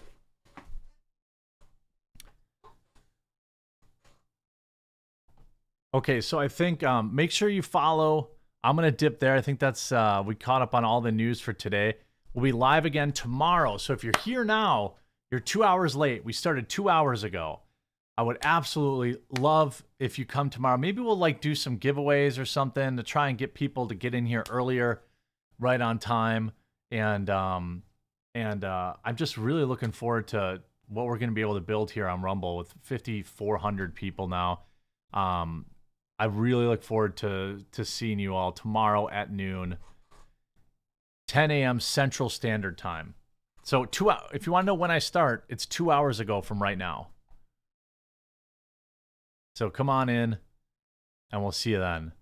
Okay, 5.92 6.20
so 6.20 6.38
I 6.38 6.48
think 6.48 6.82
um, 6.84 7.14
make 7.14 7.30
sure 7.30 7.48
you 7.48 7.62
follow. 7.62 8.28
I'm 8.62 8.76
gonna 8.76 8.90
dip 8.90 9.18
there. 9.18 9.34
I 9.34 9.40
think 9.40 9.58
that's 9.58 9.90
uh, 9.90 10.22
we 10.24 10.34
caught 10.34 10.62
up 10.62 10.74
on 10.74 10.84
all 10.84 11.00
the 11.00 11.12
news 11.12 11.40
for 11.40 11.52
today. 11.52 11.94
We'll 12.32 12.44
be 12.44 12.52
live 12.52 12.84
again 12.84 13.12
tomorrow. 13.12 13.78
So 13.78 13.92
if 13.92 14.04
you're 14.04 14.12
here 14.24 14.44
now, 14.44 14.94
you're 15.30 15.40
two 15.40 15.64
hours 15.64 15.96
late. 15.96 16.24
We 16.24 16.32
started 16.32 16.68
two 16.68 16.88
hours 16.88 17.24
ago. 17.24 17.60
I 18.18 18.22
would 18.22 18.38
absolutely 18.42 19.20
love 19.38 19.84
if 20.00 20.18
you 20.18 20.24
come 20.24 20.50
tomorrow. 20.50 20.76
Maybe 20.76 21.00
we'll 21.00 21.16
like 21.16 21.40
do 21.40 21.54
some 21.54 21.78
giveaways 21.78 22.36
or 22.36 22.44
something 22.44 22.96
to 22.96 23.04
try 23.04 23.28
and 23.28 23.38
get 23.38 23.54
people 23.54 23.86
to 23.86 23.94
get 23.94 24.12
in 24.12 24.26
here 24.26 24.44
earlier, 24.50 25.02
right 25.60 25.80
on 25.80 26.00
time. 26.00 26.50
And 26.90 27.30
um 27.30 27.84
and 28.34 28.64
uh 28.64 28.94
I'm 29.04 29.14
just 29.14 29.38
really 29.38 29.64
looking 29.64 29.92
forward 29.92 30.26
to 30.28 30.62
what 30.88 31.06
we're 31.06 31.18
going 31.18 31.28
to 31.28 31.34
be 31.34 31.42
able 31.42 31.54
to 31.54 31.60
build 31.60 31.92
here 31.92 32.08
on 32.08 32.20
Rumble 32.20 32.56
with 32.56 32.74
5400 32.82 33.94
people 33.94 34.26
now. 34.26 34.62
Um 35.14 35.66
I 36.18 36.24
really 36.24 36.66
look 36.66 36.82
forward 36.82 37.16
to 37.18 37.64
to 37.70 37.84
seeing 37.84 38.18
you 38.18 38.34
all 38.34 38.50
tomorrow 38.50 39.08
at 39.10 39.30
noon 39.30 39.76
10 41.28 41.52
a.m. 41.52 41.78
Central 41.78 42.28
Standard 42.28 42.78
Time. 42.78 43.14
So 43.62 43.84
two 43.84 44.10
if 44.32 44.44
you 44.44 44.50
want 44.50 44.64
to 44.64 44.66
know 44.66 44.74
when 44.74 44.90
I 44.90 44.98
start, 44.98 45.44
it's 45.48 45.66
2 45.66 45.92
hours 45.92 46.18
ago 46.18 46.40
from 46.40 46.60
right 46.60 46.76
now. 46.76 47.10
So 49.58 49.70
come 49.70 49.90
on 49.90 50.08
in, 50.08 50.38
and 51.32 51.42
we'll 51.42 51.50
see 51.50 51.70
you 51.70 51.80
then. 51.80 52.12